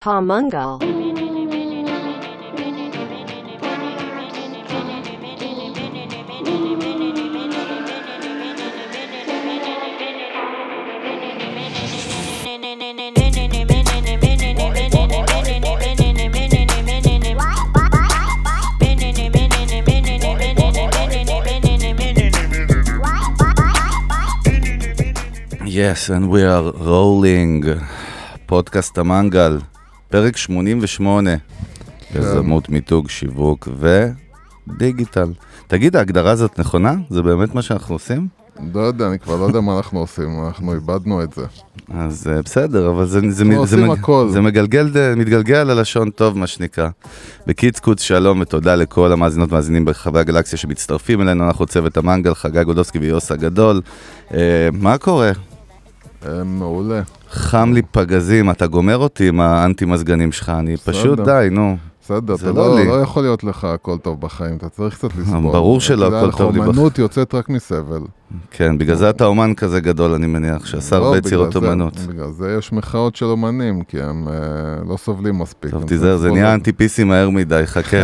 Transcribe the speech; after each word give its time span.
Pamungal. 0.00 0.80
Yes, 25.66 26.08
and 26.08 26.30
we 26.30 26.42
are 26.42 26.72
rolling. 26.72 27.64
פודקאסט 28.46 28.98
המנגל, 28.98 29.58
פרק 30.10 30.36
88, 30.36 31.30
יזמות, 32.14 32.68
מיתוג, 32.68 33.08
שיווק 33.08 33.68
ודיגיטל. 34.68 35.32
תגיד, 35.66 35.96
ההגדרה 35.96 36.30
הזאת 36.30 36.58
נכונה? 36.58 36.94
זה 37.10 37.22
באמת 37.22 37.54
מה 37.54 37.62
שאנחנו 37.62 37.94
עושים? 37.94 38.28
לא 38.74 38.80
יודע, 38.80 39.06
אני 39.06 39.18
כבר 39.18 39.36
לא 39.36 39.44
יודע 39.44 39.60
מה 39.60 39.76
אנחנו 39.76 40.00
עושים, 40.00 40.46
אנחנו 40.46 40.74
איבדנו 40.74 41.22
את 41.22 41.32
זה. 41.32 41.44
אז 41.94 42.28
אה, 42.28 42.42
בסדר, 42.42 42.90
אבל 42.90 43.06
זה, 43.06 43.20
זה, 43.30 43.44
זה, 43.64 43.86
הכל. 43.92 44.28
זה 44.30 44.40
מגלגל, 44.40 44.90
מתגלגל 45.16 45.56
על 45.56 45.70
הלשון 45.70 46.10
טוב, 46.10 46.38
מה 46.38 46.46
שנקרא. 46.46 46.88
בקיצקוץ, 47.46 48.02
שלום 48.02 48.40
ותודה 48.40 48.74
לכל 48.74 49.12
המאזינות 49.12 49.50
והמאזינים 49.52 49.84
ברחבי 49.84 50.20
הגלקסיה 50.20 50.58
שמצטרפים 50.58 51.20
אלינו, 51.20 51.46
אנחנו 51.46 51.66
צוות 51.66 51.96
המנגל, 51.96 52.34
חגי 52.34 52.64
גולדובסקי 52.64 52.98
ויוס 52.98 53.32
הגדול. 53.32 53.80
אה, 54.34 54.68
מה 54.72 54.98
קורה? 54.98 55.32
אה, 56.26 56.44
מעולה. 56.44 57.02
חם 57.30 57.72
לי 57.74 57.82
פגזים, 57.82 58.50
אתה 58.50 58.66
גומר 58.66 58.96
אותי 58.96 59.28
עם 59.28 59.40
האנטי 59.40 59.84
מזגנים 59.84 60.32
שלך, 60.32 60.48
אני 60.58 60.76
פשוט. 60.76 61.20
די, 61.20 61.48
נו. 61.50 61.76
בסדר, 62.02 62.34
אתה 62.34 62.52
לא 62.52 62.78
לא. 62.78 62.84
לא 62.84 63.00
יכול 63.02 63.22
להיות 63.22 63.44
לך 63.44 63.64
הכל 63.64 63.98
טוב 63.98 64.20
בחיים, 64.20 64.56
אתה 64.56 64.68
צריך 64.68 64.94
קצת 64.94 65.16
לסבול. 65.16 65.52
ברור 65.52 65.80
שלא 65.80 66.06
הכל 66.06 66.38
טוב 66.38 66.54
לי 66.56 66.62
האומנות 66.62 66.98
יוצאת 66.98 67.34
רק 67.34 67.48
מסבל. 67.48 68.00
כן, 68.50 68.78
בגלל 68.78 68.96
זה 68.96 69.10
אתה 69.10 69.24
אומן 69.24 69.54
כזה 69.54 69.80
גדול, 69.80 70.10
אני 70.10 70.26
מניח, 70.26 70.66
שעשה 70.66 70.98
לא, 70.98 71.04
הרבה 71.04 71.18
יצירות 71.18 71.56
אומנות. 71.56 71.98
בגלל 71.98 72.30
זה 72.30 72.56
יש 72.58 72.72
מחאות 72.72 73.16
של 73.16 73.24
אומנים, 73.24 73.82
כי 73.82 74.02
הם 74.02 74.28
אה, 74.28 74.34
לא 74.88 74.96
סובלים 74.96 75.38
מספיק. 75.38 75.70
טוב, 75.70 75.84
תיזהר, 75.86 76.16
זה 76.16 76.30
נהיה 76.30 76.42
לסבול. 76.42 76.54
אנטי 76.54 76.72
פיסי 76.72 77.04
מהר 77.04 77.30
מדי, 77.30 77.62
חכה. 77.66 77.96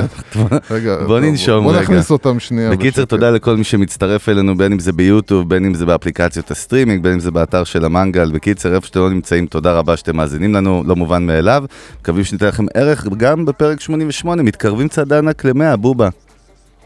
בוא 1.07 1.21
ננשום 1.21 1.65
בוא 1.65 1.73
רגע. 1.73 1.83
נכניס 1.83 2.11
אותם 2.11 2.41
שנייה. 2.41 2.71
בקיצר. 2.71 3.05
תודה 3.05 3.31
לכל 3.31 3.57
מי 3.57 3.65
שמצטרף 3.65 4.29
אלינו, 4.29 4.57
בין 4.57 4.73
אם 4.73 4.79
זה 4.79 4.93
ביוטיוב, 4.93 5.49
בין 5.49 5.65
אם 5.65 5.75
זה 5.75 5.87
באפליקציות 5.87 6.51
הסטרימינג, 6.51 7.03
בין 7.03 7.13
אם 7.13 7.21
זה 7.21 7.31
באתר 7.31 7.65
של 7.65 7.85
המנגל. 7.85 8.33
בקיצר, 8.33 8.75
איפה 8.75 8.87
שאתם 8.87 9.01
לא 9.01 9.11
נמצאים, 9.11 9.47
תודה 9.47 9.73
רבה 9.79 9.97
שאתם 9.97 10.17
מאזינים 10.17 10.55
לנו, 10.55 10.83
לא 10.87 10.97
מובן 10.97 11.27
מאליו. 11.27 11.65
מקווים 12.01 12.25
שניתן 12.25 12.47
לכם 12.47 12.67
ערך 12.75 13.07
גם 13.17 13.45
בפרק 13.45 13.81
88, 13.81 14.43
מתקרבים 14.43 14.89
צעד 14.89 15.13
ענק 15.13 15.45
ל-100, 15.45 15.77
בובה. 15.77 16.09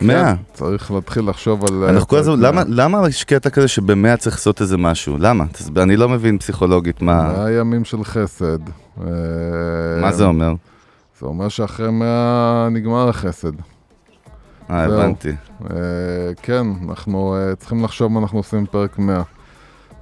100. 0.02 0.36
כן, 0.36 0.42
צריך 0.52 0.90
להתחיל 0.90 1.28
לחשוב 1.28 1.64
על... 1.64 1.84
אה, 1.84 1.90
אנחנו 1.90 2.08
כל 2.08 2.16
הזמן, 2.16 2.40
למה-. 2.40 2.62
למה 2.66 3.08
יש 3.08 3.24
קטע 3.24 3.50
כזה 3.50 3.68
שב-100 3.68 4.16
צריך 4.18 4.36
לעשות 4.36 4.60
איזה 4.60 4.76
משהו? 4.76 5.16
למה? 5.18 5.44
אני 5.76 5.96
לא 5.96 6.08
מבין 6.08 6.38
פסיכולוגית 6.38 7.02
מה 7.02 7.32
מאה 7.32 7.52
ימים 7.52 7.84
של 7.84 8.04
חסד. 8.04 8.58
אה, 9.00 9.06
מה 10.00 10.12
זה 10.12 10.24
אומר. 10.24 10.52
זה 11.20 11.26
אומר 11.26 11.48
שאחרי 11.48 11.90
מאה 11.90 12.68
נגמר 12.70 13.08
החסד. 13.08 13.52
אה. 14.70 14.84
הבנתי. 14.84 15.32
אה, 15.70 15.76
כן, 16.42 16.66
אנחנו 16.88 17.36
צריכים 17.58 17.84
לחשוב 17.84 18.12
מה 18.12 18.20
אנחנו 18.20 18.38
עושים 18.38 18.64
בפרק 18.64 18.98
100. 18.98 19.22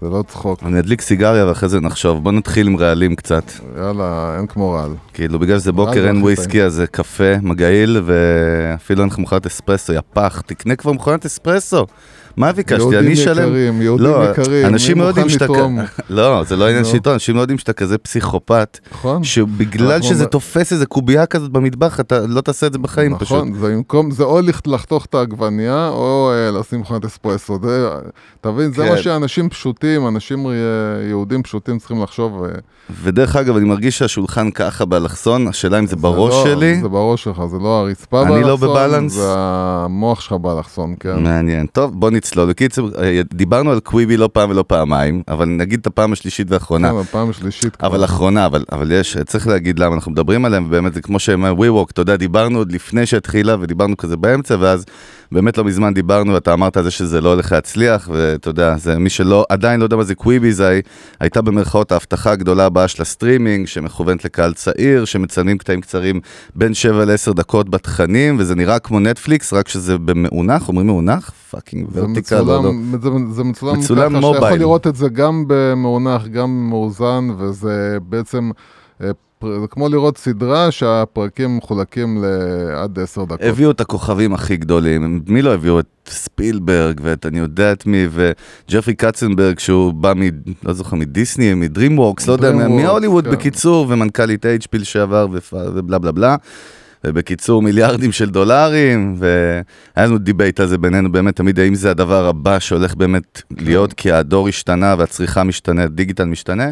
זה 0.02 0.08
לא 0.08 0.24
צחוק. 0.28 0.62
אני 0.62 0.78
אדליק 0.80 1.00
סיגריה 1.00 1.46
ואחרי 1.46 1.68
זה 1.68 1.80
נחשוב. 1.80 2.22
בוא 2.22 2.32
נתחיל 2.32 2.66
עם 2.66 2.76
רעלים 2.76 3.16
קצת. 3.16 3.44
יאללה, 3.78 4.34
אין 4.38 4.46
כמו 4.46 4.70
רעל. 4.70 4.94
כאילו, 5.14 5.38
בגלל 5.38 5.58
שזה 5.58 5.72
בוקר 5.72 6.06
אין 6.08 6.22
וויסקי, 6.22 6.62
אז 6.62 6.74
זה 6.74 6.86
קפה 6.86 7.38
מגעיל, 7.42 8.02
ואפילו 8.04 9.00
אין 9.00 9.08
לך 9.08 9.18
מכונת 9.18 9.46
אספרסו, 9.46 9.92
יא 9.92 10.00
פח. 10.12 10.42
תקנה 10.46 10.76
כבר 10.76 10.92
מכונת 10.92 11.26
אספרסו. 11.26 11.86
מה 12.38 12.52
ביקשתי? 12.52 12.80
יהודים 12.82 12.98
אני 12.98 13.12
אשלם... 13.12 13.48
יקרים, 13.48 13.82
יהודים 13.82 14.06
לא, 14.06 14.30
יקרים, 14.30 14.66
אנשים 14.66 14.98
לא 15.00 15.04
יודעים 15.04 15.26
מוכן 15.26 15.38
שאתה... 15.38 16.02
לא, 16.10 16.44
זה 16.44 16.56
לא 16.56 16.64
עניין 16.68 16.82
נו. 16.82 16.88
של 16.88 16.94
עיתון, 16.94 17.12
אנשים 17.12 17.36
לא 17.36 17.40
יודעים 17.40 17.58
שאתה 17.58 17.72
כזה 17.72 17.98
פסיכופת, 17.98 18.78
נכון? 18.92 19.24
שבגלל 19.24 20.02
שזה 20.02 20.26
תופס 20.26 20.72
איזה 20.72 20.86
קובייה 20.86 21.26
כזאת 21.26 21.50
במטבח, 21.50 22.00
אתה 22.00 22.26
לא 22.26 22.40
תעשה 22.40 22.66
את 22.66 22.72
זה 22.72 22.78
בחיים 22.78 23.18
פשוט. 23.18 23.36
נכון, 23.36 23.52
זה 23.54 23.68
במקום, 23.68 24.10
זה 24.10 24.22
או 24.24 24.40
לח- 24.40 24.60
לחתוך 24.66 25.04
את 25.04 25.14
העגבנייה, 25.14 25.88
או 25.88 26.30
אה, 26.32 26.60
לשים 26.60 26.80
מכונת 26.80 27.04
אספרסו. 27.04 27.58
זה, 27.62 27.88
תבין, 28.40 28.72
זה 28.72 28.82
כן. 28.84 28.90
מה 28.90 28.96
שאנשים 28.98 29.48
פשוטים, 29.48 30.08
אנשים 30.08 30.46
אה, 30.46 30.52
יהודים 31.08 31.42
פשוטים 31.42 31.78
צריכים 31.78 32.02
לחשוב. 32.02 32.44
אה, 32.44 32.48
ודרך 33.02 33.36
אגב, 33.36 33.56
אני 33.56 33.64
מרגיש 33.64 33.98
שהשולחן 33.98 34.50
ככה 34.50 34.84
באלכסון, 34.84 35.48
השאלה 35.48 35.78
אם 35.78 35.86
זה 35.86 35.96
בראש 35.96 36.34
לא- 36.34 36.44
שלי. 36.44 36.80
זה 36.82 36.88
בראש 36.88 37.24
שלך, 37.24 37.42
זה 37.50 37.56
לא 37.58 37.80
הרצפה 37.80 38.22
לא 38.22 38.28
באלכסון, 38.56 38.68
בבלנס. 38.68 39.12
זה 39.12 39.22
המוח 39.36 40.20
שלך 40.20 40.32
באלכסון, 40.32 40.94
כן. 41.00 41.22
מעניין. 41.22 41.66
טוב, 41.66 42.00
בוא 42.00 42.10
נצלול. 42.28 42.48
בקיצור, 42.50 42.90
אה, 43.02 43.20
דיברנו 43.34 43.70
על 43.70 43.80
קוויבי 43.80 44.16
לא 44.16 44.28
פעם 44.32 44.50
ולא 44.50 44.64
פעמיים, 44.66 45.22
אבל 45.28 45.44
נגיד 45.44 45.80
את 45.80 45.86
הפעם 45.86 46.12
השלישית 46.12 46.50
והאחרונה. 46.50 46.90
כן, 46.90 46.96
הפעם 46.96 47.30
השלישית 47.30 47.76
כבר. 47.76 47.88
אבל 47.88 48.04
אחרונה, 48.04 48.46
אבל, 48.46 48.64
אבל 48.72 48.92
יש, 48.92 49.16
צריך 49.26 49.46
להגיד 49.46 49.78
למה 49.78 49.94
אנחנו 49.94 50.12
מדברים 50.12 50.44
עליהם, 50.44 50.64
ובאמת 50.66 50.94
זה 50.94 51.00
כמו 51.00 51.18
שהם 51.18 51.44
WeWork, 51.44 51.90
אתה 51.92 52.02
יודע, 52.02 52.16
דיברנו 52.16 52.58
עוד 52.58 52.72
לפני 52.72 53.06
שהתחילה, 53.06 53.56
ודיברנו 53.60 53.96
כזה 53.96 54.16
באמצע, 54.16 54.56
ואז 54.60 54.84
באמת 55.32 55.58
לא 55.58 55.64
מזמן 55.64 55.94
דיברנו, 55.94 56.32
ואתה 56.34 56.52
אמרת 56.52 56.76
על 56.76 56.84
זה 56.84 56.90
שזה 56.90 57.20
לא 57.20 57.32
הולך 57.32 57.52
להצליח, 57.52 58.08
ואתה 58.12 58.50
יודע, 58.50 58.76
זה 58.76 58.98
מי 58.98 59.10
שלא, 59.10 59.44
עדיין 59.48 59.80
לא 59.80 59.84
יודע 59.84 59.96
מה 59.96 60.04
זה 60.04 60.14
קוויבי, 60.14 60.52
זה 60.52 60.68
הי- 60.68 60.82
הייתה 61.20 61.42
במרכאות 61.42 61.92
ההבטחה 61.92 62.30
הגדולה 62.32 62.66
הבאה 62.66 62.88
של 62.88 63.02
הסטרימינג, 63.02 63.66
שמכוונת 63.66 64.24
לקהל 64.24 64.52
צעיר, 64.54 65.04
שמצלמים 65.04 65.58
קטעים 65.58 65.80
קצרים 65.80 66.20
בין 66.54 66.74
7 66.74 67.04
ל-10 67.04 67.32
דקות 67.34 67.68
בתכנים, 67.70 68.36
וזה 68.38 68.54
נראה 68.54 68.78
כמו 68.78 69.00
נטפליקס, 69.00 69.52
רק 69.52 69.68
שזה 69.68 69.98
במאונח, 69.98 70.68
אומרים 70.68 70.86
מאונח? 70.86 71.30
fucking 71.50 71.88
vertical, 71.92 72.40
לא, 72.40 72.62
לא. 72.64 72.70
זה, 73.02 73.08
זה 73.32 73.44
מצולם, 73.44 73.78
מצולם 73.78 74.10
ככה 74.10 74.20
mobile. 74.20 74.34
שאתה 74.34 74.46
יכול 74.46 74.58
לראות 74.58 74.86
את 74.86 74.96
זה 74.96 75.08
גם 75.08 75.44
במאונח, 75.46 76.26
גם 76.26 76.68
מאוזן, 76.70 77.28
וזה 77.38 77.98
בעצם, 78.08 78.50
אה, 79.02 79.10
זה 79.44 79.66
כמו 79.70 79.88
לראות 79.88 80.18
סדרה 80.18 80.70
שהפרקים 80.70 81.56
מחולקים 81.56 82.24
לעד 82.24 82.98
עשר 82.98 83.24
דקות. 83.24 83.40
הביאו 83.42 83.70
את 83.70 83.80
הכוכבים 83.80 84.34
הכי 84.34 84.56
גדולים, 84.56 85.22
מי 85.26 85.42
לא 85.42 85.54
הביאו? 85.54 85.80
את 85.80 85.86
ספילברג 86.06 87.00
ואת 87.04 87.26
אני 87.26 87.38
יודע 87.38 87.72
את 87.72 87.86
מי, 87.86 88.08
וג'פרי 88.10 88.94
קצנברג 88.94 89.58
שהוא 89.58 89.92
בא 89.94 90.12
מ... 90.16 90.22
לא 90.64 90.72
זוכר, 90.72 90.96
מדיסני, 90.96 91.54
מדרימוורקס, 91.54 92.26
לא 92.26 92.32
יודע, 92.32 92.52
מהוליווד 92.52 93.24
כן. 93.24 93.30
בקיצור, 93.30 93.86
ומנכ"לית 93.88 94.44
HP 94.44 94.78
לשעבר 94.78 95.26
ופ- 95.32 95.54
ובלה 95.74 95.98
בלה 95.98 96.12
בלה. 96.12 96.36
ובקיצור 97.04 97.62
מיליארדים 97.62 98.12
של 98.12 98.30
דולרים, 98.30 99.14
והיה 99.18 99.62
לנו 99.96 100.18
debate 100.18 100.60
על 100.60 100.66
זה 100.66 100.78
בינינו 100.78 101.12
באמת 101.12 101.36
תמיד, 101.36 101.60
האם 101.60 101.74
זה 101.74 101.90
הדבר 101.90 102.26
הבא 102.26 102.58
שהולך 102.58 102.94
באמת 102.94 103.42
להיות, 103.58 103.92
כי 103.92 104.12
הדור 104.12 104.48
השתנה 104.48 104.94
והצריכה 104.98 105.44
משתנה, 105.44 105.82
ה 105.82 105.88
digital 105.88 106.24
משתנה. 106.24 106.70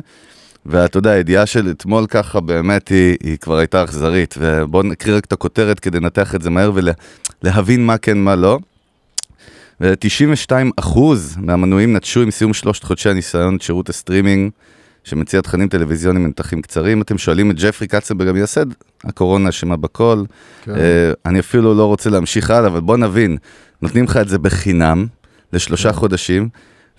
ואתה 0.69 0.99
יודע, 0.99 1.10
הידיעה 1.10 1.47
של 1.47 1.71
אתמול 1.71 2.06
ככה 2.06 2.41
באמת 2.41 2.88
היא, 2.88 3.16
היא 3.22 3.37
כבר 3.37 3.56
הייתה 3.56 3.84
אכזרית, 3.84 4.34
ובואו 4.38 4.82
נקריא 4.82 5.16
רק 5.16 5.25
את 5.25 5.32
הכותרת 5.32 5.81
כדי 5.81 6.00
לנתח 6.00 6.34
את 6.34 6.43
זה 6.43 6.50
מהר 6.50 6.72
ולהבין 7.43 7.87
מה 7.87 7.99
כן, 7.99 8.19
מה 8.19 8.37
לא. 8.37 8.59
ו-92% 9.81 10.99
מהמנויים 11.37 11.97
נטשו 11.97 12.22
עם 12.22 12.31
סיום 12.31 12.54
שלושת 12.54 12.84
חודשי 12.84 13.09
הניסיון 13.09 13.56
את 13.56 13.62
שירות 13.62 13.88
הסטרימינג 13.88 14.50
שמציע 15.04 15.41
תכנים 15.41 15.69
טלוויזיוניים 15.69 16.25
בנתחים 16.24 16.62
קצרים. 16.62 17.03
אתם 17.03 17.19
שואלים 17.19 17.50
את 17.50 17.56
ג'פרי 17.59 17.87
קצנברג 17.87 18.28
המייסד, 18.28 18.66
הקורונה 19.04 19.48
אשמה 19.48 19.77
בכל. 19.77 20.25
כן. 20.65 20.75
אה, 20.75 21.12
אני 21.27 21.41
אפילו 21.41 21.75
לא 21.75 21.84
רוצה 21.87 22.10
להמשיך 22.10 22.50
הלאה, 22.50 22.69
אבל 22.69 22.81
בוא 22.81 22.97
נבין, 22.97 23.37
נותנים 23.83 24.04
לך 24.04 24.16
את 24.16 24.28
זה 24.28 24.38
בחינם 24.38 25.06
לשלושה 25.53 25.93
כן. 25.93 25.98
חודשים, 25.98 26.48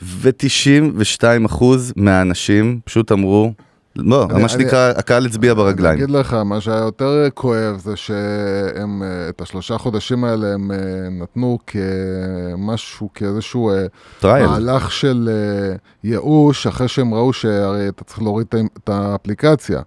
ו-92% 0.02 1.64
מהאנשים 1.96 2.80
פשוט 2.86 3.12
אמרו, 3.12 3.52
לא, 3.96 4.28
אני- 4.30 4.42
מה 4.42 4.50
שנקרא, 4.50 4.94
הקהל 4.98 5.26
הצביע 5.26 5.52
אני 5.52 5.58
ברגליים. 5.58 5.98
אגיד 5.98 6.10
לך, 6.10 6.34
מה 6.34 6.62
שהיה 6.62 6.78
יותר 6.78 7.28
כואב 7.34 7.78
זה 7.78 7.96
שהם, 7.96 9.04
אה, 9.04 9.30
את 9.30 9.42
השלושה 9.42 9.78
חודשים 9.78 10.24
האלה 10.24 10.54
הם 10.54 10.72
אה, 10.72 10.78
נתנו 11.12 11.58
כמשהו, 11.68 13.10
כאיזשהו 13.14 13.70
אה, 13.72 13.86
trial. 14.20 14.46
מהלך 14.48 14.92
של 14.92 15.30
ייאוש, 16.04 16.68
אחרי 16.68 16.88
שהם 16.88 17.14
ראו 17.14 17.34
שהרי 17.34 17.90
אתה 17.90 18.04
צריך 18.04 18.22
להוריד 18.22 18.48
את 18.78 18.90
האפליקציה. 18.90 19.82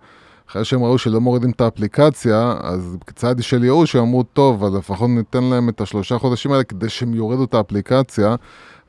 אחרי 0.51 0.65
שהם 0.65 0.83
ראו 0.83 0.99
שלא 0.99 1.21
מורידים 1.21 1.51
את 1.51 1.61
האפליקציה, 1.61 2.55
אז 2.63 2.97
כצעד 3.07 3.43
של 3.43 3.65
ייאוש 3.65 3.97
הם 3.97 4.03
אמרו, 4.03 4.23
טוב, 4.23 4.65
אז 4.65 4.75
לפחות 4.75 5.11
ניתן 5.11 5.45
להם 5.45 5.69
את 5.69 5.81
השלושה 5.81 6.19
חודשים 6.19 6.53
האלה 6.53 6.65
כדי 6.65 6.89
שהם 6.89 7.15
יורידו 7.15 7.45
את 7.45 7.55
האפליקציה. 7.55 8.35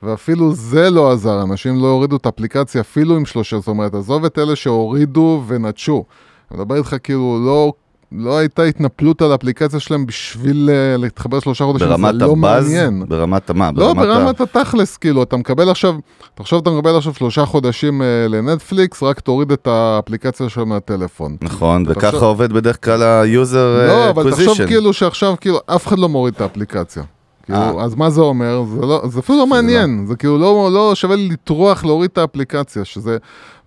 ואפילו 0.03 0.53
זה 0.53 0.89
לא 0.89 1.12
עזר, 1.12 1.42
אנשים 1.42 1.75
לא 1.81 1.88
הורידו 1.88 2.15
את 2.15 2.25
האפליקציה 2.25 2.81
אפילו 2.81 3.15
עם 3.15 3.25
שלושה, 3.25 3.57
זאת 3.59 3.68
אומרת, 3.68 3.95
עזוב 3.95 4.25
את 4.25 4.39
אלה 4.39 4.56
שהורידו 4.56 5.44
ונטשו. 5.48 6.03
אני 6.51 6.59
מדבר 6.59 6.75
איתך 6.75 6.95
כאילו 7.03 7.39
לא 7.45 7.74
לא 8.18 8.38
הייתה 8.38 8.63
התנפלות 8.63 9.21
על 9.21 9.31
האפליקציה 9.31 9.80
שלהם 9.80 10.06
בשביל 10.06 10.69
אה, 10.69 10.98
להתחבר 10.98 11.39
שלושה 11.39 11.63
חודשים, 11.65 11.88
זה 11.88 11.94
ברמת 11.94 12.13
לא 12.21 12.31
הבאז? 12.31 12.63
מעניין. 12.65 13.03
ברמת 13.07 13.50
המה? 13.50 13.69
לא, 13.75 13.94
ברמת 13.94 14.07
ה- 14.09 14.19
ברמת 14.19 14.42
התכלס, 14.42 14.98
כאילו, 14.98 15.24
אתה 15.24 15.38
מקבל 15.38 15.69
עכשיו, 15.69 15.95
תחשוב, 16.36 16.59
אתה 16.62 16.69
מקבל 16.69 16.98
עכשיו 16.98 17.13
שלושה 17.13 17.45
חודשים 17.45 18.01
אה, 18.01 18.07
לנטפליקס, 18.30 19.03
רק 19.03 19.19
תוריד 19.19 19.51
את 19.51 19.68
האפליקציה 19.68 20.50
שלו 20.50 20.65
מהטלפון. 20.65 21.36
נכון, 21.42 21.83
וככה 21.88 22.12
חושב- 22.12 22.24
עובד 22.24 22.53
בדרך 22.53 22.86
כלל 22.86 23.03
ה-user 23.03 23.56
לא, 23.88 24.09
אבל 24.09 24.31
תחשוב. 24.31 24.57
כאילו 24.68 24.94
שעכשיו, 24.94 25.36
כאילו, 25.42 25.59
אף 25.65 25.88
אחד 25.88 26.00
לא 26.00 26.09
מוריד 26.09 26.33
את 26.36 26.42
האפליקציה. 26.42 27.03
כאילו, 27.51 27.80
אה. 27.80 27.83
אז 27.86 27.95
מה 27.95 28.09
זה 28.09 28.21
אומר? 28.21 28.63
זה, 28.75 28.81
לא, 28.81 29.01
זה 29.07 29.19
אפילו 29.19 29.38
לא 29.38 29.48
מעניין, 29.48 30.06
זה 30.07 30.15
כאילו 30.15 30.38
לא, 30.38 30.69
לא 30.74 30.95
שווה 30.95 31.15
לי 31.15 31.30
לטרוח 31.30 31.83
להוריד 31.86 32.09
את 32.13 32.18
האפליקציה, 32.18 32.86
שזה 32.86 33.18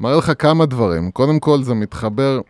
מראה 0.01 0.17
לך 0.17 0.33
כמה 0.39 0.67
דברים. 0.67 1.11
קודם 1.11 1.39
כל 1.39 1.63
זה 1.63 1.75
מתחבר 1.75 2.41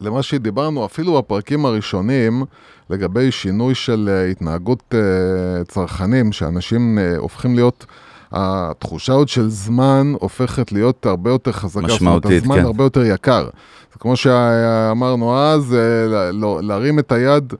למה 0.00 0.22
שדיברנו 0.22 0.84
אפילו 0.84 1.18
בפרקים 1.18 1.66
הראשונים, 1.66 2.44
לגבי 2.90 3.30
שינוי 3.32 3.74
של 3.74 4.08
אה, 4.12 4.26
התנהגות 4.30 4.94
אה, 4.94 5.64
צרכנים, 5.64 6.32
שאנשים 6.32 6.98
הופכים 7.18 7.54
להיות, 7.54 7.86
התחושה 8.32 9.12
עוד 9.12 9.28
של 9.28 9.48
זמן 9.48 10.12
הופכת 10.20 10.72
להיות 10.72 11.06
הרבה 11.06 11.30
יותר 11.30 11.52
חזקה. 11.52 11.86
משמעותית, 11.86 12.42
הזמן 12.42 12.56
כן. 12.56 12.64
הרבה 12.64 12.84
יותר 12.84 13.04
יקר. 13.04 13.44
זה 13.92 13.98
כמו 13.98 14.16
שאמרנו 14.16 15.36
אז, 15.38 15.76
לא- 16.32 16.60
להרים 16.62 16.98
את 16.98 17.12
היד 17.12 17.54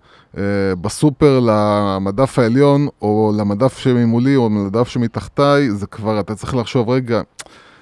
בסופר 0.81 1.41
למדף 1.43 2.39
העליון, 2.39 2.89
או 3.03 3.33
למדף 3.37 3.79
שממולי, 3.79 4.37
או 4.37 4.49
למדף 4.49 4.89
שמתחתיי, 4.89 5.71
זה 5.71 5.87
כבר, 5.87 6.21
אתה 6.21 6.35
צריך 6.35 6.55
לחשוב, 6.55 6.91
רגע, 6.91 7.21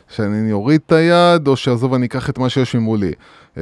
שאני 0.09 0.53
אוריד 0.53 0.81
את 0.87 0.93
היד, 0.93 1.49
או 1.49 1.57
שעזוב, 1.57 1.95
אני 1.95 2.07
אקח 2.07 2.31
את 2.31 2.39
מה 2.39 2.49
שיש 2.49 2.75
ממולי. 2.75 3.13
Uh, 3.55 3.61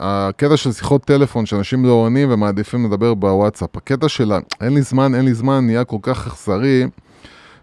הקטע 0.00 0.56
של 0.56 0.72
שיחות 0.72 1.04
טלפון, 1.04 1.46
שאנשים 1.46 1.84
לא 1.84 1.90
עונים 1.90 2.28
ומעדיפים 2.32 2.86
לדבר 2.86 3.14
בוואטסאפ, 3.14 3.76
הקטע 3.76 4.08
של 4.08 4.32
אין 4.60 4.74
לי 4.74 4.82
זמן, 4.82 5.14
אין 5.14 5.24
לי 5.24 5.34
זמן, 5.34 5.66
נהיה 5.66 5.84
כל 5.84 5.96
כך 6.02 6.26
אכזרי, 6.26 6.86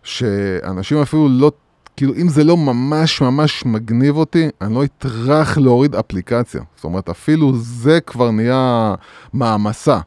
שאנשים 0.03 0.97
אפילו 0.97 1.29
לא, 1.29 1.51
כאילו, 1.97 2.13
אם 2.15 2.29
זה 2.29 2.43
לא 2.43 2.57
ממש 2.57 3.21
ממש 3.21 3.65
מגניב 3.65 4.17
אותי, 4.17 4.49
אני 4.61 4.75
לא 4.75 4.83
אטרח 4.83 5.57
להוריד 5.57 5.95
אפליקציה. 5.95 6.61
זאת 6.75 6.83
אומרת, 6.83 7.09
אפילו 7.09 7.51
זה 7.55 7.99
כבר 8.01 8.31
נהיה 8.31 8.95
מעמסה. 9.33 9.99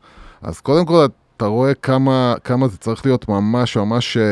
אז 0.42 0.60
קודם 0.60 0.86
כל, 0.86 1.06
אתה 1.36 1.46
רואה 1.46 1.74
כמה, 1.74 2.34
כמה 2.44 2.68
זה 2.68 2.76
צריך 2.78 3.06
להיות 3.06 3.28
ממש 3.28 3.76
ממש 3.76 4.16
אה, 4.16 4.22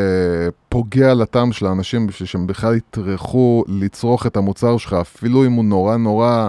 פוגע 0.68 1.14
לטעם 1.14 1.52
של 1.52 1.66
האנשים 1.66 2.06
בשביל 2.06 2.26
שהם 2.26 2.46
בכלל 2.46 2.74
יטרחו 2.74 3.64
לצרוך 3.68 4.26
את 4.26 4.36
המוצר 4.36 4.76
שלך, 4.76 4.92
אפילו 4.92 5.46
אם 5.46 5.52
הוא 5.52 5.64
נורא 5.64 5.96
נורא 5.96 6.48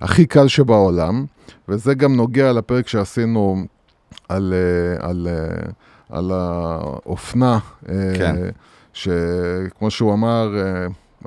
הכי 0.00 0.26
קל 0.26 0.48
שבעולם. 0.48 1.24
וזה 1.68 1.94
גם 1.94 2.16
נוגע 2.16 2.52
לפרק 2.52 2.88
שעשינו 2.88 3.56
על, 4.28 4.54
אה, 4.56 5.08
על, 5.08 5.28
אה, 5.30 5.70
על 6.10 6.30
האופנה. 6.34 7.58
כן. 8.14 8.36
שכמו 8.92 9.90
שהוא 9.90 10.12
אמר, 10.12 10.48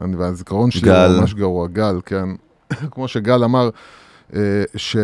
אני- 0.02 0.16
והזיכרון 0.16 0.72
שלי 0.72 0.82
גל. 0.82 1.12
הוא 1.12 1.20
ממש 1.22 1.34
גרוע, 1.34 1.68
גל, 1.68 2.00
כן. 2.06 2.30
כמו 2.92 3.08
שגל 3.08 3.44
אמר, 3.44 3.70
ש... 4.76 4.98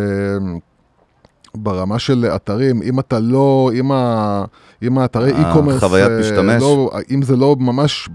ברמה 1.56 2.00
של 2.00 2.26
אתרים, 2.36 2.82
אם 2.82 3.00
אתה 3.00 3.20
לא, 3.20 3.72
אם, 3.80 3.92
ה, 3.92 4.44
אם 4.84 4.98
האתרי 4.98 5.32
אה, 5.32 5.54
e-commerce, 5.54 5.80
חוויית 5.80 6.12
אה, 6.12 6.20
משתמש. 6.20 6.62
לא, 6.62 6.92
אם 7.12 7.22
זה 7.22 7.36
לא 7.36 7.56
ממש 7.60 8.10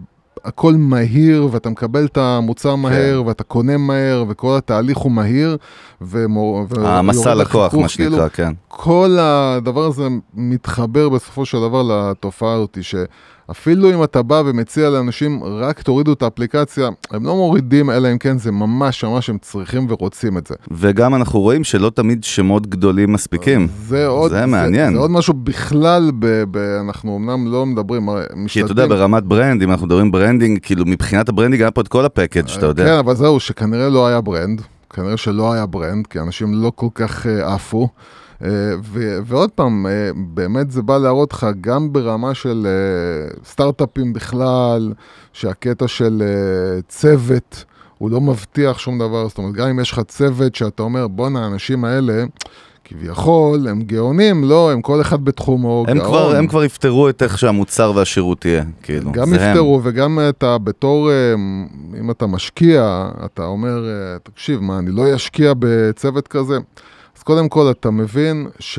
הכל 0.44 0.74
מהיר, 0.74 1.48
ואתה 1.50 1.70
מקבל 1.70 2.04
את 2.04 2.16
המוצר 2.16 2.76
מהר, 2.76 3.22
ואתה 3.26 3.44
קונה 3.44 3.76
מהר, 3.76 4.24
וכל 4.28 4.56
התהליך 4.56 4.98
הוא 4.98 5.12
מהיר, 5.12 5.56
ומור... 6.00 6.66
המסע 6.76 7.34
לקוח, 7.34 7.74
מה 7.74 7.88
כאילו, 7.88 7.88
שנקרא, 7.88 8.28
כן. 8.28 8.52
כל 8.68 9.16
הדבר 9.20 9.84
הזה 9.84 10.08
מתחבר 10.34 11.08
בסופו 11.08 11.44
של 11.44 11.58
דבר 11.60 11.82
לתופעה 11.82 12.54
הזאת, 12.54 12.78
שאפילו 13.46 13.94
אם 13.94 14.04
אתה 14.04 14.22
בא 14.22 14.42
ומציע 14.46 14.90
לאנשים, 14.90 15.44
רק 15.44 15.82
תורידו 15.82 16.12
את 16.12 16.22
האפליקציה, 16.22 16.88
הם 17.10 17.24
לא 17.24 17.34
מורידים, 17.34 17.90
אלא 17.90 18.12
אם 18.12 18.18
כן 18.18 18.38
זה 18.38 18.52
ממש 18.52 19.04
ממש 19.04 19.30
הם 19.30 19.38
צריכים 19.38 19.86
ורוצים 19.88 20.38
את 20.38 20.46
זה. 20.46 20.54
וגם 20.70 21.14
אנחנו 21.14 21.40
רואים 21.40 21.64
שלא 21.64 21.90
תמיד 21.90 22.24
שמות 22.24 22.66
גדולים 22.66 23.12
מספיקים. 23.12 23.68
זה 23.86 24.06
עוד, 24.06 24.30
זה 24.30 24.46
מעניין. 24.46 24.92
זה 24.92 24.98
עוד 24.98 25.10
משהו 25.10 25.34
בכלל, 25.34 26.10
ב, 26.18 26.44
ב, 26.50 26.56
אנחנו 26.56 27.16
אמנם 27.16 27.52
לא 27.52 27.66
מדברים, 27.66 28.08
הרי 28.08 28.24
כי 28.48 28.62
אתה 28.62 28.72
יודע, 28.72 28.86
ברמת 28.86 29.22
brand, 29.22 29.62
אם 29.62 29.70
אנחנו 29.70 29.86
מדברים 29.86 30.12
branding, 30.12 30.58
כאילו 30.62 30.84
מבחינת 30.86 31.28
ה 31.28 31.32
branding 31.32 31.62
היה 31.62 31.70
פה 31.70 31.80
את 31.80 31.88
כל 31.88 32.04
ה 32.04 32.09
package, 32.09 32.50
אתה 32.58 32.66
יודע. 32.66 32.84
כן, 32.84 32.98
אבל 32.98 33.14
זהו, 33.14 33.40
שכנראה 33.40 33.88
לא 33.88 34.06
היה 34.06 34.20
brand, 34.20 34.62
כנראה 34.90 35.16
שלא 35.16 35.52
היה 35.52 35.66
brand, 35.66 36.06
כי 36.06 36.18
אנשים 36.18 36.54
לא 36.54 36.72
כל 36.74 36.88
כך 36.94 37.26
אה, 37.26 37.54
עפו. 37.54 37.82
אה, 37.82 37.88
ו- 38.40 39.18
ועוד 39.24 39.50
פעם, 39.50 39.86
אה, 39.86 40.10
באמת 40.16 40.70
זה 40.70 40.82
בא 40.82 40.98
להראות 40.98 41.32
לך 41.32 41.46
גם 41.60 41.92
ברמה 41.92 42.34
של 42.34 42.66
אה, 42.66 43.36
סטארט-אפים 43.44 44.12
בכלל, 44.12 44.92
שהקטע 45.32 45.88
של 45.88 46.22
אה, 46.22 46.82
צוות, 46.88 47.64
הוא 47.98 48.10
לא 48.10 48.20
מבטיח 48.20 48.78
שום 48.78 48.98
דבר, 48.98 49.28
זאת 49.28 49.38
אומרת, 49.38 49.54
גם 49.54 49.68
אם 49.68 49.80
יש 49.80 49.92
לך 49.92 50.00
צוות 50.08 50.54
שאתה 50.54 50.82
אומר, 50.82 51.08
בואנה, 51.08 51.44
האנשים 51.44 51.84
האלה, 51.84 52.24
כביכול, 52.84 53.68
הם 53.68 53.82
גאונים, 53.82 54.44
לא, 54.44 54.72
הם 54.72 54.82
כל 54.82 55.00
אחד 55.00 55.24
בתחומו 55.24 55.84
הם 55.88 55.98
גאון. 55.98 56.08
כבר, 56.08 56.36
הם 56.36 56.46
כבר 56.46 56.64
יפתרו 56.64 57.08
את 57.08 57.22
איך 57.22 57.38
שהמוצר 57.38 57.92
והשירות 57.94 58.44
יהיה, 58.44 58.64
כאילו. 58.82 59.12
גם 59.12 59.28
זה 59.28 59.42
הם. 59.44 59.50
יפתרו, 59.50 59.80
וגם 59.82 60.18
אתה 60.28 60.58
בתור, 60.58 61.10
אה, 61.10 61.34
אם 62.00 62.10
אתה 62.10 62.26
משקיע, 62.26 63.08
אתה 63.24 63.44
אומר, 63.44 63.88
אה, 63.88 64.18
תקשיב, 64.22 64.60
מה, 64.60 64.78
אני 64.78 64.90
לא 64.90 65.16
אשקיע 65.16 65.52
בצוות 65.58 66.28
כזה? 66.28 66.56
אז 67.16 67.22
קודם 67.22 67.48
כל, 67.48 67.70
אתה 67.70 67.90
מבין 67.90 68.46
ש... 68.58 68.78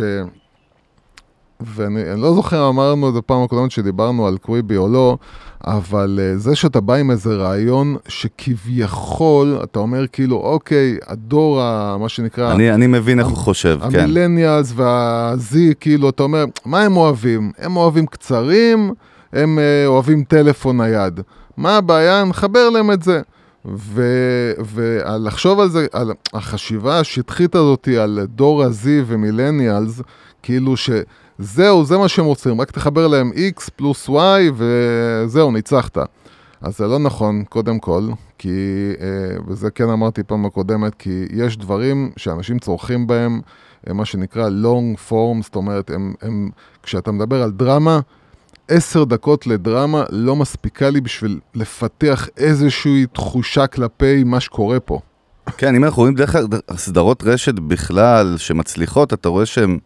ואני 1.75 2.11
אני 2.11 2.21
לא 2.21 2.33
זוכר, 2.33 2.69
אמרנו 2.69 3.09
את 3.09 3.13
זה 3.13 3.21
פעם 3.21 3.43
הקודמת 3.43 3.71
שדיברנו 3.71 4.27
על 4.27 4.37
קוויבי 4.37 4.77
או 4.77 4.87
לא, 4.89 5.17
אבל 5.65 6.19
אה, 6.21 6.37
זה 6.37 6.55
שאתה 6.55 6.81
בא 6.81 6.93
עם 6.93 7.11
איזה 7.11 7.35
רעיון 7.35 7.95
שכביכול, 8.07 9.59
אתה 9.63 9.79
אומר 9.79 10.07
כאילו, 10.07 10.35
אוקיי, 10.37 10.97
הדור, 11.07 11.61
ה- 11.61 11.97
מה 11.99 12.09
שנקרא... 12.09 12.51
אני, 12.51 12.71
אני 12.73 12.87
מבין 12.87 13.19
איך 13.19 13.27
הוא 13.27 13.37
חושב, 13.37 13.79
כן. 13.91 13.99
המילניאלס 13.99 14.73
והזי, 14.75 15.73
כאילו, 15.79 16.09
אתה 16.09 16.23
אומר, 16.23 16.45
מה 16.65 16.81
הם 16.81 16.97
אוהבים? 16.97 17.51
הם 17.57 17.77
אוהבים 17.77 18.05
קצרים, 18.05 18.93
הם 19.33 19.59
אה, 19.59 19.87
אוהבים 19.87 20.23
טלפון 20.23 20.81
נייד. 20.81 21.19
מה 21.57 21.77
הבעיה? 21.77 22.23
נחבר 22.23 22.69
להם 22.69 22.91
את 22.91 23.03
זה. 23.03 23.21
ולחשוב 24.73 25.59
על 25.59 25.69
זה, 25.69 25.87
על 25.91 26.11
החשיבה 26.33 26.99
השטחית 26.99 27.55
הזאת 27.55 27.87
על 28.01 28.19
דור 28.35 28.63
ה-Z 28.63 28.87
ומילניאלס, 29.05 30.01
כאילו 30.43 30.75
שזהו, 30.77 31.85
זה 31.85 31.97
מה 31.97 32.07
שהם 32.07 32.25
רוצים, 32.25 32.61
רק 32.61 32.71
תחבר 32.71 33.07
להם 33.07 33.31
X 33.31 33.69
פלוס 33.75 34.09
Y 34.09 34.51
וזהו, 34.55 35.51
ניצחת. 35.51 35.97
אז 36.61 36.77
זה 36.77 36.87
לא 36.87 36.99
נכון, 36.99 37.43
קודם 37.49 37.79
כל, 37.79 38.09
כי, 38.37 38.49
אה, 38.99 39.37
וזה 39.47 39.71
כן 39.71 39.89
אמרתי 39.89 40.23
פעם 40.23 40.45
הקודמת, 40.45 40.95
כי 40.95 41.25
יש 41.33 41.57
דברים 41.57 42.11
שאנשים 42.17 42.59
צורכים 42.59 43.07
בהם, 43.07 43.41
אה, 43.87 43.93
מה 43.93 44.05
שנקרא 44.05 44.49
long 44.49 45.09
form, 45.09 45.43
זאת 45.43 45.55
אומרת, 45.55 45.89
הם, 45.89 46.13
הם, 46.21 46.49
כשאתה 46.83 47.11
מדבר 47.11 47.43
על 47.43 47.51
דרמה, 47.51 47.99
עשר 48.67 49.03
דקות 49.03 49.47
לדרמה 49.47 50.03
לא 50.09 50.35
מספיקה 50.35 50.89
לי 50.89 51.01
בשביל 51.01 51.39
לפתח 51.55 52.27
איזושהי 52.37 53.05
תחושה 53.13 53.67
כלפי 53.67 54.23
מה 54.23 54.39
שקורה 54.39 54.79
פה. 54.79 54.99
כן, 55.57 55.75
אם 55.75 55.83
אנחנו 55.83 56.01
רואים 56.01 56.15
דרך 56.15 56.35
סדרות 56.75 57.23
רשת 57.23 57.53
בכלל 57.53 58.35
שמצליחות, 58.37 59.13
אתה 59.13 59.29
רואה 59.29 59.45
שהן 59.45 59.77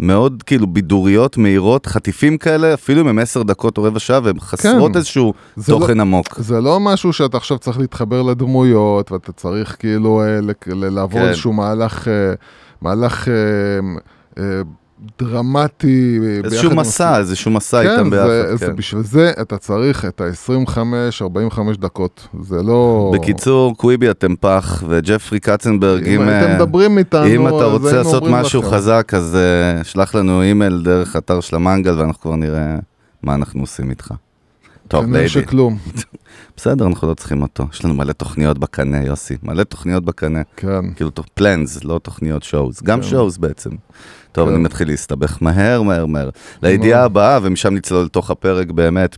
מאוד 0.00 0.42
כאילו 0.46 0.66
בידוריות, 0.66 1.36
מהירות, 1.36 1.86
חטיפים 1.86 2.38
כאלה, 2.38 2.74
אפילו 2.74 3.00
אם 3.00 3.08
הם 3.08 3.18
עשר 3.18 3.42
דקות 3.42 3.78
או 3.78 3.82
רבע 3.82 3.98
שעה, 3.98 4.20
והן 4.24 4.40
חסרות 4.40 4.92
כן. 4.92 4.98
איזשהו 4.98 5.34
תוכן 5.66 6.00
עמוק. 6.00 6.38
זה 6.38 6.60
לא 6.60 6.80
משהו 6.80 7.12
שאתה 7.12 7.36
עכשיו 7.36 7.58
צריך 7.58 7.78
להתחבר 7.78 8.22
לדמויות, 8.22 9.12
ואתה 9.12 9.32
צריך 9.32 9.76
כאילו 9.78 10.22
אה, 10.22 10.40
לעבור 10.66 11.20
כן. 11.20 11.26
איזשהו 11.26 11.52
מהלך, 11.52 12.08
אה, 12.08 12.34
מהלך 12.82 13.28
אה, 14.38 14.42
דרמטי. 15.18 16.18
אה, 16.22 16.40
איזשהו 16.44 16.70
עם 16.70 16.78
מסע, 16.78 17.18
איזשהו 17.18 17.50
מסע 17.50 17.82
כן, 17.82 17.90
איתם 17.90 18.10
זה, 18.10 18.24
ביחד, 18.24 18.56
זה, 18.56 18.66
כן. 18.66 18.76
בשביל 18.76 19.02
זה 19.02 19.32
אתה 19.40 19.58
צריך 19.58 20.04
את 20.04 20.20
ה-25-45 20.20 21.58
דקות, 21.78 22.28
זה 22.40 22.62
לא... 22.62 23.10
בקיצור, 23.14 23.76
קוויבי 23.76 24.10
אתם 24.10 24.36
פח, 24.40 24.84
וג'פרי 24.88 25.40
קצנברג, 25.40 26.08
אם 26.08 26.20
אם... 26.22 26.28
הייתם 26.28 26.50
אה, 26.50 26.54
מדברים 26.54 26.98
איתנו, 26.98 27.26
אם 27.26 27.46
אתה 27.46 27.64
רוצה 27.64 27.96
לעשות 27.96 28.22
משהו 28.22 28.60
לכם. 28.62 28.70
חזק, 28.70 29.12
אז 29.16 29.36
uh, 29.80 29.84
שלח 29.84 30.14
לנו 30.14 30.42
אימייל 30.42 30.82
דרך 30.84 31.16
אתר 31.16 31.40
של 31.40 31.56
המנגל, 31.56 31.98
ואנחנו 31.98 32.20
כבר 32.20 32.36
נראה 32.36 32.76
מה 33.22 33.34
אנחנו 33.34 33.60
עושים 33.60 33.90
איתך. 33.90 34.12
טוב, 34.88 35.12
ליידי. 35.12 35.28
שכלום, 35.28 35.78
בסדר, 36.56 36.86
אנחנו 36.86 37.08
לא 37.08 37.14
צריכים 37.14 37.42
אותו. 37.42 37.66
יש 37.72 37.84
לנו 37.84 37.94
מלא 37.94 38.12
תוכניות 38.12 38.58
בקנה, 38.58 39.04
יוסי. 39.04 39.36
מלא 39.42 39.62
תוכניות 39.62 40.04
בקנה. 40.04 40.42
כן. 40.56 40.92
כאילו, 40.96 41.10
פלנס, 41.34 41.84
לא 41.84 42.00
תוכניות 42.02 42.42
שואוז. 42.42 42.80
גם 42.82 43.00
כן. 43.00 43.06
שואוז 43.06 43.38
בעצם. 43.38 43.70
טוב, 44.32 44.48
כן. 44.48 44.54
אני 44.54 44.62
מתחיל 44.62 44.88
להסתבך 44.88 45.38
מהר, 45.40 45.82
מהר, 45.82 46.06
מהר. 46.06 46.30
לידיעה 46.62 47.04
הבאה, 47.04 47.38
ומשם 47.42 47.74
נצלול 47.74 48.04
לתוך 48.04 48.30
הפרק 48.30 48.70
באמת. 48.70 49.16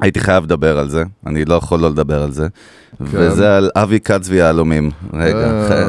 הייתי 0.00 0.20
חייב 0.20 0.44
לדבר 0.44 0.78
על 0.78 0.88
זה, 0.88 1.04
אני 1.26 1.44
לא 1.44 1.54
יכול 1.54 1.80
לא 1.80 1.90
לדבר 1.90 2.22
על 2.22 2.32
זה. 2.32 2.48
וזה 3.00 3.56
על 3.56 3.70
אבי 3.76 4.00
כץ 4.00 4.28
ויהלומים. 4.28 4.90
רגע, 5.12 5.68
כן. 5.68 5.88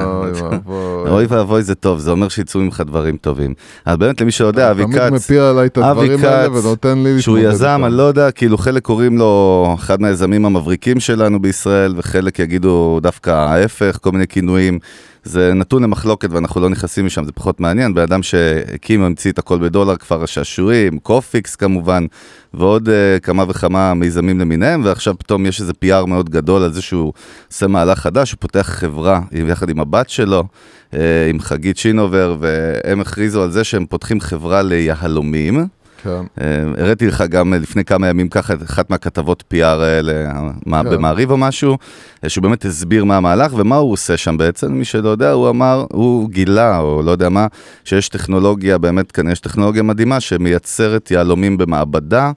אוי 1.12 1.26
ואבוי. 1.30 1.64
זה 1.64 1.76
טוב, 1.76 2.00
זה 2.00 2.12
אומר 2.12 2.30
שיצאו 2.30 2.60
ממך 2.60 2.84
דברים 2.86 3.18
טובים. 3.18 3.54
אז 3.86 3.98
באמת 3.98 4.22
למי 4.22 4.32
שיודע, 4.32 4.72
אבי 4.72 4.84
כץ 4.84 4.98
תמיד, 5.00 5.12
מפיל 5.12 5.40
עליי 5.40 5.68
את 5.68 5.78
הדברים 5.78 6.26
האלה 6.26 6.60
ונותן 6.60 7.04
לי 7.04 7.22
שהוא 7.22 7.38
יזם. 7.38 7.82
אני 7.86 7.98
לא 7.98 8.04
יודע, 8.04 8.32
כאילו 8.32 8.58
חלק 8.58 8.84
קוראים 8.84 9.18
לו 9.18 9.76
אחד 9.80 10.02
מהיזמים 10.02 10.46
המבריקים 10.46 11.00
שלנו 11.00 11.42
בישראל, 11.42 11.94
וחלק 11.98 12.40
יגידו 12.40 13.00
דווקא 13.02 13.30
ההפך, 13.30 13.98
כל 14.02 14.12
מיני 14.12 14.28
כינויים. 14.28 14.80
זה 15.24 15.54
נתון 15.54 15.84
למחלוקת 15.84 16.30
ואנחנו 16.32 16.62
לא 16.62 16.70
נכנסים 16.70 17.06
משם, 17.06 17.26
זה 17.26 17.32
פחות 17.32 17.60
מעניין. 17.60 17.94
בן 17.94 18.02
אדם 18.02 18.24
שהקים, 18.24 19.04
המציא 19.04 19.32
את 19.32 19.40
הכל 19.40 19.60
בדולר, 19.60 19.96
כפר 19.96 20.24
השעשועים, 20.24 21.00
קופיקס 21.00 21.56
כמובן, 21.56 22.06
ועוד 22.54 22.90
אה, 22.90 23.20
כמה 23.20 23.46
וכמה 23.48 23.94
מיזמים 23.94 24.40
למיניהם, 24.40 24.82
ועכשיו 24.86 25.16
פתאום 25.18 25.46
יש 25.46 25.62
איזה 25.62 25.74
PR 25.86 26.06
מאוד 26.06 26.30
גדול 26.30 26.64
על 26.64 26.74
זה 26.74 26.82
שהוא 26.92 27.14
עושה 27.52 27.68
מהלך 27.68 28.00
חדש, 28.00 28.32
הוא 28.32 28.38
פותח 28.40 28.70
חברה 28.70 29.20
יחד 29.32 29.70
עם 29.70 29.80
הבת 29.80 30.10
שלו, 30.10 30.44
uh, 30.92 30.96
עם 31.30 31.40
חגית 31.40 31.78
שינובר, 31.78 32.36
והם 32.40 33.02
הכריזו 33.02 33.44
על 33.44 33.52
זה 33.52 33.64
שהם 33.64 33.86
פותחים 33.86 34.22
חברה 34.22 34.62
ליהלומים. 34.62 35.68
כן. 36.04 36.24
אה, 36.42 36.64
הראיתי 36.78 37.08
לך 37.08 37.24
גם 37.30 37.54
לפני 37.54 37.86
כמה 37.86 38.08
ימים 38.08 38.30
ככה 38.30 38.54
את 38.54 38.64
אחת 38.64 38.90
מהכתבות 38.90 39.44
PR 39.54 39.64
האלה, 39.64 40.32
כן. 40.66 40.90
במעריב 40.90 41.32
או 41.32 41.38
משהו, 41.38 41.78
אה, 42.24 42.30
שהוא 42.30 42.42
באמת 42.42 42.66
הסביר 42.66 43.06
מה 43.06 43.18
המהלך 43.18 43.54
ומה 43.56 43.76
הוא 43.76 43.94
עושה 43.94 44.18
שם 44.18 44.38
בעצם, 44.38 44.74
מי 44.74 44.86
שלא 44.86 45.10
יודע, 45.10 45.32
הוא 45.32 45.50
אמר, 45.50 45.86
הוא 45.92 46.30
גילה, 46.30 46.80
או 46.80 47.02
לא 47.02 47.12
יודע 47.12 47.30
מה, 47.30 47.48
שיש 47.84 48.10
טכנולוגיה, 48.10 48.78
באמת 48.78 49.12
כנראה 49.12 49.32
יש 49.32 49.40
טכנולוגיה 49.40 49.84
מדהימה 49.84 50.20
שמייצרת 50.20 51.12
יהלומים 51.12 51.58
במעבדה, 51.58 52.32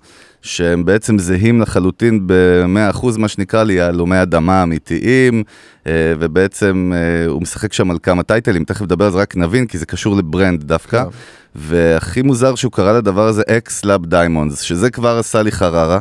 שהם 0.45 0.85
בעצם 0.85 1.19
זהים 1.19 1.61
לחלוטין 1.61 2.27
ב-100% 2.27 3.19
מה 3.19 3.29
שנקרא 3.29 3.63
ליהלומי 3.63 4.23
אדמה 4.23 4.63
אמיתיים, 4.63 5.43
אה, 5.87 5.93
ובעצם 6.19 6.93
אה, 6.95 7.27
הוא 7.27 7.43
משחק 7.43 7.73
שם 7.73 7.91
על 7.91 7.99
כמה 8.03 8.23
טייטלים, 8.23 8.65
תכף 8.65 8.83
נדבר 8.83 9.05
על 9.05 9.13
זה, 9.13 9.19
רק 9.19 9.37
נבין, 9.37 9.67
כי 9.67 9.79
זה 9.79 9.87
קשור 9.87 10.17
ל 10.17 10.25
brand 10.25 10.65
דווקא. 10.65 11.03
כן. 11.05 11.09
והכי 11.55 12.23
מוזר 12.23 12.55
שהוא 12.55 12.73
קרא 12.73 12.93
לדבר 12.93 13.27
הזה 13.27 13.43
X-Lab 13.49 14.07
Diamonds, 14.07 14.61
שזה 14.61 14.91
כבר 14.91 15.19
עשה 15.19 15.43
לי 15.43 15.53
חררה, 15.53 16.01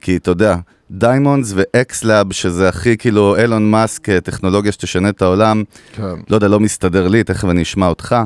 כי 0.00 0.16
אתה 0.16 0.30
יודע, 0.30 0.56
diamonds 0.90 1.52
ו 1.56 1.67
X-Lab, 1.67 2.32
שזה 2.32 2.68
הכי 2.68 2.96
כאילו 2.96 3.36
אילון 3.36 3.70
מאסק, 3.70 4.08
אה, 4.08 4.20
טכנולוגיה 4.20 4.72
שתשנה 4.72 5.08
את 5.08 5.22
העולם, 5.22 5.62
כן. 5.92 6.02
לא 6.30 6.34
יודע, 6.34 6.48
לא 6.48 6.60
מסתדר 6.60 7.08
לי, 7.08 7.24
תכף 7.24 7.48
אני 7.48 7.62
אשמע 7.62 7.86
אותך. 7.86 8.16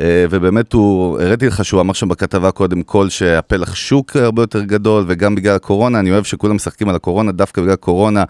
אה, 0.00 0.26
ובאמת 0.30 0.72
הוא, 0.72 1.20
הראיתי 1.20 1.46
לך 1.46 1.64
שהוא 1.64 1.80
אמר 1.80 1.92
שם 1.92 2.08
בכתבה 2.08 2.50
קודם 2.50 2.82
כל 2.82 3.08
שהפלח 3.08 3.74
שוק 3.74 4.16
הרבה 4.16 4.42
יותר 4.42 4.62
גדול, 4.62 5.04
וגם 5.08 5.34
בגלל 5.34 5.56
הקורונה, 5.56 6.00
אני 6.00 6.10
אוהב 6.10 6.24
שכולם 6.24 6.56
משחקים 6.56 6.88
על 6.88 6.94
הקורונה, 6.94 7.32
דווקא 7.32 7.62
בגלל 7.62 7.74
הקורונה, 7.74 8.24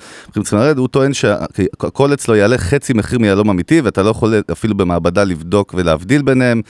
הוא 0.77 0.89
טוען 0.89 1.13
שהכל 1.15 2.13
אצלו 2.13 2.37
יעלה 2.37 2.59
חצי 2.59 2.93
מחיר 2.93 3.19
מיהלום 3.19 3.51
אמיתי, 3.51 3.81
ואתה 3.81 4.03
לא 4.03 4.11
יכול 4.11 4.35
אפילו 4.53 4.75
במעבדה 4.75 5.25
לבדוק 5.25 5.75
ולהבדיל 5.77 6.23
ביניהם, 6.23 6.63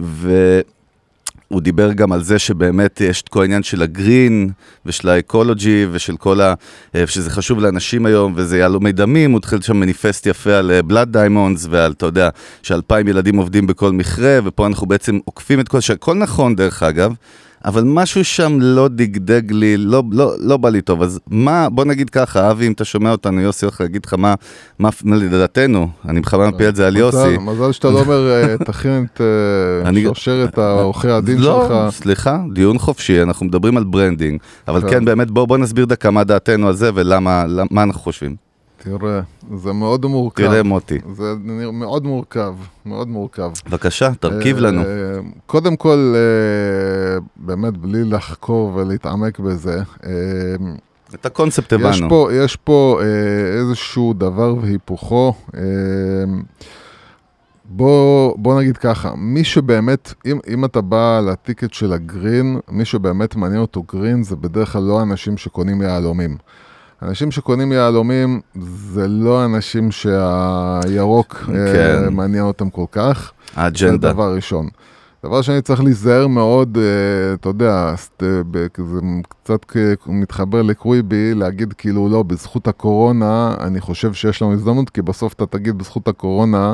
ו... 0.00 0.60
הוא 1.48 1.60
דיבר 1.60 1.92
גם 1.92 2.12
על 2.12 2.22
זה 2.22 2.38
שבאמת 2.38 3.00
יש 3.00 3.22
את 3.22 3.28
כל 3.28 3.42
העניין 3.42 3.62
של 3.62 3.82
ה 3.82 3.93
green 3.93 4.50
ושל 4.86 5.08
האקולוגי 5.08 5.86
ושל 5.92 6.16
כל 6.16 6.40
ה... 6.40 6.54
אה, 6.94 7.06
שזה 7.06 7.30
חשוב 7.30 7.60
לאנשים 7.60 8.06
היום 8.06 8.32
וזה 8.36 8.58
יהלומי 8.58 8.92
דמים, 8.92 9.30
הוא 9.30 9.38
התחיל 9.38 9.60
שם 9.60 9.76
מניפסט 9.76 10.26
יפה 10.26 10.54
על 10.54 10.80
blood 10.84 11.12
diamonds 11.12 11.66
ועל, 11.70 11.92
אתה 11.92 12.06
יודע, 12.06 12.28
שאלפיים 12.62 13.08
ילדים 13.08 13.36
עובדים 13.36 13.66
בכל 13.66 13.92
מכרה 13.92 14.38
ופה 14.44 14.66
אנחנו 14.66 14.86
בעצם 14.86 15.18
עוקפים 15.24 15.60
את 15.60 15.68
כל... 15.68 15.80
שהכל 15.80 16.14
נכון 16.14 16.56
דרך 16.56 16.82
אגב, 16.82 17.14
אבל 17.66 17.82
משהו 17.84 18.24
שם 18.24 18.58
לא 18.60 18.88
דגדג 18.88 19.52
לי, 19.52 19.76
לא, 19.76 20.02
לא, 20.10 20.34
לא 20.38 20.56
בא 20.56 20.68
לי 20.68 20.80
טוב, 20.82 21.02
אז 21.02 21.20
מה, 21.30 21.68
בוא 21.70 21.84
נגיד 21.84 22.10
ככה, 22.10 22.50
אבי, 22.50 22.66
אם 22.66 22.72
אתה 22.72 22.84
שומע 22.84 23.10
אותנו, 23.12 23.40
יוסי 23.40 23.64
הולך 23.64 23.80
להגיד 23.80 24.04
לך 24.06 24.14
מה, 24.14 24.34
מה, 24.78 24.88
מה 25.04 25.16
לדעתנו, 25.16 25.88
אני 26.08 26.20
בכוונה 26.20 26.50
מפיל 26.50 26.68
את 26.68 26.76
זה 26.76 26.86
על 26.86 26.96
יוסי. 26.96 27.38
מזל, 27.40 27.72
שאתה 27.72 27.90
לא 27.90 28.00
אומר, 28.00 28.30
אה, 28.30 28.56
תכין 28.66 29.06
את 29.14 29.20
אה, 29.86 29.92
שרשרת 30.02 30.58
העורכי 30.58 31.08
הדין 31.10 31.38
לא, 31.38 31.66
שלך. 31.68 31.94
סליחה, 32.02 32.38
דיון 32.52 32.78
חופשי, 32.78 33.22
אנחנו 33.22 33.46
מדברים 33.46 33.76
על 33.76 33.84
branding, 33.84 34.40
אבל 34.68 34.80
כן. 34.80 34.88
כן, 34.90 35.04
באמת, 35.04 35.30
בוא, 35.30 35.46
בוא 35.48 35.58
נסביר 35.58 35.84
דקה 35.84 36.10
מה 36.10 36.24
דעתנו 36.24 36.68
על 36.68 36.74
זה 36.74 36.90
ולמה 36.94 37.44
למ- 37.48 37.66
מה 37.70 37.82
אנחנו 37.82 38.00
חושבים. 38.00 38.45
תראה, 38.78 39.20
זה 39.56 39.72
מאוד 39.72 40.06
מורכב. 40.06 40.46
תראה 40.46 40.62
מוטי, 40.62 40.98
זה 41.14 41.34
מאוד 41.72 42.04
מורכב, 42.04 42.54
מאוד 42.86 43.08
מורכב. 43.08 43.50
בבקשה, 43.66 44.10
תרכיב 44.20 44.56
אה, 44.56 44.62
לנו. 44.62 44.82
קודם 45.46 45.76
כל, 45.76 46.14
אה, 46.16 47.18
באמת, 47.36 47.76
בלי 47.76 48.04
לחקור 48.04 48.74
ולהתעמק 48.74 49.38
בזה, 49.38 49.82
אה, 50.06 50.10
את 51.14 51.26
הקונספט 51.26 51.72
יש 51.72 51.80
הבנו. 51.80 52.08
פה, 52.08 52.28
יש 52.32 52.56
פה 52.56 53.00
איזשהו 53.58 54.12
דבר 54.12 54.54
והיפוכו. 54.60 55.34
בוא, 57.68 58.34
בוא 58.38 58.60
נגיד 58.60 58.76
ככה, 58.76 59.12
מי 59.16 59.44
שבאמת, 59.44 60.14
אם, 60.26 60.38
אם 60.48 60.64
אתה 60.64 60.80
בא 60.80 61.20
לטיקט 61.20 61.72
של 61.72 61.92
הגרין, 61.92 62.60
מי 62.70 62.84
שבאמת 62.84 63.36
מעניין 63.36 63.60
אותו 63.60 63.82
גרין 63.92 64.22
זה 64.22 64.36
בדרך 64.36 64.72
כלל 64.72 64.82
לא 64.82 65.02
אנשים 65.02 65.36
שקונים 65.36 65.82
יהלומים. 65.82 66.36
אנשים 67.02 67.30
שקונים 67.30 67.72
יהלומים 67.72 68.40
זה 68.92 69.08
לא 69.08 69.44
אנשים 69.44 69.90
שהירוק 69.90 71.34
כן. 71.34 71.52
אה, 72.04 72.10
מעניין 72.10 72.44
אותם 72.44 72.70
כל 72.70 72.84
כך. 72.92 73.32
האג'נדה. 73.56 74.08
זה 74.08 74.14
דבר 74.14 74.34
ראשון. 74.34 74.68
דבר 75.24 75.42
שני, 75.42 75.62
צריך 75.62 75.84
להיזהר 75.84 76.26
מאוד, 76.26 76.78
אה, 76.78 77.34
אתה 77.34 77.48
יודע, 77.48 77.94
אה, 78.22 78.42
זה 78.76 79.00
קצת 79.28 79.76
מתחבר 80.06 80.62
לקוויבי, 80.62 81.34
להגיד 81.34 81.72
כאילו 81.72 82.08
לא, 82.08 82.22
בזכות 82.22 82.68
הקורונה, 82.68 83.54
אני 83.60 83.80
חושב 83.80 84.12
שיש 84.12 84.42
לנו 84.42 84.52
הזדמנות, 84.52 84.90
כי 84.90 85.02
בסוף 85.02 85.32
אתה 85.32 85.46
תגיד 85.46 85.78
בזכות 85.78 86.08
הקורונה, 86.08 86.72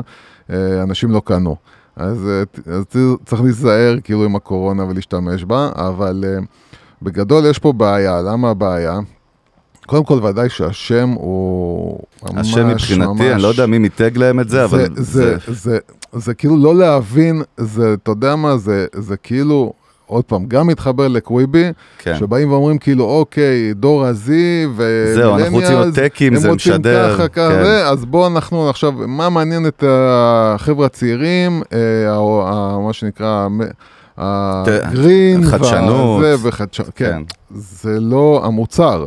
אה, 0.49 0.83
אנשים 0.83 1.11
לא 1.11 1.21
קנו. 1.25 1.55
אז, 1.95 2.27
אה, 2.27 2.73
אז 2.73 2.85
צריך 3.25 3.41
להיזהר 3.41 3.97
כאילו 4.03 4.25
עם 4.25 4.35
הקורונה 4.35 4.83
ולהשתמש 4.83 5.43
בה, 5.43 5.69
אבל 5.75 6.23
אה, 6.27 6.39
בגדול 7.01 7.45
יש 7.45 7.59
פה 7.59 7.73
בעיה, 7.73 8.21
למה 8.21 8.49
הבעיה? 8.49 8.99
קודם 9.85 10.03
כל, 10.03 10.19
ודאי 10.23 10.49
שהשם 10.49 11.09
הוא 11.09 11.99
ממש, 12.23 12.47
השם 12.49 12.67
מבחינתי, 12.67 13.33
אני 13.33 13.41
לא 13.41 13.47
יודע 13.47 13.65
מי 13.65 13.77
מיתג 13.77 14.17
להם 14.17 14.39
את 14.39 14.49
זה, 14.49 14.63
אבל 14.63 14.87
זה, 14.95 15.37
זה, 15.37 15.53
זה, 15.53 15.77
זה 16.13 16.33
כאילו 16.33 16.57
לא 16.57 16.75
להבין, 16.75 17.41
זה, 17.57 17.93
אתה 17.93 18.11
יודע 18.11 18.35
מה, 18.35 18.57
זה, 18.57 18.85
זה 18.95 19.17
כאילו, 19.17 19.73
עוד 20.05 20.23
פעם, 20.23 20.45
גם 20.47 20.67
מתחבר 20.67 21.07
לקוויבי, 21.07 21.71
כן. 21.97 22.15
שבאים 22.19 22.51
ואומרים 22.51 22.77
כאילו, 22.77 23.05
אוקיי, 23.05 23.73
דור 23.73 24.05
ה-Z 24.05 24.29
זהו, 25.15 25.37
אנחנו 25.37 25.57
רוצים 25.57 25.77
עוד 25.77 25.95
טקים, 25.95 26.35
זה 26.35 26.47
הם 26.47 26.53
רוצים 26.53 26.73
משדר. 26.73 27.15
ככה, 27.15 27.27
ככה, 27.27 27.49
כן. 27.49 27.63
זה, 27.63 27.87
אז 27.87 28.05
בואו 28.05 28.27
אנחנו 28.27 28.69
עכשיו, 28.69 28.91
מה 28.91 29.29
מעניין 29.29 29.67
את 29.67 29.83
החבר'ה 29.87 30.85
הצעירים, 30.85 31.61
אה, 31.73 32.79
מה 32.79 32.93
שנקרא, 32.93 33.47
הגרין, 34.17 35.43
החדשנות. 35.43 36.21
והזה, 36.21 36.47
וחדשנות, 36.47 36.89
כן. 36.95 37.05
כן. 37.05 37.23
זה 37.55 37.99
לא 37.99 38.41
המוצר. 38.45 39.05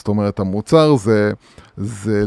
זאת 0.00 0.08
אומרת, 0.08 0.40
המוצר 0.40 0.96
זה, 0.96 1.32
זה, 1.76 2.24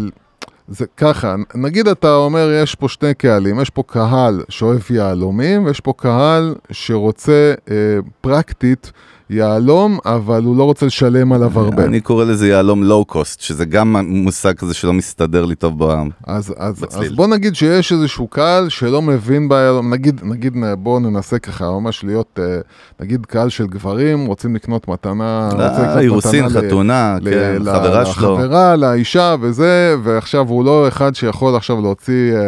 זה 0.67 0.85
ככה, 0.97 1.35
נגיד 1.55 1.87
אתה 1.87 2.15
אומר, 2.15 2.49
יש 2.63 2.75
פה 2.75 2.89
שני 2.89 3.13
קהלים, 3.13 3.59
יש 3.59 3.69
פה 3.69 3.83
קהל 3.87 4.43
שאוהב 4.49 4.81
יהלומים, 4.89 5.65
ויש 5.65 5.79
פה 5.79 5.93
קהל 5.97 6.55
שרוצה 6.71 7.53
אה, 7.71 7.75
פרקטית 8.21 8.91
יהלום, 9.29 9.97
אבל 10.05 10.43
הוא 10.43 10.57
לא 10.57 10.63
רוצה 10.63 10.85
לשלם 10.85 11.33
עליו 11.33 11.59
הרבה. 11.59 11.83
אני 11.83 12.01
קורא 12.01 12.25
לזה 12.25 12.47
יהלום 12.47 12.83
לואו 12.83 13.05
קוסט, 13.05 13.41
שזה 13.41 13.65
גם 13.65 13.95
מושג 14.07 14.53
כזה 14.53 14.73
שלא 14.73 14.93
מסתדר 14.93 15.45
לי 15.45 15.55
טוב 15.55 15.79
בעם. 15.79 16.09
אז, 16.27 16.53
אז. 16.57 16.85
אז 16.89 17.11
בוא 17.15 17.27
נגיד 17.27 17.55
שיש 17.55 17.91
איזשהו 17.91 18.27
קהל 18.27 18.69
שלא 18.69 19.01
מבין 19.01 19.49
ביהלום, 19.49 19.93
נגיד, 19.93 20.21
נגיד 20.23 20.53
בואו 20.79 20.99
ננסה 20.99 21.39
ככה 21.39 21.65
ממש 21.71 22.03
להיות, 22.03 22.39
אה, 22.41 22.57
נגיד 22.99 23.25
קהל 23.25 23.49
של 23.49 23.67
גברים, 23.67 24.25
רוצים 24.25 24.55
לקנות 24.55 24.87
מתנה, 24.87 25.49
רוצה 25.51 25.65
לקנות 25.67 25.87
אה, 25.87 25.99
אירוסין, 25.99 26.45
מתנה 26.45 26.61
חתונה, 26.61 27.17
ל- 27.21 27.29
כן, 27.29 27.55
ל- 27.61 27.73
חברה 27.73 28.05
שלו. 28.05 28.33
לחברה, 28.39 28.75
לאישה 28.75 29.35
וזה, 29.41 29.95
ועכשיו 30.03 30.47
הוא 30.49 30.65
לא 30.65 30.87
אחד 30.87 31.15
שיכול 31.15 31.55
עכשיו 31.55 31.81
להוציא 31.81 32.33
אה, 32.35 32.39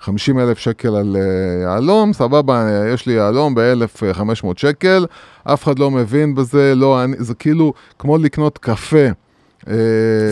50 0.00 0.38
אלף 0.38 0.58
שקל 0.58 0.88
על 0.96 1.16
אה, 1.16 1.22
יהלום, 1.62 2.12
סבבה, 2.12 2.62
אה, 2.68 2.88
יש 2.94 3.06
לי 3.06 3.12
יהלום 3.12 3.54
ב-1,500 3.54 4.46
שקל, 4.56 5.06
אף 5.44 5.64
אחד 5.64 5.78
לא 5.78 5.90
מבין 5.90 6.34
בזה, 6.34 6.74
לא, 6.76 7.04
אני, 7.04 7.16
זה 7.18 7.34
כאילו 7.34 7.72
כמו 7.98 8.18
לקנות 8.18 8.58
קפה. 8.58 9.06
אה, 9.68 9.74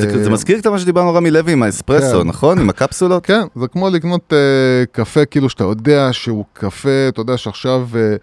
זה, 0.00 0.25
זה 0.25 0.31
מזכיר 0.31 0.59
קצת 0.59 0.67
מה 0.67 0.79
שדיברנו 0.79 1.14
רמי 1.14 1.31
לוי 1.31 1.52
עם 1.52 1.62
האספרסו, 1.62 2.21
כן. 2.21 2.29
נכון? 2.29 2.59
עם 2.59 2.71
הקפסולות? 2.71 3.26
כן, 3.31 3.43
זה 3.55 3.69
כמו 3.69 3.90
לקנות 3.90 4.33
אה, 4.33 4.85
קפה, 4.93 5.25
כאילו 5.25 5.49
שאתה 5.49 5.64
יודע 5.64 6.12
שהוא 6.12 6.45
קפה, 6.52 7.09
אתה 7.09 7.21
יודע 7.21 7.37
שעכשיו 7.37 7.88
אה, 7.95 8.17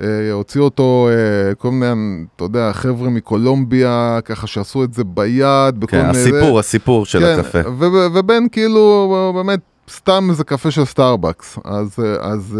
אה, 0.00 0.32
הוציאו 0.32 0.64
אותו 0.64 1.08
אה, 1.10 1.54
כל 1.54 1.70
מיני, 1.70 2.24
אתה 2.36 2.44
יודע, 2.44 2.72
חבר'ה 2.72 3.10
מקולומביה, 3.10 4.18
ככה 4.24 4.46
שעשו 4.46 4.84
את 4.84 4.94
זה 4.94 5.04
ביד, 5.04 5.80
בכל 5.80 5.90
כן, 5.90 6.06
מיני... 6.06 6.18
הסיפור, 6.18 6.58
הסיפור 6.58 7.06
של 7.06 7.20
כן, 7.20 7.38
הקפה. 7.38 7.58
ו- 7.78 8.06
ובין 8.14 8.48
כאילו, 8.52 9.32
באמת, 9.36 9.60
סתם 9.90 10.26
איזה 10.30 10.44
קפה 10.44 10.70
של 10.70 10.84
סטארבקס. 10.84 11.58
אז, 11.64 12.58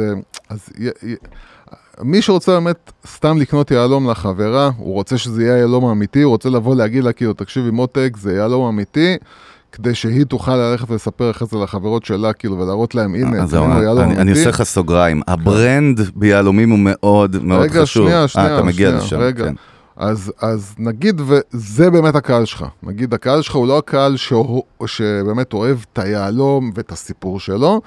מי 2.01 2.23
שרוצה 2.23 2.53
באמת 2.53 2.93
סתם 3.07 3.39
לקנות 3.39 3.71
יהלום 3.71 4.11
לחברה, 4.11 4.71
הוא 4.77 4.95
רוצה 4.95 5.19
שזה 5.19 5.43
יהיה 5.43 5.59
יהלום 5.59 5.85
אמיתי, 5.85 6.23
הוא 6.23 6.31
רוצה 6.31 6.49
לבוא 6.49 6.77
להגיד 6.77 7.05
לה 7.05 7.13
כאילו, 7.13 7.33
תקשיבי 7.33 7.71
מותק, 7.71 8.17
זה 8.21 8.33
יהלום 8.33 8.69
אמיתי. 8.69 9.17
כדי 9.73 9.95
שהיא 9.95 10.25
תוכל 10.25 10.57
ללכת 10.57 10.91
ולספר 10.91 11.31
אחרי 11.31 11.49
זה 11.51 11.57
לחברות 11.57 12.05
שלה, 12.05 12.33
כאילו, 12.33 12.59
ולהראות 12.59 12.95
להם, 12.95 13.15
הנה, 13.15 13.43
אז 13.43 13.51
זה 13.51 13.57
יהלום 13.57 13.99
אני, 13.99 14.13
אני 14.13 14.23
אמיתי. 14.23 14.39
עושה 14.39 14.49
לך 14.51 14.63
סוגריים, 14.63 15.23
ה 15.29 15.41
brand 15.41 16.01
ביהלומים 16.15 16.71
הוא 16.71 16.79
מאוד 16.79 17.45
מאוד 17.45 17.63
רגע, 17.63 17.83
חשוב. 17.83 18.07
שנייה, 18.07 18.23
אה, 18.23 18.29
שנייה, 18.29 18.55
אתה 18.55 18.65
מגיע 18.65 18.89
שנייה, 18.89 19.05
לשם, 19.05 19.19
רגע. 19.19 19.45
כן. 19.45 19.55
אז, 19.97 20.33
אז 20.41 20.75
נגיד, 20.79 21.21
וזה 21.27 21.91
באמת 21.91 22.15
הקהל 22.15 22.45
שלך. 22.45 22.65
נגיד, 22.83 23.15
הקהל 23.15 23.43
שלך 23.43 23.55
הוא 23.55 23.67
לא 23.67 23.79
הקהל 23.79 24.17
שהוא, 24.17 24.63
שבאמת 24.87 25.53
אוהב 25.53 25.79
את 25.93 25.99
היהלום 25.99 26.71
ואת 26.75 26.93
הסיפור 26.93 27.41
שלו, 27.41 27.81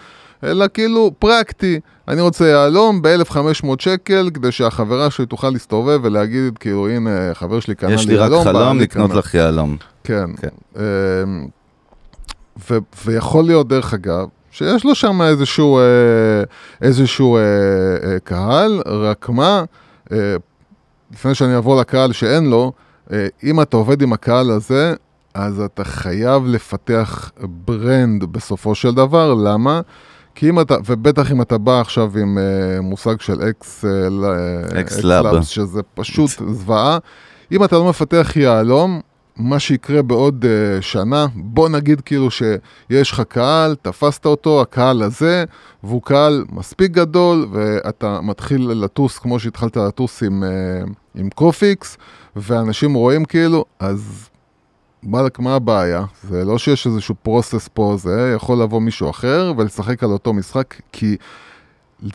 אלא 0.45 0.65
כאילו 0.73 1.11
פרקטי. 1.19 1.79
אני 2.07 2.21
רוצה 2.21 2.45
יהלום 2.47 3.01
ב-1500 3.01 3.67
שקל, 3.79 4.29
כדי 4.33 4.51
שהחברה 4.51 5.11
שלי 5.11 5.25
תוכל 5.25 5.49
להסתובב 5.49 5.99
ולהגיד, 6.03 6.57
כאילו, 6.57 6.89
הנה, 6.89 7.33
חבר 7.33 7.59
שלי 7.59 7.75
קנה 7.75 7.89
לי 7.89 7.95
יש 7.95 8.07
לי 8.07 8.13
יהלום. 8.13 8.39
רק 8.39 8.43
חלום 8.47 8.79
לקנות. 8.79 9.11
לך 9.13 9.33
יהלום. 9.33 9.77
כן. 10.03 10.25
כן. 10.41 10.47
אמ, 10.75 11.47
ו- 12.69 12.77
ויכול 13.05 13.45
להיות, 13.45 13.67
דרך 13.67 13.93
אגב, 13.93 14.27
שיש 14.51 14.85
לו 14.85 14.95
שם 14.95 15.21
איזשהו, 15.21 15.77
אה, 15.77 15.83
איזשהו 16.81 17.37
אה, 17.37 17.41
אה, 17.41 18.19
קהל, 18.23 18.81
רק 18.85 19.29
מה, 19.29 19.63
אה, 20.11 20.35
לפני 21.13 21.35
שאני 21.35 21.55
אעבור 21.55 21.75
לקהל 21.79 22.11
שאין 22.13 22.45
לו, 22.49 22.71
אה, 23.13 23.27
אם 23.43 23.61
אתה 23.61 23.77
עובד 23.77 24.01
עם 24.01 24.13
הקהל 24.13 24.51
הזה, 24.51 24.93
אז 25.33 25.59
אתה 25.61 25.83
חייב 25.83 26.43
לפתח 26.45 27.31
ברנד 27.43 28.23
בסופו 28.23 28.75
של 28.75 28.93
דבר, 28.93 29.33
למה? 29.33 29.81
כי 30.35 30.49
אם 30.49 30.59
אתה, 30.59 30.75
ובטח 30.85 31.31
אם 31.31 31.41
אתה 31.41 31.57
בא 31.57 31.81
עכשיו 31.81 32.17
עם 32.17 32.37
אה, 32.37 32.81
מושג 32.81 33.21
של 33.21 33.41
X, 33.49 33.83
ל- 33.83 34.25
אה, 34.25 34.81
X-Lab. 34.81 35.25
X-Labs, 35.25 35.47
שזה 35.47 35.81
פשוט 35.93 36.29
זוועה, 36.29 36.97
אם 37.51 37.63
אתה 37.63 37.75
לא 37.75 37.89
מפתח 37.89 38.31
יהלום, 38.35 39.01
מה 39.37 39.59
שיקרה 39.59 40.01
בעוד 40.01 40.45
אה, 40.45 40.81
שנה, 40.81 41.25
בוא 41.35 41.69
נגיד 41.69 42.01
כאילו 42.01 42.31
שיש 42.31 43.11
לך 43.11 43.21
קהל, 43.21 43.75
תפסת 43.81 44.25
אותו, 44.25 44.61
הקהל 44.61 45.03
הזה, 45.03 45.43
והוא 45.83 46.01
קהל 46.01 46.45
מספיק 46.51 46.91
גדול, 46.91 47.47
ואתה 47.51 48.21
מתחיל 48.21 48.67
לטוס 48.67 49.17
כמו 49.19 49.39
שהתחלת 49.39 49.77
לטוס 49.77 50.23
עם, 50.23 50.43
אה, 50.43 50.89
עם 51.15 51.29
קופיקס, 51.29 51.97
ואנשים 52.35 52.93
רואים 52.93 53.25
כאילו, 53.25 53.65
אז 53.79 54.29
מה 55.05 55.55
הבעיה? 55.55 56.03
זה 56.29 56.45
לא 56.45 56.57
שיש 56.57 56.87
איזשהו 56.87 57.15
process 57.23 57.69
פה, 57.73 57.95
זה 57.99 58.33
יכול 58.35 58.61
לבוא 58.61 58.81
מישהו 58.81 59.09
אחר 59.09 59.53
ולשחק 59.57 60.03
על 60.03 60.09
אותו 60.11 60.33
משחק, 60.33 60.75
כי 60.91 61.15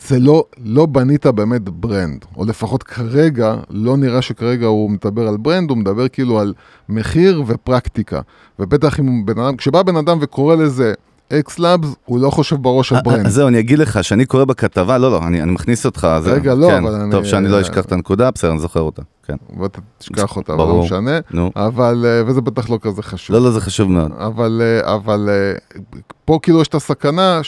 זה 0.07 0.19
לא, 0.19 0.43
לא 0.63 0.85
בנית 0.85 1.25
באמת 1.25 1.61
brand, 1.69 2.25
או 2.37 2.45
לפחות 2.45 2.83
כרגע, 2.83 3.55
לא 3.69 3.97
נראה 3.97 4.21
שכרגע 4.21 4.65
הוא 4.67 4.89
מדבר 4.91 5.27
על 5.27 5.37
brand, 5.37 5.69
הוא 5.69 5.77
מדבר 5.77 6.07
כאילו 6.07 6.39
על 6.39 6.53
מחיר 6.89 7.43
ופרקטיקה. 7.47 8.21
ובטח 8.59 8.99
אם 8.99 9.25
בן 9.25 9.39
אדם, 9.39 9.57
כשבא 9.57 9.83
בן 9.83 9.95
אדם 9.95 10.17
וקורא 10.21 10.55
לזה 10.55 10.93
X 11.33 11.59
Labs, 11.59 11.89
הוא 12.05 12.19
לא 12.19 12.29
חושב 12.29 12.55
בראש 12.55 12.91
על 12.91 12.97
אה, 12.97 13.03
brand. 13.03 13.25
אז 13.25 13.33
זהו, 13.33 13.47
אני 13.47 13.59
אגיד 13.59 13.79
לך, 13.79 14.03
שאני 14.03 14.25
קורא 14.25 14.43
בכתבה, 14.45 14.97
לא, 14.97 15.11
לא, 15.11 15.27
אני 15.27 15.41
אני 15.41 15.51
מכניס 15.51 15.85
אותך. 15.85 16.07
זה- 16.23 16.31
רגע, 16.33 16.53
לא, 16.55 16.67
כן, 16.67 16.83
אבל 16.85 16.93
אני- 16.95 17.11
טוב 17.11 17.25
שאני 17.25 17.47
לא 17.47 17.61
אשכח 17.61 17.85
את 17.85 17.91
הנקודה, 17.91 18.31
בסדר, 18.31 18.51
אני 18.51 18.59
זוכר 18.59 18.79
אותה, 18.79 19.01
כן. 19.37 19.61
ואתה 19.61 19.79
תשכח 19.97 20.35
אותה, 20.35 20.51
לא 20.51 20.57
ברור. 20.57 20.83
משנה. 20.83 21.19
נו. 21.31 21.51
אבל, 21.55 22.05
אה, 22.07 22.21
וזה 22.25 22.41
בטח 22.41 22.69
לא 22.69 22.77
כזה 22.81 23.03
חשוב. 23.03 23.35
לא, 23.35 23.41
לא, 23.41 23.51
זה 23.51 23.61
חשוב 23.61 23.91
מאוד. 23.91 24.11
אבל, 24.17 24.61
אה, 24.63 24.95
אבל 24.95 25.29
אה, 25.29 25.79
פה 26.25 26.39
כאילו 26.41 26.61
יש 26.61 26.67
את 26.67 26.75
הסכנה. 26.75 27.41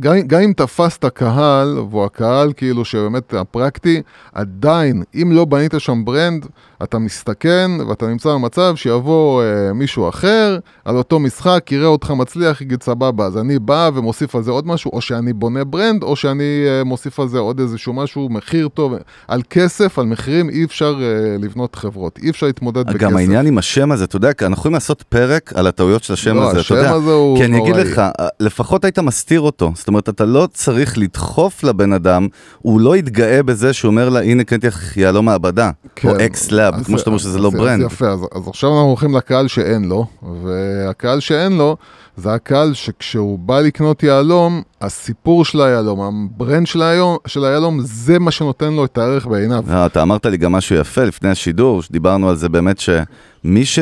גם, 0.00 0.14
גם 0.26 0.40
אם 0.40 0.52
תפסת 0.56 1.04
קהל, 1.04 1.78
והוא 1.78 2.04
הקהל 2.04 2.52
כאילו 2.56 2.84
שבאמת 2.84 3.34
הפרקטי, 3.34 4.02
עדיין, 4.32 5.02
אם 5.14 5.32
לא 5.32 5.44
בנית 5.44 5.74
שם 5.78 6.04
brand, 6.04 6.46
אתה 6.82 6.98
מסתכן 6.98 7.70
ואתה 7.88 8.06
נמצא 8.06 8.28
במצב 8.28 8.76
שיבוא 8.76 9.42
אה, 9.42 9.72
מישהו 9.72 10.08
אחר 10.08 10.58
על 10.84 10.96
אותו 10.96 11.20
משחק, 11.20 11.72
יראה 11.72 11.86
אותך 11.86 12.10
מצליח, 12.10 12.60
יגיד 12.60 12.82
סבבה, 12.82 13.26
אז 13.26 13.38
אני 13.38 13.58
בא 13.58 13.90
ומוסיף 13.94 14.34
על 14.36 14.42
זה 14.42 14.50
עוד 14.50 14.66
משהו, 14.66 14.90
או 14.92 15.00
שאני 15.00 15.32
בונה 15.32 15.64
brand, 15.64 16.02
או 16.02 16.16
שאני 16.16 16.64
אה, 16.66 16.84
מוסיף 16.84 17.20
על 17.20 17.28
זה 17.28 17.38
עוד 17.38 17.60
איזשהו 17.60 17.92
משהו, 17.92 18.28
מחיר 18.30 18.68
טוב. 18.68 18.94
על 19.28 19.42
כסף, 19.50 19.98
על 19.98 20.06
מחירים, 20.06 20.50
אי 20.50 20.64
אפשר 20.64 20.94
אה, 21.02 21.36
לבנות 21.40 21.76
חברות, 21.76 22.18
אי 22.22 22.30
אפשר 22.30 22.46
להתמודד 22.46 22.86
בכסף. 22.86 22.98
גם 22.98 23.16
העניין 23.16 23.46
עם 23.46 23.58
השם 23.58 23.92
הזה, 23.92 24.04
אתה 24.04 24.16
יודע, 24.16 24.30
אנחנו 24.42 24.52
יכולים 24.52 24.74
לעשות 24.74 25.02
פרק 25.02 25.52
על 25.54 25.66
הטעויות 25.66 26.02
של 26.02 26.12
השם 26.12 26.34
לא, 26.34 26.50
הזה, 26.50 26.60
השם 26.60 26.74
אתה 26.74 26.82
יודע. 26.82 26.92
הזה 26.92 27.12
הוא 27.12 27.38
כי 27.38 27.44
אני 27.44 27.58
אגיד. 27.58 27.76
לך, 27.76 28.02
לפחות 28.40 28.84
היית 28.84 28.98
מסתיר 28.98 29.40
אותו. 29.40 29.72
זאת 29.74 29.88
אומרת, 29.88 30.08
אתה 30.08 30.24
לא 30.24 30.48
צריך 30.52 30.98
לדחוף 30.98 31.64
לבן 31.64 31.92
אדם, 31.92 32.28
הוא 32.58 32.80
לא 32.80 32.96
יתגאה 32.96 33.42
בזה 33.42 33.72
שהוא 33.72 33.90
אומר 33.90 34.08
לה, 34.08 34.22
הנה 34.22 34.44
קניתי 34.44 34.66
יהלום 34.96 35.24
מעבדה, 35.24 35.70
או 36.04 36.16
X 36.16 36.50
Lab, 36.50 36.73
אז- 36.80 36.86
כמו 36.86 36.98
שאתה 36.98 37.10
אומר 37.10 37.18
שזה 37.18 37.38
לא 37.38 37.48
אז- 37.48 37.54
brand. 37.54 37.84
אז 37.84 37.92
יפה, 37.92 38.08
אז, 38.08 38.20
אז 38.34 38.48
עכשיו 38.48 38.70
אנחנו 38.70 38.88
הולכים 38.88 39.16
לקהל 39.16 39.48
שאין 39.48 39.84
לו, 39.84 40.06
והקהל 40.44 41.20
שאין 41.20 41.52
לו, 41.52 41.76
זה 42.16 42.32
הקהל 42.34 42.74
שכשהוא 42.74 43.38
בא 43.38 43.60
לקנות 43.60 44.02
יהלום, 44.02 44.62
הסיפור 44.80 45.44
של 45.44 45.60
היהלום, 45.60 46.00
ה 46.34 46.39
brand 46.39 46.66
של, 46.66 46.82
היום, 46.82 47.16
של 47.26 47.44
היהלום, 47.44 47.80
זה 47.82 48.18
מה 48.18 48.30
שנותן 48.30 48.72
לו 48.72 48.84
את 48.84 48.98
הערך 48.98 49.26
בעיניו. 49.26 49.64
לא, 49.68 49.86
אתה 49.86 50.02
אמרת 50.02 50.26
לי 50.26 50.36
גם 50.36 50.52
משהו 50.52 50.76
יפה 50.76 51.04
לפני 51.04 51.28
השידור, 51.28 51.82
שדיברנו 51.82 52.28
על 52.28 52.36
זה 52.36 52.48
באמת 52.48 52.78
שמי 52.78 53.64
ש... 53.64 53.78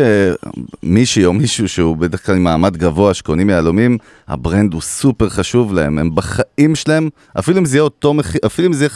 מישהי 0.82 1.24
או 1.24 1.32
מישהו 1.32 1.68
שהוא 1.68 1.96
בדרך 1.96 2.26
כלל 2.26 2.34
עם 2.36 2.44
מעמד 2.44 2.76
גבוה 2.76 3.14
שקונים 3.14 3.50
יהלומים, 3.50 3.98
ה 4.28 4.36
brand 4.36 4.72
הוא 4.72 4.82
סופר 4.82 5.28
חשוב 5.28 5.72
להם, 5.74 5.98
הם 5.98 6.10
בחיים 6.14 6.74
שלהם, 6.74 7.08
אפילו 7.38 7.58
אם 7.58 7.64
זה 7.64 7.76
יהיה 7.76 7.82
אותו 7.84 8.14
מחיר, 8.14 8.40
אפילו 8.46 8.68
אם 8.68 8.72
זה 8.72 8.84
יהיה... 8.84 8.90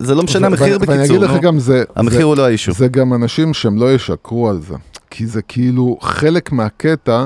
זה 0.00 0.14
לא 0.14 0.22
משנה 0.22 0.46
המחיר 0.46 0.78
ו- 0.80 0.86
ואני 0.86 0.98
בקיצור, 0.98 1.16
אגיד 1.16 1.30
לך. 1.30 1.42
גם, 1.42 1.58
זה, 1.58 1.84
המחיר 1.96 2.24
הוא 2.24 2.36
לא 2.36 2.42
ה 2.46 2.50
issue. 2.50 2.72
זה 2.72 2.88
גם 2.88 3.14
אנשים 3.14 3.54
שהם 3.54 3.78
לא 3.78 3.94
ישקרו 3.94 4.48
על 4.48 4.60
זה. 4.68 4.74
כי 5.10 5.26
זה 5.26 5.42
כאילו, 5.42 5.98
חלק 6.00 6.52
מהקטע 6.52 7.24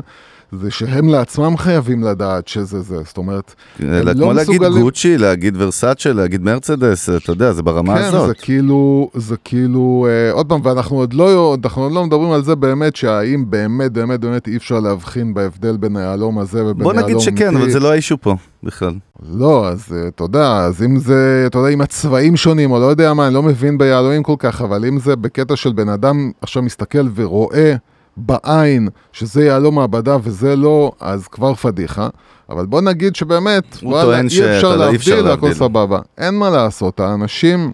זה 0.53 0.71
שהם 0.71 1.09
לעצמם 1.09 1.57
חייבים 1.57 2.03
לדעת 2.05 2.49
שזה 2.49 2.81
זה. 2.81 2.97
זאת 3.05 3.17
אומרת, 3.17 3.55
הם 3.79 3.89
אלא 3.89 4.13
לא 4.13 4.23
כמו 4.25 4.33
להגיד 4.33 4.61
מסוגלים- 4.63 4.83
גוצ'י, 4.83 5.19
להגיד 5.19 5.55
ורסאצ'ה, 5.59 6.13
להגיד 6.13 6.43
מרצדס, 6.43 7.09
אתה 7.09 7.33
יודע, 7.33 7.53
זה 7.53 7.63
ברמה 7.63 7.95
כן, 7.99 8.11
זה 8.11 8.17
הזאת. 8.19 8.37
כאילו, 8.43 9.11
זה 9.15 9.37
כאילו, 9.45 10.07
אה, 10.11 10.33
עוד 10.33 10.47
פעם, 10.49 10.61
ואנחנו 10.65 10.97
עוד 10.97 11.13
לא, 11.15 11.57
אנחנו 11.65 11.83
עוד 11.83 11.93
לא 11.93 12.05
מדברים 12.07 12.31
על 12.33 12.45
זה 12.45 12.55
באמת, 12.55 12.97
שהאם 12.97 13.45
באמת, 13.51 13.93
באמת, 13.93 14.21
באמת 14.21 14.49
אי 14.49 14.57
אפשר 14.57 14.81
להבחין 14.81 15.35
בהבדל 15.35 15.77
בין 15.77 15.97
היהלום 15.97 16.39
הזה 16.39 16.67
ובין 16.67 16.85
בוא 16.85 16.93
יהלום 16.95 17.09
נגיד 17.09 17.21
שכן, 17.21 17.47
אמיתי. 17.49 17.63
אבל 17.63 17.71
זה 17.71 17.81
לא 17.81 17.91
האישו 17.93 18.17
פה 18.21 18.35
בכלל. 18.63 18.93
לא, 19.33 19.69
אז 19.69 19.85
אה, 19.93 20.09
אתה 20.09 20.25
יודע, 20.25 20.57
אז 20.57 20.83
אם 20.83 20.99
זה, 20.99 21.45
אתה 21.47 21.59
יודע, 21.59 21.69
אם 21.69 21.81
הצבעים 21.81 22.37
שונים, 22.37 22.71
או 22.71 22.81
לא 22.81 22.85
יודע 22.87 23.15
מה, 23.15 23.27
אני 23.27 23.35
לא 23.35 23.43
מבין 23.43 23.79
ביהלומים 23.79 24.23
כל 24.23 24.35
כך, 24.39 24.63
אבל 24.63 24.85
אם 24.85 24.99
זה 24.99 25.17
בקטע 25.17 25.57
של 25.57 25.73
בן 25.73 25.89
אדם 25.89 26.31
עכשיו 26.41 26.63
מסתכל 26.63 27.09
ורואה 27.15 27.75
בעין 28.17 28.89
שזה 29.13 29.45
יהלום 29.45 29.75
מעבדה 29.75 30.17
וזה 30.23 30.57
לא, 30.57 30.93
אז 31.01 31.29
כבר 31.29 31.55
פדיחה. 31.55 32.09
אבל 32.49 32.67
בוא 32.67 32.81
נגיד 32.81 33.17
שבאמת, 33.17 33.77
וואלה, 33.83 34.21
אי 34.21 34.27
אפשר 34.27 34.77
לא- 34.77 34.77
להבדיל, 34.77 35.27
הכל. 35.29 35.53
סבבה. 35.53 35.99
אין 36.19 36.35
מה 36.35 36.51
לעשות, 36.51 37.01
האנשים 37.01 37.73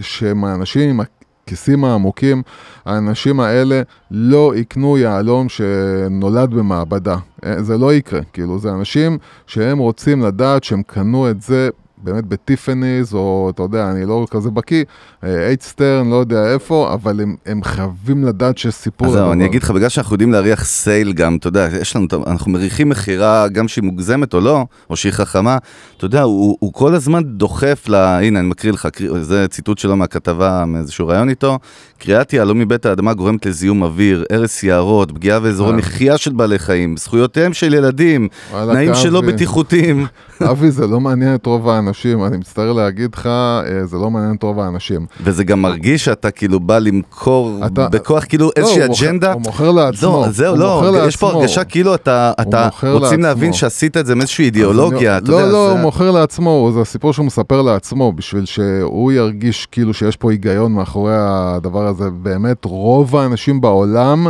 שהם 0.00 0.44
האנשים 0.44 0.90
עם 0.90 1.00
הכיסים 1.46 1.84
העמוקים, 1.84 2.42
האנשים 2.84 3.40
האלה 3.40 3.82
לא 4.10 4.52
יקנו 4.56 4.98
יהלום 4.98 5.48
שנולד 5.48 6.50
במעבדה. 6.50 7.16
אה, 7.44 7.62
זה 7.62 7.78
לא 7.78 7.94
יקרה, 7.94 8.20
כאילו, 8.32 8.58
זה 8.58 8.70
אנשים 8.70 9.18
שהם 9.46 9.78
רוצים 9.78 10.22
לדעת 10.22 10.64
שהם 10.64 10.82
קנו 10.86 11.30
את 11.30 11.42
זה 11.42 11.68
באמת 12.04 12.24
בטיפניז, 12.24 13.14
או 13.14 13.50
אתה 13.54 13.62
יודע, 13.62 13.90
אני 13.90 14.06
לא 14.06 14.26
כזה 14.30 14.50
בקיא, 14.50 14.84
אייטסטרן, 15.22 16.10
לא 16.10 16.16
יודע 16.16 16.52
איפה, 16.52 16.94
אבל 16.94 17.20
הם, 17.20 17.36
הם 17.46 17.62
חייבים 17.62 18.24
לדעת 18.24 18.58
שיש 18.58 18.74
סיפור. 18.74 19.08
אז 19.08 19.12
זהו, 19.12 19.32
אני. 19.32 19.46
אגיד 19.46 19.62
לך, 19.62 19.70
בגלל 19.70 19.88
שאנחנו 19.88 20.14
יודעים 20.14 20.32
להריח 20.32 20.64
סייל 20.64 21.12
גם, 21.12 21.36
אתה 21.36 21.48
יודע, 21.48 21.68
יש 21.80 21.96
לנו, 21.96 22.06
אנחנו 22.26 22.50
מריחים 22.50 22.88
מכירה 22.88 23.48
גם 23.48 23.68
שהיא 23.68 23.84
מוגזמת 23.84 24.34
או 24.34 24.40
לא, 24.40 24.66
או 24.90 24.96
שהיא 24.96 25.12
חכמה, 25.12 25.58
אתה 25.96 26.04
יודע, 26.04 26.22
הוא, 26.22 26.56
הוא 26.60 26.72
כל 26.72 26.94
הזמן 26.94 27.22
דוחף 27.24 27.88
ל... 27.88 27.94
הנה, 27.94 28.40
אני 28.40 28.48
מקריא 28.48 28.72
לך, 28.72 28.88
זה 29.20 29.48
ציטוט 29.48 29.78
שלו 29.78 29.96
מהכתבה, 29.96 30.64
מאיזשהו 30.64 31.06
ראיון 31.06 31.28
איתו, 31.28 31.58
קריאת 31.98 32.32
יהלום 32.32 32.58
מבית 32.58 32.86
האדמה 32.86 33.14
גורמת 33.14 33.46
לזיהום 33.46 33.82
אוויר, 33.82 34.24
הרס 34.30 34.62
יערות, 34.62 35.12
פגיעה 35.12 35.40
באזורי 35.40 35.70
אה. 35.70 35.76
מחיה 35.76 36.18
של 36.18 36.32
בעלי 36.32 36.58
חיים, 36.58 36.96
זכויותיהם 36.96 37.52
של 37.52 37.74
ילדים, 37.74 38.28
תנאים 38.50 38.94
שלא. 38.94 39.20
בטיחותיים. 39.20 40.06
אבי, 40.50 40.70
זה 40.70 40.86
לא 40.86 41.00
מעניין 41.00 41.34
את 41.34 41.46
רוב 41.46 41.68
האנשים, 41.68 41.93
אני 42.26 42.36
מצטער 42.36 42.72
להגיד 42.72 43.10
לך, 43.14 43.26
אה, 43.26 43.60
זה 43.86 43.96
לא 43.96 44.10
מעניין 44.10 44.34
את 44.36 44.42
רוב 44.42 44.60
האנשים. 44.60 45.06
וזה 45.20 45.44
גם 45.44 45.62
מרגיש 45.62 46.04
שאתה 46.04 46.30
כאילו 46.30 46.60
בא 46.60 46.78
למכור 46.78 47.60
אתה- 47.66 47.88
בכוח 47.88 48.24
כאילו 48.28 48.46
לא, 48.46 48.52
איזושהי 48.56 48.82
הוא 48.86 48.94
אג'נדה. 49.00 49.32
הוא 49.32 49.42
מוכר 49.42 49.70
לעצמו. 49.70 50.22
לא, 50.26 50.30
זהו, 50.32 50.50
הוא 50.54 50.58
לא, 50.58 51.06
יש 51.08 51.16
פה 51.16 51.26
לעצמו. 51.26 51.40
הרגשה 51.40 51.64
כאילו 51.64 51.94
אתה, 51.94 52.32
אתה 52.40 52.68
רוצים 52.82 52.92
לעצמו. 53.02 53.22
להבין 53.22 53.52
שעשית 53.52 53.96
את 53.96 54.06
זה 54.06 54.14
מאיזושהי 54.14 54.44
אידיאולוגיה, 54.44 55.18
אתה 55.18 55.30
לא, 55.30 55.36
יודע, 55.36 55.52
לא, 55.52 55.66
זה- 55.66 55.72
הוא 55.72 55.80
מוכר 55.80 56.10
לעצמו, 56.10 56.70
זה 56.74 56.80
הסיפור 56.80 57.12
שהוא 57.12 57.26
מספר 57.26 57.62
לעצמו, 57.62 58.12
בשביל 58.12 58.44
שהוא 58.44 59.12
ירגיש 59.12 59.66
כאילו 59.66 59.94
שיש 59.94 60.16
פה 60.16 60.30
היגיון 60.30 60.72
מאחורי 60.72 61.12
הדבר 61.16 61.86
הזה. 61.86 62.10
באמת, 62.10 62.64
רוב 62.64 63.16
האנשים 63.16 63.60
בעולם 63.60 64.26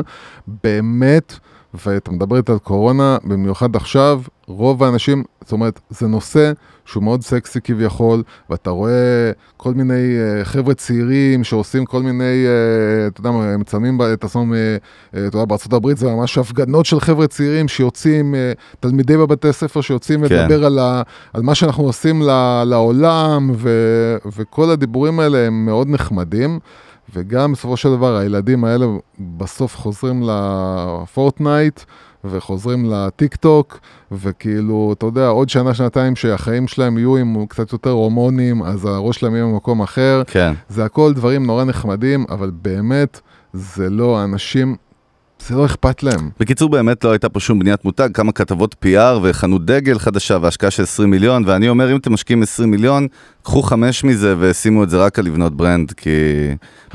באמת 0.65 1.35
ואתה 1.87 2.11
מדבר 2.11 2.37
איתי 2.37 2.53
על 2.53 2.59
קורונה, 2.59 3.17
במיוחד 3.25 3.77
עכשיו, 3.77 4.21
רוב 4.47 4.83
האנשים, 4.85 5.23
זאת 5.43 5.53
אומרת, 5.53 5.81
זה 5.91 6.07
נושא 6.07 6.53
שהוא 6.85 7.03
מאוד 7.03 7.23
סקסי 7.23 7.61
כביכול, 7.61 8.23
ואתה 8.51 8.71
רואה 8.71 9.31
כל 9.57 9.75
מיני 9.75 9.93
uh, 9.93 10.45
חבר'ה 10.45 10.75
צעירים 10.75 11.45
שעושים 11.45 11.85
כל 11.85 12.03
מיני, 12.03 12.45
uh, 12.47 13.13
אתה 13.13 13.21
יודע 13.21 13.31
מה, 13.31 13.57
מצלמים 13.57 13.99
את 14.13 14.25
עצמם, 14.25 14.55
אתה 15.11 15.19
יודע, 15.19 15.45
בארה"ב 15.45 15.95
זה 15.97 16.11
ממש 16.11 16.39
הפגנות 16.39 16.87
של 16.87 17.01
חבר'ה 17.01 17.27
צעירים 17.27 17.69
שיוצאים, 17.69 18.35
uh, 18.35 18.79
תלמידי 18.81 19.17
בבתי 19.17 19.53
ספר 19.53 19.81
שיוצאים 19.81 20.29
כן. 20.29 20.35
לדבר 20.35 20.65
על, 20.65 20.79
ה, 20.79 21.03
על 21.33 21.43
מה 21.43 21.55
שאנחנו 21.55 21.85
עושים 21.85 22.23
לעולם, 22.67 23.51
ו, 23.55 23.71
וכל 24.37 24.71
הדיבורים 24.71 25.21
האלה 25.21 25.47
הם 25.47 25.67
מאוד 25.67 25.89
נחמדים. 25.89 26.59
וגם 27.15 27.53
בסופו 27.53 27.77
של 27.77 27.91
דבר 27.91 28.17
הילדים 28.17 28.65
האלה 28.65 28.87
בסוף 29.19 29.77
חוזרים 29.77 30.23
לפורטנייט 30.23 31.81
וחוזרים 32.25 32.91
לטיק 32.91 33.37
טוק, 33.37 33.79
וכאילו, 34.13 34.95
אתה 34.99 35.07
יודע, 35.07 35.27
עוד 35.27 35.49
שנה, 35.49 35.75
שנתיים 35.75 36.17
שהחיים 36.17 36.69
שלהם 36.69 36.99
יהיו 36.99 37.17
עם 37.17 37.47
קצת 37.47 37.73
יותר 37.73 37.91
הורמונים, 37.91 38.63
אז 38.63 38.85
הראש 38.85 39.17
שלהם 39.21 39.35
יהיה 39.35 39.45
במקום 39.45 39.83
אחר. 39.83 40.23
כן. 40.27 40.53
זה 40.69 40.85
הכל 40.85 41.13
דברים 41.15 41.47
נורא 41.47 41.65
נחמדים, 41.65 42.25
אבל 42.31 42.51
באמת, 42.63 43.21
זה 43.53 43.91
לא, 43.91 44.19
האנשים 44.19 44.77
זה 45.49 45.55
לא 45.55 45.67
אכפת 45.67 46.03
להם. 46.03 46.31
בקיצור, 46.41 46.71
באמת 46.71 47.05
לא 47.05 47.11
הייתה 47.11 47.29
פה 47.29 47.41
שום 47.41 47.59
בניית 47.59 47.85
מותג, 47.85 48.09
כמה 48.15 48.33
כתבות 48.33 48.77
PR 48.85 49.19
וחנות 49.23 49.65
דגל 49.65 49.99
חדשה 49.99 50.39
והשקעה 50.43 50.71
של 50.71 50.83
20 50.83 51.11
מיליון, 51.11 51.43
ואני 51.47 51.69
אומר, 51.69 51.93
אם 51.93 51.97
אתם 51.97 52.13
משקיעים 52.13 52.43
20 52.43 52.71
מיליון, 52.71 53.07
קחו 53.43 53.63
חמש 53.63 54.05
מזה 54.05 54.35
ושימו 54.39 54.83
את 54.83 54.91
זה 54.91 54.99
רק 54.99 55.19
על 55.19 55.25
לבנות 55.25 55.57
brand, 55.57 55.93
כי 55.93 56.11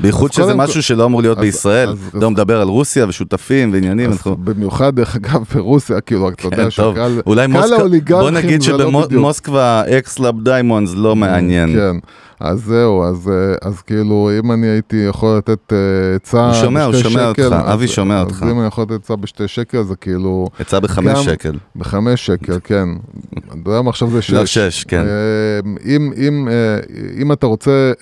בייחוד 0.00 0.32
שזה 0.32 0.54
משהו 0.54 0.82
שלא 0.82 1.04
אמור 1.04 1.22
להיות 1.22 1.38
אז, 1.38 1.44
בישראל, 1.44 1.88
אז, 1.88 2.10
לא 2.14 2.26
אז... 2.26 2.32
מדבר 2.32 2.60
על 2.60 2.68
רוסיה 2.68 3.08
ושותפים 3.08 3.72
ועניינים. 3.72 4.12
אנחנו... 4.12 4.36
במיוחד, 4.36 4.96
דרך 4.96 5.16
אגב, 5.16 5.44
ברוסיה, 5.54 6.00
כאילו, 6.00 6.28
אתה 6.28 6.46
יודע 6.46 6.56
כן, 6.56 6.70
שקל 6.70 7.20
האוליגרכים 7.72 8.32
בוא 8.32 8.40
נגיד 8.40 8.62
שבמוסקבה 8.62 9.82
X-Lab 9.98 10.44
Diamonds 10.44 10.92
לא 10.94 11.16
מעניין. 11.16 11.72
כן. 11.72 11.96
אז 12.40 12.64
זהו, 12.64 13.04
אז, 13.04 13.30
אה, 13.32 13.68
אז 13.68 13.82
כאילו, 13.82 14.30
אם 14.38 14.52
אני 14.52 14.66
הייתי 14.66 14.96
יכול 15.08 15.36
לתת 15.36 15.72
אה, 15.72 15.78
עצה 16.16 16.48
בשתי 16.48 16.60
שקל... 16.60 16.66
הוא 16.66 16.70
שומע, 16.70 16.84
הוא 16.84 16.94
שומע 16.94 17.28
אותך, 17.28 17.52
אבי 17.52 17.88
שומע 17.88 18.20
אותך. 18.20 18.42
אז 18.42 18.50
אם 18.50 18.58
אני 18.58 18.66
יכול 18.66 18.84
לתת 18.84 18.94
עצה 18.94 19.16
בשתי 19.16 19.48
שקל, 19.48 19.82
זה 19.82 19.96
כאילו... 19.96 20.48
עצה 20.58 20.80
בחמש 20.80 21.18
גם, 21.18 21.22
שקל. 21.22 21.58
בחמש 21.76 22.26
שקל, 22.26 22.58
כן. 22.64 22.88
אתה 23.34 23.70
יודע 23.70 23.82
מה 23.82 23.90
עכשיו 23.90 24.10
זה 24.10 24.22
שש. 24.22 24.30
לא, 24.30 24.46
שש, 24.46 24.84
כן. 24.84 25.04
אה, 25.06 25.60
אם, 25.84 26.12
אם, 26.16 26.48
אם 27.22 27.32
אתה 27.32 27.46
רוצה 27.46 27.92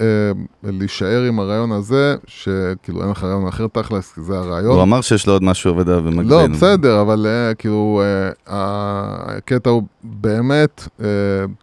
להישאר 0.65 1.23
עם 1.23 1.41
הרעיון 1.41 1.73
הזה, 1.73 2.15
שכאילו 2.27 3.03
אין 3.03 3.11
לך 3.11 3.25
רעיון 3.25 3.47
אחר 3.49 3.67
תכלס, 3.73 4.13
כי 4.13 4.21
זה 4.21 4.39
הרעיון. 4.39 4.75
הוא 4.75 4.83
אמר 4.83 5.01
שיש 5.01 5.27
לו 5.27 5.33
עוד 5.33 5.43
משהו 5.43 5.71
עובד 5.71 5.89
במקביל. 5.91 6.31
לא, 6.31 6.47
בסדר, 6.47 7.01
אבל 7.01 7.27
כאילו, 7.59 8.03
הקטע 8.47 9.71
הוא 9.71 9.83
באמת, 10.03 10.89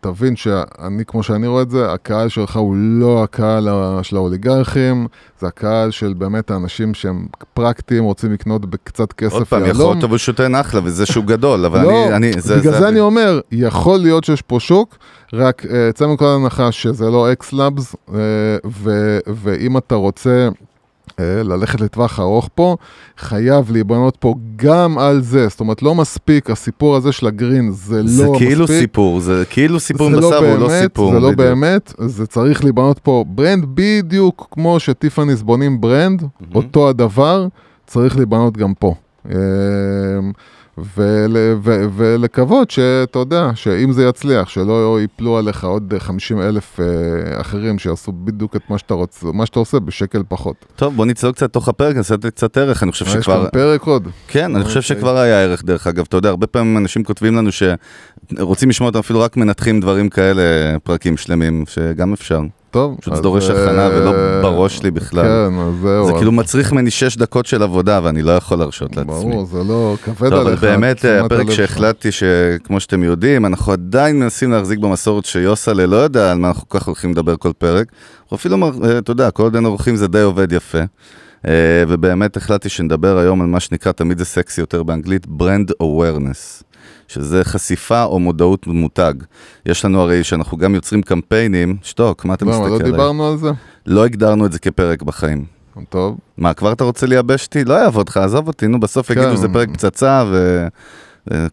תבין 0.02 0.36
שאני, 0.36 1.06
כמו 1.08 1.24
שאני 1.24 1.48
רואה 1.48 1.62
את 1.62 1.70
זה, 1.70 1.92
הקהל 1.92 2.30
שלך 2.30 2.60
הוא 2.65 2.75
לא 2.75 3.23
הקהל 3.23 3.69
של 4.01 4.15
האוליגרכים, 4.15 5.08
זה 5.39 5.47
הקהל 5.47 5.91
של 5.91 6.13
באמת 6.17 6.51
האנשים 6.51 6.93
שהם 6.93 7.28
פרקטיים, 7.54 8.04
רוצים 8.04 8.34
לקנות 8.34 8.65
בקצת 8.65 9.13
כסף 9.13 9.32
יהלום. 9.32 9.39
עוד 9.39 9.47
פעם, 9.47 9.65
יכול 9.65 9.86
להיות 9.86 10.04
אבל 10.04 10.17
שותה 10.17 10.47
נחלה 10.47 10.82
וזה 10.84 11.06
שהוא 11.06 11.25
גדול, 11.25 11.65
אבל 11.65 11.82
לא, 11.82 12.08
אני... 12.08 12.32
אני 12.32 12.41
זה, 12.41 12.60
בגלל 12.60 12.73
זה, 12.73 12.80
זה 12.80 12.88
אני 12.88 12.99
אומר, 12.99 13.39
יכול 13.51 13.99
להיות 13.99 14.23
שיש 14.23 14.41
פה 14.41 14.60
שוק, 14.60 14.97
רק 15.34 15.65
יצא 15.89 16.06
uh, 16.06 16.08
מכל 16.08 16.25
הנחה 16.25 16.71
שזה 16.71 17.10
לא 17.10 17.32
אקס-לאבס, 17.32 17.95
uh, 18.08 18.12
ואם 19.28 19.78
אתה 19.78 19.95
רוצה... 19.95 20.49
אה, 21.19 21.43
ללכת 21.43 21.82
לטווח 21.82 22.19
ארוך 22.19 22.49
פה, 22.56 22.78
חייב 23.17 23.71
להיבנות 23.71 24.17
פה 24.17 24.36
גם 24.56 24.97
על 24.97 25.21
זה, 25.21 25.47
זאת 25.47 25.60
אומרת 25.60 25.82
לא 25.82 25.95
מספיק 25.95 26.49
הסיפור 26.49 26.95
הזה 26.95 27.12
של 27.12 27.28
הגרין, 27.28 27.71
זה, 27.71 28.08
זה 28.08 28.25
לא 28.25 28.34
כאילו 28.38 28.63
מספיק. 28.63 28.80
סיפור, 28.80 29.19
זה 29.19 29.43
כאילו 29.49 29.80
סיפור 29.80 30.08
עם 30.08 30.17
בשר, 30.17 30.38
הוא 30.38 30.58
לא 30.60 30.69
סיפור. 30.82 31.13
זה 31.13 31.19
לא 31.19 31.32
בדיוק. 31.32 31.39
באמת, 31.39 31.93
זה 31.97 32.28
צריך 32.28 32.63
להיבנות 32.63 32.99
פה 32.99 33.25
ברנד 33.28 33.65
בדיוק 33.73 34.47
כמו 34.51 34.80
שטיפאניס 34.80 35.41
בונים 35.41 35.82
ברנד, 35.82 36.21
mm-hmm. 36.21 36.56
אותו 36.56 36.89
הדבר, 36.89 37.47
צריך 37.88 38.17
להיבנות 38.17 38.58
גם 38.58 38.73
פה. 38.73 38.95
ול, 40.78 41.38
ו, 41.64 41.86
ולקוות 41.96 42.72
שאתה 42.72 43.20
יודע, 43.20 43.52
שאם 43.56 43.92
זה 43.92 44.04
יצליח, 44.04 44.50
שלא 44.50 44.98
ייפלו 45.02 45.38
עליך 45.38 45.64
עוד 45.64 45.94
50 45.98 46.42
אלף 46.42 46.80
אה, 46.80 47.42
אחרים 47.42 47.80
שיעשו 47.80 48.12
בדיוק 48.12 48.56
את 48.56 48.62
מה 48.70 48.78
שאתה 48.78 48.94
רוצה, 48.94 49.28
מה 49.34 49.46
שאתה 49.46 49.60
עושה 49.60 49.80
בשקל 49.80 50.24
פחות. 50.28 50.66
טוב, 50.76 50.96
בוא 50.96 51.06
נצלול 51.06 51.34
קצת 51.34 51.54
תוך 51.54 51.68
הפרק, 51.68 51.96
נעשה 51.96 52.16
קצת 52.18 52.58
ערך, 52.58 52.84
אני 52.84 52.92
חושב 52.92 53.06
שכבר... 53.06 53.20
יש 53.20 53.26
כאן 53.26 53.46
פרק 53.52 53.82
עוד. 53.82 54.08
כן, 54.28 54.56
אני 54.56 54.64
חושב 54.64 54.80
אוקיי. 54.80 54.98
שכבר 54.98 55.18
היה 55.18 55.42
ערך, 55.42 55.64
דרך 55.64 55.88
אגב, 55.88 56.06
אתה 56.08 56.18
יודע, 56.18 56.30
הרבה 56.30 56.48
פעמים 56.48 56.78
אנשים 56.78 57.04
כותבים 57.04 57.36
לנו 57.36 57.50
שרוצים 57.52 58.70
לשמוע 58.70 58.90
אותם 58.90 59.00
אפילו 59.00 59.20
רק 59.20 59.38
מנתחים 59.38 59.80
דברים 59.80 60.10
כאלה, 60.10 60.44
פרקים 60.84 61.18
שלמים, 61.18 61.64
שגם 61.68 62.14
אפשר. 62.14 62.42
טוב. 62.76 62.98
פשוט 63.02 63.16
זה 63.16 63.22
דורש 63.22 63.50
הכנה 63.50 63.88
ולא 63.88 64.14
אה, 64.16 64.42
בראש 64.42 64.84
לי 64.84 64.92
בכלל. 64.92 65.24
כן, 65.24 65.60
אז 65.60 65.74
זהו. 65.82 66.08
זה 66.08 66.14
כאילו 66.14 66.32
מצריך 66.32 66.74
ממני 66.74 66.92
שש 66.92 67.18
דקות 67.18 67.46
של 67.46 67.64
עבודה 67.64 68.00
ואני 68.04 68.22
לא 68.22 68.32
יכול 68.32 68.58
להרשות 68.58 68.98
לעצמי. 68.98 69.14
ברור, 69.14 69.46
זה 69.46 69.64
לא 69.64 69.96
כבד 70.04 70.34
עליך. 70.34 70.62
טוב, 70.62 70.70
באמת 70.70 71.06
הפרק 71.06 71.52
שהחלטתי 71.52 72.12
שכמו 72.12 72.80
שאתם 72.80 73.04
יודעים, 73.04 73.46
אנחנו 73.46 73.72
עדיין 73.74 74.20
מנסים 74.20 74.52
להחזיק 74.52 74.80
במסורת 74.80 75.26
שיוסלה 75.26 75.86
לא 75.86 75.96
יודע 75.96 76.32
על 76.32 76.38
מה 76.38 76.48
אנחנו 76.48 76.70
כל 76.70 76.80
כך 76.80 76.86
הולכים 76.86 77.12
לדבר 77.12 77.36
כל 77.38 77.52
פרק. 77.58 77.88
הוא 78.30 78.38
אפילו, 78.38 78.72
אה, 78.84 78.98
אתה 78.98 79.12
יודע, 79.12 79.32
כל 79.32 79.44
עוד 79.44 79.56
אין 79.56 79.66
אורחים 79.66 79.96
זה 79.96 80.08
די 80.08 80.22
עובד 80.22 80.52
יפה. 80.52 80.82
אה, 81.48 81.84
ובאמת 81.88 82.38
החלטתי 82.38 82.70
שנדבר 82.70 83.18
היום 83.18 83.42
על 83.42 83.48
מה 83.48 83.60
שנקרא, 83.60 83.92
תמיד 83.92 84.18
זה 84.18 84.26
סקסי 84.26 84.62
יותר 84.62 84.84
באנגלית, 84.84 85.28
ברנד 85.28 85.72
אווירנס. 85.80 86.64
שזה 87.08 87.44
חשיפה 87.44 88.04
או 88.04 88.20
מודעות 88.20 88.68
מותג. 88.68 89.13
יש 89.65 89.86
לנו 89.86 90.02
הרי 90.02 90.24
שאנחנו 90.24 90.58
גם 90.58 90.76
יוצרים 90.76 91.02
קמפיינים, 91.02 91.78
שתוק, 91.82 92.26
מה 92.26 92.34
אתה 92.34 92.46
לא, 92.46 92.52
מסתכל 92.52 92.65
עליי? 92.65 92.80
לא 92.80 92.86
דיברנו 92.86 93.28
על 93.28 93.38
זה? 93.38 93.52
לא 93.86 94.06
הגדרנו 94.06 94.46
את 94.46 94.52
זה 94.52 94.60
כפרק 94.60 95.02
בחיים. 95.02 95.46
טוב. 95.89 96.18
מה, 96.38 96.54
כבר 96.54 96.72
אתה 96.72 96.84
רוצה 96.84 97.06
לייבש 97.06 97.46
אותי? 97.46 97.63
לא 97.63 97.74
יעבוד 97.74 98.10
לך, 98.10 98.18
עזוב 98.18 98.48
אותי, 98.48 98.68
נו, 98.68 98.80
בסוף 98.80 99.12
כן. 99.12 99.20
יגידו 99.20 99.38
שזה 99.38 99.48
פרק 99.50 99.70
פצצה 99.74 100.24
ו... 100.32 100.68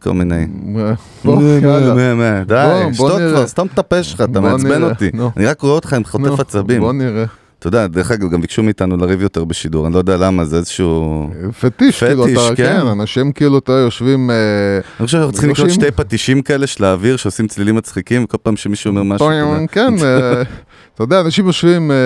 כל 0.00 0.12
מיני. 0.12 0.46
בוא, 1.24 1.42
יאללה. 1.42 2.44
די, 2.44 2.94
שתוק 2.94 3.10
כבר, 3.10 3.46
סתום 3.46 3.68
את 3.74 3.78
הפה 3.78 4.02
שלך, 4.02 4.20
אתה 4.20 4.40
מעצבן 4.40 4.82
אותי. 4.82 5.10
אני 5.36 5.46
רק 5.46 5.60
רואה 5.60 5.74
אותך 5.74 5.92
עם 5.92 6.04
חוטף 6.04 6.40
עצבים. 6.40 6.80
בוא 6.80 6.92
נראה. 6.92 7.24
אתה 7.62 7.68
יודע, 7.68 7.86
דרך 7.86 8.10
אגב, 8.10 8.30
גם 8.30 8.40
ביקשו 8.40 8.62
מאיתנו 8.62 8.96
לריב 8.96 9.22
יותר 9.22 9.44
בשידור, 9.44 9.86
אני 9.86 9.94
לא 9.94 9.98
יודע 9.98 10.16
למה, 10.16 10.44
זה 10.44 10.56
איזשהו... 10.56 11.30
פטיש, 11.60 12.04
כאילו, 12.04 12.26
אתה, 12.26 12.56
כן, 12.56 12.80
כן, 12.80 12.86
אנשים 12.86 13.32
כאילו, 13.32 13.58
אתה 13.58 13.72
יושבים... 13.72 14.30
אה, 14.30 14.36
אני 14.76 15.06
חושב 15.06 15.18
שאנחנו 15.18 15.32
צריכים 15.32 15.50
לקנות 15.50 15.70
שתי 15.70 15.90
פטישים 15.90 16.42
כאלה 16.42 16.66
של 16.66 16.84
האוויר, 16.84 17.16
שעושים 17.16 17.48
צלילים 17.48 17.76
מצחיקים, 17.76 18.26
כל 18.26 18.36
פעם 18.42 18.56
שמישהו 18.56 18.88
אומר 18.88 19.02
משהו. 19.02 19.28
כן, 19.72 19.94
אה, 20.04 20.42
אתה 20.94 21.02
יודע, 21.02 21.20
אנשים 21.20 21.46
יושבים 21.46 21.90
אה, 21.90 21.96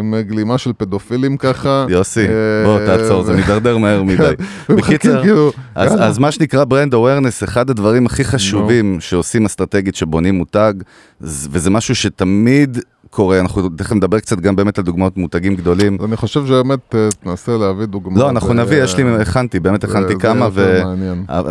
עם 0.00 0.14
גלימה 0.20 0.58
של 0.58 0.72
פדופילים 0.78 1.36
ככה. 1.36 1.86
יוסי, 1.88 2.26
בוא 2.64 2.78
תעצור, 2.86 3.22
זה 3.22 3.32
מידרדר 3.32 3.78
מהר 3.78 4.02
מדי. 4.02 4.32
כן, 4.66 4.74
בקיצר, 4.76 5.22
כאילו, 5.22 5.52
אז 5.74 6.18
מה 6.18 6.32
שנקרא 6.32 6.64
brand 6.64 6.94
awareness, 6.94 7.44
אחד 7.44 7.70
הדברים 7.70 8.06
הכי 8.06 8.24
חשובים 8.24 9.00
שעושים 9.00 9.44
אסטרטגית 9.44 9.94
שבונים 9.94 10.34
מותג, 10.34 10.72
וזה 11.20 11.70
משהו 11.70 11.94
שתמיד... 11.94 12.78
קורה, 13.10 13.40
אנחנו 13.40 13.68
תכף 13.68 13.92
נדבר 13.92 14.18
קצת 14.20 14.40
גם 14.40 14.56
באמת 14.56 14.78
על 14.78 14.84
דוגמאות 14.84 15.16
מותגים 15.16 15.56
גדולים. 15.56 15.98
אני 16.04 16.16
חושב 16.16 16.46
שבאמת 16.46 16.94
אה, 16.94 17.08
ננסה 17.24 17.56
להביא 17.56 17.86
דוגמאות. 17.86 18.18
לא, 18.18 18.30
אנחנו 18.30 18.54
נביא, 18.54 18.82
יש 18.82 18.96
לי, 18.96 19.22
הכנתי, 19.22 19.60
באמת 19.60 19.84
הכנתי 19.84 20.14
כמה, 20.18 20.48
ו... 20.52 20.82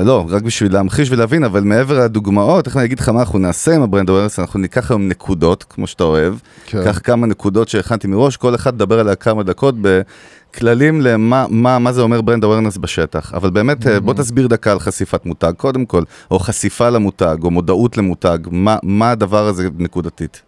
לא, 0.05 0.25
רק 0.29 0.43
בשביל 0.43 0.73
להמחיש 0.73 1.11
ולהבין, 1.11 1.43
אבל 1.43 1.63
מעבר 1.63 2.03
לדוגמאות, 2.03 2.67
איך 2.67 2.77
אני 2.77 2.85
אגיד 2.85 2.99
לך 2.99 3.09
מה 3.09 3.19
אנחנו 3.19 3.39
נעשה 3.39 3.75
עם 3.75 3.81
ה 3.81 3.86
brand 3.86 4.09
awareness, 4.09 4.39
אנחנו 4.39 4.59
ניקח 4.59 4.91
היום 4.91 5.07
נקודות, 5.07 5.63
כמו 5.63 5.87
שאתה 5.87 6.03
אוהב, 6.03 6.33
כן. 6.65 6.83
קח 6.83 6.99
כמה 7.03 7.27
נקודות 7.27 7.67
שהכנתי 7.67 8.07
מראש, 8.07 8.37
כל 8.37 8.55
אחד 8.55 8.75
מדבר 8.75 8.99
עליה 8.99 9.15
כמה 9.15 9.43
דקות 9.43 9.75
בכללים 9.81 11.01
למה 11.01 11.45
מה, 11.49 11.79
מה 11.79 11.93
זה 11.93 12.01
אומר 12.01 12.21
ברנד 12.21 12.43
אוורנס 12.43 12.77
בשטח. 12.77 13.33
אבל 13.33 13.49
באמת, 13.49 13.85
mm-hmm. 13.85 13.99
בוא 13.99 14.13
תסביר 14.13 14.47
דקה 14.47 14.71
על 14.71 14.79
חשיפת 14.79 15.25
מותג, 15.25 15.51
קודם 15.57 15.85
כל, 15.85 16.03
או 16.31 16.39
חשיפה 16.39 16.89
למותג, 16.89 17.37
או 17.43 17.51
מודעות 17.51 17.97
למותג, 17.97 18.37
מה, 18.51 18.77
מה 18.83 19.11
הדבר 19.11 19.47
הזה 19.47 19.69
נקודתית. 19.77 20.46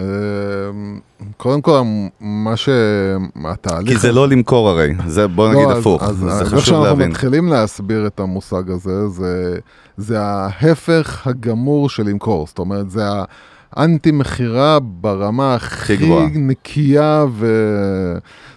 אמ, 0.00 1.00
קודם 1.36 1.60
כל, 1.60 1.82
מה 2.20 2.56
שהתהליך... 2.56 3.88
כי 3.88 3.98
זה 3.98 4.12
לא 4.12 4.28
למכור 4.28 4.68
הרי, 4.68 4.94
זה 5.06 5.28
בוא 5.28 5.48
נגיד 5.48 5.68
לא, 5.68 5.78
הפוך, 5.78 6.02
אז, 6.02 6.16
זה 6.16 6.30
אז 6.30 6.48
חשוב 6.48 6.84
להבין. 6.84 7.00
אנחנו 7.00 7.10
מתחילים 7.10 7.48
להסביר 7.48 8.06
את 8.06 8.20
המושג 8.20 8.70
הזה, 8.70 9.08
זה, 9.08 9.58
זה 9.96 10.20
ההפך 10.20 11.26
הגמור 11.26 11.88
של 11.88 12.02
למכור, 12.02 12.46
זאת 12.46 12.58
אומרת, 12.58 12.90
זה 12.90 13.02
האנטי 13.72 14.10
מכירה 14.10 14.78
ברמה 14.80 15.54
הכי 15.54 16.28
נקייה, 16.34 17.24
ו... 17.30 17.46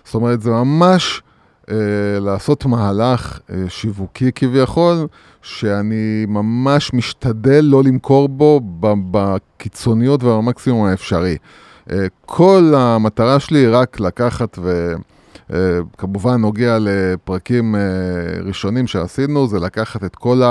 זאת 0.05 0.15
אומרת, 0.15 0.41
זה 0.41 0.49
ממש 0.49 1.21
אה, 1.71 2.19
לעשות 2.19 2.65
מהלך 2.65 3.39
אה, 3.49 3.55
שיווקי 3.67 4.31
כביכול, 4.35 5.07
שאני 5.41 6.25
ממש 6.27 6.93
משתדל 6.93 7.65
לא 7.65 7.83
למכור 7.83 8.29
בו 8.29 8.61
בקיצוניות 9.11 10.23
ובמקסימום 10.23 10.85
האפשרי. 10.85 11.37
אה, 11.91 12.05
כל 12.25 12.73
המטרה 12.77 13.39
שלי 13.39 13.59
היא 13.59 13.69
רק 13.71 13.99
לקחת 13.99 14.59
ו... 14.61 14.93
כמובן 15.97 16.41
נוגע 16.41 16.77
לפרקים 16.79 17.75
ראשונים 18.45 18.87
שעשינו, 18.87 19.47
זה 19.47 19.59
לקחת 19.59 20.03
את 20.03 20.15
כל 20.15 20.41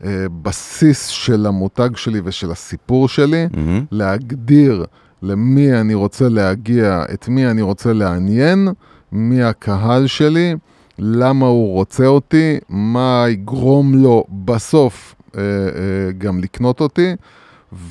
הבסיס 0.00 1.06
של 1.06 1.46
המותג 1.46 1.88
שלי 1.96 2.20
ושל 2.24 2.50
הסיפור 2.50 3.08
שלי, 3.08 3.46
mm-hmm. 3.52 3.84
להגדיר 3.90 4.84
למי 5.22 5.80
אני 5.80 5.94
רוצה 5.94 6.28
להגיע, 6.28 7.04
את 7.14 7.28
מי 7.28 7.46
אני 7.46 7.62
רוצה 7.62 7.92
לעניין, 7.92 8.68
מי 9.14 9.42
הקהל 9.42 10.06
שלי, 10.06 10.54
למה 10.98 11.46
הוא 11.46 11.72
רוצה 11.72 12.06
אותי, 12.06 12.58
מה 12.68 13.24
יגרום 13.28 13.94
לו 13.94 14.24
בסוף 14.44 15.14
אה, 15.36 15.40
אה, 15.40 16.12
גם 16.18 16.38
לקנות 16.38 16.80
אותי, 16.80 17.14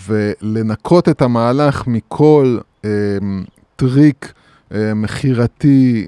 ולנקות 0.08 1.10
את 1.10 1.22
המהלך 1.22 1.88
מכל 1.88 2.58
אה, 2.86 2.90
טריק 3.76 4.34
מכירתי, 4.96 6.08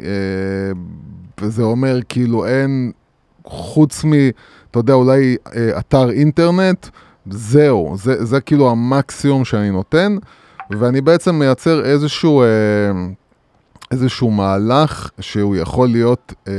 וזה 1.41 1.63
אומר 1.63 1.99
כאילו 2.09 2.45
אין, 2.45 2.91
חוץ 3.45 4.05
מ, 4.05 4.11
אתה 4.71 4.79
יודע, 4.79 4.93
אולי 4.93 5.35
אתר 5.79 6.09
אינטרנט, 6.09 6.87
זהו, 7.29 7.95
זה, 7.97 8.25
זה 8.25 8.41
כאילו 8.41 8.69
המקסימום 8.69 9.45
שאני 9.45 9.71
נותן, 9.71 10.17
ואני 10.71 11.01
בעצם 11.01 11.35
מייצר 11.35 11.85
איזשהו... 11.85 12.41
אה, 12.41 12.47
איזשהו 13.95 14.31
מהלך 14.31 15.09
שהוא 15.19 15.55
יכול 15.55 15.87
להיות 15.87 16.33
אה, 16.47 16.53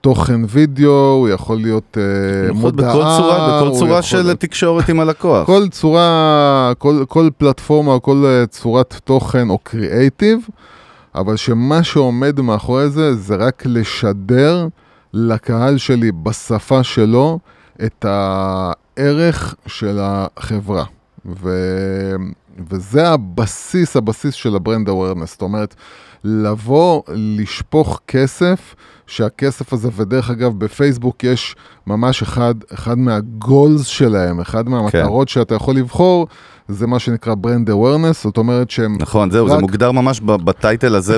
תוכן 0.00 0.40
וידאו, 0.48 1.14
הוא 1.18 1.28
יכול 1.28 1.56
להיות 1.56 1.98
אה, 2.00 2.52
מודעה. 2.52 2.90
בכל 2.90 3.02
צורה, 3.16 3.62
בכל 3.62 3.78
צורה 3.78 4.02
של 4.02 4.22
להיות... 4.22 4.40
תקשורת 4.40 4.88
עם 4.88 5.00
הלקוח. 5.00 5.46
כל 5.52 5.68
צורה, 5.68 6.72
כל, 6.78 7.04
כל 7.08 7.28
פלטפורמה 7.38 7.92
או 7.92 8.02
כל 8.02 8.24
אה, 8.26 8.46
צורת 8.46 9.00
תוכן 9.04 9.50
או 9.50 9.58
קריאייטיב, 9.58 10.48
אבל 11.14 11.36
שמה 11.36 11.82
שעומד 11.82 12.40
מאחורי 12.40 12.90
זה, 12.90 13.14
זה 13.14 13.36
רק 13.36 13.62
לשדר 13.66 14.68
לקהל 15.12 15.78
שלי 15.78 16.12
בשפה 16.12 16.82
שלו 16.82 17.38
את 17.84 18.04
הערך 18.08 19.54
של 19.66 19.98
החברה. 20.02 20.84
ו... 21.26 21.50
וזה 22.70 23.08
הבסיס, 23.08 23.96
הבסיס 23.96 24.34
של 24.34 24.56
ה 24.56 24.61
brand 24.61 24.88
awareness. 24.88 25.32
זאת 25.32 25.42
אומרת, 25.42 25.74
לבוא, 26.24 27.02
לשפוך 27.14 28.00
כסף, 28.08 28.74
שהכסף 29.06 29.72
הזה, 29.72 29.88
ודרך 29.96 30.30
אגב, 30.30 30.58
בפייסבוק 30.58 31.24
יש 31.24 31.56
ממש 31.86 32.22
אחד, 32.22 32.54
אחד 32.74 32.98
מה 32.98 33.23
goals 33.23 33.86
שלהם, 33.86 34.40
אחד 34.40 34.68
מהמטרות 34.68 35.28
כן. 35.28 35.32
שאתה 35.32 35.54
יכול 35.54 35.76
לבחור, 35.76 36.26
זה 36.68 36.86
מה 36.86 36.98
שנקרא 36.98 37.34
ברנד 37.34 37.70
אווירנס, 37.70 38.24
זאת 38.24 38.36
אומרת 38.36 38.70
שהם... 38.70 38.96
נכון, 39.00 39.30
זהו, 39.30 39.46
רק... 39.46 39.52
זה 39.52 39.58
מוגדר 39.58 39.92
ממש 39.92 40.20
בטייטל 40.20 40.94
הזה 40.94 41.16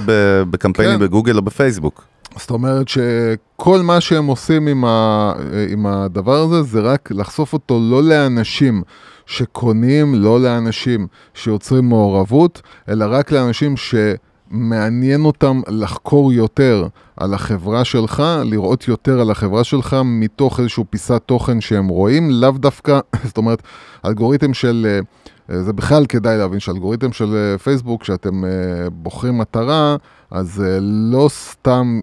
בקמפיינים 0.50 0.98
כן. 0.98 1.04
בגוגל 1.04 1.36
או 1.36 1.42
בפייסבוק. 1.42 2.04
זאת 2.36 2.50
אומרת 2.50 2.88
שכל 2.88 3.80
מה 3.82 4.00
שהם 4.00 4.26
עושים 4.26 4.68
עם, 4.68 4.84
ה, 4.84 5.32
עם 5.68 5.86
הדבר 5.86 6.36
הזה, 6.36 6.62
זה 6.62 6.80
רק 6.80 7.08
לחשוף 7.10 7.52
אותו 7.52 7.80
לא 7.90 8.02
לאנשים 8.02 8.82
שקונים, 9.26 10.14
לא 10.14 10.40
לאנשים 10.40 11.06
שיוצרים 11.34 11.88
מעורבות, 11.88 12.62
אלא 12.88 13.06
רק 13.08 13.32
לאנשים 13.32 13.74
שמעניין 13.76 15.24
אותם 15.24 15.60
לחקור 15.68 16.32
יותר 16.32 16.86
על 17.16 17.34
החברה 17.34 17.84
שלך, 17.84 18.22
לראות 18.44 18.88
יותר 18.88 19.20
על 19.20 19.30
החברה 19.30 19.64
שלך 19.64 19.96
מתוך 20.04 20.60
איזושהי 20.60 20.84
פיסת 20.90 21.22
תוכן 21.26 21.60
שהם 21.60 21.88
רואים, 21.88 22.30
לאו 22.30 22.50
דווקא, 22.50 23.00
זאת 23.26 23.36
אומרת, 23.36 23.62
אלגוריתם 24.04 24.54
של... 24.54 24.86
אה, 24.88 25.00
זה 25.48 25.72
בכלל 25.72 26.06
כדאי 26.06 26.38
להבין 26.38 26.60
שאלגוריתם 26.60 27.12
של 27.12 27.34
אה, 27.34 27.58
פייסבוק, 27.58 28.02
כשאתם 28.02 28.44
אה, 28.44 28.50
בוחרים 28.90 29.38
מטרה, 29.38 29.96
אז 30.30 30.62
לא 30.80 31.28
סתם 31.28 32.00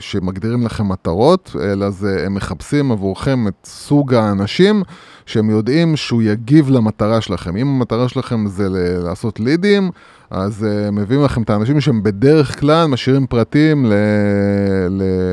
שמגדירים 0.00 0.62
לכם 0.62 0.88
מטרות, 0.88 1.56
אלא 1.60 1.90
זה, 1.90 2.22
הם 2.26 2.34
מחפשים 2.34 2.92
עבורכם 2.92 3.48
את 3.48 3.54
סוג 3.64 4.14
האנשים 4.14 4.82
שהם 5.26 5.50
יודעים 5.50 5.96
שהוא 5.96 6.22
יגיב 6.22 6.70
למטרה 6.70 7.20
שלכם. 7.20 7.56
אם 7.56 7.68
המטרה 7.68 8.08
שלכם 8.08 8.46
זה 8.46 8.68
לעשות 9.04 9.40
לידים, 9.40 9.90
אז 10.30 10.66
מביאים 10.92 11.24
לכם 11.24 11.42
את 11.42 11.50
האנשים 11.50 11.80
שהם 11.80 12.02
בדרך 12.02 12.60
כלל 12.60 12.86
משאירים 12.86 13.26
פרטים 13.26 13.86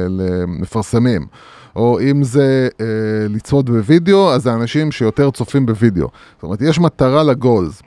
למפרסמים. 0.10 1.28
או 1.76 2.00
אם 2.00 2.24
זה 2.24 2.70
אה, 2.82 2.86
לצפות 3.30 3.70
בווידאו, 3.70 4.32
אז 4.34 4.44
זה 4.44 4.54
אנשים 4.54 4.92
שיותר 4.92 5.32
צופים 5.32 5.66
בווידאו. 5.66 6.08
זאת 6.36 6.44
אומרת, 6.44 6.62
יש 6.62 6.80
מטרה 6.80 7.24
לגולס. 7.24 7.82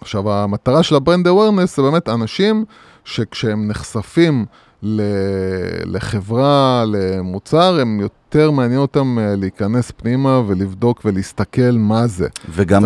עכשיו, 0.00 0.32
המטרה 0.32 0.82
של 0.82 0.94
ה 0.94 1.00
brand 1.00 1.28
awareness 1.28 1.76
זה 1.76 1.82
באמת 1.82 2.08
אנשים 2.08 2.64
שכשהם 3.04 3.68
נחשפים 3.68 4.46
לחברה, 5.84 6.84
למוצר, 6.86 7.80
הם 7.80 8.00
יותר 8.00 8.50
מעניין 8.50 8.80
אותם 8.80 9.18
אה, 9.18 9.36
להיכנס 9.36 9.90
פנימה 9.96 10.42
ולבדוק 10.46 11.02
ולהסתכל 11.04 11.72
מה 11.72 12.06
זה. 12.06 12.28
וגם 12.54 12.84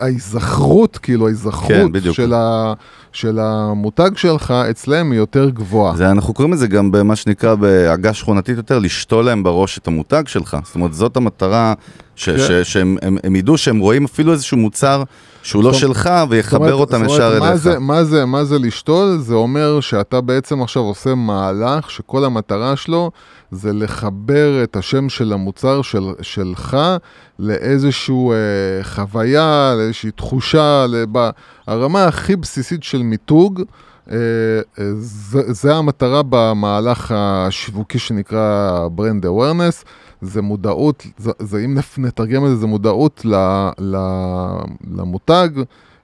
ההיזכרות, 0.00 0.98
כאילו 0.98 1.26
ההיזכרות 1.26 1.92
כן, 2.04 2.12
של, 2.12 2.34
ה, 2.34 2.72
של 3.12 3.38
המותג 3.38 4.10
שלך 4.16 4.50
אצלם 4.50 5.10
היא 5.12 5.18
יותר 5.18 5.50
גבוהה. 5.50 5.96
זה, 5.96 6.10
אנחנו 6.10 6.34
קוראים 6.34 6.52
לזה 6.52 6.66
גם 6.66 6.92
במה 6.92 7.16
שנקרא 7.16 7.54
בעגה 7.54 8.14
שכונתית 8.14 8.56
יותר, 8.56 8.78
לשתול 8.78 9.24
להם 9.24 9.42
בראש 9.42 9.78
את 9.78 9.86
המותג 9.86 10.22
שלך. 10.26 10.56
זאת 10.64 10.74
אומרת, 10.74 10.94
זאת 10.94 11.16
המטרה, 11.16 11.74
ש, 12.16 12.28
כן. 12.28 12.38
ש, 12.38 12.72
שהם 12.72 12.96
הם, 13.02 13.16
הם 13.24 13.36
ידעו 13.36 13.58
שהם 13.58 13.78
רואים 13.78 14.04
אפילו 14.04 14.32
איזשהו 14.32 14.56
מוצר 14.56 15.02
שהוא 15.42 15.64
לא 15.64 15.72
שלך 15.72 16.10
ויחבר 16.28 16.74
אותם 16.74 17.04
ישר 17.04 17.32
אליך. 17.32 17.42
מה 17.42 17.56
זה, 17.56 17.78
מה, 17.78 18.04
זה, 18.04 18.24
מה 18.24 18.44
זה 18.44 18.58
לשתול? 18.58 19.18
זה 19.18 19.34
אומר 19.34 19.80
שאתה 19.80 20.20
בעצם 20.20 20.62
עכשיו 20.62 20.82
עושה 20.82 21.14
מהלך 21.14 21.90
שכל 21.90 22.24
המטרה 22.24 22.76
שלו 22.76 23.10
זה 23.50 23.72
לחבר 23.72 24.62
את 24.62 24.76
השם 24.76 25.08
של 25.08 25.32
המוצר 25.32 25.82
של, 25.82 26.04
שלך 26.22 26.76
לאיזושהי 27.38 28.14
אה, 28.30 28.84
חוויה, 28.84 29.74
לאיזושהי 29.76 30.10
תחושה, 30.10 30.86
לב... 30.88 31.16
הרמה 31.66 32.04
הכי 32.04 32.36
בסיסית 32.36 32.82
של 32.82 33.02
מיתוג. 33.02 33.62
אה, 34.10 34.16
אה, 34.78 34.84
זה, 34.98 35.52
זה 35.52 35.74
המטרה 35.74 36.22
במהלך 36.28 37.14
השיווקי 37.16 37.98
שנקרא 37.98 38.88
ברנד 38.92 39.26
אווירנס. 39.26 39.84
זה 40.24 40.42
מודעות, 40.42 41.06
זה, 41.18 41.30
זה 41.38 41.58
אם 41.64 41.78
נתרגם 41.98 42.44
את 42.44 42.50
זה, 42.50 42.56
זה 42.56 42.66
מודעות 42.66 43.24
ל, 43.24 43.34
ל, 43.78 43.96
למותג, 44.96 45.48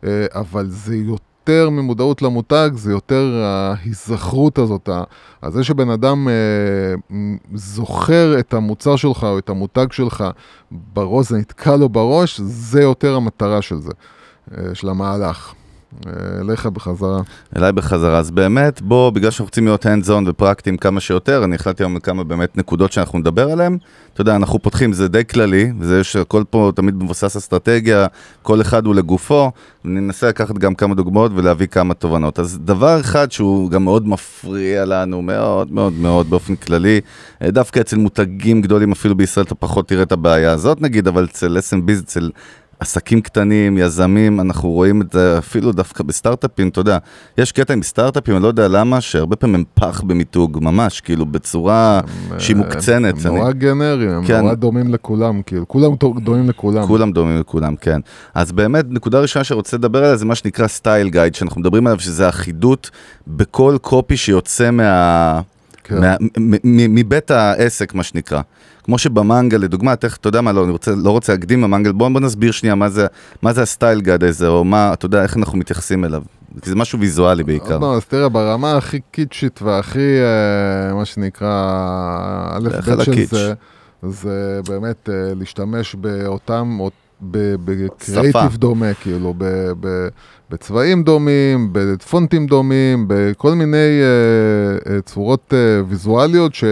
אה, 0.05 0.27
אבל 0.35 0.67
זה 0.71 0.97
יותר 0.97 1.71
ממודעות 1.71 2.23
למותג, 2.23 2.71
זה 2.75 2.93
יותר 2.93 3.43
ההיזכרות 3.45 4.59
הזאת. 4.59 4.89
אז 5.43 5.53
זה 5.53 5.65
שבן 5.65 5.91
אדם 5.91 6.29
אה, 6.29 7.17
זוכר 7.55 8.39
את 8.39 8.55
המוצר 8.55 8.97
שלך 8.97 9.25
או 9.25 9.39
את 9.39 9.49
המותג 9.49 9.87
שלך 9.93 10.25
בראש, 10.71 11.29
זה 11.29 11.39
נתקע 11.39 11.77
לו 11.77 11.89
בראש, 11.89 12.41
זה 12.41 12.83
יותר 12.83 13.17
המטרה 13.17 13.63
של 13.63 13.81
זה, 13.81 13.93
אה, 14.53 14.75
של 14.75 14.89
המהלך. 14.89 15.55
אליך 16.41 16.67
בחזרה. 16.67 17.21
אליי 17.57 17.73
בחזרה. 17.73 18.19
אז 18.19 18.31
באמת, 18.31 18.83
בוא, 18.83 19.11
בגלל 19.11 19.31
שאנחנו 19.31 19.45
רוצים 19.45 19.65
להיות 19.65 19.87
hands 19.87 20.09
on 20.09 20.31
ופרקטיים 20.31 20.77
כמה 20.77 21.01
שיותר, 21.01 21.45
אני 21.45 21.55
החלטתי 21.55 21.83
היום 21.83 21.99
כמה 21.99 22.25
באמת 22.25 22.57
נקודות 22.57 22.93
שאנחנו 22.93 23.19
נדבר 23.19 23.51
עליהן. 23.51 23.79
אתה 24.15 24.21
יודע, 24.21 24.37
אנחנו 24.37 24.59
פותחים, 24.59 24.93
זה 24.93 25.09
די 25.09 25.25
כללי, 25.25 25.73
וזה 25.79 26.05
שהכל 26.05 26.45
פה 26.51 26.73
תמיד 26.75 26.95
מבוסס 26.95 27.37
אסטרטגיה, 27.37 28.07
כל 28.43 28.61
אחד 28.61 28.87
הוא 28.87 28.95
לגופו. 28.95 29.51
ננסה 29.85 30.29
לקחת 30.29 30.59
גם 30.59 30.75
כמה 30.75 30.95
דוגמאות 30.95 31.33
ולהביא 31.35 31.67
כמה 31.67 31.95
תובנות. 31.95 32.39
אז 32.39 32.59
דבר 32.65 33.01
אחד 33.01 33.33
שהוא 33.33 33.71
גם 33.71 33.85
מאוד 33.85 34.09
מפריע 34.09 34.85
לנו, 34.85 35.23
מאוד 35.23 35.73
מאוד 35.73 35.93
מאוד 35.93 36.31
באופן 36.31 36.57
כללי, 36.57 37.01
דווקא 37.43 37.81
אצל 37.81 37.97
מותגים 37.97 38.63
גדולים, 38.63 38.93
אפילו 38.93 39.15
בישראל 39.15 39.47
אתה 39.47 39.55
פחות 39.55 39.89
תראה 39.89 40.03
את 40.03 40.13
הבעיה 40.13 40.53
הזאת 40.53 40.81
נגיד, 40.81 41.09
אבל 41.09 41.25
אצל 41.25 41.59
SMB, 41.59 41.93
אצל 42.05 42.31
עסקים 42.81 43.21
קטנים, 43.21 43.79
יזמים, 43.79 44.41
אנחנו 44.41 44.71
רואים 44.71 45.03
את 45.03 45.13
זה 45.13 45.39
אפילו 45.39 45.73
דווקא 45.73 46.05
בסטארט-אפים, 46.05 46.69
אתה 46.69 46.81
יודע, 46.81 46.99
יש 47.39 47.53
קטע 47.53 47.73
עם 47.73 47.83
סטארט-אפים, 47.83 48.35
אני 48.35 48.43
לא 48.43 48.49
יודע 48.49 48.69
למה, 48.69 49.01
שהרבה 49.01 49.37
פעמים 49.37 49.55
הם 49.55 49.65
פח 49.75 50.01
במיתוג, 50.01 50.59
ממש, 50.63 51.01
כאילו 51.01 51.27
בצורה 51.27 52.01
שהיא 52.39 52.57
מוקצנת. 52.57 53.25
הם 53.25 53.37
נורא 53.37 53.53
גנריים, 53.53 54.11
הם 54.11 54.25
כן. 54.25 54.41
נורא 54.41 54.55
דומים 54.55 54.95
לכולם, 54.95 55.43
כאילו, 55.43 55.69
כולם 55.69 55.93
דומים 56.21 56.49
לכולם. 56.49 56.87
כולם 56.87 57.13
דומים 57.13 57.41
לכולם, 57.41 57.77
כן. 57.77 58.01
אז 58.35 58.53
באמת, 58.53 58.85
נקודה 58.89 59.21
ראשונה 59.21 59.45
שרוצה 59.45 59.77
לדבר 59.77 59.99
עליה 59.99 60.17
זה 60.17 60.25
מה 60.25 60.35
שנקרא 60.35 60.67
סטייל 60.67 61.09
גייד, 61.09 61.35
שאנחנו 61.35 61.61
מדברים 61.61 61.87
עליו, 61.87 62.01
שזה 62.01 62.29
אחידות 62.29 62.91
בכל 63.27 63.77
קופי 63.81 64.17
שיוצא 64.17 64.71
מה... 64.71 65.41
כן. 65.91 66.01
מה, 66.01 66.17
מבית 66.89 67.31
העסק, 67.31 67.95
מה 67.95 68.03
שנקרא. 68.03 68.41
כמו 68.85 68.99
שבמנגל, 68.99 69.59
לדוגמה, 69.59 69.97
תכף, 69.97 70.17
אתה 70.17 70.29
יודע 70.29 70.41
מה, 70.41 70.53
לא, 70.53 70.65
אני 70.65 70.73
רוצה, 70.73 70.93
לא 70.95 71.11
רוצה 71.11 71.33
להקדים 71.33 71.63
במנגל, 71.63 71.93
בוא, 71.93 72.09
בוא 72.09 72.21
נסביר 72.21 72.53
שנייה 72.53 72.75
מה 72.75 72.89
זה, 72.89 73.07
מה 73.43 73.53
זה 73.53 73.63
הסטייל 73.63 74.01
גאד 74.01 74.25
הזה, 74.25 74.49
או 74.49 74.65
מה, 74.65 74.93
אתה 74.93 75.07
יודע, 75.07 75.23
איך 75.23 75.37
אנחנו 75.37 75.59
מתייחסים 75.59 76.05
אליו. 76.05 76.23
כי 76.63 76.71
זה 76.71 76.77
משהו 76.77 77.01
ויזואלי 77.01 77.45
בעיקר. 77.45 77.79
לא, 77.79 77.97
אז 77.97 78.05
תראה, 78.05 78.29
ברמה 78.29 78.77
הכי 78.77 79.01
קיצ'ית 79.11 79.63
והכי, 79.63 79.99
אה, 79.99 80.95
מה 80.95 81.05
שנקרא, 81.05 81.49
א' 82.53 82.69
ב' 82.69 83.03
של 83.03 83.25
זה, 83.25 83.55
זה 84.03 84.61
באמת 84.69 85.09
אה, 85.09 85.35
להשתמש 85.35 85.95
באותם, 85.95 86.79
בקריאיטיב 87.23 88.57
דומה, 88.57 88.95
כאילו, 88.95 89.35
ב, 89.39 89.45
ב, 89.81 90.09
בצבעים 90.51 91.03
דומים, 91.03 91.69
בפונטים 91.73 92.47
דומים, 92.47 93.05
בכל 93.09 93.55
מיני 93.55 93.77
uh, 93.77 94.85
uh, 94.85 94.91
צורות 95.05 95.53
uh, 95.53 95.85
ויזואליות 95.89 96.55
ש... 96.55 96.65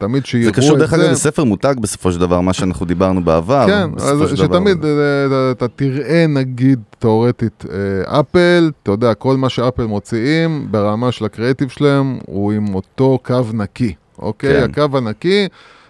תמיד 0.00 0.26
שיראו 0.26 0.48
את 0.48 0.54
זה. 0.54 0.60
זה 0.60 0.66
קשור 0.66 0.78
דרך 0.78 0.92
אגב 0.92 1.10
לספר 1.10 1.44
מותג 1.44 1.74
בסופו 1.80 2.12
של 2.12 2.20
דבר, 2.20 2.40
מה 2.40 2.52
שאנחנו 2.52 2.86
דיברנו 2.86 3.24
בעבר. 3.24 3.66
כן, 3.66 3.90
אז 3.98 4.22
שתמיד. 4.34 4.84
אתה 5.50 5.68
תראה 5.68 6.26
נגיד 6.28 6.80
תאורטית 6.98 7.64
אפל, 8.04 8.70
אתה 8.82 8.90
יודע, 8.90 9.14
כל 9.14 9.36
מה 9.36 9.48
שאפל 9.48 9.84
מוציאים 9.84 10.68
ברמה 10.70 11.12
של 11.12 11.24
הקריאיטיב 11.24 11.68
שלהם 11.68 12.18
הוא 12.26 12.52
עם 12.52 12.74
אותו 12.74 13.18
קו 13.22 13.40
נקי, 13.52 13.94
אוקיי? 14.18 14.60
כן. 14.60 14.82
הקו 14.82 14.98
הנקי. 14.98 15.48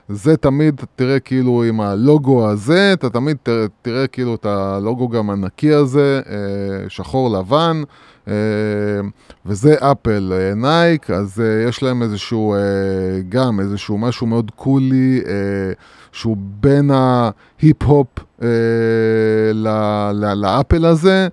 זה 0.08 0.36
תמיד 0.36 0.80
תראה 0.96 1.20
כאילו 1.20 1.64
עם 1.64 1.80
הלוגו 1.80 2.48
הזה, 2.48 2.92
אתה 2.92 3.10
תמיד 3.10 3.36
תראה, 3.42 3.66
תראה 3.82 4.06
כאילו 4.06 4.34
את 4.34 4.46
הלוגו 4.46 5.08
גם 5.08 5.30
הנקי 5.30 5.72
הזה, 5.72 6.20
שחור 6.88 7.38
לבן, 7.38 7.82
וזה 9.46 9.74
אפל, 9.78 10.32
נייק, 10.56 11.10
אז 11.10 11.42
יש 11.68 11.82
להם 11.82 12.02
איזשהו, 12.02 12.54
גם 13.28 13.60
איזשהו 13.60 13.98
משהו 13.98 14.26
מאוד 14.26 14.50
cool-י, 14.56 15.20
שהוא 16.12 16.36
בין 16.40 16.90
ההיפ-הופ 16.90 18.06
לאפל 20.34 20.84
הזה, 20.84 21.28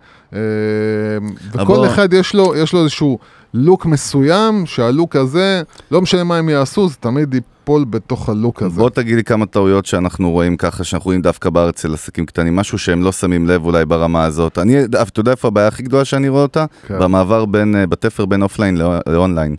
וכל 1.53 1.85
אחד 1.87 2.13
יש 2.13 2.35
לו, 2.35 2.55
יש 2.55 2.73
לו 2.73 2.81
איזשהו 2.81 3.19
לוק 3.57 3.85
מסוים, 3.85 4.65
שהלוק 4.65 5.15
הזה, 5.15 5.61
לא 5.91 6.01
משנה 6.01 6.23
מה 6.23 6.37
הם 6.37 6.49
יעשו, 6.49 6.89
זה 6.89 6.95
תמיד 6.99 7.33
ייפול 7.33 7.85
בתוך 7.89 8.29
הלוק 8.29 8.61
הזה. 8.61 8.79
בוא 8.79 8.89
תגיד 8.89 9.15
לי 9.15 9.23
כמה 9.23 9.45
טעויות 9.45 9.85
שאנחנו 9.85 10.31
רואים 10.31 10.57
ככה, 10.57 10.83
שאנחנו 10.83 11.05
רואים 11.07 11.21
דווקא 11.21 11.49
בארץ 11.49 11.79
אצל 11.79 11.93
עסקים 11.93 12.25
קטנים, 12.25 12.55
משהו 12.55 12.77
שהם 12.77 13.03
לא 13.03 13.11
שמים 13.11 13.47
לב 13.47 13.65
אולי 13.65 13.85
ברמה 13.85 14.23
הזאת. 14.23 14.57
אני, 14.57 14.85
אתה 14.85 15.19
יודע 15.19 15.31
איפה 15.31 15.47
הבעיה 15.47 15.67
הכי 15.67 15.83
גדולה 15.83 16.05
שאני 16.05 16.29
רואה 16.29 16.41
אותה? 16.41 16.65
כן. 16.87 16.99
במעבר 16.99 17.45
בין, 17.45 17.75
בתפר 17.89 18.25
בין 18.25 18.41
offline 18.41 18.77
לאונליין. 19.07 19.55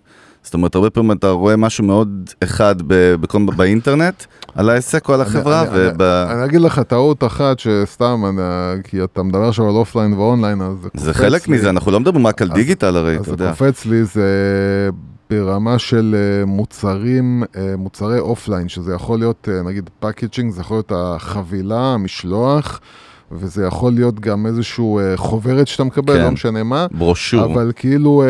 זאת 0.47 0.55
אומרת, 0.55 0.75
הרבה 0.75 0.91
פעמים 0.91 1.13
אתה 1.13 1.31
רואה 1.31 1.57
משהו 1.57 1.85
מאוד 1.85 2.31
אחד 2.45 2.77
בכל, 3.21 3.47
באינטרנט, 3.57 4.25
על 4.55 4.71
העסק 4.71 5.09
או 5.09 5.15
על 5.15 5.21
החברה. 5.21 5.63
אני, 5.63 5.69
וב... 5.73 6.03
אני, 6.03 6.33
אני 6.33 6.45
אגיד 6.45 6.61
לך 6.61 6.81
טעות 6.81 7.25
אחת 7.25 7.59
שסתם, 7.59 8.23
אני, 8.29 8.83
כי 8.83 9.05
אתה 9.05 9.23
מדבר 9.23 9.49
עכשיו 9.49 9.69
על 9.69 9.75
offline 9.75 10.13
ו 10.13 10.19
online, 10.19 10.61
אז 10.61 10.77
זה 10.83 10.89
קופץ 10.89 10.95
לי. 10.95 11.05
זה 11.05 11.15
חלק 11.15 11.49
מזה, 11.49 11.71
אנחנו 11.71 11.91
לא 11.91 12.01
מדברים 12.01 12.27
רק 12.27 12.43
על 12.43 12.49
אז, 12.49 12.55
דיגיטל 12.55 12.97
הרי, 12.97 13.17
אתה 13.17 13.31
יודע. 13.31 13.51
אז 13.51 13.59
זה 13.59 13.65
קופץ 13.65 13.87
לי, 13.87 14.05
זה 14.05 14.31
ברמה 15.31 15.79
של 15.79 16.17
אה, 16.19 16.47
מוצרים, 16.47 17.43
אה, 17.57 17.75
מוצרי 17.79 18.19
offline, 18.19 18.69
שזה 18.69 18.95
יכול 18.95 19.19
להיות, 19.19 19.49
אה, 19.53 19.63
נגיד 19.63 19.91
packaging, 20.01 20.53
זה 20.53 20.61
יכול 20.61 20.77
להיות 20.77 20.93
החבילה, 20.95 21.95
המשלוח. 21.95 22.81
וזה 23.33 23.65
יכול 23.65 23.93
להיות 23.93 24.21
גם 24.21 24.47
איזשהו 24.47 25.01
חוברת 25.17 25.69
שאתה 25.69 25.85
מקבל, 25.85 26.15
לא 26.15 26.19
כן, 26.19 26.25
לא 26.25 26.31
משנה 26.31 26.63
מה. 26.63 26.87
ברושור. 26.91 27.45
אבל 27.45 27.73
כאילו... 27.77 28.25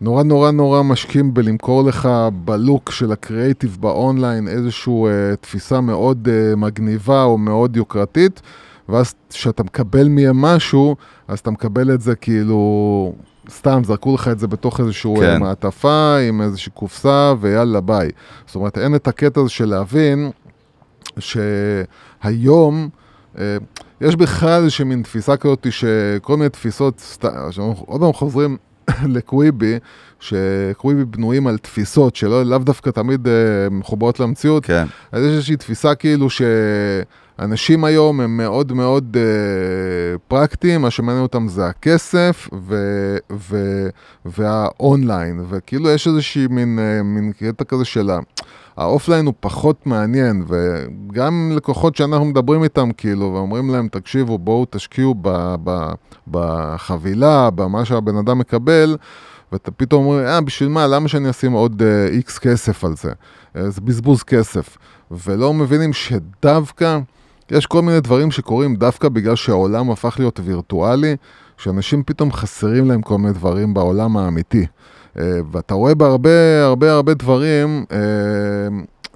נורא 0.00 0.22
נורא 0.22 0.50
נורא 0.50 0.82
משקיעים 0.82 1.34
בלמכור 1.34 1.84
לך 1.84 2.08
בלוק 2.44 2.90
של 2.90 3.12
הקריאיטיב 3.12 3.76
באונליין 3.80 4.48
איזושהי 4.48 4.92
uh, 4.92 5.36
תפיסה 5.36 5.80
מאוד 5.80 6.28
uh, 6.28 6.56
מגניבה 6.56 7.22
או 7.22 7.38
מאוד 7.38 7.76
יוקרתית, 7.76 8.42
ואז 8.88 9.14
כשאתה 9.30 9.62
מקבל 9.62 10.08
מהם 10.08 10.40
משהו, 10.40 10.96
אז 11.28 11.38
אתה 11.38 11.50
מקבל 11.50 11.94
את 11.94 12.00
זה 12.00 12.14
כאילו, 12.14 13.12
סתם 13.50 13.82
זרקו 13.84 14.14
לך 14.14 14.28
את 14.28 14.38
זה 14.38 14.46
בתוך 14.46 14.80
איזושהי 14.80 15.14
אה, 15.14 15.20
כן. 15.20 15.40
מעטפה 15.40 16.16
עם 16.28 16.42
איזושהי 16.42 16.72
קופסה 16.72 17.34
ויאללה 17.40 17.80
ביי. 17.80 18.10
זאת 18.46 18.54
אומרת, 18.54 18.78
אין 18.78 18.94
את 18.94 19.08
הקטע 19.08 19.40
הזה 19.40 19.50
של 19.50 19.64
להבין 19.64 20.30
שהיום... 21.18 22.88
uh, 23.34 23.38
יש 24.00 24.16
בכלל 24.16 24.62
איזושהי 24.62 24.84
מין 24.84 25.02
תפיסה 25.02 25.36
כזאת 25.36 25.66
שכל 25.70 26.36
מיני 26.36 26.48
תפיסות, 26.48 27.18
עוד 27.86 28.00
פעם 28.00 28.12
חוזרים 28.12 28.56
לקוויבי, 29.14 29.78
שקוויבי 30.20 31.04
בנויים 31.04 31.46
על 31.46 31.58
תפיסות 31.58 32.16
שלא 32.16 32.42
לאו 32.42 32.58
דווקא 32.58 32.90
תמיד 32.90 33.26
uh, 33.26 33.30
מחוברות 33.70 34.20
למציאות. 34.20 34.66
כן. 34.66 34.86
אז 35.12 35.22
יש 35.22 35.30
איזושהי 35.30 35.56
תפיסה 35.56 35.94
כאילו 35.94 36.28
שאנשים 36.30 37.84
היום 37.84 38.20
הם 38.20 38.36
מאוד 38.36 38.72
מאוד 38.72 39.16
uh, 39.16 40.18
פרקטיים, 40.28 40.82
מה 40.82 40.90
שמעניין 40.90 41.22
אותם 41.22 41.48
זה 41.48 41.66
הכסף 41.66 42.48
ו- 42.68 43.16
ו- 43.32 43.88
והאונליין, 44.24 45.44
וכאילו 45.48 45.90
יש 45.90 46.06
איזושהי 46.06 46.46
מין, 46.50 46.78
uh, 46.78 47.02
מין 47.02 47.32
קטע 47.32 47.64
כזה 47.64 47.84
של. 47.84 48.10
ה 48.76 48.82
offline 48.82 49.26
הוא 49.26 49.34
פחות 49.40 49.86
מעניין, 49.86 50.44
וגם 50.48 51.52
לקוחות 51.56 51.96
שאנחנו 51.96 52.24
מדברים 52.24 52.64
איתם, 52.64 52.90
כאילו, 52.96 53.32
ואומרים 53.34 53.70
להם, 53.70 53.88
תקשיבו, 53.88 54.38
בואו 54.38 54.66
תשקיעו 54.70 55.14
ב, 55.22 55.54
ב, 55.64 55.92
בחבילה, 56.28 57.50
במה 57.50 57.84
שהבן 57.84 58.16
אדם 58.16 58.38
מקבל, 58.38 58.96
ואתה 59.52 59.70
פתאום 59.70 60.06
אומר, 60.06 60.26
אה, 60.26 60.40
בשביל 60.40 60.68
מה? 60.68 60.86
למה 60.86 61.08
שאני 61.08 61.30
אשים 61.30 61.52
עוד 61.52 61.82
איקס 62.12 62.36
uh, 62.36 62.40
כסף 62.40 62.84
על 62.84 62.96
זה? 62.96 63.12
Uh, 63.12 63.60
זה 63.68 63.80
בזבוז 63.80 64.22
כסף. 64.22 64.78
ולא 65.10 65.54
מבינים 65.54 65.92
שדווקא, 65.92 66.98
יש 67.50 67.66
כל 67.66 67.82
מיני 67.82 68.00
דברים 68.00 68.30
שקורים 68.30 68.76
דווקא 68.76 69.08
בגלל 69.08 69.36
שהעולם 69.36 69.90
הפך 69.90 70.16
להיות 70.18 70.40
וירטואלי, 70.44 71.16
שאנשים 71.56 72.02
פתאום 72.02 72.32
חסרים 72.32 72.88
להם 72.88 73.02
כל 73.02 73.18
מיני 73.18 73.32
דברים 73.32 73.74
בעולם 73.74 74.16
האמיתי. 74.16 74.66
אה, 75.18 75.38
ואתה 75.52 75.74
רואה 75.74 75.94
בהרבה 75.94 76.64
הרבה 76.64 76.92
הרבה 76.92 77.14
דברים 77.14 77.84
אה, 77.92 77.98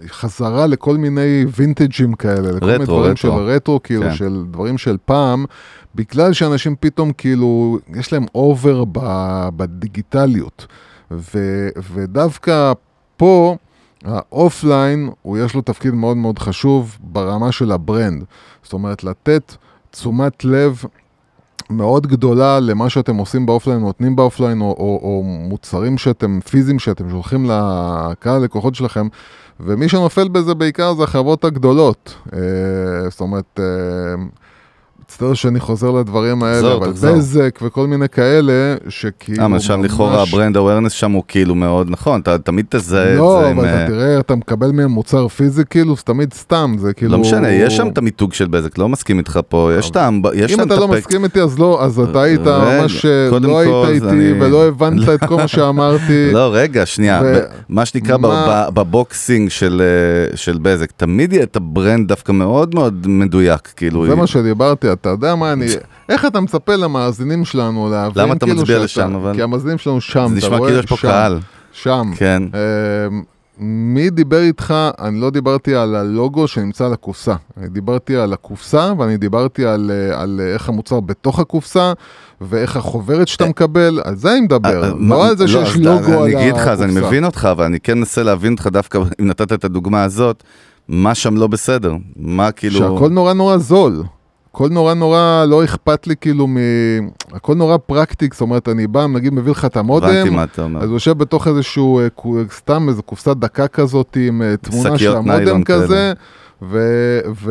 חזרה 0.08 0.66
לכל 0.66 0.96
מיני 0.96 1.44
וינטג'ים 1.56 2.14
כאלה, 2.14 2.52
לכל 2.52 2.66
מיני 2.66 2.84
דברים 2.84 3.16
של 3.16 3.30
רטרו, 3.30 3.82
כאילו, 3.82 4.02
כן. 4.02 4.14
של 4.14 4.44
דברים 4.50 4.78
של 4.78 4.96
פעם, 5.04 5.44
בגלל 5.94 6.32
שאנשים 6.32 6.74
פתאום 6.80 7.12
כאילו, 7.12 7.78
יש 7.96 8.12
להם 8.12 8.24
over 8.34 8.84
בדיגיטליות. 9.56 10.66
ו, 11.10 11.68
ודווקא 11.92 12.72
פה, 13.16 13.56
ה 14.04 14.16
offline, 14.16 15.10
הוא 15.22 15.38
יש 15.38 15.54
לו 15.54 15.62
תפקיד 15.62 15.94
מאוד 15.94 16.16
מאוד 16.16 16.38
חשוב 16.38 16.98
ברמה 17.00 17.52
של 17.52 17.72
ה 17.72 17.80
brand. 17.80 18.24
זאת 18.62 18.72
אומרת, 18.72 19.04
לתת 19.04 19.54
תשומת 19.90 20.44
לב 20.44 20.82
מאוד 21.70 22.06
גדולה 22.06 22.60
למה 22.60 22.90
שאתם 22.90 23.16
עושים 23.16 23.46
ב 23.46 23.50
offline, 23.50 23.80
נותנים 23.80 24.16
ב 24.16 24.21
offline, 24.21 24.60
או, 24.60 24.66
או, 24.66 25.00
או 25.02 25.22
מוצרים 25.24 25.98
שאתם, 25.98 26.40
פיזיים 26.50 26.78
שאתם 26.78 27.10
שולחים 27.10 27.44
לקהל 27.44 28.36
הלקוחות 28.36 28.74
שלכם, 28.74 29.08
ומי 29.60 29.88
שנופל 29.88 30.28
בזה 30.28 30.54
בעיקר 30.54 30.94
זה 30.94 31.02
החברות 31.04 31.44
הגדולות. 31.44 32.14
אה, 32.32 33.10
זאת 33.10 33.20
אומרת, 33.20 33.60
אה, 33.60 34.24
מצטער 35.10 35.34
שאני 35.34 35.60
חוזר 35.60 35.90
לדברים 35.90 36.42
האלה, 36.42 36.74
אבל 36.74 36.90
בזק 36.90 37.58
וכל 37.62 37.86
מיני 37.86 38.08
כאלה, 38.08 38.74
שכאילו... 38.88 39.42
אה, 39.42 39.48
מה 39.48 39.60
שם 39.60 39.84
לכאורה 39.84 40.22
ה 40.22 40.28
brand 40.28 40.56
awareness 40.56 40.92
שם 40.92 41.12
הוא 41.12 41.22
כאילו 41.28 41.54
מאוד 41.54 41.90
נכון, 41.90 42.20
אתה 42.20 42.38
תמיד 42.38 42.66
תזהה 42.68 43.14
את 43.14 43.18
לא, 43.18 43.40
זה 43.40 43.48
עם... 43.48 43.56
לא, 43.56 43.62
אבל 43.62 43.68
אתה 43.68 43.86
תראה, 43.86 44.20
אתה 44.20 44.34
מקבל 44.34 44.70
מהם 44.70 44.90
מוצר 44.90 45.28
פיזי 45.28 45.62
כאילו, 45.70 45.96
זה 45.96 46.02
תמיד 46.02 46.32
סתם, 46.32 46.74
זה 46.78 46.92
כאילו... 46.92 47.12
לא 47.12 47.18
משנה, 47.18 47.50
יש 47.50 47.76
שם 47.76 47.88
את 47.88 47.98
המיתוג 47.98 48.32
של 48.32 48.46
בזק, 48.46 48.78
לא 48.78 48.88
מסכים 48.88 49.18
איתך 49.18 49.40
פה, 49.48 49.70
יש 49.78 49.90
טעם, 49.90 50.22
יש 50.34 50.52
אם 50.52 50.60
אתה 50.60 50.76
לא 50.76 50.88
מסכים 50.88 51.24
איתי, 51.24 51.40
אז 51.40 51.58
לא, 51.58 51.84
אז 51.84 51.98
אתה 51.98 52.22
היית 52.22 52.40
ממש, 52.40 53.06
לא 53.42 53.58
היית 53.58 54.04
איתי 54.04 54.32
ולא 54.40 54.68
הבנת 54.68 55.08
את 55.08 55.24
כל 55.24 55.36
מה 55.36 55.48
שאמרתי. 55.48 56.30
לא, 56.32 56.50
רגע, 56.52 56.86
שנייה, 56.86 57.22
מה 57.68 57.86
שנקרא 57.86 58.16
ב 58.74 58.85
boxing 58.85 59.50
של 60.34 60.58
בזק, 60.62 60.90
תמיד 60.96 61.32
יהיה 61.32 61.42
את 61.42 61.56
ה 61.56 61.65
brand 61.65 62.08
דווקא 62.08 62.32
מאוד 62.32 62.74
מאוד 62.74 63.06
מדויק, 63.08 63.72
כאילו... 63.76 64.06
זה 64.06 64.14
מה 64.14 64.26
שדיברתי, 64.26 64.92
אתה 65.00 65.08
יודע 65.08 65.34
מה 65.34 65.52
אני... 65.52 65.66
איך 66.08 66.26
אתה 66.26 66.40
מצפה 66.40 66.76
למאזינים 66.76 67.44
שלנו 67.44 67.90
להבין 67.90 68.22
למה 68.24 68.34
אתה 68.34 68.46
כאילו 68.46 68.60
מצביע 68.60 68.78
לשם 68.78 69.14
אבל? 69.14 69.34
כי 69.34 69.42
המאזינים 69.42 69.78
שלנו 69.78 70.00
שם, 70.00 70.12
אתה 70.12 70.20
רואה? 70.20 70.40
זה 70.40 70.46
נשמע 70.46 70.58
כאילו 70.58 70.78
יש 70.78 70.86
פה 70.86 70.96
קהל. 70.96 71.38
שם. 71.72 72.12
כן. 72.16 72.42
אמ, 73.10 73.22
מי 73.62 74.10
דיבר 74.10 74.40
איתך? 74.40 74.74
אני 75.00 75.20
לא 75.20 75.30
דיברתי 75.30 75.74
על 75.74 75.94
הלוגו 75.94 76.48
שנמצא 76.48 76.86
על 76.86 76.92
הקופסה. 76.92 77.34
אני 77.56 77.68
דיברתי 77.68 78.16
על 78.16 78.32
הקופסה 78.32 78.92
ואני 78.98 79.16
דיברתי 79.16 79.66
על, 79.66 79.90
אה, 79.94 80.22
על 80.22 80.40
איך 80.54 80.68
המוצר 80.68 81.00
בתוך 81.00 81.38
הקופסה 81.38 81.92
ואיך 82.40 82.76
החוברת 82.76 83.28
שאתה 83.28 83.44
אה, 83.44 83.48
מקבל, 83.50 84.00
על 84.04 84.16
זה 84.16 84.32
אני 84.32 84.40
מדבר, 84.40 84.84
אה, 84.84 84.90
לא 84.98 85.28
על 85.28 85.36
זה 85.36 85.44
לא, 85.44 85.48
שיש 85.48 85.76
לוגו 85.76 85.92
על 85.92 86.00
הקופסה. 86.00 86.24
אני 86.24 86.42
אגיד 86.42 86.54
לך, 86.54 86.68
אז 86.68 86.82
אני 86.82 86.92
מבין 86.92 87.24
אותך, 87.24 87.48
אבל 87.52 87.64
אני 87.64 87.80
כן 87.80 87.98
מנסה 87.98 88.22
להבין 88.22 88.52
אותך 88.52 88.66
דווקא, 88.66 88.98
אם 89.20 89.26
נתת 89.26 89.52
את 89.52 89.64
הדוגמה 89.64 90.04
הזאת, 90.04 90.42
מה 90.88 91.14
שם 91.14 91.36
לא 91.36 91.46
בסדר? 91.46 91.94
מה 92.16 92.52
כאילו... 92.52 92.78
שהכל 92.78 93.08
נורא 93.10 93.32
נורא 93.32 93.56
זול. 93.56 94.02
הכל 94.50 94.68
נורא 94.68 94.94
נורא 94.94 95.44
לא 95.48 95.64
אכפת 95.64 96.06
לי 96.06 96.14
כאילו 96.20 96.46
מ... 96.46 96.56
הכל 97.32 97.54
נורא 97.54 97.76
פרקטי, 97.76 98.28
זאת 98.32 98.40
אומרת, 98.40 98.68
אני 98.68 98.86
בא, 98.86 99.06
נגיד 99.06 99.32
מביא 99.34 99.52
לך 99.52 99.64
את 99.64 99.76
המודם, 99.76 100.38
אז 100.80 100.88
הוא 100.88 100.96
יושב 100.96 101.18
בתוך 101.18 101.48
איזשהו, 101.48 102.00
אה, 102.00 102.06
סתם 102.56 102.88
איזו 102.88 103.02
קופסת 103.02 103.36
דקה 103.36 103.68
כזאת 103.68 104.16
עם 104.20 104.42
אה, 104.42 104.56
תמונה 104.56 104.98
של 104.98 105.16
המודם 105.16 105.64
כזה, 105.64 106.12
ו- 106.62 107.20
ו- 107.44 107.50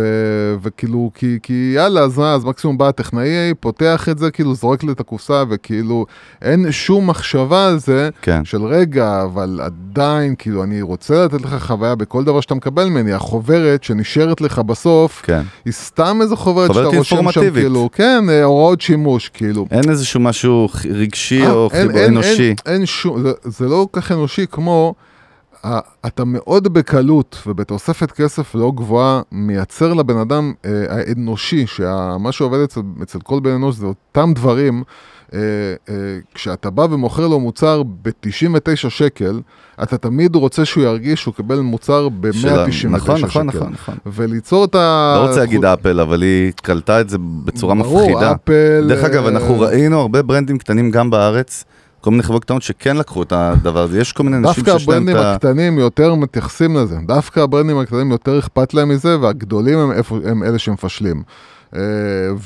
וכאילו, 0.61 1.11
כי, 1.15 1.39
כי 1.43 1.71
יאללה, 1.75 2.01
אז 2.01 2.17
מה, 2.17 2.33
אז 2.33 2.45
מקסימום 2.45 2.77
בא 2.77 2.87
הטכנאי, 2.87 3.27
פותח 3.59 4.09
את 4.11 4.17
זה, 4.17 4.31
כאילו 4.31 4.55
זורק 4.55 4.83
לי 4.83 4.91
את 4.91 4.99
הקופסה, 4.99 5.43
וכאילו 5.49 6.05
אין 6.41 6.71
שום 6.71 7.07
מחשבה 7.09 7.67
על 7.67 7.79
זה, 7.79 8.09
כן. 8.21 8.45
של 8.45 8.63
רגע, 8.63 9.21
אבל 9.23 9.59
עדיין, 9.63 10.35
כאילו, 10.37 10.63
אני 10.63 10.81
רוצה 10.81 11.25
לתת 11.25 11.41
לך 11.41 11.55
חוויה 11.65 11.95
בכל 11.95 12.23
דבר 12.23 12.41
שאתה 12.41 12.55
מקבל 12.55 12.85
ממני, 12.89 13.13
החוברת 13.13 13.83
שנשארת 13.83 14.41
לך 14.41 14.59
בסוף, 14.59 15.21
כן. 15.25 15.41
היא 15.65 15.73
סתם 15.73 16.19
איזה 16.21 16.35
חוברת 16.35 16.67
חוברת 16.67 16.85
שאתה 16.85 16.97
רושם 16.97 17.31
שם. 17.31 17.51
כאילו, 17.53 17.89
כן, 17.93 18.23
אה, 18.29 18.43
הוראות 18.43 18.81
שימוש, 18.81 19.29
כאילו. 19.29 19.65
אין 19.71 19.89
איזשהו 19.89 20.19
משהו 20.19 20.69
רגשי 20.89 21.41
אה, 21.45 21.51
או 21.51 21.69
אין- 21.73 21.91
אין- 21.91 22.11
אנושי. 22.11 22.47
אין, 22.47 22.55
אין 22.65 22.85
שום, 22.85 23.21
זה, 23.21 23.31
זה 23.43 23.65
לא 23.67 23.87
כל 23.91 24.01
כך 24.01 24.11
אנושי 24.11 24.45
כמו, 24.51 24.93
אתה 26.07 26.25
מאוד 26.25 26.73
בקלות 26.73 27.37
ובתוספת 27.47 28.11
כסף 28.11 28.55
לא 28.55 28.71
גבוהה 28.75 29.21
מייצר 29.31 29.93
לבן 29.93 30.17
אדם 30.17 30.53
אה, 30.65 30.71
האנושי, 30.89 31.67
שמה 31.67 32.31
שעובד 32.31 32.59
אצל, 32.59 32.81
אצל 33.03 33.19
כל 33.19 33.39
בן 33.39 33.49
אנוש 33.51 33.75
זה 33.75 33.85
אותם 33.85 34.31
דברים. 34.35 34.83
אה, 35.33 35.39
אה, 35.89 35.93
כשאתה 36.33 36.69
בא 36.69 36.87
ומוכר 36.89 37.27
לו 37.27 37.39
מוצר 37.39 37.83
ב-99 37.83 38.89
שקל, 38.89 39.41
אתה 39.83 39.97
תמיד 39.97 40.35
רוצה 40.35 40.65
שהוא 40.65 40.83
ירגיש 40.83 41.21
שהוא 41.21 41.33
קיבל 41.33 41.59
מוצר 41.59 42.09
ב-199 42.09 42.31
של- 42.71 42.71
שקל. 42.71 42.87
נכון, 42.89 43.21
נכון, 43.21 43.47
נכון, 43.47 43.71
נכון. 43.73 43.95
וליצור 44.05 44.65
את 44.65 44.75
ה... 44.75 45.13
לא 45.17 45.27
רוצה 45.27 45.39
להגיד 45.39 45.65
אפל, 45.65 45.99
אבל 45.99 46.21
היא 46.21 46.51
קלטה 46.55 47.01
את 47.01 47.09
זה 47.09 47.17
בצורה 47.45 47.75
ברור, 47.75 48.01
מפחידה. 48.01 48.31
אפל... 48.31 48.85
דרך 48.89 49.03
אגב, 49.03 49.23
אה, 49.23 49.29
אנחנו 49.29 49.59
ראינו 49.59 49.99
הרבה 49.99 50.21
ברנדים 50.21 50.57
קטנים 50.57 50.91
גם 50.91 51.09
בארץ, 51.09 51.65
כל 52.01 52.11
מיני 52.11 52.23
חברות 52.23 52.43
קטנות 52.43 52.61
שכן 52.61 52.97
לקחו 52.97 53.23
את 53.23 53.31
הדבר 53.31 53.81
הזה. 53.81 53.99
יש 53.99 54.13
כל 54.13 54.23
מיני 54.23 54.37
אנשים 54.37 54.63
דווקא 54.63 54.77
שיש 54.77 54.87
להם 54.87 54.97
הברנדים 54.97 55.17
את 55.17 55.25
ה... 55.25 55.35
הקטנים 55.35 55.79
יותר 55.79 56.15
מתייחסים 56.15 56.75
לזה, 56.75 56.97
דווקא 57.07 57.39
הברנדים 57.39 57.77
הקטנים 57.77 58.11
יותר 58.11 58.39
אכפת 58.39 58.73
להם 58.73 58.89
מזה, 58.89 59.19
והגדולים 59.19 59.79
הם, 59.79 59.91
איפה, 59.91 60.19
הם 60.25 60.43
אלה 60.43 60.59
שמפשלים. 60.59 61.23
אה, 61.75 61.81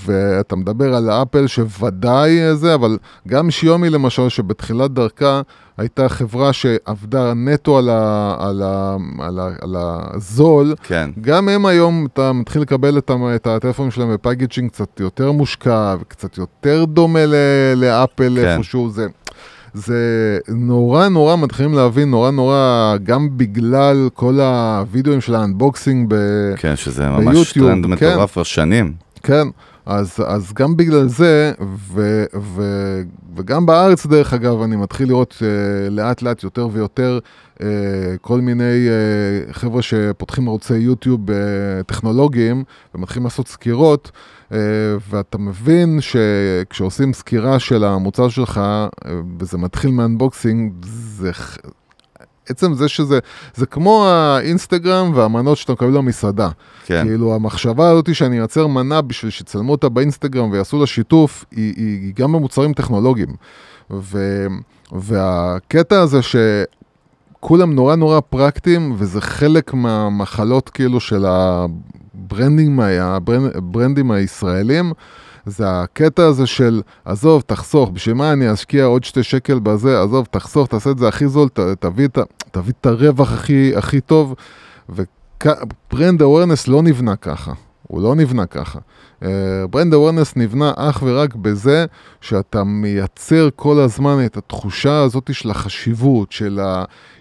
ואתה 0.06 0.56
מדבר 0.56 0.95
על 0.95 1.10
אפל 1.10 1.47
שוודאי 1.47 2.41
אה, 2.41 2.56
זה, 2.56 2.74
אבל 2.74 2.97
גם 3.28 3.51
שיאומי 3.51 3.89
למשל, 3.89 4.30
שבתחילת 4.30 4.91
דרכה 4.91 5.41
הייתה 5.78 6.10
חברה 6.10 6.54
שעבדה 6.54 7.34
נטו 7.34 7.78
על, 7.78 7.89
ה, 7.89 8.36
על, 8.39 8.62
ה, 8.66 8.97
על, 9.20 9.39
ה, 9.39 9.49
על 9.62 9.76
הזול, 9.78 10.76
כן, 10.84 11.10
גם 11.22 11.49
הם 11.49 11.66
היום, 11.66 12.08
אתה 12.14 12.34
מתחיל 12.34 12.62
לקבל 12.62 12.97
את, 12.97 13.12
את 13.36 13.47
הטלפון 13.47 13.91
שלהם 13.91 14.14
ב 14.14 14.19
packaging 14.19 14.70
קצת 14.70 14.99
יותר 14.99 15.32
מושקע 15.32 15.95
וקצת 16.01 16.38
יותר 16.38 16.86
דומה 16.86 17.26
ל, 17.26 17.36
לאפל 17.76 18.38
כן. 18.41 18.47
איפשהו, 18.47 18.89
זה, 18.89 19.08
זה 19.74 20.38
נורא 20.47 21.07
נורא 21.07 21.36
מתחילים 21.36 21.74
להבין, 21.74 22.09
נורא 22.09 22.32
נורא, 22.32 22.95
גם 23.03 23.38
בגלל 23.38 24.09
כל 24.13 24.39
הווידאוים 24.39 25.21
של 25.21 25.36
ה 25.36 25.43
unboxing, 25.43 26.05
ב, 26.09 26.15
כן, 26.57 26.76
שזה 26.76 27.09
ממש 27.09 27.36
ביוטיוב, 27.36 27.67
טרנד 27.67 27.86
כן. 27.86 28.11
מטורף 28.11 28.32
כבר 28.32 28.43
שנים. 28.43 28.93
כן, 29.24 29.47
אז, 29.86 30.17
אז 30.26 30.53
גם 30.53 30.78
בגלל 30.78 31.07
זה, 31.07 31.51
ו, 31.93 32.26
ו, 32.41 32.61
וגם 33.36 33.65
בארץ 33.65 34.05
דרך 34.05 34.34
אגב, 34.34 34.61
אני 34.61 34.76
מתחיל 34.76 35.07
לראות 35.07 35.34
uh, 35.39 35.43
לאט 35.89 36.21
לאט 36.21 36.43
יותר 36.43 36.67
ויותר 36.71 37.19
uh, 37.57 37.61
כל 38.21 38.41
מיני 38.41 38.88
uh, 38.88 39.53
חבר'ה 39.53 39.82
שפותחים 39.82 40.47
ערוצי 40.47 40.78
יוטיוב 40.78 41.30
uh, 41.30 41.34
טכנולוגיים 41.86 42.63
ומתחילים 42.95 43.24
לעשות 43.24 43.47
סקירות, 43.47 44.11
ואתה 45.10 45.38
מבין 45.38 45.99
שכשעושים 46.01 47.14
סקירה 47.14 47.60
של 47.60 47.84
המוצר 47.84 48.30
שלך, 48.30 48.62
uh, 48.62 49.08
וזה 49.39 49.58
מתחיל 49.58 49.91
מ 49.91 50.00
unboxing, 50.00 50.74
זה... 50.86 51.32
עצם 52.49 52.74
זה 52.74 52.88
שזה, 52.88 53.20
זה 53.56 53.66
כמו 53.66 54.06
האינסטגרם 54.08 55.12
והמנות 55.16 55.58
שאתה 55.58 55.74
מקבל 55.74 55.91
במסעדה. 55.91 56.49
כן, 56.86 57.04
כאילו 57.06 57.36
המחשבה 57.36 57.89
הזאת 57.89 58.16
שאני 58.16 58.39
אייצר 58.39 58.68
מנה 58.68 59.01
בשביל 59.01 59.32
שיצלמו 59.32 59.72
אותה 59.72 59.89
באינסטגרם 59.89 60.51
ויעשו 60.51 60.80
לה 60.80 60.88
שיתוף, 60.88 61.45
היא, 61.51 61.74
היא, 61.78 62.01
היא 62.01 62.14
גם 62.16 62.32
במוצרים 62.32 62.74
טכנולוגיים. 62.74 63.36
ו, 63.91 64.45
והקטע 64.91 66.01
הזה 66.01 66.20
שכולם 66.22 67.74
נורא 67.74 67.95
נורא 67.95 68.20
פרקטיים, 68.20 68.95
וזה 68.97 69.22
חלק 69.22 69.74
מהמחלות 69.74 70.70
כאילו 70.70 70.99
של 70.99 71.26
ה 72.26 72.32
brandים, 72.32 72.80
ה 72.80 72.90
brand- 72.90 73.55
ה 73.57 73.64
brandים 73.64 74.11
הישראלים, 74.11 74.93
זה 75.45 75.82
הקטע 75.82 76.26
הזה 76.26 76.45
של, 76.47 76.82
עזוב, 77.05 77.41
תחסוך, 77.45 77.89
בשביל 77.89 78.15
מה 78.15 78.34
אני 78.34 78.53
אשקיע 78.53 78.86
עוד 78.86 79.03
שתי 79.03 79.24
שקל 79.24 79.59
בזה, 79.59 80.01
עזוב, 80.01 80.28
תחסוך, 80.32 80.67
תעשה 80.67 80.91
את 80.91 80.97
זה 80.97 81.07
הכי 81.07 81.28
זול, 81.28 81.49
ת, 81.49 81.59
תביא, 81.59 82.07
ה- 82.17 82.21
תביא 82.51 82.74
את 82.82 82.86
הרווח 82.86 83.32
הכי, 83.34 83.71
הכי 83.76 84.01
טוב. 84.01 84.36
ו 84.89 85.11
brand 85.11 86.22
awareness 86.22 86.68
לא 86.67 86.82
נבנה 86.82 87.15
ככה, 87.15 87.53
הוא 87.88 88.01
לא 88.01 88.15
נבנה 88.15 88.45
ככה. 88.45 88.79
brand 89.70 89.93
awareness 89.93 90.34
נבנה 90.36 90.71
אך 90.75 91.03
ורק 91.05 91.36
בזה 91.36 91.86
שאתה 92.21 92.63
מייצר 92.63 93.49
כל 93.55 93.79
הזמן 93.79 94.25
את 94.25 94.38
התחושה 94.38 94.99
הזאת 94.99 95.29
של 95.34 95.51
החשיבות, 95.51 96.31
של 96.31 96.59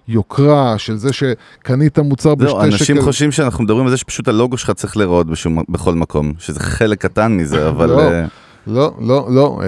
היוקרה, 0.08 0.78
של 0.78 0.96
זה 0.96 1.10
שקנית 1.12 1.98
מוצר 1.98 2.34
בשתי 2.34 2.50
שקל. 2.50 2.64
אנשים 2.64 3.02
חושבים 3.02 3.32
שאנחנו 3.32 3.64
מדברים 3.64 3.84
על 3.84 3.90
זה 3.90 3.96
שפשוט 3.96 4.28
הלוגו 4.28 4.56
שלך 4.56 4.70
צריך 4.70 4.96
להיראות 4.96 5.26
בכל 5.68 5.94
מקום, 5.94 6.32
שזה 6.38 6.60
חלק 6.60 7.00
קטן 7.00 7.36
מזה, 7.36 7.68
אבל... 7.68 7.88
לא. 7.88 8.00
אה, 8.00 8.26
לא, 8.66 8.94
לא, 9.00 9.26
לא. 9.30 9.60
אה, 9.62 9.66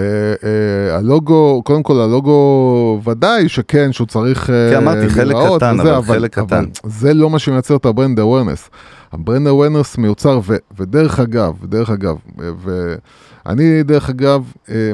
אה, 0.49 0.97
הלוגו, 0.97 1.61
קודם 1.65 1.83
כל 1.83 1.99
הלוגו 1.99 3.01
ודאי 3.05 3.49
שכן, 3.49 3.91
שהוא 3.91 4.07
צריך 4.07 4.49
אה, 4.49 4.69
כן, 4.71 4.77
אמרתי, 4.77 5.09
חלק 5.09 5.33
להיראות 5.33 5.61
קטן, 5.61 5.79
וזה, 5.79 5.97
אבל 5.97 6.15
חלק 6.15 6.39
קטן. 6.39 6.55
אבל 6.55 6.65
זה 6.83 7.13
לא 7.13 7.29
מה 7.29 7.39
שמייצר 7.39 7.75
את 7.75 7.85
ה 7.85 7.91
brand 7.91 8.19
awareness. 8.19 8.69
ה 9.11 9.17
brand 9.17 9.47
awareness 9.47 9.97
מיוצר, 9.97 10.39
ו, 10.43 10.55
ודרך 10.77 11.19
אגב, 11.19 11.65
דרך 11.65 11.89
אגב, 11.89 12.15
ואני 12.37 13.83
דרך 13.83 14.09
אגב, 14.09 14.51
אה, 14.69 14.91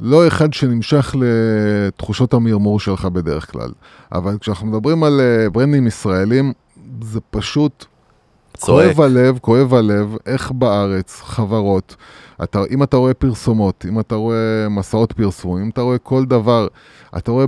לא 0.00 0.26
אחד 0.26 0.52
שנמשך 0.52 1.14
לתחושות 1.18 2.34
המרמור 2.34 2.80
שלך 2.80 3.04
בדרך 3.04 3.52
כלל, 3.52 3.70
אבל 4.12 4.38
כשאנחנו 4.40 4.66
מדברים 4.66 5.04
על 5.04 5.20
אה, 5.20 5.50
ברנדים 5.50 5.86
ישראלים, 5.86 6.52
זה 7.02 7.20
פשוט 7.30 7.84
צועק. 8.56 8.94
כואב 8.94 9.00
הלב, 9.00 9.38
כואב 9.38 9.74
הלב, 9.74 10.16
איך 10.26 10.50
בארץ 10.50 11.20
חברות, 11.20 11.96
אתה, 12.42 12.62
אם 12.70 12.82
אתה 12.82 12.96
רואה 12.96 13.14
פרסומות, 13.14 13.84
אם 13.88 14.00
אתה 14.00 14.14
רואה 14.14 14.68
מסעות 14.70 15.12
פרסום, 15.12 15.60
אם 15.60 15.68
אתה 15.68 15.80
רואה 15.80 15.98
כל 15.98 16.24
דבר, 16.24 16.66
אתה 17.16 17.30
רואה, 17.30 17.46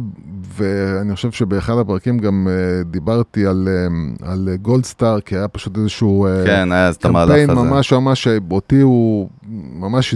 ואני 0.54 1.14
חושב 1.14 1.30
שבאחד 1.32 1.78
הפרקים 1.78 2.18
גם 2.18 2.48
אה, 2.48 2.84
דיברתי 2.84 3.46
על, 3.46 3.68
אה, 3.68 4.24
על 4.28 4.48
גולדסטאר, 4.62 5.20
כי 5.20 5.36
היה 5.36 5.48
פשוט 5.48 5.76
איזשהו 5.76 6.26
אה, 6.26 6.46
כן, 6.46 6.72
היה 6.72 6.86
אז 6.86 6.96
את 6.96 7.04
המהלך 7.04 7.30
קמפיין 7.30 7.50
הזה. 7.50 7.60
ממש 7.60 7.92
ממש, 7.92 8.28
אותי 8.50 8.80
הוא 8.80 9.28
ממש, 9.72 10.14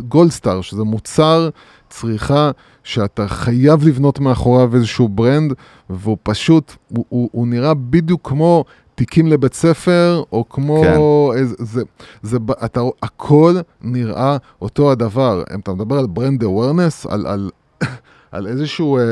גולדסטאר, 0.00 0.60
שזה 0.60 0.82
מוצר 0.82 1.50
צריכה 1.90 2.50
שאתה 2.84 3.28
חייב 3.28 3.88
לבנות 3.88 4.20
מאחוריו 4.20 4.76
איזשהו 4.76 5.08
brand, 5.08 5.52
והוא 5.90 6.16
פשוט, 6.22 6.72
הוא, 6.88 7.04
הוא, 7.08 7.28
הוא 7.32 7.46
נראה 7.46 7.74
בדיוק 7.74 8.28
כמו 8.28 8.64
תיקים 9.00 9.26
לבית 9.26 9.54
ספר, 9.54 10.22
או 10.32 10.44
כמו... 10.50 10.82
כן. 10.82 11.38
איזה, 11.40 11.54
זה, 11.58 11.82
זה, 12.22 12.38
אתה, 12.64 12.80
הכל 13.02 13.54
נראה 13.82 14.36
אותו 14.62 14.92
הדבר. 14.92 15.42
אם 15.54 15.60
אתה 15.60 15.72
מדבר 15.74 15.98
על 15.98 16.06
brand 16.06 16.42
awareness, 16.44 17.06
על, 17.06 17.26
על, 17.26 17.50
על 18.32 18.46
איזשהו 18.46 18.98
אה, 18.98 19.02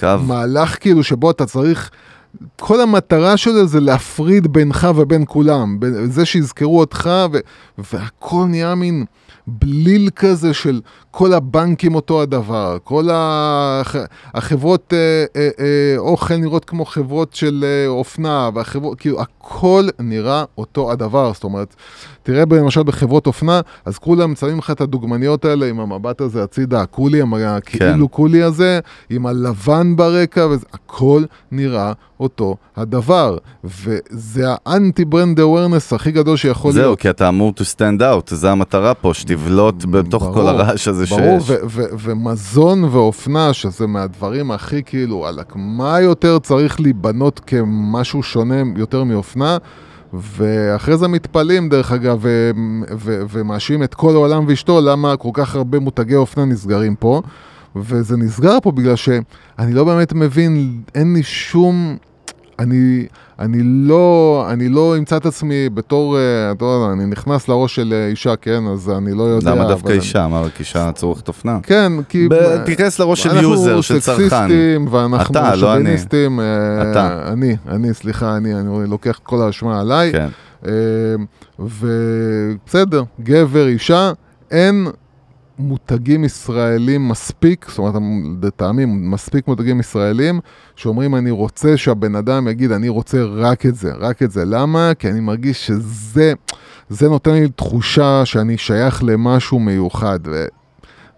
קו. 0.00 0.22
מהלך 0.26 0.76
כאילו 0.80 1.02
שבו 1.04 1.30
אתה 1.30 1.46
צריך... 1.46 1.90
כל 2.60 2.80
המטרה 2.80 3.36
שלו 3.36 3.66
זה 3.66 3.80
להפריד 3.80 4.46
בינך 4.52 4.88
ובין 4.96 5.24
כולם, 5.28 5.80
בין- 5.80 6.10
זה 6.10 6.24
שיזכרו 6.24 6.78
אותך, 6.80 7.10
ו, 7.32 7.38
והכל 7.78 8.44
נהיה 8.48 8.74
מין 8.74 9.04
בליל 9.46 10.10
כזה 10.16 10.54
של 10.54 10.80
כל 11.10 11.32
הבנקים 11.32 11.94
אותו 11.94 12.22
הדבר, 12.22 12.76
כל 12.84 13.08
הח, 13.12 13.96
החברות 14.34 14.92
אה, 14.92 15.24
אה, 15.36 15.48
אה, 15.58 15.94
אוכל 15.98 16.36
נראות 16.36 16.64
כמו 16.64 16.84
חברות 16.84 17.34
של 17.34 17.64
אה, 17.66 17.88
אופנה, 17.88 18.50
והחברות, 18.54 19.00
כאילו 19.00 19.20
הכל 19.20 19.88
נראה 19.98 20.44
אותו 20.58 20.92
הדבר, 20.92 21.32
זאת 21.34 21.44
אומרת, 21.44 21.74
תראה 22.22 22.44
למשל 22.50 22.82
בחברות 22.82 23.26
אופנה, 23.26 23.60
אז 23.84 23.98
כולם 23.98 24.34
שמים 24.34 24.58
לך 24.58 24.70
את 24.70 24.80
הדוגמניות 24.80 25.44
האלה 25.44 25.66
עם 25.66 25.80
המבט 25.80 26.20
הזה 26.20 26.42
הצידה, 26.42 26.80
הקולי, 26.82 27.20
הכאילו 27.46 28.08
קולי 28.08 28.42
הזה, 28.42 28.80
עם 29.10 29.26
הלבן 29.26 29.96
ברקע, 29.96 30.46
וזה, 30.46 30.66
הכל 30.72 31.24
נראה 31.52 31.92
אותו 32.20 32.56
הדבר, 32.76 33.36
וזה 33.64 34.44
האנטי 34.66 35.04
ברנד 35.04 35.40
אווירנס 35.40 35.92
הכי 35.92 36.10
גדול 36.10 36.36
שיכול 36.36 36.72
זהו, 36.72 36.82
להיות. 36.82 36.98
כי 36.98 37.10
אתה 37.10 37.28
אמור 37.28 37.52
to 37.56 37.62
stand 37.76 38.00
out, 38.00 38.34
זה 38.34 38.50
המטרה 38.50 38.94
פה, 38.94 39.14
שתבלוט 39.14 39.84
בתוך 39.90 40.22
ברור, 40.22 40.34
כל 40.34 40.48
הרעש 40.48 40.88
הזה 40.88 41.04
ברור, 41.06 41.40
שיש. 41.40 41.50
ו- 41.50 41.54
ו- 41.64 41.84
ומזון 41.98 42.84
ואופנה, 42.84 43.52
שזה 43.52 43.86
מהדברים 43.86 44.50
הכי 44.50 44.82
כאילו, 44.82 45.16
וואלכ, 45.16 45.46
מה 45.54 46.00
יותר 46.00 46.38
צריך 46.38 46.80
להיבנות 46.80 47.40
כמשהו 47.46 48.22
שונה 48.22 48.62
יותר 48.76 49.04
מאופנה? 49.04 49.58
ואחרי 50.12 50.96
זה 50.96 51.08
מתפלאים, 51.08 51.68
דרך 51.68 51.92
אגב, 51.92 52.18
ו- 52.20 52.50
ו- 52.98 53.22
ומאשימים 53.30 53.82
את 53.82 53.94
כל 53.94 54.14
העולם 54.14 54.44
ואשתו, 54.48 54.80
למה 54.80 55.16
כל 55.16 55.30
כך 55.32 55.54
הרבה 55.54 55.78
מותגי 55.78 56.14
אופנה 56.14 56.44
נסגרים 56.44 56.96
פה. 56.96 57.22
וזה 57.76 58.16
נסגר 58.16 58.58
פה 58.62 58.72
בגלל 58.72 58.96
שאני 58.96 59.72
לא 59.72 59.84
באמת 59.84 60.12
מבין, 60.12 60.82
אין 60.94 61.14
לי 61.14 61.22
שום... 61.22 61.96
אני, 62.60 63.06
אני 63.38 63.58
לא, 63.62 64.46
אני 64.50 64.68
לא 64.68 64.98
אמצא 64.98 65.16
את 65.16 65.26
עצמי 65.26 65.68
בתור, 65.68 66.18
אה, 66.18 66.52
אתה 66.52 66.64
יודע, 66.64 66.92
אני 66.92 67.06
נכנס 67.06 67.48
לראש 67.48 67.74
של 67.74 67.92
אה, 67.92 68.06
אישה, 68.06 68.36
כן, 68.36 68.66
אז 68.72 68.90
אני 68.90 69.12
לא 69.14 69.22
יודע. 69.22 69.54
למה 69.54 69.68
דווקא 69.68 69.92
אישה? 69.92 70.28
מה, 70.28 70.40
רק 70.40 70.60
אישה 70.60 70.92
צורכת 70.92 71.28
אופנה? 71.28 71.58
כן, 71.62 71.92
כי... 72.08 72.28
תיכנס 72.64 72.98
לראש 72.98 73.22
של 73.22 73.36
user, 73.42 73.80
של 73.80 74.00
צרכן. 74.00 74.22
אנחנו 74.22 74.28
סקסיסטים, 74.28 74.86
ואנחנו 74.90 75.32
אתה, 75.32 75.56
לא 75.56 75.72
אני. 75.74 75.80
שוביניסטים. 75.80 76.40
אה, 76.40 76.90
אתה. 76.90 77.32
אני, 77.32 77.56
אני, 77.68 77.94
סליחה, 77.94 78.36
אני, 78.36 78.54
אני 78.54 78.90
לוקח 78.90 79.20
כל 79.22 79.42
האשמה 79.42 79.80
עליי. 79.80 80.12
כן. 80.12 80.28
אה, 80.66 80.72
ובסדר, 81.58 83.02
גבר, 83.20 83.66
אישה, 83.66 84.12
אין 84.50 84.86
מותגים 85.60 86.24
ישראלים 86.24 87.08
מספיק, 87.08 87.66
זאת 87.68 87.78
אומרת, 87.78 87.94
לטעמי 88.42 88.84
מספיק 88.86 89.48
מותגים 89.48 89.80
ישראלים, 89.80 90.40
שאומרים 90.76 91.14
אני 91.14 91.30
רוצה 91.30 91.76
שהבן 91.76 92.14
אדם 92.14 92.48
יגיד 92.48 92.72
אני 92.72 92.88
רוצה 92.88 93.24
רק 93.24 93.66
את 93.66 93.74
זה, 93.74 93.92
רק 93.98 94.22
את 94.22 94.30
זה. 94.30 94.44
למה? 94.44 94.92
כי 94.98 95.08
אני 95.08 95.20
מרגיש 95.20 95.66
שזה, 95.66 96.32
זה 96.88 97.08
נותן 97.08 97.32
לי 97.32 97.48
תחושה 97.48 98.24
שאני 98.24 98.58
שייך 98.58 99.02
למשהו 99.04 99.58
מיוחד. 99.58 100.20
ו... 100.26 100.44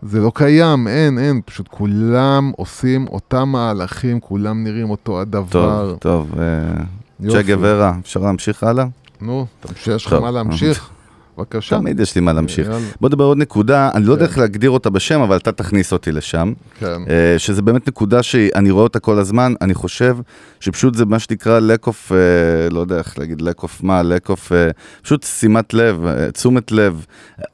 זה 0.03 0.21
לא 0.21 0.33
קיים, 0.35 0.89
אין, 0.89 1.19
אין, 1.19 1.41
פשוט 1.45 1.69
כולם 1.69 2.53
עושים 2.57 3.07
אותם 3.09 3.49
מהלכים, 3.49 4.21
כולם 4.21 4.65
נראים 4.65 4.91
אותו 4.91 5.21
הדבר. 5.21 5.97
טוב, 5.99 5.99
טוב. 5.99 6.41
אה. 6.41 7.31
צ'ה 7.31 7.43
גוורה, 7.43 7.95
אפשר 8.01 8.21
להמשיך 8.21 8.63
הלאה? 8.63 8.85
נו, 9.21 9.47
יש 9.87 10.07
לך. 10.07 10.13
מה 10.13 10.31
להמשיך? 10.31 10.89
בבקשה. 11.43 11.79
תמיד 11.79 12.01
יש 12.01 12.15
לי 12.15 12.21
מה 12.21 12.33
להמשיך. 12.33 12.69
בוא 13.01 13.09
נדבר 13.09 13.25
עוד 13.25 13.39
נקודה, 13.39 13.91
אני 13.95 14.05
לא 14.05 14.13
יודע 14.13 14.25
כן. 14.25 14.31
איך 14.31 14.39
להגדיר 14.39 14.71
אותה 14.71 14.91
בשם, 14.91 15.21
אבל 15.21 15.37
אתה 15.37 15.53
תכניס 15.53 15.93
אותי 15.93 16.13
לשם. 16.13 16.53
כן. 16.79 16.87
אה, 17.11 17.35
שזה 17.39 17.63
באמת 17.63 17.89
נקודה 17.89 18.23
שאני 18.23 18.71
רואה 18.71 18.83
אותה 18.83 19.01
כל 19.01 19.19
הזמן, 19.19 19.55
אני 19.61 19.75
חושב 19.75 20.17
שפשוט 20.61 20.95
זה 20.95 21.05
מה 21.05 21.19
שנקרא 21.19 21.61
of, 21.87 22.15
אה, 22.15 22.17
לא 22.71 22.81
יודע 22.81 22.99
איך 22.99 23.19
להגיד 23.19 23.43
of 23.43 23.69
מה, 23.83 24.03
of, 24.31 24.31
אה, 24.53 24.71
פשוט 25.03 25.23
שימת 25.23 25.75
לב, 25.75 26.01
תשומת 26.33 26.73
לב. 26.73 27.07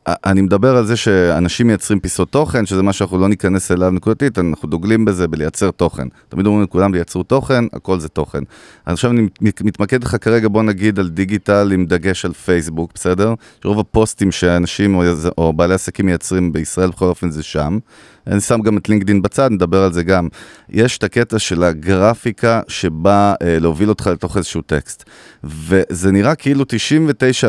אני 0.09 0.41
מדבר 0.41 0.76
על 0.76 0.86
זה 0.86 0.97
שאנשים 0.97 1.66
מייצרים 1.66 2.01
פיסות 2.01 2.30
תוכן, 2.32 2.66
שזה 2.66 2.82
מה 2.82 2.93
שאנחנו 2.93 3.18
לא 3.18 3.28
ניכנס 3.28 3.72
אליו 3.72 3.91
נקודתית, 3.91 4.39
אנחנו 4.39 4.68
דוגלים 4.68 5.05
בזה 5.05 5.28
בלייצר 5.28 5.70
תוכן. 5.70 6.09
תמיד 6.28 6.47
אומרים 6.47 6.62
לכולם 6.64 6.95
לייצרו 6.95 7.22
תוכן, 7.22 7.64
הכל 7.72 7.99
זה 8.01 8.09
תוכן. 8.09 8.39
עכשיו 8.86 9.11
אני 9.11 9.28
מת- 9.41 9.62
מתמקד 9.62 10.05
לך 10.05 10.16
כרגע, 10.20 10.49
בוא 10.49 10.62
נגיד, 10.62 10.99
על 10.99 11.09
דיגיטל 11.09 11.70
עם 11.72 11.86
דגש 11.86 12.24
על 12.24 12.32
פייסבוק, 12.32 12.91
בסדר? 12.95 13.34
רוב 13.79 13.87
הפוסטים 13.91 14.33
שאנשים 14.33 14.95
או, 14.95 15.03
או 15.39 15.53
בעלי 15.53 15.74
עסקים 15.74 16.07
מייצרים 16.07 16.53
בישראל, 16.53 16.89
בכל 16.89 17.05
אופן 17.05 17.31
זה 17.31 17.43
שם. 17.43 17.79
אני 18.26 18.41
שם 18.41 18.61
גם 18.61 18.79
את 18.79 18.89
לינקדין 18.89 19.22
בצד, 19.22 19.51
נדבר 19.51 19.83
על 19.83 19.93
זה 19.93 20.03
גם. 20.03 20.29
יש 20.68 20.99
את 20.99 21.05
הקטע 21.05 21.39
של 21.39 21.62
הגרפיקה 21.62 22.61
שבאה 22.68 23.35
אה, 23.43 23.59
להוביל 23.59 23.89
אותך 23.89 24.07
לתוך 24.07 24.37
איזשהו 24.37 24.62
טקסט. 24.62 25.05
וזה 25.45 26.12
נראה 26.12 26.35
כאילו 26.35 26.64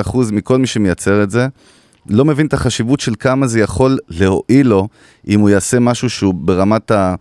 99% 0.06 0.18
מכל 0.32 0.58
מי 0.58 0.68
שמייצר 0.68 1.24
את 1.24 1.32
זה, 1.32 1.48
לא 2.10 2.26
מבין 2.26 2.48
את 2.48 2.54
החשיבות 2.54 3.00
של 3.00 3.14
כמה 3.20 3.48
זה 3.48 3.60
יכול 3.60 3.98
להועיל 4.10 4.68
לו 4.68 4.88
אם 5.28 5.40
הוא 5.40 5.50
יעשה 5.50 5.80
משהו 5.80 6.10
שהוא 6.10 6.34
ברמת 6.34 6.92
ה... 6.92 7.16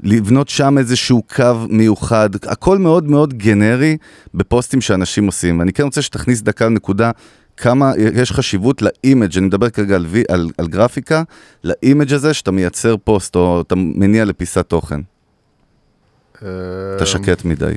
לבנות 0.00 0.48
שם 0.48 0.78
איזשהו 0.78 1.22
קו 1.36 1.54
מיוחד, 1.68 2.30
הכל 2.42 2.78
מאוד 2.78 3.10
מאוד 3.10 3.34
גנרי 3.34 3.96
בפוסטים 4.34 4.80
שאנשים 4.80 5.26
עושים. 5.26 5.58
ואני 5.58 5.72
כן 5.72 5.82
רוצה 5.82 6.02
שתכניס 6.02 6.42
דקה 6.42 6.66
לנקודה, 6.66 7.10
כמה 7.56 7.92
יש 7.98 8.32
חשיבות 8.32 8.82
ל 8.82 8.90
image, 8.90 9.36
אני 9.38 9.46
מדבר 9.46 9.70
כרגע 9.70 9.94
על, 9.96 10.06
וי- 10.06 10.24
על, 10.28 10.50
על 10.58 10.66
גרפיקה, 10.66 11.22
ל 11.64 11.72
image 11.72 12.12
הזה 12.12 12.34
שאתה 12.34 12.50
מייצר 12.50 12.96
פוסט 13.04 13.36
או 13.36 13.60
אתה 13.60 13.74
מניע 13.76 14.24
לפיסת 14.24 14.68
תוכן. 14.68 15.00
אה, 16.42 16.48
אתה 16.96 17.06
שקט 17.06 17.44
מדי. 17.44 17.74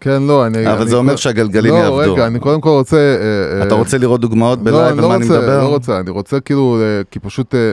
כן, 0.00 0.22
לא, 0.22 0.46
אני... 0.46 0.72
אבל 0.72 0.80
אני 0.80 0.90
זה 0.90 0.96
אומר 0.96 1.16
שהגלגלים 1.16 1.74
לא, 1.74 1.78
יעבדו. 1.78 2.14
רגע, 2.14 2.26
אני 2.26 2.38
קודם 2.38 2.60
כל 2.60 2.68
רוצה... 2.68 2.96
אה, 2.96 3.62
אתה 3.66 3.74
אה, 3.74 3.78
רוצה 3.78 3.98
לראות 3.98 4.20
דוגמאות 4.20 4.58
לא, 4.58 4.64
ב 4.64 4.68
live 4.68 4.86
אני 4.86 4.98
על 4.98 5.02
לא 5.02 5.08
מה 5.08 5.14
אני 5.14 5.24
רוצה, 5.24 5.38
מדבר? 5.38 5.62
לא 5.62 5.68
רוצה, 5.68 6.00
אני 6.00 6.10
רוצה 6.10 6.40
כאילו, 6.40 6.78
אה, 6.80 7.02
כי 7.10 7.18
פשוט 7.18 7.54
אה, 7.54 7.72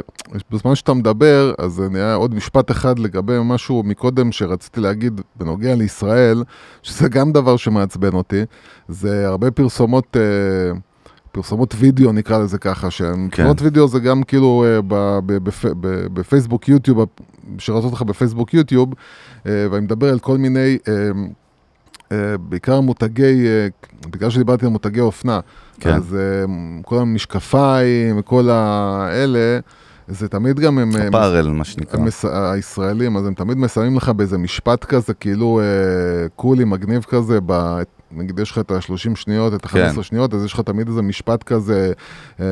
בזמן 0.52 0.76
שאתה 0.76 0.94
מדבר, 0.94 1.54
אז 1.58 1.82
אני 1.82 2.00
היה 2.00 2.14
עוד 2.16 2.36
משפט 2.36 2.72
אחד 2.72 3.00
לגבי 3.00 3.34
משהו 3.44 3.84
מקודם 3.86 4.32
שרציתי 4.32 4.82
להגיד 4.82 5.22
בנוגע 5.36 5.76
לישראל, 5.76 6.44
שזה 6.84 7.10
גם 7.10 7.32
דבר 7.32 7.58
שמעצבן 7.58 8.14
אותי, 8.14 8.42
זה 8.88 9.28
הרבה 9.28 9.52
פרסומות... 9.52 10.18
אה, 10.18 10.80
פרסומות 11.38 11.76
וידאו 11.78 12.12
נקרא 12.12 12.38
לזה 12.38 12.58
ככה, 12.58 12.92
שהן 12.92 13.28
כן. 13.32 13.36
פרסומות 13.38 13.62
וידאו 13.62 13.88
זה 13.88 14.00
גם 14.00 14.24
כאילו 14.24 14.64
אה, 14.68 14.82
ב- 14.88 15.20
ב- 15.26 15.50
בפ- 15.50 15.74
ב- 15.80 16.08
בפייסבוק 16.14 16.70
יוטיוב, 16.70 17.06
שרצות 17.58 17.94
לך 17.94 18.02
בפייסבוק 18.02 18.54
יוטיוב, 18.54 18.94
אה, 19.48 19.68
ואני 19.72 19.86
מדבר 19.86 20.10
על 20.10 20.20
כל 20.20 20.38
מיני, 20.38 20.78
אה, 22.12 22.36
בעיקר 22.38 22.82
מותגי, 22.82 23.46
בגלל 24.10 24.30
שדיברתי 24.30 24.66
על 24.66 24.72
מותגי 24.72 25.00
אופנה, 25.00 25.40
כן. 25.80 25.94
אז 25.94 26.18
כל 26.86 26.98
המשקפיים 27.00 28.20
וכל 28.20 28.50
האלה, 28.50 29.60
זה 30.08 30.28
תמיד 30.28 30.60
גם 30.60 30.80
הם... 30.80 30.96
הם- 30.96 31.12
פארל, 31.12 31.50
מה 31.52 31.64
שנקרא. 31.64 32.00
הם 32.00 32.06
מס... 32.06 32.26
הישראלים, 32.26 33.18
אז 33.18 33.26
הם 33.28 33.34
תמיד 33.34 33.58
מסיימים 33.58 33.98
לך 33.98 34.10
באיזה 34.10 34.38
משפט 34.38 34.86
כזה, 34.86 35.14
כאילו 35.14 35.62
קולי, 36.36 36.64
מגניב 36.66 37.04
כזה, 37.04 37.40
ב... 37.46 37.82
נגיד 38.16 38.40
יש 38.40 38.52
לך 38.52 38.60
את 38.60 38.72
ה-30 38.72 39.16
שניות, 39.16 39.54
את 39.54 39.66
ה-15 39.66 39.72
כן. 39.72 40.04
שניות, 40.04 40.34
אז 40.34 40.46
יש 40.46 40.54
לך 40.54 40.60
תמיד 40.60 40.88
איזה 40.88 41.02
משפט 41.02 41.44
כזה, 41.44 41.92
אה, 42.40 42.46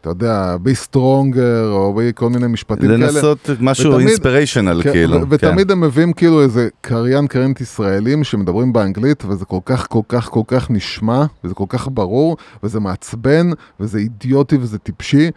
אתה 0.00 0.10
יודע, 0.10 0.56
be 0.64 0.88
stronger, 0.88 1.70
או 1.70 2.00
be 2.00 2.12
כל 2.12 2.30
מיני 2.30 2.46
משפטים 2.46 2.88
כאלה. 2.88 2.96
לנסות 2.96 3.50
משהו 3.60 3.98
inspirational, 3.98 4.82
כן, 4.82 4.92
כאילו. 4.92 5.20
ו- 5.20 5.24
ותמיד 5.30 5.70
הם 5.70 5.80
מביאים 5.80 6.12
כאילו 6.12 6.42
איזה 6.42 6.68
קריין 6.80 7.26
קריינית 7.26 7.60
ישראלים 7.60 8.24
שמדברים 8.24 8.72
באנגלית, 8.72 9.24
וזה 9.28 9.44
כל 9.44 9.60
כך 9.64 9.86
כל 9.88 10.00
כך 10.08 10.28
כל 10.28 10.42
כך 10.46 10.70
נשמע, 10.70 11.24
וזה 11.44 11.54
כל 11.54 11.64
כך 11.68 11.88
ברור, 11.92 12.36
וזה 12.62 12.80
מעצבן, 12.80 13.50
וזה 13.80 13.98
אידיוטי 13.98 14.56
וזה 14.60 14.78
טיפשי, 14.78 15.30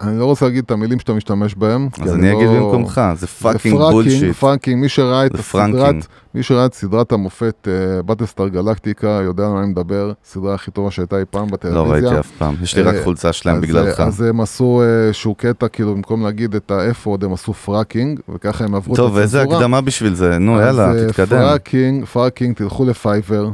ואני 0.00 0.18
לא 0.18 0.24
רוצה 0.24 0.44
להגיד 0.46 0.64
את 0.64 0.70
המילים 0.70 0.98
שאתה 1.00 1.12
משתמש 1.14 1.54
בהם. 1.54 1.88
אז 2.02 2.14
אני 2.14 2.32
אגיד 2.32 2.46
לא- 2.48 2.54
במקומך, 2.54 3.00
זה 3.14 3.20
זה 3.20 3.26
fucking 3.26 3.76
bullshit. 3.78 4.34
Fucking, 4.34 4.80
מי 4.80 4.88
שראה 4.88 5.26
את 5.26 5.32
זה 5.32 5.38
הסדרת. 5.38 6.06
מי 6.34 6.42
שראה 6.42 6.66
את 6.66 6.74
סדרת 6.74 7.12
המופת, 7.12 7.68
Battlestar 8.06 8.48
Galactica, 8.48 9.20
יודע 9.24 9.46
על 9.46 9.52
מה 9.52 9.60
אני 9.60 9.68
מדבר, 9.68 10.12
סדרה 10.24 10.54
הכי 10.54 10.70
טובה 10.70 10.90
שהייתה 10.90 11.18
אי 11.18 11.24
פעם 11.30 11.46
בטלוויזיה. 11.50 11.84
לא 11.84 11.92
ראיתי 11.92 12.20
אף 12.20 12.30
פעם, 12.38 12.54
יש 12.62 12.76
לי 12.76 12.82
רק 12.82 12.94
אה, 12.94 13.04
חולצה 13.04 13.32
שלהם 13.32 13.60
בגללך. 13.60 14.00
אז 14.00 14.20
הם 14.22 14.40
עשו 14.40 14.82
אה, 14.82 15.06
איזשהו 15.06 15.34
קטע, 15.34 15.68
כאילו 15.68 15.94
במקום 15.94 16.22
להגיד 16.24 16.54
את 16.54 16.70
ה-F 16.70 16.96
word 17.04 17.24
הם 17.24 17.32
עשו 17.32 17.52
frakking, 17.54 18.20
וככה 18.34 18.64
הם 18.64 18.74
עברו 18.74 18.94
את 18.94 18.96
טוב, 18.96 19.18
איזה 19.18 19.38
הצנזורה. 19.40 19.58
הקדמה 19.60 19.80
בשביל 19.80 20.14
זה, 20.14 20.38
נו 20.38 20.60
יאללה, 20.60 20.92
אה, 20.94 21.06
תתקדם. 21.08 21.26
Frakking, 21.28 22.04
frakking, 22.04 22.56
תלכו 22.56 22.84
ל 22.84 22.92
Fiverr, 22.92 23.48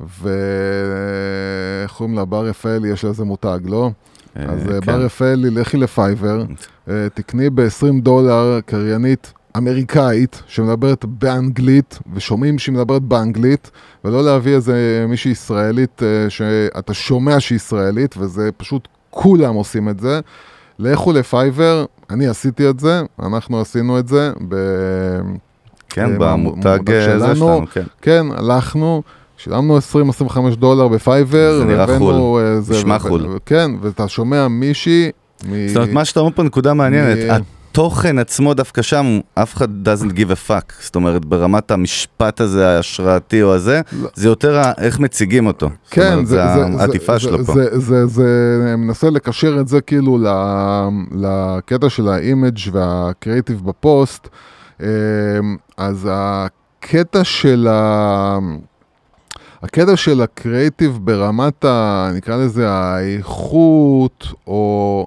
ואיך 0.00 1.92
קוראים 1.92 2.16
לה? 2.16 2.24
בר 2.24 2.44
רפאלי, 2.46 2.88
יש 2.88 3.04
לה 3.04 3.10
איזה 3.10 3.24
מותג, 3.24 3.58
לא? 3.64 3.90
אה, 4.48 4.52
אז 4.52 4.70
אה, 4.70 4.80
כן. 4.80 4.86
בר 4.86 5.04
רפאלי, 5.04 5.50
לכי 5.50 5.76
ל 5.76 5.84
Fiverr, 5.84 6.44
אה, 6.88 7.06
תקני 7.14 7.50
ב-20 7.50 8.02
דולר 8.02 8.60
קריינית 8.66 9.32
אמריקאית 9.56 10.42
שמדברת 10.46 11.04
באנגלית, 11.04 11.98
ושומעים 12.14 12.58
שהיא 12.58 12.74
מדברת 12.74 13.02
באנגלית, 13.02 13.70
ולא 14.04 14.24
להביא 14.24 14.54
איזה 14.54 15.04
מישהי 15.08 15.30
ישראלית 15.30 16.02
שאתה 16.28 16.94
שומע 16.94 17.40
שהיא 17.40 17.56
ישראלית, 17.56 18.14
וזה 18.18 18.50
פשוט 18.56 18.88
כולם 19.10 19.54
עושים 19.54 19.88
את 19.88 20.00
זה. 20.00 20.20
לכו 20.78 21.12
לפייבר, 21.12 21.84
אני 22.10 22.26
עשיתי 22.26 22.70
את 22.70 22.80
זה, 22.80 23.02
אנחנו 23.22 23.60
עשינו 23.60 23.98
את 23.98 24.08
זה, 24.08 24.32
ב... 24.48 24.56
כן, 25.88 26.18
במותג 26.18 26.60
במותג 26.64 26.90
זה 26.90 27.04
שלנו. 27.04 27.36
שלנו, 27.36 27.66
כן. 27.66 27.82
כן, 28.02 28.26
הלכנו, 28.36 29.02
שילמנו 29.42 29.78
20-25 29.78 30.56
דולר 30.56 30.88
בפייבר, 30.88 31.58
זה 31.58 31.64
נראה 31.64 31.98
חו"ל, 31.98 32.14
אה, 32.14 32.58
נשמע 32.70 32.98
חו"ל. 32.98 33.38
כן, 33.46 33.70
ואתה 33.80 34.08
שומע 34.08 34.48
מישהי... 34.48 35.10
זאת 35.40 35.76
אומרת, 35.76 35.92
מה 35.92 36.04
שאתה 36.04 36.20
אומר 36.20 36.32
פה 36.34 36.42
נקודה 36.42 36.74
מעניינת, 36.74 37.18
התוכן 37.70 38.18
עצמו 38.18 38.54
דווקא 38.54 38.82
שם, 38.82 39.20
אף 39.34 39.54
אחד 39.54 39.68
doesn't 39.88 40.10
give 40.10 40.30
a 40.30 40.48
fuck. 40.48 40.72
זאת 40.80 40.94
אומרת, 40.94 41.24
ברמת 41.24 41.70
המשפט 41.70 42.40
הזה 42.40 42.68
ההשראתי 42.68 43.42
או 43.42 43.54
הזה, 43.54 43.80
לא. 43.92 44.08
זה 44.14 44.28
יותר 44.28 44.62
איך 44.78 45.00
מציגים 45.00 45.46
אותו. 45.46 45.66
זאת 45.84 45.94
כן, 45.94 46.12
אומרת, 46.12 46.26
זה, 46.26 46.36
זה 46.36 46.54
זה, 46.54 46.76
זה, 46.76 46.82
העטיפה 46.82 47.18
שלו 47.18 47.44
פה. 47.44 47.54
זה, 48.06 48.74
מנסה 48.78 49.10
לקשר 49.10 49.60
את 49.60 49.68
זה 49.68 49.80
כאילו 49.80 50.18
לקטע 51.12 51.88
של 51.88 52.08
ה 52.08 52.16
image 52.16 52.58
וה 52.72 52.90
creative 52.90 53.60
בפוסט. 53.64 54.28
אמ, 54.82 54.86
אז 55.76 56.08
הקטע 56.12 57.24
של 57.24 57.68
ה... 57.70 58.38
הקטע 59.62 59.96
של 59.96 60.20
הקריאיטיב 60.20 60.98
ברמת 61.02 61.64
ה... 61.64 62.10
נקרא 62.14 62.36
לזה 62.36 62.70
האיכות, 62.70 64.26
או 64.46 65.06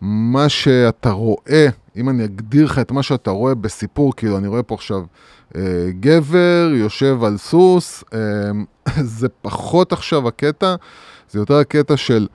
מה 0.00 0.48
שאתה 0.48 1.10
רואה, 1.10 1.68
אם 1.96 2.08
אני 2.08 2.24
אגדיר 2.24 2.64
לך 2.64 2.78
את 2.78 2.92
מה 2.92 3.02
שאתה 3.02 3.30
רואה 3.30 3.54
בסיפור, 3.54 4.12
כאילו 4.16 4.38
אני 4.38 4.48
רואה 4.48 4.62
פה 4.62 4.74
עכשיו 4.74 5.02
אה, 5.56 5.62
גבר 6.00 6.70
יושב 6.74 7.24
על 7.24 7.36
סוס, 7.36 8.04
אה, 8.14 8.20
זה 9.18 9.28
פחות 9.28 9.92
עכשיו 9.92 10.28
הקטע, 10.28 10.74
זה 11.30 11.38
יותר 11.38 11.54
הקטע 11.54 11.96
של 11.96 12.26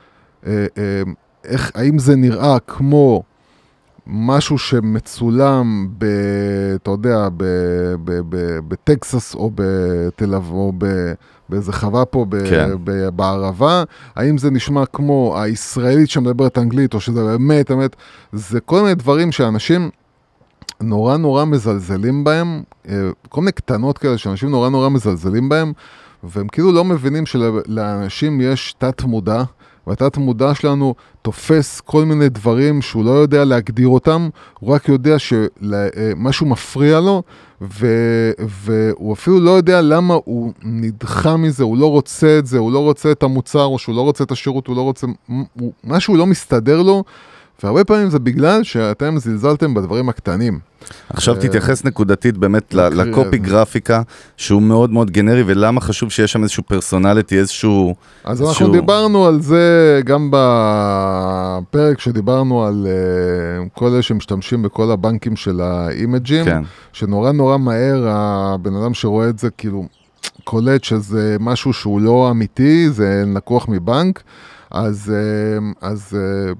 אה, 0.47 0.65
אה, 0.77 1.01
איך, 1.43 1.71
האם 1.75 1.99
זה 1.99 2.15
נראה 2.15 2.59
כמו 2.59 3.23
משהו 4.11 4.57
שמצולם, 4.57 5.87
ב, 5.97 6.05
אתה 6.75 6.91
יודע, 6.91 7.29
ב, 7.37 7.43
ב, 8.03 8.19
ב, 8.29 8.59
בטקסס 8.67 9.35
או 9.35 9.51
בתל 9.55 10.35
אביב, 10.35 10.51
או 10.51 10.73
ב, 10.77 10.85
באיזה 11.49 11.73
חווה 11.73 12.05
פה 12.05 12.25
ב, 12.29 12.49
כן. 12.49 12.69
ב, 12.83 13.09
בערבה, 13.09 13.83
האם 14.15 14.37
זה 14.37 14.51
נשמע 14.51 14.85
כמו 14.85 15.35
הישראלית 15.41 16.09
שמדברת 16.09 16.57
אנגלית, 16.57 16.93
או 16.93 16.99
שזה 16.99 17.23
באמת, 17.23 17.71
באמת, 17.71 17.95
זה 18.33 18.59
כל 18.59 18.81
מיני 18.81 18.95
דברים 18.95 19.31
שאנשים 19.31 19.89
נורא 20.81 21.17
נורא 21.17 21.45
מזלזלים 21.45 22.23
בהם, 22.23 22.63
אה, 22.89 23.09
כל 23.29 23.41
מיני 23.41 23.51
קטנות 23.51 23.97
כאלה 23.97 24.17
שאנשים 24.17 24.49
נורא 24.49 24.69
נורא 24.69 24.89
מזלזלים 24.89 25.49
בהם, 25.49 25.73
והם 26.23 26.47
כאילו 26.47 26.71
לא 26.71 26.83
מבינים 26.83 27.25
שלאנשים 27.25 28.41
יש 28.41 28.75
תת 28.77 29.03
מודע. 29.03 29.43
והתת 29.89 30.17
מודע 30.17 30.55
שלנו 30.55 30.95
תופס 31.21 31.81
כל 31.81 32.05
מיני 32.05 32.29
דברים 32.29 32.81
שהוא 32.81 33.05
לא 33.05 33.11
יודע 33.11 33.45
להגדיר 33.45 33.87
אותם, 33.87 34.29
הוא 34.59 34.73
רק 34.73 34.89
יודע 34.89 35.15
שמשהו 35.19 36.45
מפריע 36.45 36.99
לו, 36.99 37.23
ו, 37.61 37.87
והוא 38.39 39.13
אפילו 39.13 39.39
לא 39.39 39.51
יודע 39.51 39.81
למה 39.81 40.13
הוא 40.25 40.53
נדחה 40.63 41.37
מזה, 41.37 41.63
הוא 41.63 41.77
לא 41.77 41.91
רוצה 41.91 42.39
את 42.39 42.45
זה, 42.45 42.57
הוא 42.57 42.71
לא 42.71 42.79
רוצה 42.79 43.11
את 43.11 43.23
המוצר, 43.23 43.65
או 43.65 43.79
שהוא 43.79 43.95
לא 43.95 44.01
רוצה 44.01 44.23
את 44.23 44.31
השירות, 44.31 44.67
הוא 44.67 44.75
לא 44.75 44.81
רוצה, 44.81 45.07
הוא, 45.27 45.73
משהו 45.83 46.15
לא 46.15 46.25
מסתדר 46.25 46.81
לו, 46.81 47.03
והרבה 47.63 47.83
פעמים 47.83 48.09
זה 48.09 48.19
בגלל 48.19 48.63
שאתם 48.63 49.17
זלזלתם 49.17 49.73
בדברים 49.73 50.09
הקטנים. 50.09 50.59
עכשיו 51.09 51.35
אה, 51.35 51.41
תתייחס 51.41 51.85
נקודתית 51.85 52.37
באמת 52.37 52.73
מקריא, 52.73 53.03
לקופי 53.03 53.37
גרפיקה, 53.37 54.01
שהוא 54.37 54.61
מאוד 54.61 54.91
מאוד 54.91 55.11
גנרי, 55.11 55.43
ולמה 55.45 55.81
חשוב 55.81 56.11
שיש 56.11 56.31
שם 56.31 56.43
איזשהו 56.43 56.63
פרסונליטי, 56.63 57.39
איזשהו... 57.39 57.95
אז 58.23 58.41
איזשהו- 58.41 58.65
אנחנו 58.65 58.79
דיברנו 58.81 59.25
על 59.25 59.41
זה 59.41 60.01
גם 60.05 60.31
בפרק 60.31 61.99
שדיברנו 61.99 62.65
על 62.65 62.87
uh, 62.87 63.79
כל 63.79 63.87
אלה 63.87 64.01
שמשתמשים 64.01 64.61
בכל 64.61 64.91
הבנקים 64.91 65.35
של 65.35 65.61
האימג'ים, 65.61 66.45
כן. 66.45 66.63
שנורא 66.93 67.31
נורא 67.31 67.57
מהר 67.57 68.07
הבן 68.07 68.75
אדם 68.75 68.93
שרואה 68.93 69.29
את 69.29 69.39
זה 69.39 69.49
כאילו 69.49 69.85
קולט 70.43 70.83
שזה 70.83 71.37
משהו 71.39 71.73
שהוא 71.73 72.01
לא 72.01 72.27
אמיתי, 72.31 72.89
זה 72.89 73.23
לקוח 73.35 73.69
מבנק, 73.69 74.23
אז, 74.71 75.13
אז 75.81 76.13
uh, 76.13 76.55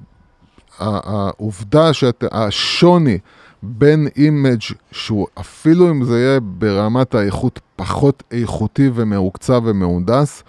העובדה 0.80 1.94
שהשוני 1.94 3.18
בין 3.64 4.08
image 4.18 4.62
שהוא 4.92 5.28
אפילו 5.40 5.92
אם 5.92 6.04
זה 6.04 6.20
יהיה 6.20 6.40
ברמת 6.40 7.16
האיכות 7.16 7.60
פחות 7.76 8.24
איכותי 8.32 8.90
ומעוצב 8.94 9.62
ומהונדס, 9.66 10.44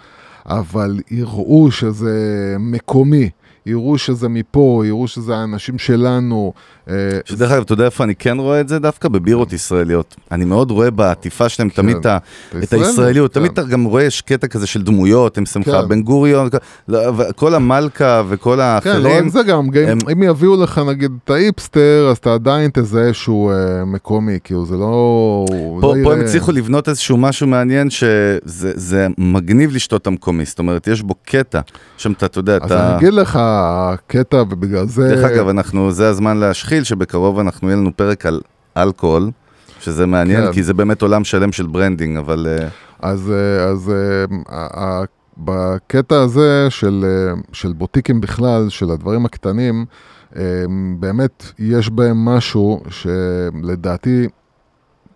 אבל 0.45 0.99
יראו 1.11 1.71
שזה 1.71 2.55
מקומי, 2.59 3.29
יראו 3.65 3.97
שזה 3.97 4.29
מפה, 4.29 4.83
יראו 4.85 5.07
שזה 5.07 5.35
האנשים 5.35 5.79
שלנו. 5.79 6.53
אה, 6.89 6.95
שדרך 7.25 7.51
אגב, 7.51 7.61
אתה 7.61 7.73
יודע 7.73 7.85
איפה 7.85 8.03
אני 8.03 8.15
כן 8.15 8.37
רואה 8.37 8.61
את 8.61 8.67
זה? 8.67 8.79
דווקא 8.79 9.09
בבירות 9.09 9.53
ישראליות. 9.53 10.15
אני 10.31 10.45
מאוד 10.45 10.71
רואה 10.71 10.91
בעטיפה 10.91 11.49
שלהם 11.49 11.69
תמיד 11.69 11.97
את 12.63 12.73
הישראליות. 12.73 13.33
כן. 13.33 13.39
תמיד 13.39 13.51
אתה 13.51 13.63
גם 13.63 13.83
רואה, 13.83 14.03
יש 14.03 14.21
קטע 14.21 14.47
כזה 14.47 14.67
של 14.67 14.81
דמויות, 14.81 15.37
הם 15.37 15.45
שמחה 15.45 15.81
כן. 15.81 15.87
בן 15.87 16.01
גוריון, 16.01 16.49
לא, 16.87 16.99
כל 17.35 17.55
המלכה 17.55 18.23
וכל 18.29 18.51
כן, 18.51 18.57
לא 18.57 18.63
רק 18.63 18.87
האחרים. 18.87 19.29
זה 19.29 19.43
גם, 19.43 19.69
אם 20.11 20.23
יביאו 20.23 20.63
לך 20.63 20.81
נגיד 20.87 21.11
את 21.23 21.29
האיפסטר, 21.29 22.07
אז 22.11 22.17
אתה 22.17 22.33
עדיין 22.33 22.71
תזהה 22.73 23.13
שהוא 23.13 23.51
אה, 23.51 23.85
מקומי, 23.85 24.39
כאילו 24.43 24.65
זה 24.65 24.77
לא... 24.77 25.45
פה, 25.81 25.95
לא 25.95 26.03
פה 26.03 26.13
הם 26.13 26.21
הצליחו 26.21 26.51
לבנות 26.51 26.89
איזשהו 26.89 27.17
משהו 27.17 27.47
מעניין 27.47 27.89
שזה 27.89 28.71
זה 28.75 29.07
מגניב 29.17 29.75
לשתות 29.75 30.07
המקומי, 30.07 30.45
זאת 30.45 30.59
אומרת, 30.59 30.87
יש 30.87 31.01
בו 31.01 31.15
קטע, 31.25 31.59
שם 31.97 32.11
אתה, 32.11 32.25
אתה 32.25 32.39
יודע, 32.39 32.57
אז 32.61 32.71
אתה... 32.71 32.89
אני 32.89 32.97
אגיד 32.97 33.13
לך, 33.13 33.39
הקטע, 33.41 34.37
ובגלל 34.37 34.87
זה... 34.87 35.07
דרך 35.07 35.23
אגב, 35.31 35.47
אנחנו, 35.47 35.91
זה 35.91 36.09
הזמן 36.09 36.37
להשחיל, 36.37 36.70
שבקרוב 36.83 37.39
אנחנו, 37.39 37.67
יהיה 37.67 37.77
לנו 37.77 37.91
פרק 37.97 38.25
על 38.25 38.41
אלכוהול, 38.77 39.31
שזה 39.79 40.05
מעניין, 40.05 40.45
כן. 40.45 40.53
כי 40.53 40.63
זה 40.63 40.73
באמת 40.73 41.01
עולם 41.01 41.23
שלם 41.23 41.51
של 41.51 41.67
ברנדינג, 41.67 42.17
אבל... 42.17 42.47
אה, 42.49 42.67
אז, 42.99 43.31
אה, 43.31 43.63
אז 43.63 43.91
אה, 43.91 45.03
בקטע 45.37 46.21
הזה 46.21 46.67
של, 46.69 47.05
של 47.53 47.73
בוטיקים 47.73 48.21
בכלל, 48.21 48.69
של 48.69 48.91
הדברים 48.91 49.25
הקטנים, 49.25 49.85
באמת 50.99 51.43
יש 51.59 51.89
בהם 51.89 52.25
משהו 52.25 52.83
שלדעתי 52.89 54.27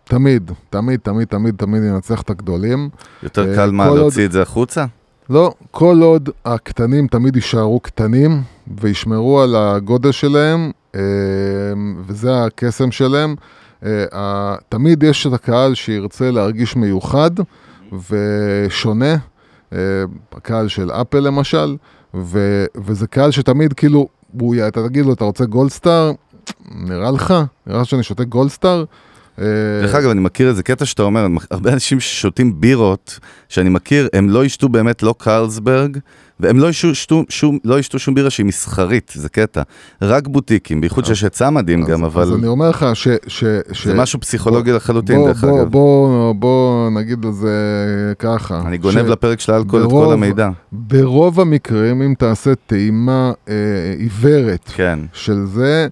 תמיד, 0.04 0.52
תמיד, 0.70 1.00
תמיד, 1.04 1.28
תמיד, 1.28 1.56
תמיד 1.58 1.84
ינצח 1.84 2.22
את 2.22 2.30
הגדולים. 2.30 2.90
יותר 3.24 3.56
קל 3.56 3.72
מה, 3.72 3.86
להוציא 3.86 4.22
עוד- 4.24 4.26
את 4.26 4.32
זה 4.32 4.42
החוצה? 4.42 4.86
לא, 5.30 5.54
כל 5.72 6.00
עוד 6.02 6.30
הקטנים 6.46 7.08
תמיד 7.08 7.36
יישארו 7.36 7.80
קטנים 7.80 8.42
וישמרו 8.80 9.42
על 9.42 9.56
הגודל 9.56 10.12
שלהם, 10.12 10.72
אה, 10.96 11.02
וזה 12.08 12.44
הקסם 12.44 12.92
שלהם. 12.92 13.36
אה, 13.86 14.56
תמיד 14.70 15.04
יש 15.04 15.28
את 15.28 15.34
הקהל 15.34 15.76
שירצה 15.76 16.32
להרגיש 16.32 16.76
מיוחד 16.76 17.32
ושונה, 18.10 19.16
אה, 19.74 19.80
הקהל 20.32 20.68
של 20.68 20.92
אפל 20.92 21.20
למשל, 21.20 21.76
וזה 22.76 23.08
קהל 23.08 23.32
שתמיד 23.32 23.74
כאילו, 23.74 24.08
הוא, 24.40 24.56
אתה 24.68 24.88
תגיד 24.88 25.06
לו, 25.06 25.14
אתה 25.14 25.24
רוצה 25.24 25.46
גולדסטאר? 25.46 26.12
נראה 26.72 27.12
לך? 27.12 27.34
נראה 27.68 27.82
לך 27.82 27.86
שאני 27.86 28.04
שותה 28.04 28.24
גולדסטאר? 28.24 28.84
אה, 29.40 29.46
דרך 29.82 29.96
אגב, 29.96 30.10
אני 30.10 30.20
מכיר 30.20 30.50
איזה 30.50 30.64
קטע 30.64 30.86
שאתה 30.86 31.04
אומר, 31.04 31.28
הרבה 31.52 31.74
אנשים 31.74 32.00
ששותים 32.00 32.62
בירות, 32.62 33.20
שאני 33.50 33.70
מכיר, 33.70 34.08
הם 34.14 34.30
לא 34.30 34.46
ישתו 34.46 34.70
באמת 34.70 35.04
לא 35.04 35.16
קרלסברג, 35.18 35.98
והם 36.40 36.60
לא 36.60 36.70
ישתו, 36.70 36.96
שתו, 36.96 37.24
שום, 37.30 37.58
לא 37.66 37.80
ישתו 37.80 38.00
שום 38.00 38.16
בירה 38.16 38.30
שהיא 38.30 38.46
מסחרית, 38.46 39.12
זה 39.16 39.30
קטע. 39.30 39.62
רק 40.02 40.28
בוטיקים, 40.28 40.82
בייחוד 40.82 41.06
שיש 41.06 41.24
היצע 41.24 41.50
מדהים 41.50 41.84
אז- 41.84 41.88
גם, 41.90 42.06
אז 42.06 42.12
אבל 42.14 42.34
אני 42.34 42.48
אומר 42.48 42.70
לך 42.70 42.86
ש... 42.94 43.08
ש, 43.28 43.44
ש 43.72 43.88
זה 43.88 43.94
משהו 43.94 44.20
פסיכולוגי 44.20 44.72
לחלוטין, 44.72 45.16
בוא, 45.16 45.28
דרך 45.28 45.44
בוא, 45.44 45.60
אגב. 45.62 45.70
בוא, 45.72 46.34
בוא 46.36 46.90
נגיד 46.90 47.26
לזה 47.26 47.54
ככה. 48.20 48.62
אני 48.68 48.78
גונב 48.78 49.06
ש- 49.08 49.10
לפרק 49.10 49.40
של 49.40 49.52
האלכוהול 49.54 49.86
את 49.86 49.90
כל 49.92 50.14
המידע. 50.14 50.50
ברוב 50.72 51.40
המקרים, 51.40 52.02
אם 52.02 52.14
תעשה 52.18 52.52
טעימה 52.68 53.32
אה, 53.50 53.54
עיוורת 53.98 54.70
כן. 54.76 55.00
של 55.14 55.46
זה, 55.46 55.88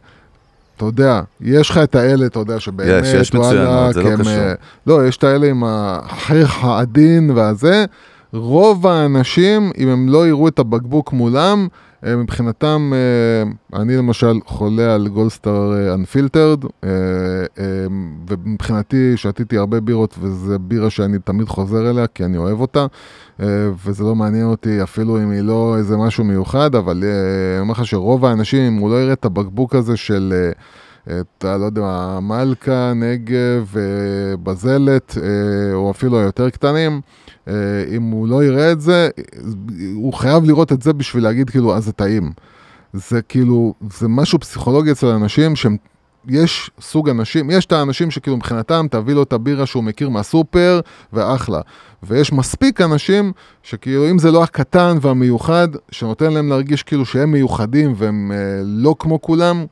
אתה 0.90 1.02
יודע, 1.02 1.22
יש 1.42 1.70
לך 1.70 1.78
את 1.78 1.96
האלה, 1.96 2.26
אתה 2.26 2.40
יודע, 2.40 2.60
שבאמת, 2.60 3.04
יש, 3.04 3.14
יש 3.14 3.34
מצוינות, 3.34 3.94
זה 3.94 4.04
לא 4.04 4.16
קשור. 4.18 4.34
לא, 4.88 5.08
יש 5.08 5.18
את 5.18 5.24
האלה 5.24 5.48
עם 5.50 5.64
החיך 5.66 6.64
העדין 6.64 7.32
והזה. 7.36 7.86
רוב 8.34 8.88
האנשים, 8.88 9.72
אם 9.78 9.88
הם 9.88 10.10
לא 10.10 10.28
יראו 10.28 10.48
את 10.48 10.60
הבקבוק 10.60 11.14
מולם, 11.14 11.68
מבחינתם, 12.06 12.94
אה, 12.94 13.80
אני 13.82 13.98
למשל 13.98 14.40
חולה 14.46 14.96
על 14.96 15.08
גולדסטאר 15.08 15.94
אנפילטרד, 15.94 16.60
ומבחינתי 18.30 19.18
שתיתי 19.18 19.58
הרבה 19.58 19.80
בירות, 19.80 20.16
וזו 20.22 20.60
בירה 20.60 20.90
שאני 20.90 21.20
תמיד 21.20 21.48
חוזר 21.48 21.90
אליה, 21.90 22.08
כי 22.08 22.26
אני 22.26 22.38
אוהב 22.38 22.62
אותה, 22.62 22.86
אה, 23.42 23.46
וזה 23.86 24.04
לא 24.04 24.16
מעניין 24.16 24.46
אותי 24.46 24.84
אפילו 24.84 25.18
אם 25.18 25.30
היא 25.30 25.42
לא 25.42 25.76
איזה 25.78 25.98
משהו 25.98 26.24
מיוחד, 26.24 26.76
אבל 26.76 27.04
אה, 27.04 27.10
אני 27.56 27.62
אומר 27.62 27.72
לך 27.72 27.86
שרוב 27.86 28.26
האנשים, 28.26 28.74
אם 28.74 28.78
הוא 28.78 28.90
לא 28.90 29.02
יראה 29.02 29.14
את 29.14 29.26
הבקבוק 29.26 29.76
הזה 29.76 29.98
של... 29.98 30.34
אה, 30.36 30.52
את, 31.08 31.46
לא 31.46 31.66
יודע, 31.66 32.20
מלכה, 32.22 32.94
נגב, 32.96 33.76
אה, 33.78 34.38
בזלת, 34.44 35.18
אה, 35.24 35.74
או 35.74 35.92
אפילו 35.92 36.20
היותר 36.20 36.50
קטנים, 36.50 36.92
אה, 36.92 37.00
אם 37.96 38.04
הוא 38.12 38.28
לא 38.28 38.44
יראה 38.44 38.72
את 38.72 38.82
זה, 38.82 39.10
הוא 39.94 40.14
חייב 40.14 40.44
לראות 40.44 40.72
את 40.72 40.82
זה 40.82 40.94
בשביל 40.94 41.24
להגיד 41.24 41.50
כאילו, 41.50 41.76
אז 41.76 41.86
זה 41.86 41.92
טעים. 41.92 42.32
זה 42.94 43.22
כאילו, 43.22 43.74
זה 44.00 44.08
משהו 44.08 44.40
פסיכולוגי 44.40 44.92
אצל 44.92 45.08
אנשים 45.08 45.56
שהם... 45.56 45.78
יש 46.28 46.72
סוג 46.82 47.10
אנשים, 47.10 47.52
יש 47.52 47.66
את 47.66 47.72
האנשים 47.72 48.12
שכאילו 48.12 48.38
מבחינתם 48.38 48.86
תביא 48.92 49.14
לו 49.14 49.24
את 49.24 49.34
הבירה 49.34 49.66
שהוא 49.66 49.84
מכיר 49.84 50.10
מהסופר 50.10 50.80
ואחלה. 51.14 51.62
ויש 52.04 52.34
מספיק 52.34 52.82
אנשים 52.82 53.32
שכאילו 53.64 54.10
אם 54.10 54.20
זה 54.20 54.32
לא 54.32 54.44
הקטן 54.44 54.98
והמיוחד, 55.02 55.68
שנותן 55.92 56.34
להם 56.34 56.50
להרגיש 56.50 56.84
כאילו 56.84 57.06
שהם 57.06 57.32
מיוחדים 57.32 57.94
והם 57.98 58.32
אה, 58.32 58.62
לא 58.64 58.96
כמו 59.00 59.22
כולם, 59.22 59.66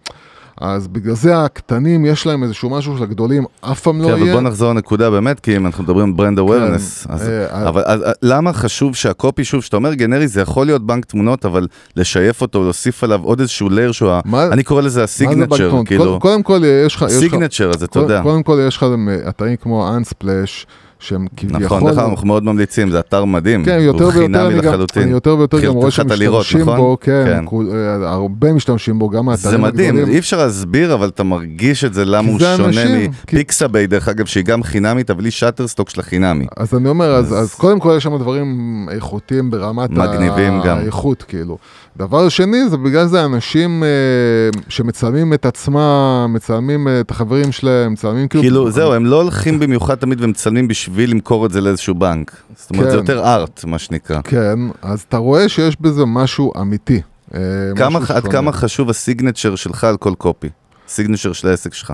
אז 0.62 0.88
בגלל 0.88 1.16
זה 1.16 1.44
הקטנים 1.44 2.06
יש 2.06 2.26
להם 2.26 2.44
איזשהו 2.44 2.70
משהו 2.70 2.98
שלגדולים 2.98 3.44
אף 3.62 3.80
פעם 3.82 4.02
לא 4.02 4.08
כן, 4.08 4.14
אבל 4.14 4.22
יהיה. 4.22 4.34
בוא 4.34 4.42
נחזור 4.42 4.70
לנקודה 4.74 5.10
באמת, 5.10 5.40
כי 5.40 5.58
אם 5.58 5.66
אנחנו 5.66 5.84
מדברים 5.84 6.06
על 6.08 6.14
brand 6.14 6.40
awareness, 6.40 7.08
אז... 7.10 7.30
אה, 7.30 7.68
אבל 7.70 7.84
למה 8.22 8.54
חשוב 8.54 8.96
שה 8.96 9.14
copy, 9.14 9.44
שוב, 9.44 9.64
שאתה 9.64 9.76
אומר 9.78 9.94
גנרי, 9.94 10.28
זה 10.28 10.42
יכול 10.42 10.66
להיות 10.66 10.86
בנק 10.86 11.06
תמונות, 11.06 11.46
אבל 11.46 11.68
לשייף 11.96 12.42
אותו, 12.42 12.64
להוסיף 12.64 13.04
עליו 13.04 13.20
עוד 13.24 13.40
איזשהו 13.40 13.70
layer 13.70 13.92
שהוא, 13.92 14.12
אני 14.34 14.64
קורא 14.64 14.82
לזה 14.82 15.04
ה 15.04 15.11
signature? 15.11 15.82
כאילו, 15.86 16.20
קודם- 16.20 16.44
כל 16.44 16.62
יש 16.86 16.96
לך... 16.96 17.06
signature 17.08 17.70
הזה, 17.76 17.86
אתה 17.86 18.00
יודע. 18.00 18.22
קודם 18.24 18.44
כל 18.44 18.60
יש 18.68 18.78
לך 18.78 18.86
אתרים 19.30 19.56
כמו 19.56 19.96
Unsplash, 19.98 20.68
שהם 21.02 21.26
כביכול... 21.38 21.62
נכון, 21.64 21.84
דרך 21.86 21.98
אגב, 21.98 22.10
אנחנו 22.10 22.28
מאוד 22.28 22.44
ממליצים, 22.44 22.92
זה 22.92 23.00
אתר 23.00 23.26
מדהים. 23.26 23.66
כן, 23.66 23.78
יותר 23.82 24.04
הוא 24.04 24.14
ויותר 24.14 24.22
חינמי 24.22 24.60
אני 24.60 24.68
לחלוטין. 24.68 25.04
אני 25.04 25.12
יותר 25.12 25.38
ויותר 25.38 25.60
גם 25.60 25.74
רואה 25.74 25.92
שמשתמשים 25.92 26.62
נכון? 26.62 26.78
בו, 26.78 26.98
כן, 27.02 27.24
כן. 27.50 27.56
אה, 27.76 28.10
הרבה 28.12 28.54
משתמשים 28.54 29.00
בו, 29.00 29.10
גם 29.10 29.26
זה 29.36 29.48
האתרים 29.50 29.62
מדהים, 29.64 29.90
הגדולים. 29.90 30.14
אי 30.14 30.20
אפשר 30.20 30.38
להסביר, 30.38 30.94
אבל 30.94 31.08
אתה 31.08 31.24
מרגיש 31.24 31.84
את 31.84 31.94
זה 31.94 32.06
למה 32.06 32.24
כי 32.28 32.32
הוא 32.32 32.40
זה 32.40 32.54
שונה 32.58 32.68
אנשים, 32.68 33.12
כי- 33.28 33.36
מפיקסאביי, 33.36 33.88
דרך 33.88 34.08
אגב, 34.08 34.26
שהיא 34.26 34.44
גם 34.44 34.64
חינמית, 34.64 35.10
אבל 35.10 35.24
היא 35.24 35.32
שאטרסטוק 35.32 35.90
של 35.90 36.00
החינמי. 36.00 36.46
אז 36.58 36.74
אני 36.74 36.90
אומר, 36.90 37.16
אז, 37.16 37.26
אז- 37.26 37.40
אז 37.44 37.54
קודם 37.56 37.80
כל 37.80 37.94
יש 37.98 38.04
שם 38.04 38.18
דברים 38.18 38.56
איכותיים 38.92 39.52
ברמת 39.52 39.90
מגניבים 39.90 40.62
גם. 40.66 40.78
האיכות, 40.78 41.24
כאילו. 41.28 41.58
דבר 41.98 42.30
שני, 42.30 42.70
זה 42.70 42.78
בגלל 42.78 43.08
זה 43.08 43.26
אנשים 43.26 43.84
אה, 43.84 43.88
שמצלמים 44.70 45.34
את 45.34 45.46
עצמם, 45.46 45.82
מצלמים 46.34 46.88
אה, 46.88 47.00
את 47.00 47.12
החברים 47.12 47.52
שלהם, 47.52 47.94
מצלמים 47.94 48.28
כאילו... 48.28 48.42
כאילו, 48.44 48.72
זהו, 48.72 48.94
הם 48.94 49.06
לא 49.06 49.22
הולכים 49.22 49.60
במיוחד 49.60 49.96
תמיד 49.96 50.22
ומצלמים 50.24 50.68
בשביל 50.68 51.12
למכור 51.12 51.46
את 51.46 51.52
זה 51.52 51.62
לאיזשהו 51.62 51.96
בנק. 51.96 52.36
זאת 52.56 52.70
אומרת, 52.72 52.86
זה 52.86 52.98
כן. 52.98 52.98
יותר 52.98 53.26
ארט, 53.26 53.64
מה 53.66 53.80
שנקרא. 53.80 54.22
כן, 54.24 54.60
אז 54.82 55.02
אתה 55.10 55.18
רואה 55.18 55.50
שיש 55.50 55.78
בזה 55.82 56.06
משהו 56.06 56.52
אמיתי. 56.62 57.02
אה, 57.34 57.40
כמה- 57.76 58.00
משהו 58.00 58.16
עד. 58.16 58.28
כמה 58.28 58.52
חשוב 58.52 58.90
הסיגנצ'ר 58.90 59.56
שלך 59.56 59.84
על 59.84 59.98
כל 59.98 60.14
קופי? 60.18 60.50
סיגנצ'ר 60.88 61.34
של 61.34 61.48
העסק 61.48 61.74
שלך. 61.74 61.94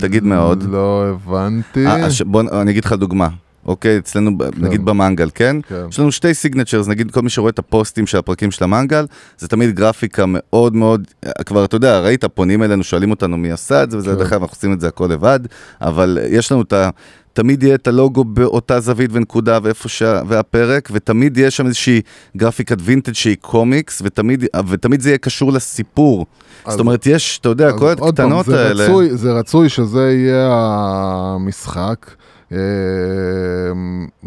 תגיד 0.00 0.24
מאוד. 0.24 0.62
לא 0.70 1.04
הבנתי. 1.08 1.86
אה, 1.86 2.06
הש- 2.06 2.22
בוא, 2.22 2.42
אני 2.62 2.70
אגיד 2.70 2.84
לך 2.84 2.92
דוגמה. 2.92 3.28
אוקיי, 3.66 3.98
אצלנו, 3.98 4.38
ב- 4.38 4.44
נגיד 4.58 4.84
במנגל, 4.84 5.28
כן? 5.34 5.56
כן. 5.68 5.84
יש 5.90 6.00
לנו 6.00 6.12
שתי 6.12 6.34
סיגנצ'רס, 6.34 6.88
נגיד 6.88 7.10
כל 7.10 7.22
מי 7.22 7.30
שרואה 7.30 7.50
את 7.50 7.58
הפוסטים 7.58 8.06
של 8.06 8.18
הפרקים 8.18 8.50
של 8.50 8.64
המנגל, 8.64 9.06
זה 9.38 9.48
תמיד 9.48 9.74
גרפיקה 9.74 10.24
מאוד 10.28 10.74
מאוד, 10.76 11.06
כבר 11.46 11.64
אתה 11.64 11.76
יודע, 11.76 12.00
ראית, 12.00 12.24
פונים 12.24 12.62
אלינו, 12.62 12.84
שואלים 12.84 13.10
אותנו 13.10 13.36
מי 13.36 13.52
עשה 13.52 13.82
את 13.82 13.90
זה, 13.90 13.96
וזה 13.98 14.10
כן. 14.10 14.18
דרך 14.18 14.32
אגב, 14.32 14.42
אנחנו 14.42 14.54
עושים 14.56 14.72
את 14.72 14.80
זה 14.80 14.88
הכל 14.88 15.08
לבד, 15.12 15.40
אבל 15.80 16.18
יש 16.30 16.52
לנו 16.52 16.62
את 16.62 16.72
ה... 16.72 16.90
תמיד 17.32 17.62
יהיה 17.62 17.74
את 17.74 17.86
הלוגו 17.86 18.24
באותה 18.24 18.80
זווית 18.80 19.10
ונקודה 19.12 19.58
ואיפה 19.62 19.88
שה... 19.88 20.20
והפרק, 20.28 20.88
ותמיד 20.92 21.38
יש 21.38 21.56
שם 21.56 21.66
איזושהי 21.66 22.00
גרפיקת 22.36 22.76
וינטג' 22.80 23.12
שהיא 23.12 23.36
קומיקס, 23.40 24.02
ותמיד, 24.04 24.44
ותמיד 24.68 25.00
זה 25.00 25.08
יהיה 25.08 25.18
קשור 25.18 25.52
לסיפור. 25.52 26.26
אז- 26.64 26.72
זאת 26.72 26.80
אומרת, 26.80 27.06
יש, 27.06 27.38
אתה 27.40 27.48
יודע, 27.48 27.72
כל 27.72 27.88
הקטנות 27.90 28.46
זה 28.46 28.68
האלה. 28.68 28.84
רצוי, 28.84 29.16
זה 29.16 29.32
רצוי 29.32 29.68
שזה 29.68 30.12
יהיה 30.12 30.48
המשחק. 30.52 32.06
אה, 32.52 32.58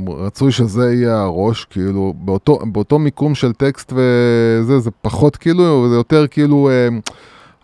רצוי 0.08 0.52
שזה 0.52 0.94
יהיה 0.94 1.22
הראש, 1.22 1.66
כאילו, 1.66 2.14
באותו, 2.18 2.60
באותו 2.72 3.00
מיקום 3.00 3.36
של 3.36 3.54
טקסט 3.54 3.94
וזה, 3.94 4.80
זה 4.80 4.92
פחות 5.02 5.36
כאילו, 5.38 5.90
זה 5.90 5.96
יותר 5.96 6.28
כאילו, 6.28 6.70
ה- 6.70 7.00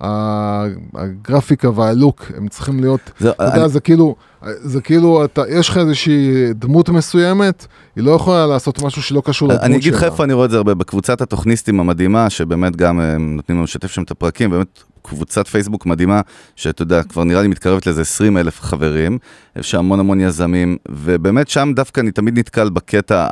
הגרפיקה 0.02 1.70
והלוק, 1.70 2.32
הם 2.38 2.48
צריכים 2.48 2.80
להיות, 2.80 3.12
זה, 3.20 3.32
אתה 3.32 3.43
יודע, 3.43 3.68
זה 3.68 3.80
כאילו, 3.80 4.16
זה 4.43 4.82
כאילו, 4.82 5.26
אתה, 5.26 5.41
יש 5.50 5.70
לך 5.70 5.78
איזושהי 5.78 6.54
דמות 6.54 6.89
מסוימת, 6.89 7.66
היא 7.96 8.04
לא 8.04 8.12
יכולה 8.12 8.48
לעשות 8.48 8.84
משהו 8.84 9.02
שלא 9.04 9.22
קשור 9.26 9.48
לדמות 9.48 9.62
שלה. 9.62 9.68
אני 9.68 9.78
אגיד 9.78 9.93
לך 9.93 10.04
איפה 10.04 10.24
אני 10.24 10.34
רואה 10.34 10.46
את 10.46 10.52
זה 10.52 10.58
הרבה, 10.58 10.74
בקבוצת 10.74 11.22
התוכניסטים 11.22 11.80
המדהימה, 11.80 12.30
שבאמת 12.30 12.76
גם 12.76 13.00
אה, 13.00 13.18
נותנים 13.18 13.58
לנו 13.58 13.64
לשתף 13.64 13.91
שם 13.91 14.04
את 14.04 14.12
הפרקים, 14.12 14.50
באמת 14.50 14.84
קבוצת 15.02 15.48
פייסבוק 15.48 15.86
מדהימה, 15.86 16.22
שאתה 16.56 16.82
יודע, 16.82 17.04
כבר 17.04 17.24
נראה 17.24 17.41
לי 17.41 17.48
מתקרבת 17.48 17.86
לאיזה 17.86 18.02
20 18.02 18.38
אלף 18.38 18.62
חברים, 18.62 19.18
יש 19.56 19.72
שם 19.72 19.78
המון 19.78 20.00
המון 20.00 20.22
יזמים, 20.22 20.78
ובאמת 20.89 21.48
שם 21.48 21.72
דווקא 21.76 22.02
אני 22.02 22.12
תמיד 22.12 22.39
נתקל 22.39 22.70
בקטע 22.70 23.28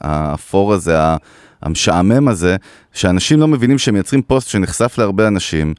האפור 0.00 0.72
הזה, 0.72 0.96
המשעמם 1.62 2.28
הזה, 2.28 2.56
שאנשים 2.92 3.40
לא 3.40 3.48
מבינים 3.48 3.78
שהם 3.78 3.94
מייצרים 3.94 4.22
פוסט 4.22 4.48
שנחשף 4.48 4.94
להרבה 4.98 5.28
אנשים. 5.28 5.74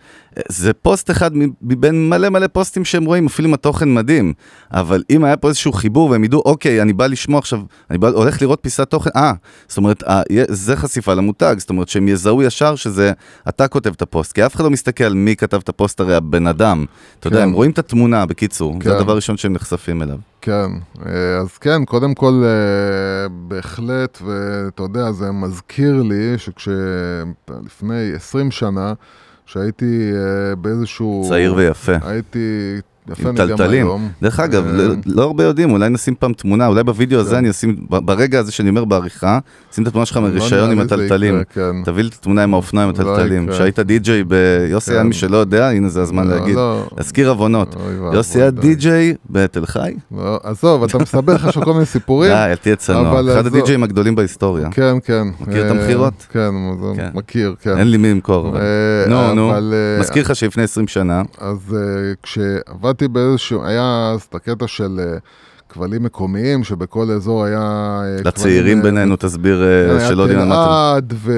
זה 0.50 0.74
פוסט 0.74 1.12
אחד 1.12 1.32
מבין 1.62 2.10
מלא 2.10 2.30
מלא 2.30 2.48
פוסטים 2.48 2.86
שהם 2.86 3.06
רואים, 3.06 3.26
אפילו 3.26 3.48
אם 3.48 3.54
התוכן 3.54 3.94
מדהים. 3.94 4.34
אבל 4.74 5.04
אם 5.10 5.24
היה 5.24 5.38
פה 5.38 5.48
איזשהו 5.48 5.72
חיבור 5.72 6.10
והם 6.10 6.24
ידעו, 6.24 6.42
אוקיי, 6.46 6.82
אני 6.82 6.94
בא 6.94 7.08
לשמוע 7.08 7.40
עכשיו, 7.40 7.60
אני 7.90 7.98
בא, 7.98 8.10
הולך 8.10 8.42
לראות 8.42 8.60
פיסת 8.62 8.90
תוכן, 8.90 9.10
אה, 9.16 9.34
זאת 9.68 9.78
אומרת, 9.78 10.04
אה, 10.04 10.22
זה 10.50 10.76
חשיפה 10.76 11.14
למותג, 11.14 11.56
זאת 11.58 11.70
אומרת 11.70 11.90
שהם 11.90 12.08
יזהו 12.08 12.44
ישר 12.44 12.76
שזה 12.76 13.12
אתה 13.50 13.68
כותב 13.68 13.92
את 13.96 14.02
הפוסט, 14.02 14.32
כי 14.32 14.46
אף 14.46 14.56
אחד 14.56 14.64
לא 14.64 14.70
מסתכל 14.70 15.04
על 15.04 15.14
מי 15.14 15.36
כתב 15.36 15.60
את 15.64 15.70
הפוסט, 15.70 16.00
הרי 16.00 16.16
הבן 16.16 16.48
אדם. 16.48 16.86
אתה 17.20 17.28
יודע, 17.28 17.38
כן. 17.38 17.44
הם 17.44 17.54
רואים 17.54 17.72
את 17.72 17.80
התמונה, 17.80 18.26
בקיצור, 18.26 18.74
כן. 18.80 18.90
זה 18.90 18.96
הדבר 18.96 19.12
הראשון 19.12 19.38
שהם 19.38 19.54
נחשפים 19.54 20.02
אליו. 20.02 20.18
כן, 20.42 20.72
אה, 21.06 21.38
אז 21.38 21.58
כן, 21.58 21.86
קודם 21.86 22.14
כל, 22.14 22.44
אה, 22.44 23.30
בהחלט, 23.30 24.22
ואתה 24.26 24.84
יודע, 24.84 25.12
זה 25.12 25.32
מזכיר 25.32 26.02
לי 26.02 26.38
שכשלפני 26.38 28.14
20 28.16 28.52
שנה, 28.52 28.94
שהייתי 29.46 30.12
אה, 30.14 30.56
באיזשהו... 30.56 31.26
צעיר 31.30 31.54
ויפה. 31.56 31.96
הייתי... 32.02 32.80
יפה 33.10 33.30
עם 33.30 33.36
טלטלים. 33.36 33.88
דרך 34.22 34.40
אגב, 34.40 34.68
אה, 34.68 34.72
לא- 34.72 34.94
לא 35.06 35.24
הרבה 35.24 35.44
יודעים, 35.44 35.72
אולי 35.72 35.90
נשים 35.90 36.16
פעם 36.20 36.34
תמונה, 36.34 36.68
אולי 36.68 36.84
בווידאו 36.84 37.20
הזה 37.20 37.32
כן. 37.32 37.38
אני 37.38 37.50
אשים, 37.50 37.76
ברגע 37.90 38.40
הזה 38.40 38.52
שאני 38.52 38.70
אומר 38.70 38.86
בעריכה, 38.86 39.40
שים 39.72 39.84
את 39.84 39.88
התמונה 39.88 40.06
שלך 40.06 40.18
לא 40.18 40.24
מרישיון 40.24 40.72
עם 40.72 40.80
הטלטלים. 40.80 41.42
כן. 41.54 41.84
תביא 41.86 42.04
לי 42.04 42.10
את 42.10 42.14
התמונה 42.14 42.44
עם 42.44 42.54
האופניים 42.54 42.90
עם 42.90 42.96
הטלטלים. 42.96 43.50
כשהיית 43.52 43.80
די-ג'יי 43.80 44.24
ביוסי, 44.24 44.92
כן. 44.92 44.96
היה 44.96 45.04
מי 45.04 45.14
שלא 45.14 45.38
יודע, 45.38 45.70
הנה 45.70 45.90
זה 45.90 46.02
הזמן 46.02 46.28
לא, 46.28 46.36
להגיד. 46.36 46.58
להזכיר 46.98 47.30
עוונות. 47.30 47.76
יוסי 48.14 48.42
היה 48.42 48.52
די. 48.52 48.62
די-ג'יי 48.62 49.14
בתל 49.30 49.66
חי? 49.66 49.94
עזוב, 50.44 50.84
אתה 50.84 50.98
מספר 50.98 51.34
לך 51.34 51.46
עכשיו 51.46 51.64
כל 51.64 51.74
מיני 51.74 51.86
סיפורים. 51.86 52.32
די, 52.36 52.38
אל 52.52 52.56
תהיה 52.56 52.76
צנוע. 52.76 53.22
אחד. 53.34 53.46
הדי-ג'יים 53.46 53.84
הגדולים 53.84 54.16
בהיסטוריה. 54.16 54.70
כן, 54.72 54.96
כן. 55.04 55.28
מכיר 55.40 55.66
את 55.66 55.72
אה, 55.72 55.80
המכירות? 55.80 56.28
כן, 56.32 56.50
כן. 56.96 57.10
מכיר, 57.14 57.56
כן. 57.62 57.78
אין 57.78 57.88
לי 57.92 57.98
מי 57.98 58.12
למכור. 58.12 58.58
אה, 58.58 58.62
נו, 59.08 59.34
נו. 59.34 59.54
מזכיר 60.00 60.24
לך 60.24 60.36
שלפני 60.36 60.64
20 60.64 60.88
שנה, 60.88 61.22
אז 61.40 61.58
uh, 61.70 62.28
כשעבדתי 62.92 63.08
באיזשהו, 63.08 63.66
היה 63.66 64.12
אז 64.14 64.22
את 64.22 64.36
הקטע 64.36 64.68
של 64.68 65.00
uh, 65.00 65.20
כבלים 65.70 66.04
מקומיים, 66.04 66.64
שבכל 66.64 67.12
אזור 67.12 67.44
היה... 67.44 68.02
לצעירים 68.26 68.80
כבלים, 68.80 68.96
בינינו, 68.96 69.16
תסביר 69.16 69.64
אה, 69.64 69.98
היה 69.98 70.08
שלא 70.08 70.22
יודעים 70.22 70.40
על 70.40 70.48
מה 70.48 70.54
אתה... 70.54 71.02
תלעד 71.08 71.14
ו... 71.16 71.34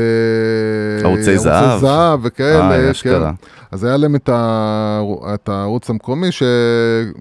ערוצי 1.04 1.38
זהב. 1.38 1.80
זהב 1.80 2.20
וכאלה, 2.24 2.72
אה, 2.72 2.84
כן. 2.84 2.90
אשכרה. 2.90 3.32
אז 3.72 3.84
היה 3.84 3.98
להם 3.98 4.16
את, 4.16 4.30
הער... 4.30 5.34
את 5.34 5.50
הערוץ 5.50 5.90
המקומי, 5.90 6.32
ש... 6.32 6.44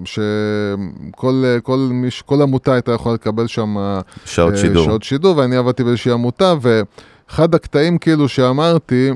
שכל 0.05 1.45
כל 1.63 1.89
מיש... 1.93 2.23
כל 2.23 2.43
עמותה 2.43 2.73
הייתה 2.73 2.93
יכולה 2.93 3.15
לקבל 3.15 3.47
שם... 3.47 3.77
שעות 4.25 4.53
אה, 4.53 4.59
שידור. 4.59 4.85
שעות 4.85 5.03
שידור, 5.03 5.37
ואני 5.37 5.57
עבדתי 5.57 5.85
באיזושהי 5.85 6.13
עמותה, 6.13 6.55
ואחד 6.61 7.55
הקטעים 7.55 7.99
כאילו 7.99 8.29
שאמרתי, 8.29 9.11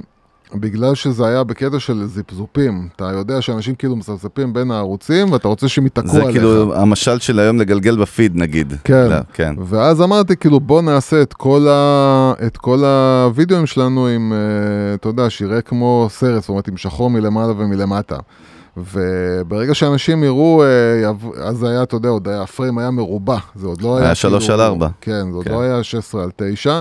בגלל 0.54 0.94
שזה 0.94 1.26
היה 1.26 1.44
בקטע 1.44 1.80
של 1.80 2.06
זיפזופים, 2.06 2.88
אתה 2.96 3.04
יודע 3.04 3.42
שאנשים 3.42 3.74
כאילו 3.74 3.96
מזפזפים 3.96 4.52
בין 4.52 4.70
הערוצים, 4.70 5.32
ואתה 5.32 5.48
רוצה 5.48 5.68
שהם 5.68 5.84
ייתקעו 5.84 6.08
זה 6.08 6.22
עליך. 6.22 6.36
כאילו 6.36 6.74
המשל 6.74 7.18
של 7.18 7.38
היום 7.38 7.60
לגלגל 7.60 7.96
בפיד 7.96 8.36
נגיד. 8.36 8.74
כן. 8.84 9.06
לא, 9.10 9.16
כן. 9.32 9.54
ואז 9.64 10.02
אמרתי, 10.02 10.36
כאילו, 10.36 10.60
בוא 10.60 10.82
נעשה 10.82 11.22
את 11.22 11.32
כל, 11.34 11.66
ה... 11.70 12.32
את 12.46 12.56
כל 12.56 12.84
הווידאוים 12.84 13.66
שלנו 13.66 14.06
עם, 14.06 14.32
אה, 14.32 14.94
אתה 14.94 15.08
יודע, 15.08 15.30
שיראה 15.30 15.60
כמו 15.60 16.06
סרט, 16.10 16.40
זאת 16.40 16.48
אומרת, 16.48 16.68
עם 16.68 16.76
שחור 16.76 17.10
מלמעלה 17.10 17.52
ומלמטה. 17.56 18.16
וברגע 18.76 19.74
שאנשים 19.74 20.24
יראו, 20.24 20.62
אה. 20.62 21.10
אז 21.42 21.62
היה, 21.62 21.82
אתה 21.82 21.96
יודע, 21.96 22.08
עוד 22.08 22.28
היה, 22.28 22.42
הפריים 22.42 22.78
היה 22.78 22.90
מרובע, 22.90 23.38
זה 23.54 23.66
עוד 23.66 23.82
לא 23.82 23.96
היה... 23.96 24.06
היה 24.06 24.14
שלוש 24.14 24.50
על 24.50 24.60
ארבע. 24.60 24.88
כן, 25.00 25.30
זה 25.30 25.36
עוד 25.36 25.44
כן. 25.44 25.52
לא 25.52 25.60
היה 25.60 25.82
16 25.82 26.22
על 26.22 26.30
9. 26.36 26.80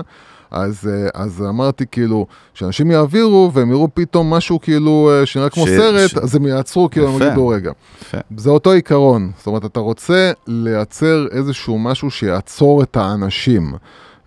אז, 0.50 0.88
אה, 0.92 1.08
אז 1.22 1.42
אמרתי 1.48 1.84
כאילו, 1.92 2.26
שאנשים 2.54 2.90
יעבירו 2.90 3.50
והם 3.52 3.70
יראו 3.70 3.88
פתאום 3.94 4.34
משהו 4.34 4.60
כאילו 4.60 5.10
אה, 5.12 5.26
שנראה 5.26 5.48
כמו 5.50 5.66
ש- 5.66 5.70
סרט, 5.70 6.10
ש- 6.10 6.14
אז 6.14 6.34
הם 6.34 6.46
יעצרו, 6.46 6.90
כאילו, 6.90 7.08
הם. 7.08 7.22
יגידו 7.22 7.48
רגע. 7.48 7.70
יפה. 8.02 8.18
זה 8.36 8.50
אותו 8.50 8.72
עיקרון, 8.72 9.30
זאת 9.38 9.46
אומרת, 9.46 9.64
אתה 9.64 9.80
רוצה 9.80 10.32
לייצר 10.46 11.26
איזשהו 11.30 11.78
משהו 11.78 12.10
שיעצור 12.10 12.82
את 12.82 12.96
האנשים 12.96 13.72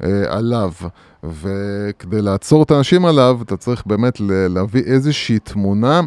אה, 0.03 0.09
עליו, 0.27 0.71
וכדי 1.23 2.21
לעצור 2.21 2.63
את 2.63 2.71
האנשים 2.71 3.05
עליו, 3.05 3.39
אתה 3.41 3.57
צריך 3.57 3.83
באמת 3.85 4.17
להביא 4.49 4.83
איזושהי 4.85 5.39
תמונה 5.39 6.01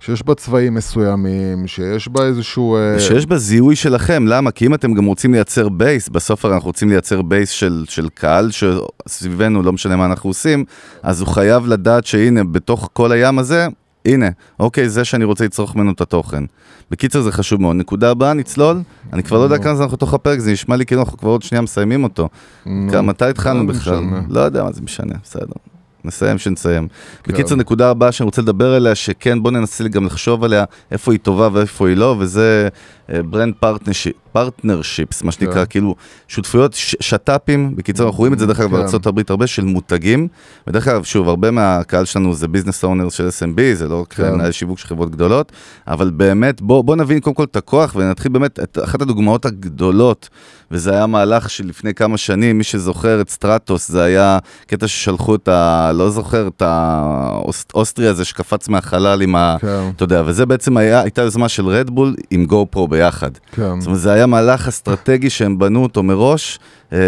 שיש 0.00 0.22
בה 0.22 0.34
צבעים 0.34 0.74
מסוימים, 0.74 1.66
שיש 1.66 2.08
בה 2.08 2.24
איזשהו... 2.24 2.76
אה, 2.76 3.00
שיש 3.00 3.26
בה 3.26 3.38
זיהוי 3.38 3.76
שלכם, 3.76 4.24
למה? 4.26 4.50
כי 4.50 4.66
אם 4.66 4.74
אתם 4.74 4.94
גם 4.94 5.04
רוצים 5.04 5.32
לייצר 5.32 5.68
בייס, 5.68 6.08
בסוף 6.08 6.44
הרי 6.44 6.54
אנחנו 6.54 6.66
רוצים 6.66 6.88
לייצר 6.88 7.22
בייס 7.22 7.50
של, 7.50 7.84
של 7.88 8.08
קהל 8.08 8.50
שסביבנו, 8.50 9.62
לא 9.62 9.72
משנה 9.72 9.96
מה 9.96 10.04
אנחנו 10.04 10.30
עושים, 10.30 10.64
אז 11.02 11.20
הוא 11.20 11.28
חייב 11.28 11.66
לדעת 11.66 12.06
שהנה, 12.06 12.44
בתוך 12.44 12.90
כל 12.92 13.12
הים 13.12 13.38
הזה, 13.38 13.66
הנה, 14.04 14.28
אוקיי, 14.60 14.88
זה 14.88 15.04
שאני 15.04 15.24
רוצה 15.24 15.44
לצרוך 15.44 15.76
ממנו 15.76 15.92
את 15.92 16.00
התוכן. 16.00 16.44
בקיצר, 16.90 17.20
זה 17.20 17.32
חשוב 17.32 17.60
מאוד. 17.60 17.76
נקודה 17.76 18.10
הבאה, 18.10 18.32
נצלול. 18.32 18.80
אני 19.12 19.22
כבר 19.22 19.38
לא 19.38 19.42
יודע. 19.42 19.58
כמה 19.58 19.74
זמן 19.74 19.82
אנחנו 19.82 19.96
בתוך 19.96 20.14
הפרק, 20.14 20.38
זה 20.38 20.52
נשמע 20.52 20.76
לי 20.76 20.86
כאילו 20.86 21.02
אנחנו 21.02 21.18
כבר 21.18 21.30
עוד 21.30 21.42
שנייה 21.42 21.62
מסיימים 21.62 22.04
אותו. 22.04 22.28
מתי 22.66 23.24
התחלנו 23.24 23.62
לא 23.62 23.72
בכלל? 23.72 24.04
לא 24.28 24.40
יודע 24.40 24.62
מה 24.64 24.72
זה 24.72 24.82
משנה, 24.82 25.14
בסדר. 25.22 25.75
נסיים 26.06 26.38
שנסיים. 26.38 26.88
כן. 27.22 27.32
בקיצור, 27.32 27.58
נקודה 27.58 27.90
הבאה 27.90 28.12
שאני 28.12 28.24
רוצה 28.24 28.42
לדבר 28.42 28.74
עליה, 28.74 28.94
שכן, 28.94 29.42
בוא 29.42 29.50
ננסה 29.50 29.88
גם 29.88 30.06
לחשוב 30.06 30.44
עליה, 30.44 30.64
איפה 30.90 31.12
היא 31.12 31.20
טובה 31.20 31.48
ואיפה 31.52 31.88
היא 31.88 31.96
לא, 31.96 32.16
וזה 32.18 32.68
brand 33.08 33.54
partnerships, 34.32 35.22
מה 35.22 35.32
שנקרא, 35.32 35.54
כן. 35.54 35.64
כאילו 35.70 35.94
שותפויות, 36.28 36.74
שת"פים, 36.74 37.76
בקיצור, 37.76 38.06
אנחנו 38.06 38.18
רואים 38.18 38.32
את 38.32 38.38
זה 38.38 38.46
דרך 38.46 38.60
אגב 38.60 38.70
כן. 38.70 38.76
בארצות 38.76 39.06
הברית 39.06 39.30
הרבה 39.30 39.46
של 39.46 39.64
מותגים, 39.64 40.28
ודרך 40.66 40.88
אגב, 40.88 41.04
שוב, 41.04 41.28
הרבה 41.28 41.50
מהקהל 41.50 42.04
שלנו 42.04 42.34
זה 42.34 42.48
business 42.48 42.84
owner 42.84 43.08
של 43.08 43.28
SMB, 43.28 43.60
זה 43.74 43.88
לא 43.88 44.00
רק 44.00 44.12
כן. 44.12 44.32
מנהל 44.32 44.52
שיווק 44.52 44.78
של 44.78 44.88
חברות 44.88 45.10
גדולות, 45.10 45.52
אבל 45.88 46.10
באמת, 46.10 46.62
בוא, 46.62 46.84
בוא 46.84 46.96
נבין 46.96 47.20
קודם 47.20 47.34
כל 47.34 47.44
את 47.44 47.56
הכוח 47.56 47.96
ונתחיל 47.96 48.32
באמת, 48.32 48.58
את 48.58 48.78
אחת 48.84 49.02
הדוגמאות 49.02 49.44
הגדולות, 49.44 50.28
וזה 50.70 50.92
היה 50.92 51.06
מהלך 51.06 51.50
שלפני 51.50 51.94
כמה 51.94 52.16
שנים, 52.16 52.58
מי 52.58 52.64
שזוכר 52.64 53.20
את 53.20 53.30
סטרטוס, 53.30 53.88
זה 53.88 54.02
היה 54.02 54.38
קטע 54.66 54.88
ששלחו 54.88 55.34
את 55.34 55.48
ה... 55.48 55.90
לא 55.94 56.10
זוכר, 56.10 56.48
את 56.48 56.62
האוסטרי 56.62 58.08
הזה 58.08 58.24
שקפץ 58.24 58.68
מהחלל 58.68 59.22
עם 59.22 59.36
ה... 59.36 59.56
כן, 59.60 59.90
אתה 59.96 60.04
יודע, 60.04 60.22
וזה 60.26 60.46
בעצם 60.46 60.76
היה, 60.76 61.00
הייתה 61.00 61.22
יוזמה 61.22 61.48
של 61.48 61.66
רדבול 61.66 62.14
עם 62.30 62.44
GoPro 62.44 62.88
ביחד. 62.96 63.30
כן. 63.52 63.80
זאת 63.80 63.86
אומרת, 63.86 64.00
זה 64.00 64.12
היה 64.12 64.26
מהלך 64.26 64.68
אסטרטגי 64.68 65.30
שהם 65.30 65.58
בנו 65.58 65.82
אותו 65.82 66.02
מראש, 66.02 66.58
אה, 66.92 66.98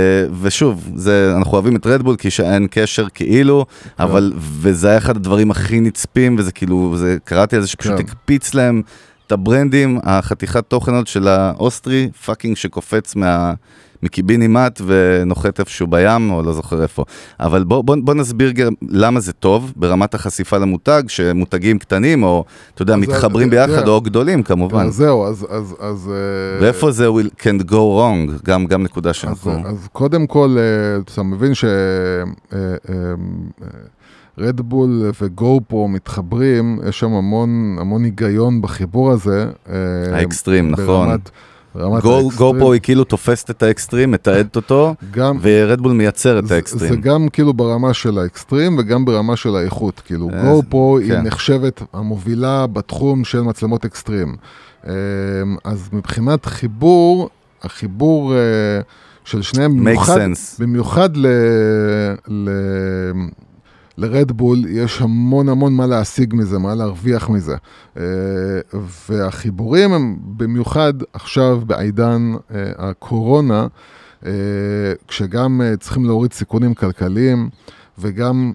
ושוב, 0.40 0.90
זה, 0.94 1.34
אנחנו 1.36 1.52
אוהבים 1.52 1.76
את 1.76 1.86
רדבול 1.86 2.16
כי 2.16 2.30
שאין 2.30 2.66
קשר 2.70 3.08
כאילו, 3.14 3.66
אבל, 3.98 4.32
וזה 4.36 4.88
היה 4.88 4.98
אחד 4.98 5.16
הדברים 5.16 5.50
הכי 5.50 5.80
נצפים, 5.80 6.36
וזה 6.38 6.52
כאילו, 6.52 6.96
זה, 6.96 7.16
קראתי 7.24 7.56
על 7.56 7.62
זה 7.62 7.68
שפשוט 7.68 7.92
כן. 7.92 7.98
הקפיץ 7.98 8.54
להם 8.54 8.82
את 9.26 9.32
הברנדים, 9.32 10.00
החתיכת 10.02 10.64
תוכן 10.68 10.94
הזאת 10.94 11.06
של 11.06 11.28
האוסטרי, 11.28 12.10
fucking 12.24 12.56
שקופץ 12.56 13.16
מה... 13.16 13.54
מקיבינימט 14.02 14.80
ונוחת 14.86 15.60
איפשהו 15.60 15.86
בים, 15.86 16.30
או 16.30 16.42
לא 16.42 16.52
זוכר 16.52 16.82
איפה. 16.82 17.04
אבל 17.40 17.64
בוא, 17.64 17.82
בוא, 17.84 17.96
בוא 18.02 18.14
נסביר 18.14 18.50
גם 18.50 18.72
למה 18.88 19.20
זה 19.20 19.32
טוב 19.32 19.72
ברמת 19.76 20.14
החשיפה 20.14 20.58
למותג, 20.58 21.02
שמותגים 21.08 21.78
קטנים, 21.78 22.22
או 22.22 22.44
אתה 22.74 22.82
יודע, 22.82 22.94
אז- 22.94 23.00
מתחברים 23.00 23.46
אז- 23.48 23.50
ביחד, 23.50 23.80
תראה. 23.80 23.88
או 23.94 24.00
גדולים 24.00 24.42
כמובן. 24.42 24.86
אז 24.86 24.94
זהו, 24.94 25.24
אז... 25.26 25.46
אז, 25.50 25.74
אז 25.80 26.10
אה, 26.12 26.62
ואיפה 26.62 26.90
זה 26.90 27.08
will, 27.08 27.42
can 27.42 27.62
go 27.70 27.72
wrong, 27.74 28.42
גם, 28.44 28.66
גם 28.66 28.82
נקודה 28.82 29.10
אז, 29.10 29.16
שאנחנו... 29.16 29.52
אז 29.66 29.88
קודם 29.92 30.26
כל, 30.26 30.56
אה, 30.58 31.00
אתה 31.14 31.22
מבין 31.22 31.52
שרדבול 34.38 35.10
ו 35.22 35.60
GoPro 35.68 35.86
מתחברים, 35.90 36.80
יש 36.88 36.98
שם 37.00 37.12
המון, 37.12 37.76
המון 37.80 38.04
היגיון 38.04 38.60
בחיבור 38.62 39.10
הזה. 39.10 39.46
אה, 39.70 39.74
האקסטרים, 40.16 40.70
נכון. 40.70 40.84
ברמת, 40.86 41.08
ברמת 41.08 42.16
האקסטרים. 42.16 42.58
GoPro 42.58 42.74
היא 42.74 42.80
כאילו 42.80 43.04
תופסת 43.04 43.50
את 43.50 43.62
האקסטרים, 43.62 44.10
מתעדת 44.10 44.56
אותו, 44.56 44.94
גם, 45.10 45.38
ורדבול 45.42 45.92
מייצר 45.92 46.38
את 46.38 46.44
זה, 46.44 46.48
זה 46.48 46.56
האקסטרים. 46.56 47.00
גם 47.00 47.28
כאילו 47.32 47.54
ברמה 47.54 47.94
של 47.94 48.18
האקסטרים 48.18 48.78
וגם 48.78 49.04
ברמה 49.04 49.36
של 49.36 49.56
האיכות. 49.56 50.00
כאילו, 50.04 50.30
אה, 50.30 50.42
GoPro 50.42 50.98
היא 51.00 51.12
כן. 51.12 51.22
נחשבת 51.22 51.82
המובילה 51.92 52.66
בתחום 52.66 53.24
של 53.24 53.40
מצלמות 53.40 53.84
אקסטרים. 53.84 54.36
אה, 54.86 54.92
אז 55.64 55.88
מבחינת 55.92 56.46
חיבור, 56.46 57.30
החיבור 57.62 58.34
אה, 58.34 58.38
של 59.24 59.42
שניהם, 59.42 59.76
במיוחד. 59.76 60.20
במיוחד 60.58 61.16
ל... 61.16 61.26
ל... 62.28 62.50
לרדבול 63.98 64.58
יש 64.68 65.00
המון 65.00 65.48
המון 65.48 65.74
מה 65.74 65.86
להשיג 65.86 66.34
מזה, 66.34 66.58
מה 66.58 66.74
להרוויח 66.74 67.28
מזה. 67.28 67.56
אה, 67.96 68.02
והחיבורים 69.08 69.92
הם 69.92 70.16
במיוחד 70.22 70.92
עכשיו 71.12 71.60
בעידן 71.66 72.32
אה, 72.54 72.70
הקורונה, 72.78 73.66
אה, 74.26 74.32
כשגם 75.08 75.60
צריכים 75.80 76.04
להוריד 76.04 76.32
סיכונים 76.32 76.74
כלכליים 76.74 77.48
וגם 77.98 78.52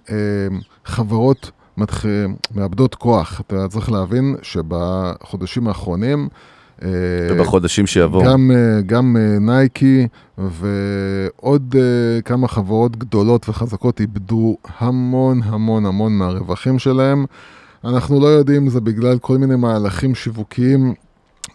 חברות 0.85 1.51
מתח... 1.77 2.05
מאבדות 2.55 2.95
כוח. 2.95 3.41
אתה 3.47 3.67
צריך 3.67 3.91
להבין 3.91 4.35
שבחודשים 4.41 5.67
האחרונים, 5.67 6.27
ובחודשים 6.81 7.87
שיבואו. 7.87 8.23
גם, 8.25 8.51
אה, 8.55 8.81
גם 8.85 9.17
אה, 9.19 9.39
נייקי 9.39 10.07
ועוד 10.37 11.75
אה, 11.79 12.21
כמה 12.21 12.47
חברות 12.47 12.95
גדולות 12.97 13.49
וחזקות 13.49 13.99
איבדו 13.99 14.57
המון 14.79 15.41
המון 15.43 15.85
המון 15.85 16.13
מהרווחים 16.17 16.79
שלהם. 16.79 17.25
אנחנו 17.85 18.19
לא 18.19 18.27
יודעים, 18.27 18.69
זה 18.69 18.81
בגלל 18.81 19.17
כל 19.17 19.37
מיני 19.37 19.55
מהלכים 19.55 20.15
שיווקיים 20.15 20.93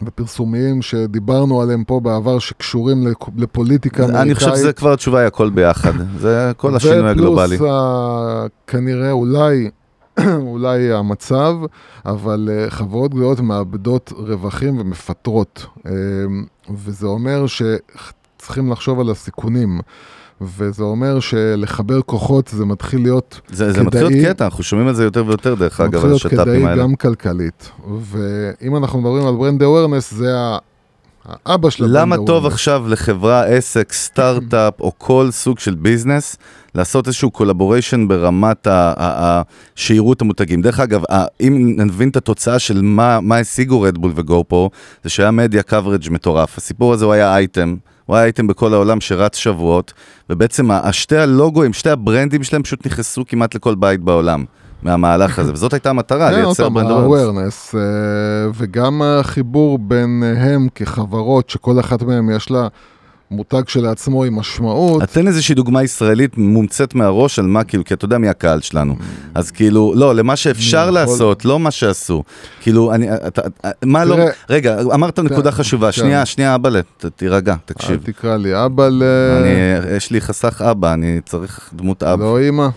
ופרסומיים 0.01 0.81
שדיברנו 0.81 1.61
עליהם 1.61 1.83
פה 1.83 1.99
בעבר, 1.99 2.39
שקשורים 2.39 3.07
לפ- 3.07 3.29
לפוליטיקה 3.37 4.03
אמריקאית. 4.03 4.21
אני 4.25 4.35
חושב 4.35 4.55
שזה 4.55 4.73
כבר 4.73 4.93
התשובה 4.93 5.19
היא 5.19 5.27
הכל 5.27 5.49
ביחד. 5.49 5.91
זה 6.19 6.51
כל 6.57 6.75
השינוי 6.75 7.09
הגלובלי. 7.09 7.55
ופלוס 7.55 7.69
כנראה 8.67 9.11
אולי, 9.11 9.69
אולי 10.51 10.91
המצב, 10.91 11.55
אבל 12.05 12.49
אה, 12.51 12.69
חברות 12.69 13.11
גדולות 13.11 13.39
מאבדות 13.39 14.13
רווחים 14.15 14.79
ומפטרות. 14.79 15.65
אה, 15.85 15.91
וזה 16.75 17.07
אומר 17.07 17.45
שצריכים 17.47 18.71
לחשוב 18.71 18.99
על 18.99 19.09
הסיכונים. 19.09 19.79
וזה 20.41 20.83
אומר 20.83 21.19
שלחבר 21.19 22.01
כוחות 22.01 22.47
זה 22.47 22.65
מתחיל 22.65 23.01
להיות 23.01 23.41
זה 23.49 23.71
זה 23.71 23.83
מתחיל 23.83 24.01
להיות 24.01 24.13
כדאי. 24.13 24.33
קטע, 24.33 24.45
אנחנו 24.45 24.63
שומעים 24.63 24.89
את 24.89 24.95
זה 24.95 25.03
יותר 25.03 25.25
ויותר 25.27 25.55
דרך 25.55 25.77
זה 25.77 25.83
אגב, 25.83 25.95
מתחיל 25.95 26.03
על 26.03 26.09
להיות 26.09 26.21
כדאי 26.21 26.41
השת"פים 26.41 26.67
האלה. 26.67 26.81
גם 26.81 26.95
כלכלית. 26.95 27.71
ואם 28.01 28.75
אנחנו 28.75 29.01
מדברים 29.01 29.27
על 29.27 29.35
ברנד 29.35 29.63
אווירנס, 29.63 30.13
זה 30.13 30.35
האבא 31.45 31.69
של 31.69 31.85
למה 31.87 32.15
טוב 32.25 32.45
awareness. 32.45 32.47
עכשיו 32.47 32.85
לחברה, 32.87 33.45
עסק, 33.45 33.93
סטארט-אפ 33.93 34.73
או 34.79 34.91
כל 34.97 35.27
סוג 35.31 35.59
של 35.59 35.75
business 35.75 36.37
לעשות 36.75 37.07
איזשהו 37.07 37.31
collaboration 37.31 38.07
ברמת 38.07 38.67
ה- 38.67 38.93
ה- 38.97 39.25
ה- 39.25 39.41
שירות 39.75 40.21
המותגים? 40.21 40.61
דרך 40.61 40.79
אגב, 40.79 41.01
אם 41.41 41.73
נבין 41.77 42.09
את 42.09 42.17
התוצאה 42.17 42.59
של 42.59 42.81
מה, 42.81 43.19
מה 43.21 43.37
השיגו 43.37 43.81
רדבול 43.81 44.11
ו 44.15 44.43
GoPro, 44.47 44.69
זה 45.03 45.09
שהיה 45.09 45.31
media 45.31 45.63
coverage 45.63 46.09
מטורף. 46.11 46.57
הסיפור 46.57 46.93
הזה 46.93 47.05
הוא 47.05 47.13
היה 47.13 47.35
אייטם. 47.35 47.75
הוא 48.05 48.15
היה 48.15 48.25
אייטם 48.25 48.47
בכל 48.47 48.73
העולם 48.73 49.01
שרץ 49.01 49.37
שבועות, 49.37 49.93
ובעצם 50.29 50.69
שתי 50.91 51.17
הלוגוים, 51.17 51.73
שתי 51.73 51.89
הברנדים 51.89 52.43
שלהם 52.43 52.63
פשוט 52.63 52.85
נכנסו 52.85 53.23
כמעט 53.27 53.55
לכל 53.55 53.75
בית 53.75 54.01
בעולם 54.01 54.45
מהמהלך 54.83 55.39
הזה, 55.39 55.53
וזאת 55.53 55.73
הייתה 55.73 55.89
המטרה, 55.89 56.29
כן, 56.29 56.35
לייצר. 56.35 56.65
ה-awareness, 56.65 57.77
אה, 57.77 57.81
וגם 58.53 59.01
החיבור 59.01 59.79
ביניהם 59.79 60.67
כחברות, 60.75 61.49
שכל 61.49 61.79
אחת 61.79 62.01
מהן 62.03 62.29
יש 62.35 62.51
לה 62.51 62.67
מותג 63.31 63.61
שלעצמו 63.67 64.23
עם 64.23 64.35
משמעות. 64.35 65.03
תן 65.03 65.27
איזושהי 65.27 65.55
דוגמה 65.55 65.83
ישראלית 65.83 66.37
מומצאת 66.37 66.95
מהראש 66.95 67.39
על 67.39 67.45
מה, 67.45 67.63
כאילו, 67.63 67.85
כי 67.85 67.93
אתה 67.93 68.05
יודע 68.05 68.17
מי 68.17 68.29
הקהל 68.29 68.61
שלנו. 68.61 68.95
אז 69.35 69.51
כאילו, 69.51 69.93
לא, 69.95 70.15
למה 70.15 70.35
שאפשר 70.35 70.77
יכול- 70.81 70.93
לעשות, 70.93 71.45
לא 71.45 71.59
מה 71.59 71.71
שעשו. 71.71 72.23
כאילו, 72.61 72.93
אני, 72.93 73.07
אתה, 73.27 73.41
מה 73.85 74.05
לא, 74.05 74.15
רגע, 74.49 74.81
אמרת 74.93 75.19
נקודה 75.19 75.51
חשובה, 75.51 75.87
כן. 75.87 75.91
שנייה, 75.91 76.25
שנייה, 76.25 76.55
אבאלה, 76.55 76.79
תירגע, 77.15 77.53
אל 77.53 77.57
תקשיב. 77.65 77.99
תקרא 78.03 78.37
לי 78.37 78.65
אבא 78.65 78.87
ל... 78.91 79.03
אני, 79.41 79.49
יש 79.97 80.11
לי 80.11 80.21
חסך 80.21 80.61
אבא, 80.61 80.93
אני 80.93 81.19
צריך 81.25 81.69
דמות 81.73 82.03
אב. 82.03 82.19
לא 82.19 82.39
אימא? 82.39 82.67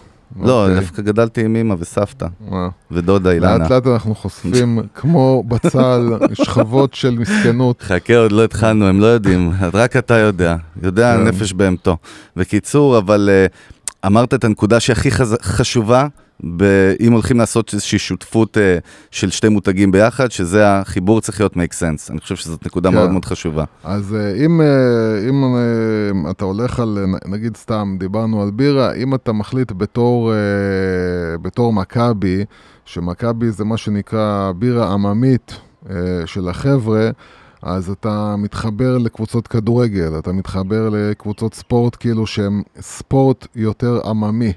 לא, 0.40 0.62
אוקיי. 0.62 0.80
דווקא 0.80 1.02
גדלתי 1.02 1.44
עם 1.44 1.56
אמא 1.56 1.74
וסבתא. 1.78 2.26
ודודה 2.90 3.30
אילנה. 3.30 3.58
לאט 3.58 3.70
לאט 3.70 3.86
אנחנו 3.86 4.14
חושפים, 4.14 4.78
כמו 4.94 5.42
בצל, 5.48 6.08
שכבות 6.32 6.94
של 6.94 7.18
מסכנות. 7.18 7.82
חכה, 7.82 8.16
עוד 8.16 8.32
לא 8.32 8.44
התחלנו, 8.44 8.86
הם 8.86 9.00
לא 9.00 9.06
יודעים, 9.06 9.52
רק 9.72 9.96
אתה 9.96 10.14
יודע, 10.18 10.56
יודע 10.82 11.16
כן. 11.16 11.24
נפש 11.24 11.52
בהמתו. 11.52 11.96
בקיצור, 12.36 12.98
אבל 12.98 13.28
אה, 13.32 13.46
אמרת 14.06 14.34
את 14.34 14.44
הנקודה 14.44 14.80
שהכי 14.80 15.10
חז... 15.10 15.36
חשובה, 15.42 16.06
ב... 16.56 16.64
אם 17.00 17.12
הולכים 17.12 17.38
לעשות 17.38 17.74
איזושהי 17.74 17.98
שותפות 17.98 18.58
אה, 18.58 18.78
של 19.10 19.30
שתי 19.30 19.48
מותגים 19.48 19.92
ביחד, 19.92 20.30
שזה 20.30 20.68
החיבור 20.68 21.20
צריך 21.20 21.40
להיות 21.40 21.56
make 21.56 21.72
sense. 21.80 22.10
אני 22.10 22.20
חושב 22.20 22.36
שזאת 22.36 22.66
נקודה 22.66 22.88
כן. 22.90 22.94
מאוד 22.94 23.10
מאוד 23.10 23.24
חשובה. 23.24 23.64
אז 23.84 24.14
אה, 24.14 24.44
אם, 24.44 24.60
אה, 24.60 25.28
אם 25.28 25.44
אה, 25.44 26.30
אתה 26.30 26.44
הולך 26.44 26.80
על, 26.80 26.98
אה, 26.98 27.28
נגיד 27.28 27.56
סתם, 27.56 27.96
דיברנו 27.98 28.42
על 28.42 28.50
בירה, 28.50 28.94
אם 28.94 29.14
אתה 29.14 29.32
מחליט 29.32 29.72
בתור, 29.72 30.32
אה, 30.32 31.38
בתור 31.42 31.72
מכבי, 31.72 32.44
שמכבי 32.84 33.50
זה 33.50 33.64
מה 33.64 33.76
שנקרא 33.76 34.52
בירה 34.56 34.92
עממית 34.92 35.56
אה, 35.90 35.96
של 36.26 36.48
החבר'ה, 36.48 37.10
אז 37.62 37.90
אתה 37.90 38.34
מתחבר 38.38 38.98
לקבוצות 38.98 39.48
כדורגל, 39.48 40.18
אתה 40.18 40.32
מתחבר 40.32 40.88
לקבוצות 40.92 41.54
ספורט 41.54 41.96
כאילו 42.00 42.26
שהם 42.26 42.62
ספורט 42.80 43.46
יותר 43.56 44.00
עממי, 44.04 44.52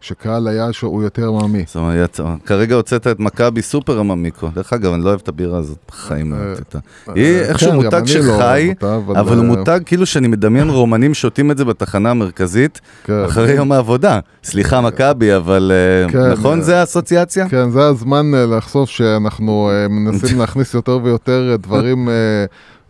שקהל 0.00 0.48
היעד 0.48 0.74
שלו 0.74 0.88
הוא 0.88 1.02
יותר 1.02 1.28
עממי. 1.28 1.64
זאת 1.66 1.76
אומרת, 1.76 2.20
כרגע 2.46 2.74
הוצאת 2.74 3.06
את 3.06 3.20
מכבי 3.20 3.62
סופר 3.62 3.98
עממיקו. 3.98 4.48
דרך 4.54 4.72
אגב, 4.72 4.92
אני 4.92 5.04
לא 5.04 5.08
אוהב 5.08 5.20
את 5.22 5.28
הבירה 5.28 5.58
הזאת, 5.58 5.78
בחיים 5.88 6.32
לא 6.32 6.36
אה, 6.36 6.42
אוהבתי 6.42 6.62
אותה. 6.62 6.78
היא 7.14 7.36
איכשהו 7.38 7.70
כן, 7.70 7.76
גם 7.76 7.82
מותג 7.82 8.00
לא 8.00 8.06
שחי, 8.06 8.68
אותה, 8.70 8.96
אבל 8.96 9.36
הוא 9.36 9.44
אה, 9.44 9.56
מותג 9.56 9.80
כאילו 9.86 10.06
שאני 10.06 10.28
מדמיין 10.28 10.70
רומנים 10.70 11.14
שותים 11.14 11.50
את 11.50 11.58
זה 11.58 11.64
בתחנה 11.64 12.10
המרכזית, 12.10 12.80
כן. 13.04 13.24
אחרי 13.24 13.52
יום 13.52 13.72
העבודה. 13.72 14.20
סליחה, 14.44 14.80
מכבי, 14.80 15.36
אבל 15.36 15.72
אה, 15.74 16.12
כן, 16.12 16.30
נכון 16.32 16.58
אה, 16.58 16.64
זה 16.64 16.80
האסוציאציה? 16.80 17.48
כן, 17.48 17.70
זה 17.70 17.86
הזמן 17.86 18.34
אה, 18.34 18.46
לחשוף 18.46 18.90
שאנחנו 18.90 19.70
אה, 19.72 19.88
מנסים 19.88 20.38
להכניס 20.40 20.74
יותר 20.74 20.98
ויותר 21.02 21.48
אה, 21.50 21.56
דברים 21.56 22.08
אה, 22.08 22.14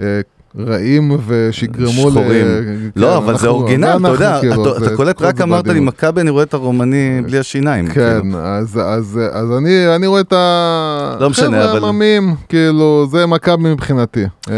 אה, 0.01 0.21
רעים 0.59 1.11
ושיגרמו 1.27 1.91
שחורים. 2.11 2.47
כן, 2.47 2.75
לא, 2.97 3.17
אבל 3.17 3.39
זה 3.39 3.49
אורגינל, 3.49 3.97
אתה 4.01 4.09
יודע, 4.09 4.39
אתה- 4.39 4.97
קולט, 4.97 5.23
רק 5.23 5.41
אמרת 5.41 5.67
לי. 5.69 5.81
מכבי, 5.81 6.21
אני 6.21 6.31
רואה 6.31 6.43
את 6.43 6.55
הרומני 6.55 7.21
בלי 7.27 7.39
השיניים. 7.39 7.87
כן, 7.87 8.21
כאילו. 8.23 8.39
אז, 8.39 8.81
אני, 9.59 9.71
רואה 10.07 10.21
את 10.21 10.33
ה... 10.33 11.17
לא 11.21 11.31
משנה, 11.31 11.63
חבר'ה 11.63 11.79
אבל- 11.79 11.89
עממים, 11.89 12.35
כאילו, 12.49 13.07
זה 13.11 13.27
מכבי 13.27 13.73
מבחינתי. 13.73 14.25
אה, 14.51 14.55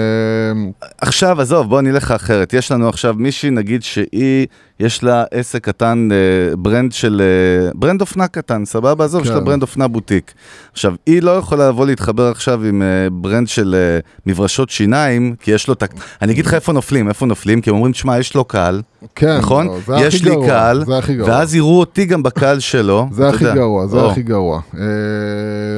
עכשיו, 1.00 1.40
עזוב, 1.40 1.68
בוא 1.68 1.80
נלך 1.80 2.10
אחרת. 2.10 2.52
יש 2.52 2.72
לנו 2.72 2.88
עכשיו 2.88 3.14
מישהי, 3.18 3.50
נגיד 3.50 3.82
שהיא, 3.82 4.46
יש 4.82 5.04
לה 5.04 5.24
עסק 5.30 5.64
קטן, 5.64 6.08
אה, 6.12 6.56
brand 6.56 6.92
של, 6.92 7.22
אה, 7.24 7.70
brand 7.74 8.00
אופנה 8.00 8.28
קטן, 8.28 8.64
סבבה? 8.64 9.04
עזוב, 9.04 9.22
יש 9.22 9.28
לה 9.28 9.38
כן. 9.38 9.44
brand 9.44 9.62
אופנה 9.62 9.88
בוטיק. 9.88 10.32
עכשיו, 10.72 10.94
היא 11.06 11.22
לא 11.22 11.30
יכולה 11.30 11.68
לבוא 11.68 11.86
להתחבר 11.86 12.28
עכשיו 12.28 12.64
עם 12.64 12.82
אה, 12.82 13.10
brand 13.12 13.48
של 13.48 13.74
מברשות 14.26 14.70
שיניים, 14.70 15.34
כי 15.40 15.50
יש 15.50 15.68
לו 15.68 15.74
את 15.74 15.82
ה... 15.82 15.86
אני 16.22 16.32
אגיד 16.32 16.46
לך 16.46 16.54
איפה 16.54 16.72
נופלים, 16.72 17.08
איפה 17.08 17.26
נופלים, 17.26 17.60
כי 17.60 17.70
הם 17.70 17.76
אומרים, 17.76 17.92
תשמע, 17.92 18.18
יש 18.18 18.34
לו 18.34 18.44
קהל, 18.44 18.82
כן, 19.14 19.38
נכון? 19.38 19.66
לא, 19.66 19.78
זה 19.86 19.94
יש 19.96 20.14
הכי 20.14 20.24
לי 20.24 20.30
גרוע, 20.30 20.46
קהל, 20.46 20.84
זה 20.84 20.98
הכי 20.98 21.14
גרוע. 21.14 21.30
ואז 21.30 21.54
יראו 21.54 21.80
אותי 21.80 22.04
גם 22.04 22.22
בקהל 22.22 22.60
שלו. 22.60 23.06
זה 23.12 23.28
הכי 23.28 23.44
יודע. 23.44 23.54
גרוע, 23.54 23.86
זה 23.86 23.96
או, 23.96 24.10
הכי 24.10 24.22
גרוע. 24.22 24.60
אה, 24.78 24.82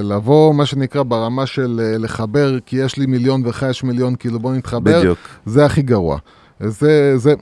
לבוא, 0.02 0.54
מה 0.54 0.66
שנקרא, 0.66 1.02
ברמה 1.02 1.46
של 1.46 1.80
אה, 1.84 1.98
לחבר, 1.98 2.58
כי 2.66 2.76
יש 2.76 2.96
לי 2.96 3.06
מיליון 3.06 3.42
ולך 3.44 3.66
יש 3.70 3.84
מיליון, 3.84 4.14
כאילו 4.14 4.38
בוא 4.38 4.54
נתחבר, 4.54 4.98
בדיוק. 4.98 5.18
זה 5.46 5.64
הכי 5.64 5.82
גרוע. 5.82 6.18
זה, 6.60 7.18
זה, 7.18 7.34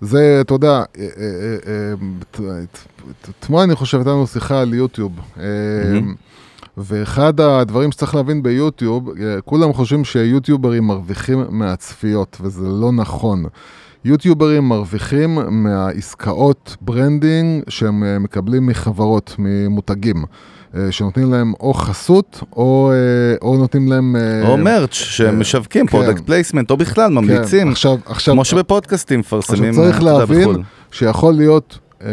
זה, 0.00 0.38
אתה 0.40 0.54
יודע, 0.54 0.68
אה, 0.68 0.82
אה, 0.98 1.92
אה, 2.40 2.60
אתמול 3.30 3.60
אני 3.60 3.74
חושב, 3.74 3.98
הייתה 3.98 4.10
לנו 4.10 4.26
שיחה 4.26 4.60
על 4.60 4.74
יוטיוב. 4.74 5.12
ואחד 6.76 7.40
הדברים 7.40 7.92
שצריך 7.92 8.14
להבין 8.14 8.42
ביוטיוב, 8.42 9.10
כולם 9.44 9.72
חושבים 9.72 10.04
שיוטיוברים 10.04 10.84
מרוויחים 10.84 11.44
מהצפיות, 11.48 12.38
וזה 12.40 12.68
לא 12.68 12.92
נכון. 12.92 13.44
יוטיוברים 14.04 14.68
מרוויחים 14.68 15.38
מהעסקאות 15.50 16.76
branding 16.80 17.62
שהם 17.68 18.22
מקבלים 18.22 18.66
מחברות, 18.66 19.34
ממותגים, 19.38 20.24
שנותנים 20.90 21.32
להם 21.32 21.52
או 21.60 21.74
חסות, 21.74 22.42
או, 22.56 22.92
אה, 22.92 23.36
או 23.42 23.56
נותנים 23.56 23.88
להם... 23.88 24.16
אה, 24.16 24.48
או 24.48 24.56
merch 24.56 24.92
שהם 24.92 25.40
משווקים, 25.40 25.86
כן. 25.86 25.90
פרודקט 25.90 26.26
פלייסמנט, 26.26 26.70
או 26.70 26.76
בכלל 26.76 27.08
כן, 27.08 27.14
ממליצים. 27.14 27.68
עכשיו, 27.68 27.96
עכשיו, 28.06 28.34
כמו 28.34 28.44
שבפודקאסטים 28.44 29.20
מפרסמים, 29.20 29.70
עכשיו 29.70 29.84
צריך 29.84 30.02
להבין 30.02 30.40
בחו"ל. 30.40 30.62
שיכול 30.92 31.34
להיות, 31.34 31.78
אה, 32.02 32.08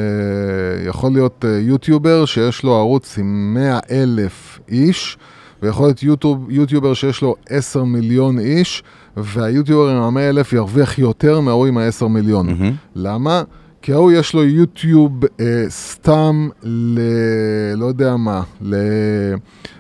יכול 0.87 1.11
להיות 1.11 1.45
אה, 1.47 1.59
יוטיובר 1.59 2.25
שיש 2.25 2.63
לו 2.63 2.75
ערוץ 2.75 3.17
עם 3.17 3.53
100 3.53 3.79
אלף 3.91 4.59
איש, 4.69 5.17
ויכול 5.61 5.87
להיות 5.87 6.03
יוטיוב, 6.03 6.51
יוטיובר 6.51 6.93
שיש 6.93 7.21
לו 7.21 7.35
10 7.49 7.83
מיליון 7.83 8.39
איש, 8.39 8.83
והיוטיובר 9.17 9.89
עם 9.89 10.17
ה-100 10.17 10.19
אלף 10.19 10.53
ירוויח 10.53 10.99
יותר 10.99 11.39
מההוא 11.39 11.67
עם 11.67 11.77
ה-10 11.77 12.07
מיליון. 12.07 12.47
מהמם. 12.47 12.71
למה? 12.95 13.43
כי 13.87 13.93
ההוא 13.93 14.11
יש 14.11 14.33
לו 14.33 14.43
יוטיוב 14.43 15.11
אה, 15.39 15.65
סתם 15.69 16.49
ל... 16.63 16.99
לא 17.75 17.85
יודע 17.85 18.15
מה, 18.15 18.41
ל... 18.61 18.75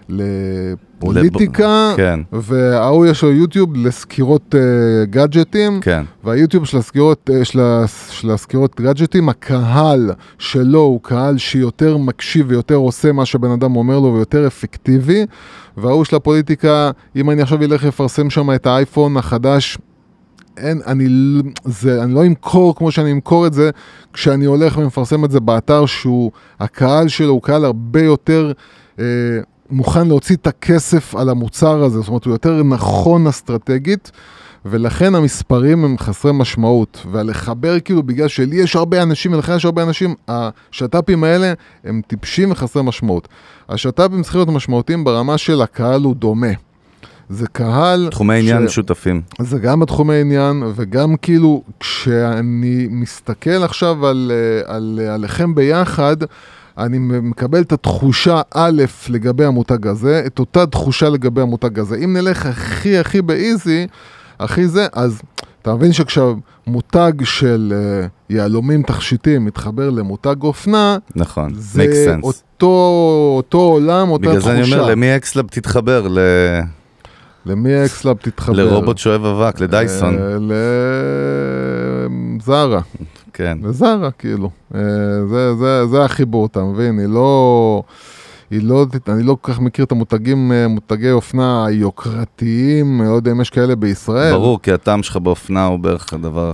לפוליטיקה, 0.09 1.93
כן, 1.97 2.19
וההוא 2.31 3.05
יש 3.05 3.23
לו 3.23 3.31
יוטיוב 3.31 3.75
לסקירות 3.75 4.55
אה, 4.55 5.05
גאדג'טים, 5.05 5.79
כן. 5.81 6.03
והיוטיוב 6.23 6.65
של 6.65 6.77
הסקירות, 6.77 7.29
אה, 7.33 7.45
של 7.45 7.59
של 8.09 8.31
הסקירות 8.31 8.81
גאדג'טים, 8.81 9.29
הקהל 9.29 10.11
שלו 10.39 10.79
הוא 10.79 10.99
קהל 11.03 11.37
שיותר 11.37 11.97
מקשיב 11.97 12.45
ויותר 12.49 12.75
עושה 12.75 13.11
מה 13.11 13.25
שבן 13.25 13.51
אדם 13.51 13.75
אומר 13.75 13.99
לו 13.99 14.13
ויותר 14.13 14.47
אפקטיבי, 14.47 15.25
וההוא 15.77 16.05
של 16.05 16.15
הפוליטיקה, 16.15 16.91
אם 17.15 17.29
אני 17.29 17.41
עכשיו 17.41 17.63
אלך 17.63 17.83
לפרסם 17.83 18.29
שם 18.29 18.51
את 18.51 18.67
האייפון 18.67 19.17
החדש, 19.17 19.77
אין, 20.57 20.81
אני, 20.87 21.07
זה, 21.65 22.03
אני 22.03 22.13
לא 22.13 22.25
אמכור 22.25 22.75
כמו 22.75 22.91
שאני 22.91 23.11
אמכור 23.11 23.47
את 23.47 23.53
זה 23.53 23.69
כשאני 24.13 24.45
הולך 24.45 24.77
ומפרסם 24.77 25.25
את 25.25 25.31
זה 25.31 25.39
באתר 25.39 25.85
שהוא, 25.85 26.31
הקהל 26.59 27.07
שלו 27.07 27.29
הוא 27.29 27.41
קהל 27.41 27.65
הרבה 27.65 28.01
יותר 28.01 28.51
אה, 28.99 29.05
מוכן 29.69 30.07
להוציא 30.07 30.35
את 30.35 30.47
הכסף 30.47 31.15
על 31.15 31.29
המוצר 31.29 31.83
הזה, 31.83 31.99
זאת 31.99 32.07
אומרת 32.07 32.25
הוא 32.25 32.33
יותר 32.33 32.63
נכון 32.63 33.27
אסטרטגית. 33.27 34.11
ולכן 34.69 35.15
המספרים 35.15 35.85
הם 35.85 35.97
חסרי 35.97 36.31
משמעות, 36.33 37.05
ולחבר 37.11 37.79
כאילו 37.79 38.03
בגלל 38.03 38.27
שלי 38.27 38.55
יש 38.55 38.75
הרבה 38.75 39.03
אנשים 39.03 39.33
ולכן 39.33 39.55
יש 39.55 39.65
הרבה 39.65 39.83
אנשים, 39.83 40.15
השת"פים 40.27 41.23
האלה 41.23 41.53
הם 41.83 42.01
טיפשים 42.07 42.51
וחסרי 42.51 42.83
משמעות. 42.83 43.27
השת"פים 43.69 44.23
צריכים 44.23 44.39
להיות 44.39 44.49
משמעותיים 44.49 45.03
ברמה 45.03 45.37
של 45.37 45.61
הקהל 45.61 46.03
הוא 46.03 46.15
דומה. 46.15 46.66
זה 47.29 47.47
קהל... 47.47 48.07
תחומי 48.11 48.39
עניין 48.39 48.67
ש-. 48.67 48.79
זה 49.39 49.59
גם 49.59 49.79
בתחומי 49.79 50.21
עניין, 50.21 50.63
וגם 50.75 51.15
כאילו, 51.21 51.63
כשאני 51.79 52.87
מסתכל 52.91 53.63
עכשיו 53.63 54.05
על, 54.05 54.31
אה, 54.33 54.75
על, 54.75 54.99
אה, 55.03 55.13
עליכם 55.13 55.55
ביחד, 55.55 56.17
אני 56.77 56.97
מקבל 56.99 57.61
את 57.61 57.71
התחושה 57.71 58.41
א' 58.53 58.83
לגבי 59.09 59.45
המותג 59.45 59.87
הזה, 59.87 60.23
את 60.25 60.39
אותה 60.39 60.65
תחושה 60.65 61.09
לגבי 61.09 61.41
המותג 61.41 61.79
הזה. 61.79 61.95
אם 62.03 62.17
נלך 62.17 62.45
הכי 62.45 62.97
הכי 62.97 63.21
ב 63.21 63.32
easy, 63.32 63.87
הכי 64.39 64.67
זה, 64.67 64.87
אז 64.93 65.21
אתה 65.61 65.75
מבין 65.75 65.93
שכשמותג 65.93 67.11
של 67.23 67.73
אה, 67.75 68.07
יהלומים 68.29 68.83
תכשיטים 68.83 69.45
מתחבר 69.45 69.89
למותג 69.89 70.35
אופנה, 70.43 70.97
נכון, 71.15 71.53
זה. 71.55 72.15
אותו, 72.23 73.33
אותו 73.37 73.57
עולם, 73.57 74.09
אותה 74.09 74.21
בגלל 74.27 74.39
תחושה. 74.39 74.55
זה 74.55 74.63
אני 74.63 74.73
אומר, 74.73 74.91
למי 74.91 75.15
אקסלאב 75.15 75.47
תתחבר? 75.47 76.07
ל- 76.09 76.19
למי 77.47 77.73
האקסלאב 77.73 78.17
תתחבר? 78.17 78.55
לרובוט 78.55 78.97
שואב 78.97 79.25
אבק, 79.25 79.61
לדייסון. 79.61 80.17
אה, 80.17 80.37
לזרה, 82.39 82.81
כן. 83.33 83.57
לזרה 83.63 84.11
כאילו. 84.11 84.49
אה, 84.75 84.79
זה, 85.29 85.55
זה, 85.55 85.87
זה 85.87 86.03
החיבור, 86.03 86.45
אתה 86.45 86.63
מבין? 86.63 86.99
היא 86.99 87.07
לא... 87.07 87.83
היא 88.51 88.63
לא, 88.63 88.85
אני 89.07 89.23
לא 89.23 89.37
כל 89.41 89.53
כך 89.53 89.59
מכיר 89.59 89.85
את 89.85 89.91
המותגים, 89.91 90.51
אה, 90.51 90.67
מותגי 90.67 91.11
אופנה 91.11 91.65
היוקרתיים, 91.65 93.01
לא 93.01 93.15
יודע 93.15 93.31
אם 93.31 93.41
יש 93.41 93.49
כאלה 93.49 93.75
בישראל. 93.75 94.33
ברור, 94.33 94.61
כי 94.61 94.71
הטעם 94.71 95.03
שלך 95.03 95.17
באופנה 95.17 95.65
הוא 95.65 95.79
בערך 95.79 96.13
הדבר... 96.13 96.53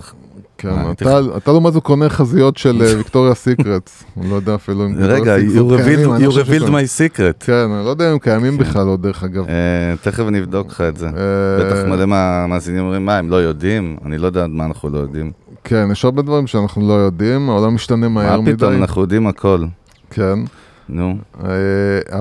כן, 0.57 0.69
אה, 0.69 0.91
אתה, 1.37 1.51
לעומת 1.51 1.73
זאת 1.73 1.83
קונה 1.83 2.09
חזיות 2.09 2.57
של 2.57 2.81
אה, 2.81 2.97
ויקטוריה 2.97 3.33
סיקרטס. 3.33 4.03
אני 4.17 4.29
לא 4.29 4.35
יודע 4.35 4.55
אפילו 4.55 4.85
אם... 4.85 4.95
רגע, 4.99 5.35
ויקטוריה 5.39 6.27
you 6.27 6.31
revealed 6.31 6.59
לא 6.59 6.67
my 6.67 6.99
secret. 7.17 7.45
כן, 7.45 7.53
אני 7.53 7.85
לא 7.85 7.89
יודע 7.89 8.07
אם 8.07 8.11
הם 8.11 8.19
קיימים 8.19 8.57
בכלל 8.57 8.87
עוד, 8.87 9.01
דרך 9.01 9.23
אגב. 9.23 9.49
אה, 9.49 9.53
תכף 10.01 10.23
אני 10.27 10.39
אבדוק 10.39 10.67
לך 10.67 10.81
את 10.81 10.97
זה. 10.97 11.07
אה, 11.07 11.11
בטח 11.59 11.77
מלא 11.87 12.05
מהמאזינים 12.05 12.83
אומרים, 12.83 13.05
מה, 13.05 13.17
הם 13.17 13.29
לא 13.29 13.35
יודעים? 13.35 13.97
אני 14.05 14.17
לא 14.17 14.25
יודע 14.25 14.45
מה 14.47 14.65
אנחנו 14.65 14.89
לא 14.89 14.97
יודעים. 14.97 15.31
כן, 15.63 15.87
יש 15.91 16.05
הרבה 16.05 16.21
דברים 16.21 16.47
שאנחנו 16.47 16.87
לא 16.87 16.93
יודעים, 16.93 17.49
העולם 17.49 17.75
משתנה 17.75 18.09
מהר 18.09 18.41
מה 18.41 18.41
מדי. 18.41 18.55
פתאום, 18.55 18.73
אנחנו 18.73 19.01
יודעים 19.01 19.27
הכל. 19.27 19.63
כן. 20.09 20.39
נו, 20.89 21.17
אה, 21.43 21.49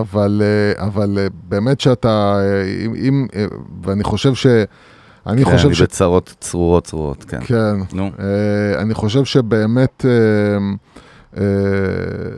אבל, 0.01 0.43
אה, 0.45 0.85
אה, 1.19 1.27
באמת 1.49 1.81
שאתה, 1.81 2.35
אה, 2.41 2.63
אם, 3.09 3.27
אה, 3.37 3.45
ואני 3.85 4.05
חושב 4.05 4.35
ש... 4.35 4.47
אני 5.27 5.45
כן, 5.45 5.51
חושב 5.51 5.67
אני 5.67 5.75
ש... 5.75 5.83
בצרות 5.83 6.35
צרורות 6.41 6.85
צרורות, 6.85 7.25
כן. 7.25 7.41
כן. 7.45 7.75
נו, 7.93 8.11
אה, 8.19 8.83
אני 8.83 8.95
חושב 8.95 9.25
שבאמת 9.25 10.05
אה, 10.05 10.59
אה, 11.41 12.37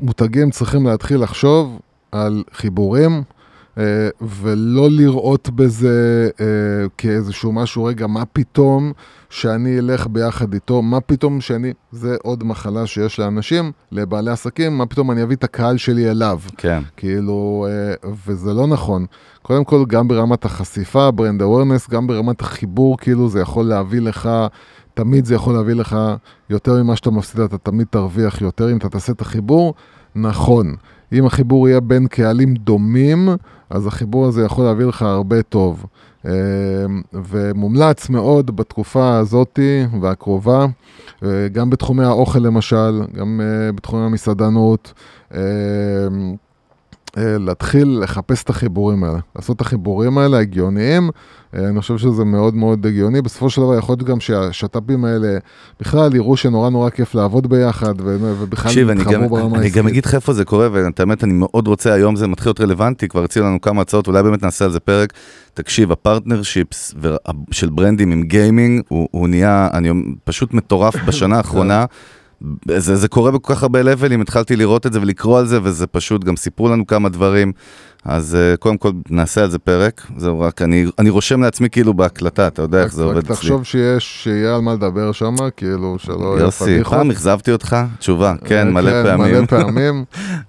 מותגים 0.00 0.50
צריכים 0.50 0.86
להתחיל 0.86 1.22
לחשוב 1.22 1.80
על 2.12 2.44
חיבורים. 2.52 3.22
אה, 3.78 4.08
ולא 4.20 4.90
לראות 4.90 5.50
בזה 5.50 6.28
אה, 6.40 6.46
כאיזשהו 6.98 7.52
משהו, 7.52 7.84
רגע, 7.84 8.06
מה 8.06 8.24
פתאום 8.24 8.92
שאני 9.30 9.78
אלך 9.78 10.06
ביחד 10.06 10.54
איתו, 10.54 10.82
מה 10.82 11.00
פתאום 11.00 11.40
שאני, 11.40 11.72
זה 11.92 12.16
עוד 12.22 12.44
מחלה 12.44 12.86
שיש 12.86 13.18
לאנשים, 13.18 13.72
לבעלי 13.92 14.30
עסקים, 14.30 14.78
מה 14.78 14.86
פתאום 14.86 15.10
אני 15.10 15.22
אביא 15.22 15.36
את 15.36 15.44
הקהל 15.44 15.76
שלי 15.76 16.10
אליו. 16.10 16.40
כן. 16.56 16.82
כאילו, 16.96 17.66
אה, 17.68 18.10
וזה 18.26 18.54
לא 18.54 18.66
נכון. 18.66 19.06
קודם 19.42 19.64
כל, 19.64 19.84
גם 19.88 20.08
ברמת 20.08 20.44
החשיפה, 20.44 21.10
ברנד 21.10 21.42
אווירנס, 21.42 21.90
גם 21.90 22.06
ברמת 22.06 22.40
החיבור, 22.40 22.98
כאילו 22.98 23.28
זה 23.28 23.40
יכול 23.40 23.64
להביא 23.64 24.00
לך, 24.00 24.30
תמיד 24.94 25.24
זה 25.24 25.34
יכול 25.34 25.54
להביא 25.54 25.74
לך 25.74 25.96
יותר 26.50 26.82
ממה 26.82 26.96
שאתה 26.96 27.10
מפסיד, 27.10 27.40
אתה 27.40 27.58
תמיד 27.58 27.86
תרוויח 27.90 28.40
יותר 28.40 28.72
אם 28.72 28.76
אתה 28.76 28.88
תעשה 28.88 29.12
את 29.12 29.20
החיבור. 29.20 29.74
נכון, 30.14 30.76
אם 31.12 31.26
החיבור 31.26 31.68
יהיה 31.68 31.80
בין 31.80 32.06
קהלים 32.06 32.54
דומים, 32.54 33.28
אז 33.70 33.86
החיבור 33.86 34.26
הזה 34.26 34.44
יכול 34.44 34.64
להביא 34.64 34.84
לך 34.84 35.02
הרבה 35.02 35.42
טוב. 35.42 35.86
אה, 36.26 36.32
ומומלץ 37.12 38.08
מאוד 38.08 38.56
בתקופה 38.56 39.16
הזאתי 39.16 39.84
והקרובה, 40.00 40.66
אה, 41.24 41.48
גם 41.52 41.70
בתחומי 41.70 42.04
האוכל 42.04 42.38
למשל, 42.38 43.02
גם 43.14 43.40
אה, 43.40 43.72
בתחומי 43.72 44.04
המסעדנות. 44.04 44.92
אה, 47.16 47.38
להתחיל 47.38 47.98
לחפש 48.02 48.42
את 48.42 48.50
החיבורים 48.50 49.04
האלה, 49.04 49.18
לעשות 49.36 49.56
את 49.56 49.60
החיבורים 49.60 50.18
האלה 50.18 50.38
הגיוניים, 50.38 51.10
אה, 51.54 51.68
אני 51.68 51.80
חושב 51.80 51.98
שזה 51.98 52.24
מאוד 52.24 52.54
מאוד 52.54 52.86
הגיוני. 52.86 53.22
בסופו 53.22 53.50
של 53.50 53.60
דבר 53.60 53.78
יכול 53.78 53.92
להיות 53.92 54.02
גם 54.02 54.20
שהשת"פים 54.20 55.04
האלה 55.04 55.38
בכלל 55.80 56.14
יראו 56.14 56.36
שנורא 56.36 56.70
נורא 56.70 56.90
כיף 56.90 57.14
לעבוד 57.14 57.46
ביחד, 57.46 57.94
ובכלל 58.00 58.90
יתחברו 58.90 59.28
ברמה 59.28 59.58
העסקית. 59.58 59.76
אני 59.76 59.82
גם 59.82 59.88
אגיד 59.88 60.06
לך 60.06 60.14
איפה 60.14 60.32
זה 60.32 60.44
קורה, 60.44 60.68
ואת 60.72 61.00
האמת 61.00 61.24
אני 61.24 61.32
מאוד 61.32 61.68
רוצה, 61.68 61.92
היום 61.92 62.16
זה 62.16 62.26
מתחיל 62.26 62.48
להיות 62.50 62.60
רלוונטי, 62.60 63.08
כבר 63.08 63.24
הציעו 63.24 63.46
לנו 63.46 63.60
כמה 63.60 63.82
הצעות, 63.82 64.06
אולי 64.06 64.22
באמת 64.22 64.42
נעשה 64.42 64.64
על 64.64 64.70
זה 64.70 64.80
פרק. 64.80 65.12
תקשיב, 65.54 65.92
ה 65.92 66.00
partnerships 66.00 66.94
של 67.50 67.70
ברנדים 67.70 68.12
עם 68.12 68.22
gaming, 68.22 68.82
הוא, 68.88 69.08
הוא 69.10 69.28
נהיה, 69.28 69.68
אני 69.72 69.90
פשוט 70.24 70.54
מטורף 70.54 70.96
בשנה 71.06 71.36
האחרונה. 71.36 71.84
זה, 72.76 72.96
זה 72.96 73.08
קורה 73.08 73.30
בכל 73.30 73.54
כך 73.54 73.62
הרבה 73.62 73.82
levelים, 73.82 74.20
התחלתי 74.20 74.56
לראות 74.56 74.86
את 74.86 74.92
זה 74.92 75.00
ולקרוא 75.00 75.38
על 75.38 75.46
זה, 75.46 75.58
וזה 75.62 75.86
פשוט, 75.86 76.24
גם 76.24 76.36
סיפרו 76.36 76.68
לנו 76.68 76.86
כמה 76.86 77.08
דברים. 77.08 77.52
אז 78.04 78.36
אה, 78.54 78.56
קודם 78.56 78.76
כל 78.76 78.90
נעשה 79.10 79.42
על 79.42 79.50
זה 79.50 79.58
פרק, 79.58 80.06
זהו 80.16 80.40
רק, 80.40 80.62
אני, 80.62 80.86
אני 80.98 81.10
רושם 81.10 81.42
לעצמי 81.42 81.70
כאילו 81.70 81.94
בהקלטה, 81.94 82.46
אתה 82.46 82.62
יודע 82.62 82.82
איך 82.82 82.92
זה 82.92 83.02
עובד 83.02 83.16
אצלי. 83.16 83.34
תחשוב 83.34 83.64
שיש, 83.64 84.22
שיהיה 84.22 84.54
על 84.54 84.60
מה 84.60 84.74
לדבר 84.74 85.12
שם, 85.12 85.34
כאילו 85.56 85.96
שלא 85.98 86.14
יהיה 86.38 86.50
פדיחות. 86.50 86.68
יוסי, 86.68 86.84
פעם 86.84 87.10
אכזבתי 87.10 87.52
אותך? 87.52 87.76
תשובה, 87.98 88.34
כן, 88.44 88.72
מלא 88.72 88.90
כן, 88.90 89.02
פעמים. 89.04 89.34
מלא 89.34 89.46
פעמים. 89.56 90.04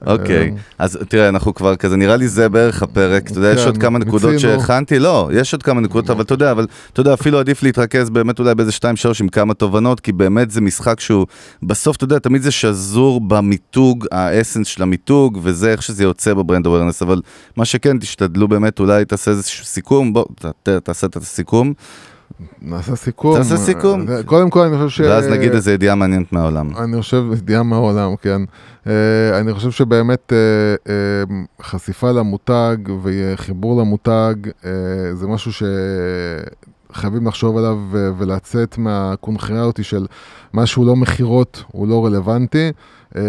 אוקיי, 0.06 0.54
אז 0.78 1.00
תראה, 1.10 1.30
אנחנו 1.30 1.54
כבר 1.54 1.76
כזה, 1.76 1.96
נראה 1.96 2.16
לי 2.16 2.28
זה 2.28 2.50
בערך 2.50 2.84
הפרק, 2.84 3.32
אתה 3.32 3.40
יודע, 3.40 3.52
יש 3.52 3.62
כן, 3.62 3.66
עוד 3.66 3.78
כמה 3.78 4.00
נקודות 4.00 4.40
שהכנתי, 4.40 5.00
לא, 5.00 5.30
יש 5.34 5.54
עוד 5.54 5.64
כמה 5.64 5.82
נקודות, 5.82 6.10
אבל 6.10 6.22
אתה 6.22 6.34
יודע, 6.34 6.52
אבל 6.52 6.68
אתה 6.94 7.00
יודע, 7.00 7.14
אפילו 7.14 7.40
עדיף 7.40 7.64
להתרכז 7.64 8.10
באמת 8.10 8.40
אולי 8.40 8.56
באיזה 8.56 8.72
2-3 8.72 8.84
עם 9.22 9.30
כמה 9.30 9.54
תובנות, 9.54 10.00
כי 10.00 10.12
באמת 10.12 10.52
זה 10.52 10.62
משחק 10.62 11.00
שהוא, 11.00 11.26
בסוף, 11.64 11.96
אתה 11.96 12.04
יודע, 12.04 12.20
תמיד 12.20 12.42
זה 12.42 12.52
שזור 12.52 13.22
במיתוג, 13.22 14.06
האסנס 14.12 14.68
של 14.68 14.84
המיתוג, 14.84 15.40
וזה 15.44 15.72
איך 15.72 15.84
שזה 15.84 16.04
יוצא 16.04 16.34
בברנד 16.34 16.66
אווירנס, 16.66 17.02
אבל 17.02 17.22
מה 17.56 17.66
שכן, 17.66 18.00
תשתדלו 18.00 18.48
באמת, 18.48 18.80
אולי 18.80 19.06
תעשה 19.06 19.32
איזשהו 19.32 19.66
סיכום, 19.66 20.14
בוא, 20.14 20.26
ת, 20.64 20.70
תעשה 20.70 21.08
את 21.08 21.16
הסיכום. 21.16 21.74
נעשה 22.62 22.96
סיכום. 22.96 23.38
תעשה 23.38 23.58
סיכום. 23.58 24.06
קודם 24.26 24.50
כל 24.50 24.62
אני 24.62 24.78
חושב 24.78 25.04
ש... 25.04 25.08
ואז 25.08 25.28
נגיד 25.28 25.52
איזה 25.52 25.74
ידיעה 25.74 25.96
מעניינת 25.96 26.34
מהעולם. 26.34 26.70
אני 26.78 27.02
חושב, 27.02 27.24
ידיעה 27.38 27.64
מהעולם, 27.64 28.16
כן. 28.16 28.42
אה, 28.88 29.40
אני 29.40 29.54
חושב 29.54 29.72
שבאמת 29.72 30.34
אה, 30.34 30.38
אה, 30.94 31.24
חשיפה 31.62 32.12
למותג 32.12 32.78
וחיבור 33.04 33.82
למותג 33.82 34.36
זה 35.14 35.28
משהו 35.28 35.52
שחייבים 36.94 37.28
לחשוב 37.28 37.58
עליו 37.58 37.78
ולצאת 37.92 38.78
מהקונכריה 38.78 39.64
של 39.82 40.06
משהו 40.54 40.86
לא 40.86 40.96
מכירות, 40.96 41.64
הוא 41.72 41.88
לא 41.88 42.06
רלוונטי. 42.06 42.72
אמ, 43.16 43.22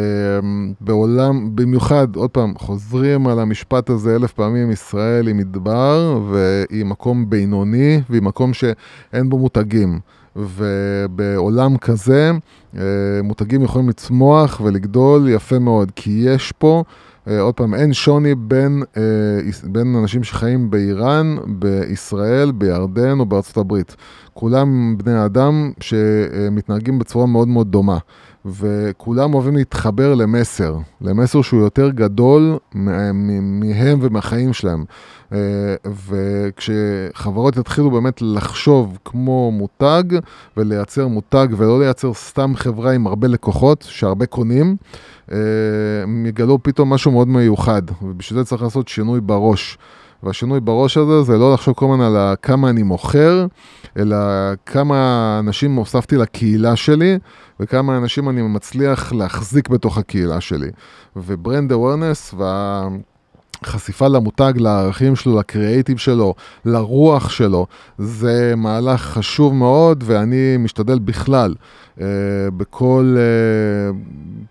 בעולם, 0.80 1.56
במיוחד, 1.56 2.16
עוד 2.16 2.30
פעם, 2.30 2.54
חוזרים 2.58 3.26
על 3.26 3.40
המשפט 3.40 3.90
הזה 3.90 4.16
אלף 4.16 4.32
פעמים, 4.32 4.70
ישראל 4.70 5.26
היא 5.26 5.34
מדבר 5.34 6.20
והיא 6.30 6.84
מקום 6.84 7.30
בינוני 7.30 8.00
והיא 8.10 8.22
מקום 8.22 8.54
שאין 8.54 9.28
בו 9.28 9.38
מותגים. 9.38 9.98
ובעולם 10.36 11.76
כזה 11.76 12.30
אה, 12.76 12.82
מותגים 13.24 13.62
יכולים 13.62 13.88
לצמוח 13.88 14.60
ולגדול 14.64 15.28
יפה 15.28 15.58
מאוד, 15.58 15.92
כי 15.96 16.10
יש 16.10 16.52
פה, 16.52 16.84
אה, 17.28 17.40
עוד 17.40 17.54
פעם, 17.54 17.74
אין 17.74 17.92
שוני 17.92 18.34
בין, 18.34 18.82
אה, 18.96 19.02
בין 19.64 19.96
אנשים 19.96 20.24
שחיים 20.24 20.70
באיראן, 20.70 21.36
בישראל, 21.46 22.52
בירדן 22.52 23.20
או 23.20 23.26
בארצות 23.26 23.56
הברית. 23.56 23.96
כולם 24.34 24.98
בני 24.98 25.24
אדם 25.24 25.72
שמתנהגים 25.80 26.98
בצורה 26.98 27.26
מאוד 27.26 27.48
מאוד 27.48 27.70
דומה. 27.70 27.98
וכולם 28.46 29.34
אוהבים 29.34 29.56
להתחבר 29.56 30.14
למסר, 30.14 30.76
למסר 31.00 31.42
שהוא 31.42 31.60
יותר 31.60 31.90
גדול 31.90 32.58
מהם 32.74 33.98
ומהחיים 34.00 34.52
שלהם. 34.52 34.84
אה, 35.32 35.38
וכשחברות 36.06 37.56
יתחילו 37.56 37.90
באמת 37.90 38.22
לחשוב 38.22 38.98
כמו 39.04 39.50
מותג 39.50 40.02
ולייצר 40.56 41.08
מותג 41.08 41.48
ולא 41.56 41.80
לייצר 41.80 42.14
סתם 42.14 42.52
חברה 42.56 42.92
עם 42.92 43.06
הרבה 43.06 43.28
לקוחות 43.28 43.86
שהרבה 43.88 44.26
קונים, 44.26 44.76
אה, 45.32 45.36
הם 46.02 46.26
יגלו 46.26 46.62
פתאום 46.62 46.92
משהו 46.92 47.10
מאוד 47.10 47.28
מיוחד, 47.28 47.82
ובשביל 48.02 48.38
זה 48.38 48.44
צריך 48.44 48.62
לעשות 48.62 48.88
שינוי 48.88 49.20
בראש. 49.20 49.78
והשינוי 50.22 50.60
בראש 50.60 50.96
הזה 50.96 51.22
זה 51.22 51.38
לא 51.38 51.54
לחשוב 51.54 51.74
כל 51.74 51.86
הזמן 51.92 52.04
על 52.04 52.34
כמה 52.42 52.70
אני 52.70 52.82
מוכר, 52.82 53.46
אלא 53.96 54.16
כמה 54.66 55.36
אנשים 55.38 55.76
הוספתי 55.76 56.16
לקהילה 56.16 56.76
שלי, 56.76 57.18
וכמה 57.60 57.96
אנשים 57.96 58.28
אני 58.28 58.42
מצליח 58.42 59.12
להחזיק 59.12 59.68
בתוך 59.68 59.98
הקהילה 59.98 60.40
שלי. 60.40 60.70
ו 61.16 61.26
brand 61.26 61.72
awareness 61.72 62.34
וה... 62.36 62.88
חשיפה 63.64 64.08
למותג, 64.08 64.52
לערכים 64.56 65.16
שלו, 65.16 65.38
לקריאייטיב 65.38 65.98
שלו, 65.98 66.34
לרוח 66.64 67.30
שלו, 67.30 67.66
זה 67.98 68.54
מהלך 68.56 69.00
חשוב 69.00 69.54
מאוד, 69.54 70.04
ואני 70.06 70.56
משתדל 70.58 70.98
בכלל, 70.98 71.54
אה, 72.00 72.06
בכל 72.56 73.16
אה, 73.18 73.98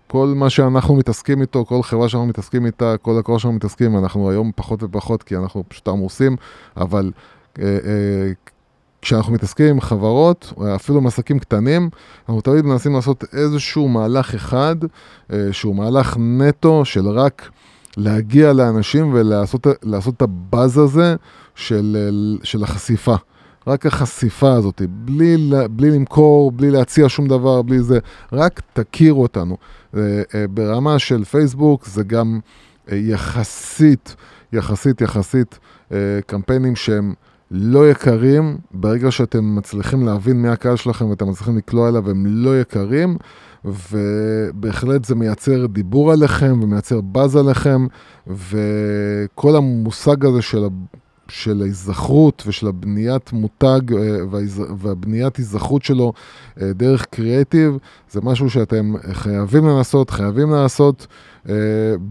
כל 0.06 0.32
מה 0.36 0.50
שאנחנו 0.50 0.94
מתעסקים 0.94 1.40
איתו, 1.40 1.64
כל 1.64 1.82
חברה 1.82 2.08
שאנחנו 2.08 2.28
מתעסקים 2.28 2.66
איתה, 2.66 2.96
כל 2.96 3.16
לקוח 3.18 3.38
שאנחנו 3.38 3.56
מתעסקים, 3.56 3.98
אנחנו 3.98 4.30
היום 4.30 4.50
פחות 4.56 4.82
ופחות, 4.82 5.22
כי 5.22 5.36
אנחנו 5.36 5.64
פשוט 5.68 5.88
עמוסים, 5.88 6.36
אבל 6.76 7.10
אה, 7.58 7.64
אה, 7.64 8.32
כשאנחנו 9.02 9.32
מתעסקים 9.32 9.66
עם 9.66 9.80
חברות, 9.80 10.52
אפילו 10.76 10.98
עם 10.98 11.06
עסקים 11.06 11.38
קטנים, 11.38 11.90
אנחנו 12.28 12.40
תמיד 12.40 12.64
מנסים 12.64 12.94
לעשות 12.94 13.24
איזשהו 13.32 13.88
מהלך 13.88 14.34
אחד, 14.34 14.76
אה, 15.32 15.48
שהוא 15.52 15.76
מהלך 15.76 16.16
נטו 16.20 16.84
של 16.84 17.08
רק 17.08 17.50
להגיע 17.96 18.52
לאנשים 18.52 19.14
ולעשות 19.14 20.14
את 20.16 20.22
הבאז 20.22 20.78
הזה 20.78 21.16
של, 21.54 21.96
של 22.42 22.62
החשיפה. 22.62 23.14
רק 23.66 23.86
החשיפה 23.86 24.52
הזאת, 24.52 24.82
בלי, 24.88 25.50
בלי 25.70 25.90
למכור, 25.90 26.52
בלי 26.52 26.70
להציע 26.70 27.08
שום 27.08 27.28
דבר, 27.28 27.62
בלי 27.62 27.82
זה, 27.82 27.98
רק 28.32 28.60
תכירו 28.72 29.22
אותנו. 29.22 29.56
אה, 29.96 30.22
אה, 30.34 30.44
ברמה 30.50 30.98
של 30.98 31.24
פייסבוק 31.24 31.86
זה 31.86 32.04
גם 32.04 32.40
יחסית, 32.88 34.16
יחסית, 34.52 35.00
יחסית 35.00 35.58
קמפיינים 36.26 36.76
שהם... 36.76 37.14
לא 37.50 37.90
יקרים, 37.90 38.56
ברגע 38.70 39.10
שאתם 39.10 39.56
מצליחים 39.56 40.06
להבין 40.06 40.42
מי 40.42 40.48
הקהל 40.48 40.76
שלכם 40.76 41.10
ואתם 41.10 41.28
מצליחים 41.28 41.56
לקלוע 41.56 41.88
אליו, 41.88 42.10
הם 42.10 42.26
לא 42.26 42.60
יקרים, 42.60 43.16
ובהחלט 43.64 45.04
זה 45.04 45.14
מייצר 45.14 45.66
דיבור 45.66 46.12
עליכם 46.12 46.60
ומייצר 46.62 47.00
באז 47.00 47.36
עליכם, 47.36 47.86
וכל 48.26 49.56
המושג 49.56 50.24
הזה 50.24 50.42
של, 50.42 50.64
של 51.28 51.62
ההיזכרות 51.62 52.42
ושל 52.46 52.66
הבניית 52.68 53.32
מותג 53.32 53.80
אה, 53.92 54.16
והבניית 54.78 55.36
היזכרות 55.36 55.82
שלו 55.82 56.12
אה, 56.60 56.72
דרך 56.72 57.04
קריאיטיב, 57.04 57.76
זה 58.10 58.20
משהו 58.22 58.50
שאתם 58.50 58.92
חייבים 59.12 59.66
לנסות, 59.66 60.10
חייבים 60.10 60.50
לעשות, 60.50 61.06
אה, 61.48 61.54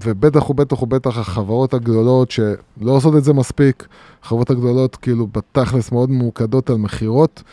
ובטח 0.03 0.49
ובטח 0.49 0.81
ובטח 0.81 1.17
החברות 1.17 1.73
הגדולות 1.73 2.31
שלא 2.31 2.91
עושות 2.91 3.15
את 3.15 3.23
זה 3.23 3.33
מספיק, 3.33 3.87
החברות 4.23 4.49
הגדולות 4.49 4.95
כאילו 4.95 5.27
בתכלס 5.27 5.91
מאוד 5.91 6.09
ממוקדות 6.11 6.69
על 6.69 6.77
מכירות. 6.77 7.43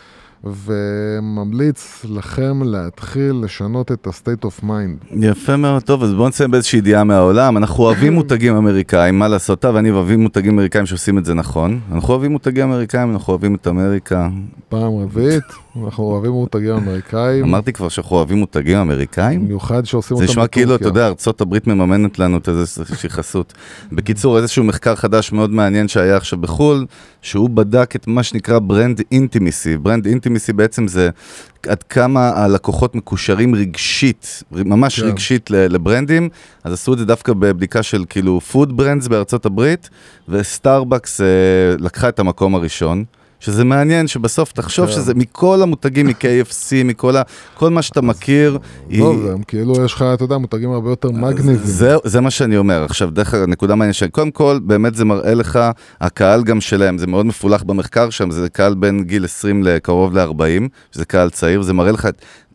וממליץ 0.45 2.05
לכם 2.09 2.63
להתחיל 2.63 3.33
לשנות 3.43 3.91
את 3.91 4.07
ה-state 4.07 4.45
of 4.45 4.63
mind. 4.63 5.15
יפה 5.21 5.55
מאוד, 5.55 5.83
טוב, 5.83 6.03
אז 6.03 6.13
בואו 6.13 6.29
נסיים 6.29 6.51
באיזושהי 6.51 6.79
ידיעה 6.79 7.03
מהעולם. 7.03 7.57
אנחנו 7.57 7.83
אוהבים 7.83 8.13
מותגים 8.19 8.55
אמריקאים, 8.55 9.19
מה 9.19 9.27
לעשות? 9.27 9.59
אתה 9.59 9.71
ואני 9.73 9.91
אוהבים 9.91 10.21
מותגים 10.21 10.53
אמריקאים 10.53 10.85
שעושים 10.85 11.17
את 11.17 11.25
זה 11.25 11.33
נכון. 11.33 11.79
אנחנו 11.91 12.13
אוהבים 12.13 12.31
מותגים 12.31 12.63
אמריקאים, 12.63 13.11
אנחנו 13.11 13.31
אוהבים 13.33 13.55
את 13.55 13.67
אמריקה. 13.67 14.29
פעם 14.69 14.93
רביעית, 14.97 15.43
אנחנו 15.83 16.03
אוהבים 16.03 16.31
מותגים 16.31 16.71
אמריקאים. 16.71 17.43
אמרתי 17.43 17.73
כבר 17.73 17.89
שאנחנו 17.89 18.15
אוהבים 18.15 18.37
מותגים 18.37 18.77
אמריקאים? 18.77 19.45
במיוחד 19.45 19.85
שעושים 19.85 20.15
אותם 20.15 20.25
בטורקיה. 20.25 20.27
זה 20.27 20.31
נשמע 20.31 20.47
כאילו, 20.47 20.75
אתה 20.75 20.87
יודע, 20.87 21.07
ארצות 21.07 21.41
הברית 21.41 21.67
מממנת 21.67 22.19
לנו 22.19 22.37
את 22.37 22.49
איזושהי 22.49 23.09
חסות. 23.09 23.53
בקיצור, 23.91 24.37
איזשהו 24.37 24.63
מחקר 24.63 24.95
חדש 24.95 25.31
מאוד 25.31 25.49
מעניין 25.49 25.87
שהיה 25.87 26.17
עכשיו 26.17 26.39
בחו"ל, 26.39 26.85
שהוא 27.21 27.49
בדק 27.49 27.95
את 27.95 28.07
מה 28.07 28.23
שנקרא 28.23 28.59
brand 28.59 29.01
intimacy. 29.11 29.77
brand 29.77 30.05
intimacy 30.05 30.53
בעצם 30.53 30.87
זה 30.87 31.09
עד 31.67 31.83
כמה 31.83 32.29
הלקוחות 32.29 32.95
מקושרים 32.95 33.55
רגשית, 33.55 34.43
ממש 34.51 34.99
כן. 34.99 35.07
רגשית 35.07 35.49
לברנדים, 35.51 36.29
אז 36.63 36.73
עשו 36.73 36.93
את 36.93 36.97
זה 36.97 37.05
דווקא 37.05 37.33
בבדיקה 37.33 37.83
של 37.83 38.03
כאילו 38.09 38.41
food 38.41 38.77
brands 38.77 39.07
בארצות 39.07 39.45
הברית, 39.45 39.89
וסטארבקס 40.29 41.21
אה, 41.21 41.25
לקחה 41.79 42.09
את 42.09 42.19
המקום 42.19 42.55
הראשון. 42.55 43.03
שזה 43.39 43.63
מעניין 43.63 44.07
שבסוף 44.07 44.51
תחשוב 44.51 44.85
כן. 44.85 44.91
שזה 44.91 45.13
מכל 45.13 45.61
המותגים, 45.61 46.07
מ-KFC, 46.09 46.55
מכל 46.85 47.17
ה... 47.17 47.21
כל 47.53 47.69
מה 47.69 47.81
שאתה 47.81 48.01
מכיר. 48.01 48.57
היא- 48.89 48.99
לא, 48.99 49.15
זה 49.23 49.33
כאילו 49.47 49.85
יש 49.85 49.93
לך, 49.93 50.05
אתה 50.13 50.23
יודע, 50.23 50.37
מותגים 50.37 50.71
הרבה 50.71 50.89
יותר 50.89 51.11
מגניבים. 51.11 51.55
זה, 51.63 51.95
זה 52.03 52.21
מה 52.21 52.31
שאני 52.31 52.57
אומר. 52.57 52.83
עכשיו, 52.83 53.09
דרך 53.09 53.33
אגב, 53.33 53.47
נקודה 53.47 53.75
מעניינת, 53.75 53.95
שקודם 53.95 54.31
כל, 54.31 54.59
באמת 54.63 54.95
זה 54.95 55.05
מראה 55.05 55.33
לך, 55.33 55.59
הקהל 56.01 56.43
גם 56.43 56.61
שלהם, 56.61 56.97
זה 56.97 57.07
מאוד 57.07 57.25
מפולח 57.25 57.63
במחקר 57.63 58.09
שם, 58.09 58.31
זה 58.31 58.49
קהל 58.49 58.73
בין 58.75 59.03
גיל 59.03 59.25
20 59.25 59.63
לקרוב 59.63 60.17
ל-40, 60.17 60.63
שזה 60.91 61.05
קהל 61.05 61.29
צעיר, 61.29 61.61
זה 61.61 61.73
מראה 61.73 61.91
לך 61.91 62.07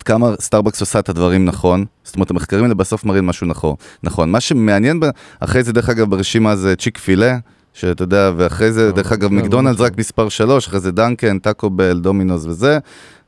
כמה 0.04 0.30
סטארבקס 0.40 0.80
עושה 0.80 0.98
את 0.98 1.08
הדברים 1.08 1.44
נכון. 1.44 1.84
זאת 2.04 2.14
אומרת, 2.14 2.30
המחקרים 2.30 2.62
האלה 2.62 2.74
בסוף 2.74 3.04
מראים 3.04 3.26
משהו 3.26 3.46
נכון. 3.46 3.74
נכון. 4.02 4.30
מה 4.30 4.40
שמעניין, 4.40 5.00
אחרי 5.40 5.62
זה, 5.62 5.72
דרך 5.72 5.88
אגב, 5.88 6.10
ברשימה 6.10 6.56
זה 6.56 6.76
צ'יק 6.76 6.98
פילה. 6.98 7.38
שאתה 7.74 8.02
יודע, 8.02 8.30
ואחרי 8.36 8.72
זה, 8.72 8.86
אה, 8.86 8.92
דרך 8.92 9.12
אגב, 9.12 9.28
כן, 9.28 9.34
מקדונלדס. 9.34 9.80
רק 9.80 9.98
מספר 9.98 10.28
3, 10.28 10.68
אחרי 10.68 10.80
זה 10.80 10.92
דנקן, 10.92 11.38
טאקו 11.38 11.70
בל, 11.70 12.00
דומינוס 12.00 12.46
וזה, 12.46 12.78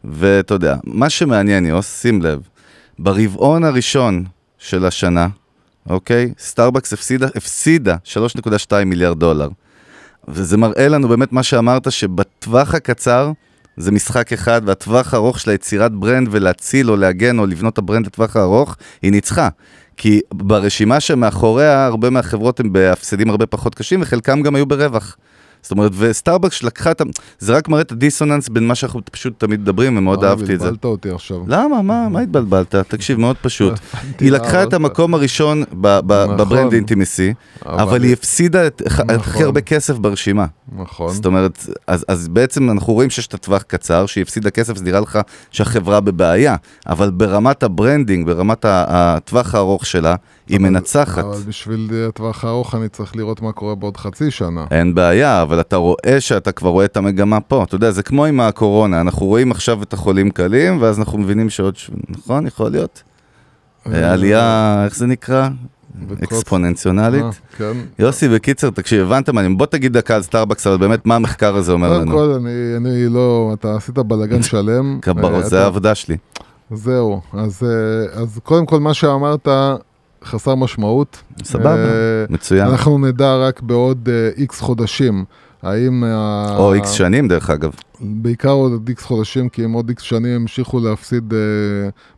ואתה 0.05 0.55
יודע, 0.55 0.77
מה 0.85 1.11
שמעניין, 1.11 1.67
יוס, 1.67 2.01
שים 2.01 2.23
לב, 2.23 2.41
ברבעון 2.99 3.65
הראשון 3.65 4.25
של 4.59 4.85
השנה, 4.85 5.29
אוקיי? 5.91 6.33
סטארבקס 6.39 6.93
הפסידה, 6.93 7.27
הפסידה 7.37 7.97
3.2 8.05 8.85
מיליארד 8.87 9.19
דולר. 9.19 9.49
וזה 10.29 10.57
מראה 10.57 10.89
לנו 10.89 11.09
באמת 11.09 11.33
מה 11.33 11.43
שאמרת, 11.43 11.93
שבטווח 11.93 12.75
הקצר 12.75 13.33
זה 13.77 13.93
משחק 13.93 14.33
אחד, 14.33 14.63
והטווח 14.65 15.15
הארוך 15.15 15.41
של 15.41 15.51
היצירת 15.51 15.93
brand 15.93 16.29
ולהציל 16.31 16.91
או 16.91 16.97
להגן 16.97 17.39
או 17.39 17.47
לבנות 17.47 17.73
את 17.73 17.79
ה 17.79 17.83
brand 17.83 18.07
לטווח 18.07 18.37
הארוך, 18.37 18.77
היא 19.03 19.11
ניצחה. 19.11 19.49
כי 19.97 20.21
ברשימה 20.35 21.01
שמאחוריה, 21.01 21.87
הרבה 21.87 22.11
מהחברות 22.11 22.61
הן 22.61 22.73
בהפסדים 22.73 23.31
הרבה 23.31 23.47
פחות 23.47 23.75
קשים, 23.75 24.03
וחלקם 24.03 24.43
גם 24.43 24.55
היו 24.55 24.67
ברווח. 24.67 25.17
זאת 25.63 25.71
אומרת, 25.71 25.93
וסטארבקס 25.95 26.63
לקחה 26.63 26.91
את 26.91 27.01
ה... 27.01 27.05
זה 27.39 27.57
רק 27.57 27.69
מראה 27.69 27.83
את 27.83 27.93
הדיסוננס 27.93 28.49
בין 28.49 28.67
מה 28.67 28.75
שאנחנו 28.75 29.01
פשוט 29.13 29.35
תמיד 29.39 29.61
מדברים, 29.61 29.97
ומאוד 29.97 30.25
אה, 30.25 30.31
אהבתי 30.31 30.55
את 30.55 30.61
זה. 30.61 30.67
בלבלת 30.67 30.85
אותי 30.85 31.11
עכשיו. 31.11 31.39
למה? 31.47 31.83
מה? 31.83 32.09
מה 32.09 32.21
התבלבלת? 32.21 32.75
תקשיב, 32.75 33.21
מאוד 33.21 33.37
פשוט. 33.43 33.73
היא 34.21 34.33
לקחה 34.33 34.57
אה, 34.57 34.63
את 34.63 34.65
עוד 34.65 34.75
המקום 34.75 35.15
הראשון 35.15 35.61
נכון. 35.61 36.37
ב 36.37 36.43
brand 36.43 36.73
intimacy, 36.73 37.35
אבל 37.67 38.03
היא 38.03 38.13
הפסידה 38.13 38.67
הכי 38.87 39.03
נכון. 39.03 39.43
הרבה 39.43 39.61
כסף 39.61 39.99
ברשימה. 39.99 40.47
נכון. 40.77 41.13
זאת 41.13 41.27
אומרת, 41.27 41.67
אז, 41.87 42.29
בעצם 42.29 42.71
אנחנו 42.71 42.93
רואים 42.93 43.11
שיש 43.11 43.27
את 43.27 43.35
הטווח 43.35 43.63
קצר, 43.63 44.07
שהיא 44.07 44.23
הפסידה 44.23 44.51
כסף, 44.51 44.77
זה 44.77 44.85
נראה 44.85 45.01
לך 45.01 45.19
שהחברה 45.51 46.01
בבעיה, 46.01 46.57
אבל 46.87 47.11
ברמת 47.11 47.63
ה 47.63 47.69
branding, 47.69 48.27
ברמת 48.27 48.65
הטווח 48.69 49.55
הארוך 49.55 49.87
שלה, 49.87 50.17
היא 50.53 50.61
אבל- 50.61 50.69
מנצחת. 50.71 51.25
אבל 51.25 51.39
בשביל 51.49 51.91
הטווח 52.09 52.45
הארוך 52.45 52.75
אני 52.75 52.89
צריך 52.89 53.17
לראות 53.17 53.43
מה 53.43 53.53
קורה 53.53 53.75
בעוד 53.75 53.97
חצי 53.97 54.31
שנה. 54.31 54.65
אין 54.71 54.95
בעיה, 54.95 55.43
אבל 55.43 55.61
אתה 55.61 55.77
רואה 55.77 56.17
שאתה 56.21 56.53
כבר 56.53 56.71
רואה 56.71 56.85
את 56.85 56.97
המגמה 56.97 57.41
פה. 57.41 57.65
אתה 57.65 57.75
יודע, 57.75 57.91
זה 57.91 58.03
כמו 58.03 58.25
עם 58.25 58.41
הקורונה, 58.41 59.01
אנחנו 59.01 59.27
רואים 59.27 59.51
עכשיו 59.51 59.83
את 59.83 59.93
החולים 59.93 60.31
קלים, 60.31 60.83
ואז 60.83 60.99
אנחנו 60.99 61.19
מבינים 61.19 61.51
שעוד, 61.51 61.77
ש- 61.77 61.91
נכון? 62.09 62.47
יכול 62.47 62.71
להיות? 62.71 63.03
אה, 63.87 64.13
עלייה, 64.13 64.83
איך 64.85 64.97
זה 64.97 65.07
נקרא? 65.07 65.49
אקספוננציונלית. 66.25 67.23
אה, 67.25 67.31
כן. 67.59 67.73
יוסי, 67.99 68.29
בקיצר, 68.29 68.71
תקשיב, 68.71 69.01
הבנת 69.07 69.29
מה 69.31 69.41
אני... 69.41 69.55
בוא 69.55 69.67
תגיד 69.67 69.93
דקה 69.93 70.15
על 70.17 70.23
סטארבקס, 70.23 70.67
אבל 70.67 70.77
באמת, 70.77 71.07
מה 71.07 71.17
המחקר 71.17 71.57
הזה 71.57 71.73
אומר 71.73 71.89
קודם 71.89 72.01
לנו? 72.01 72.13
כל, 72.13 72.39
אני, 72.77 73.09
לא, 73.09 73.51
אתה 73.55 73.77
עשית 73.77 73.95
בלאגן 73.99 74.43
שלם. 74.53 74.99
אה, 75.25 75.43
זה 75.43 75.63
העבודה 75.63 75.95
שלי. 75.95 76.17
זהו, 76.75 77.21
אז, 77.33 77.63
אז 78.13 78.39
קודם 78.43 78.67
כל 78.67 78.81
מה 78.81 78.95
שאמרת 78.95 79.49
חסר 80.25 80.55
משמעות. 80.55 81.23
סבבה, 81.45 81.77
אה, 81.77 81.85
מצוין. 82.31 82.67
אנחנו 82.69 82.99
נדע 82.99 83.37
רק 83.37 83.61
בעוד 83.63 84.09
איקס 84.37 84.61
חודשים. 84.61 85.25
האם... 85.63 86.05
או 86.57 86.75
איקס 86.75 86.91
שנים, 86.91 87.29
דרך 87.29 87.51
אגב. 87.51 87.71
בעיקר 88.01 88.51
עוד 88.51 88.89
איקס 88.89 89.05
חודשים, 89.05 89.49
כי 89.49 89.65
אם 89.65 89.73
עוד 89.73 89.89
איקס 89.89 90.03
שנים 90.03 90.35
ימשיכו 90.35 90.81
להפסיד 90.81 91.33
אה, 91.35 91.39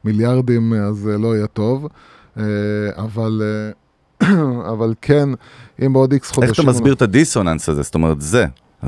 מיליארדים, 0.04 0.72
אז 0.74 0.96
זה 0.96 1.18
לא 1.18 1.36
יהיה 1.36 1.46
טוב. 1.46 1.88
אה, 2.38 2.42
אבל, 2.96 3.42
אה, 4.22 4.26
אבל 4.72 4.94
כן, 5.02 5.28
אם 5.86 5.92
בעוד 5.92 6.12
איקס 6.12 6.30
חודשים... 6.30 6.50
איך 6.50 6.60
אתה 6.60 6.68
מסביר 6.70 6.92
את 6.94 7.02
הדיסוננס 7.02 7.68
הזה? 7.68 7.82
זאת 7.82 7.94
אומרת, 7.94 8.20
זה. 8.20 8.46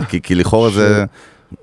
כי- 0.08 0.20
כי 0.22 0.34
לכאורה 0.34 0.70
ש- 0.70 0.74
זה... 0.74 1.04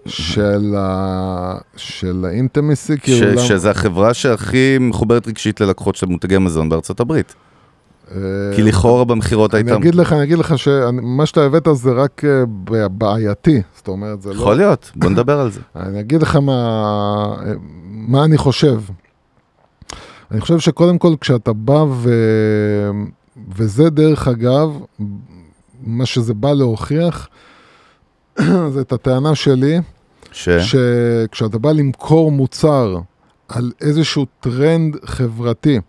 של, 0.06 0.76
ה... 0.78 1.58
של 1.76 2.26
האינטמיסי, 2.28 2.94
ש- 2.98 3.00
כאילו... 3.00 3.28
למה- 3.32 3.42
שזה 3.42 3.72
החברה 3.72 4.14
שהכי 4.14 4.78
מחוברת 4.80 5.28
רגשית 5.28 5.62
ללקוחות 5.62 5.96
של 5.96 6.08
מותגי 6.08 6.38
מזון 6.38 6.70
בארצות 6.70 7.00
הברית. 7.00 7.36
אה, 8.12 8.18
כי 8.56 8.62
לכאורה 8.62 9.06
במכירות 9.06 9.54
אני 9.56 9.62
הייתה... 9.62 9.76
אגיד 9.76 9.96
לך, 9.96 10.14
אני 10.14 10.24
אגיד 10.24 10.38
לך 10.38 10.58
שמה 10.58 11.26
שאתה 11.26 11.42
הבאת 11.46 11.68
זה 11.74 11.92
רק 11.92 12.22
אה, 12.74 12.88
בעייתי, 12.88 13.62
זאת 13.76 13.88
אומרת, 13.88 14.22
זה 14.22 14.30
לא... 14.30 14.36
יכול 14.36 14.56
להיות, 14.56 14.92
בוא 14.96 15.10
נדבר 15.10 15.40
על 15.40 15.52
זה. 15.52 15.60
אני 15.76 16.00
אגיד 16.00 16.22
לך 16.22 16.36
מה, 16.36 17.36
מה 17.86 18.24
אני 18.26 18.38
חושב. 18.38 18.82
אני 20.32 20.42
חושב 20.42 20.60
שקודם 20.60 20.98
כל 20.98 21.14
כשאתה 21.22 21.54
בא 21.54 21.84
ו... 21.90 22.10
וזה 23.56 23.90
דרך 23.90 24.28
אגב, 24.28 24.70
מה 25.84 26.06
שזה 26.06 26.34
בא 26.34 26.54
להוכיח, 26.54 27.28
זה 28.74 28.82
את 28.82 28.92
הטענה 28.92 29.36
שלי, 29.36 29.80
ש... 30.32 30.50
שכשאתה 30.50 31.58
בא 31.58 31.72
למכור 31.72 32.32
מוצר 32.32 32.98
על 33.48 33.72
איזשהו 33.82 34.26
טרנד 34.40 34.98
חברתי, 35.06 35.80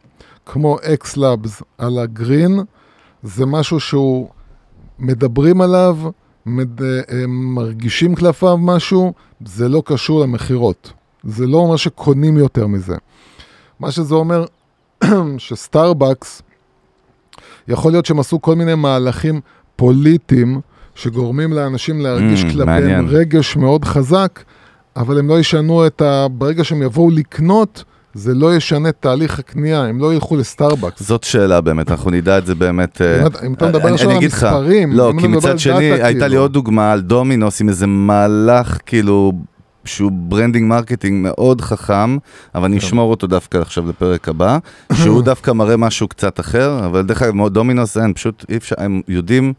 כמו 0.47 0.79
אקס-לאבס 0.83 1.63
על 1.79 1.99
הגרין, 1.99 2.61
זה 3.23 3.47
משהו 3.47 3.81
שהוא, 3.81 4.29
מדברים 4.99 5.61
עליו, 5.61 5.99
מד... 6.47 6.83
הם 7.09 7.55
מרגישים 7.55 8.15
כלפיו 8.15 8.57
משהו, 8.59 9.13
זה 9.45 9.69
לא 9.69 9.83
קשור 9.87 10.21
למכירות. 10.21 10.93
זה 11.25 11.47
לא 11.47 11.59
אומר 11.59 11.77
שקונים 11.77 12.37
יותר 12.37 12.67
מזה. 12.67 12.97
מה 13.81 13.91
שזה 13.91 14.15
אומר, 14.15 14.45
שסטארבקס, 15.39 16.43
יכול 17.69 17.93
להיות 17.93 18.07
שהם 18.07 18.21
עשו 18.21 18.43
כל 18.43 18.55
מיני 18.55 18.75
מהלכים 18.75 19.41
פוליטיים, 19.77 20.61
שגורמים 20.95 21.53
לאנשים 21.53 22.01
להרגיש 22.01 22.43
Mm, 22.43 22.53
כלפיהם 22.53 22.67
מעניין. 22.67 23.07
רגש 23.09 23.57
מאוד 23.57 23.85
חזק, 23.85 24.41
אבל 24.97 25.19
הם 25.19 25.29
לא 25.29 25.41
ישנו 25.41 25.87
את 25.87 26.03
ה... 26.03 26.27
ברגע 26.29 26.65
שהם 26.65 26.83
יבואו 26.83 27.11
לקנות, 27.11 27.85
זה 28.15 28.35
לא 28.35 28.55
ישנה 28.57 28.89
את 28.89 28.97
תהליך 29.01 29.39
הקנייה, 29.39 29.83
הם 29.85 30.01
לא 30.01 30.15
ילכו 30.15 30.37
לסטארבקס. 30.37 31.03
זאת 31.03 31.25
שאלה 31.25 31.61
באמת, 31.61 31.91
אנחנו 31.91 32.11
נדע 32.11 32.39
את 32.39 32.47
זה 32.47 32.55
באמת. 32.55 33.01
אה, 33.03 33.21
אם 33.23 33.27
אתה- 33.27 33.47
אם 33.47 33.53
אתה 33.53 33.69
מדבר 33.69 33.93
עכשיו 33.95 34.11
על 34.11 34.17
המספרים, 34.17 34.93
לא, 34.93 35.13
כי 35.21 35.27
מצד 35.27 35.59
שני, 35.59 35.75
הייתה 35.93 36.09
לי 36.09 36.31
כאילו. 36.31 36.41
עוד 36.41 36.53
דוגמה 36.53 36.93
על 36.93 37.01
דומינוס 37.01 37.61
עם 37.61 37.69
איזה 37.69 37.87
מהלך 37.87 38.79
כאילו... 38.87 39.33
שהוא 39.87 40.11
branding 40.13 40.69
marketing 40.69 41.23
מאוד 41.27 41.61
חכם, 41.61 42.17
אבל 42.55 42.65
אני 42.65 42.81
כן. 42.81 42.87
אשמור 42.87 43.11
אותו 43.11 43.27
דווקא 43.27 43.59
עכשיו 43.59 43.89
לפרק 43.89 44.29
הבא, 44.29 44.59
שהוא 45.03 45.23
דווקא 45.23 45.51
מראה 45.51 45.77
משהו 45.77 46.09
קצת 46.09 46.41
אחר, 46.41 46.87
אבל 46.87 47.03
דרך 47.03 47.23
אגב, 47.23 47.49
דומינוס 47.49 47.97
אין, 47.99 48.15
פשוט 48.15 48.45
אי 48.49 48.57
אפשר, 48.57 48.75
הם 48.79 49.01
יודעים, 49.09 49.53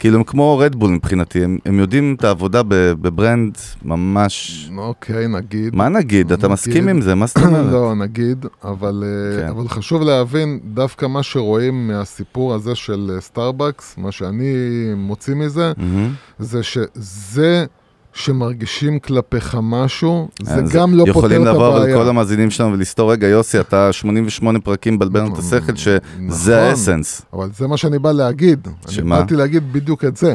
כאילו 0.00 0.16
הם 0.16 0.24
כמו 0.24 0.58
רדבול 0.58 0.90
מבחינתי, 0.90 1.44
הם, 1.44 1.58
הם 1.66 1.78
יודעים 1.78 2.14
את 2.18 2.24
העבודה 2.24 2.62
ב 2.68 2.83
brand 2.83 3.58
ממש... 3.84 4.70
אוקיי, 4.78 5.28
נגיד. 5.28 5.76
מה 5.76 5.88
נגיד? 5.88 6.32
אתה 6.32 6.46
נגיד. 6.46 6.52
מסכים 6.52 6.88
עם 6.88 7.00
זה? 7.00 7.14
מה 7.14 7.26
זאת 7.26 7.36
אומרת? 7.46 7.72
לא, 7.72 7.94
נגיד, 7.94 8.46
אבל, 8.64 9.04
אה, 9.06 9.40
כן. 9.42 9.48
אבל 9.48 9.68
חשוב 9.68 10.02
להבין, 10.02 10.60
דווקא 10.64 11.06
מה 11.06 11.22
שרואים 11.22 11.88
מהסיפור 11.88 12.54
הזה 12.54 12.74
של 12.74 13.10
אה, 13.14 13.20
סטארבקס, 13.20 13.94
מה 13.98 14.12
שאני 14.12 14.54
מוציא 14.96 15.34
מזה, 15.34 15.72
מהמם. 15.76 16.12
זה 16.38 16.62
שזה 16.62 17.64
שמרגישים 18.12 18.98
כלפיך 18.98 19.56
משהו, 19.62 20.28
זה 20.42 20.60
גם 20.74 20.94
לא 20.94 21.04
פותר 21.04 21.10
יכולים 21.18 21.42
את 21.42 21.46
לבוא 21.46 21.68
אבל 21.68 21.76
הבעיה. 21.76 21.96
כל 21.96 22.08
המאזינים 22.08 22.50
שלנו 22.50 22.72
ולסתור, 22.72 23.12
רגע 23.12 23.26
יוסי, 23.28 23.60
אתה 23.60 23.92
88 23.92 24.60
פרקים 24.60 24.94
מבלבל 24.94 25.20
לנו 25.20 25.34
את 25.34 25.38
השכל 25.38 25.76
שזה 25.76 25.98
נכון. 26.20 26.52
האסנס. 26.52 27.22
אבל 27.32 27.48
זה 27.56 27.66
מה 27.66 27.76
שאני 27.76 27.98
בא 27.98 28.12
להגיד. 28.12 28.68
שמה? 28.88 29.14
אני 29.16 29.22
באתי 29.22 29.36
להגיד 29.36 29.72
בדיוק 29.72 30.04
את 30.04 30.16
זה. 30.16 30.34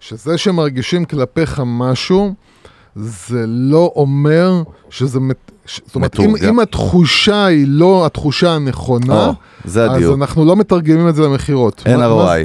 שזה 0.00 0.38
שמרגישים 0.38 1.04
כלפיך 1.04 1.62
משהו, 1.66 2.34
זה 2.96 3.44
לא 3.46 3.92
אומר 3.96 4.62
שזה... 4.90 5.18
זאת 5.86 5.94
אומרת, 5.94 6.20
אם. 6.20 6.36
אם 6.48 6.60
התחושה 6.60 7.44
היא 7.44 7.64
לא 7.68 8.06
התחושה 8.06 8.50
הנכונה, 8.52 9.30
זה 9.64 9.90
אז. 9.90 10.02
אנחנו 10.10 10.44
לא 10.44 10.56
מתרגמים 10.56 11.08
את 11.08 11.14
זה 11.14 11.22
למכירות. 11.22 11.82
אין 11.86 11.96
מה- 12.00 12.08
מה- 12.08 12.34
ROI, 12.34 12.38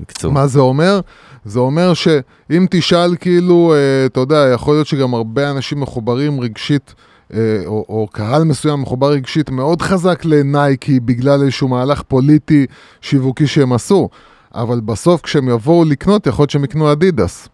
בקיצור. 0.00 0.32
מה 0.32 0.46
זה 0.46 0.60
אומר? 0.60 1.00
זה 1.44 1.58
אומר 1.58 1.94
שאם 1.94 2.66
תשאל 2.70 3.16
כאילו, 3.20 3.74
אה, 3.74 4.06
אתה 4.06 4.20
יודע, 4.20 4.50
יכול 4.54 4.74
להיות 4.74 4.86
שגם 4.86 5.14
הרבה 5.14 5.50
אנשים 5.50 5.80
מחוברים 5.80 6.40
רגשית, 6.40 6.94
אה, 7.34 7.38
או, 7.66 7.84
או 7.88 8.08
קהל 8.12 8.44
מסוים 8.44 8.82
מחובר 8.82 9.10
רגשית 9.10 9.50
מאוד 9.50 9.82
חזק 9.82 10.24
לנייקי 10.24 11.00
בגלל 11.00 11.42
איזשהו 11.42 11.68
מהלך 11.68 12.02
פוליטי 12.02 12.66
שיווקי 13.00 13.46
שהם 13.46 13.72
עשו, 13.72 14.08
אבל 14.54 14.80
בסוף 14.80 15.20
כשהם 15.20 15.48
יבואו 15.48 15.84
לקנות, 15.84 16.26
יכול 16.26 16.42
להיות 16.42 16.50
שהם 16.50 16.64
יקנו 16.64 16.92
אדידס. 16.92 17.48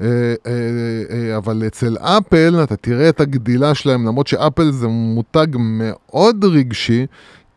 אה, 0.00 0.06
אה, 0.46 0.52
אה, 1.10 1.36
אבל 1.36 1.62
אצל 1.66 1.96
אפל 2.00 2.60
אתה 2.62 2.76
תראה 2.76 3.08
את 3.08 3.20
הגדילה 3.20 3.74
שלהם, 3.74 4.06
למרות 4.06 4.26
שאפל 4.26 4.70
זה 4.70 4.88
מותג 4.88 5.46
מאוד 5.56 6.44
רגשי, 6.44 7.06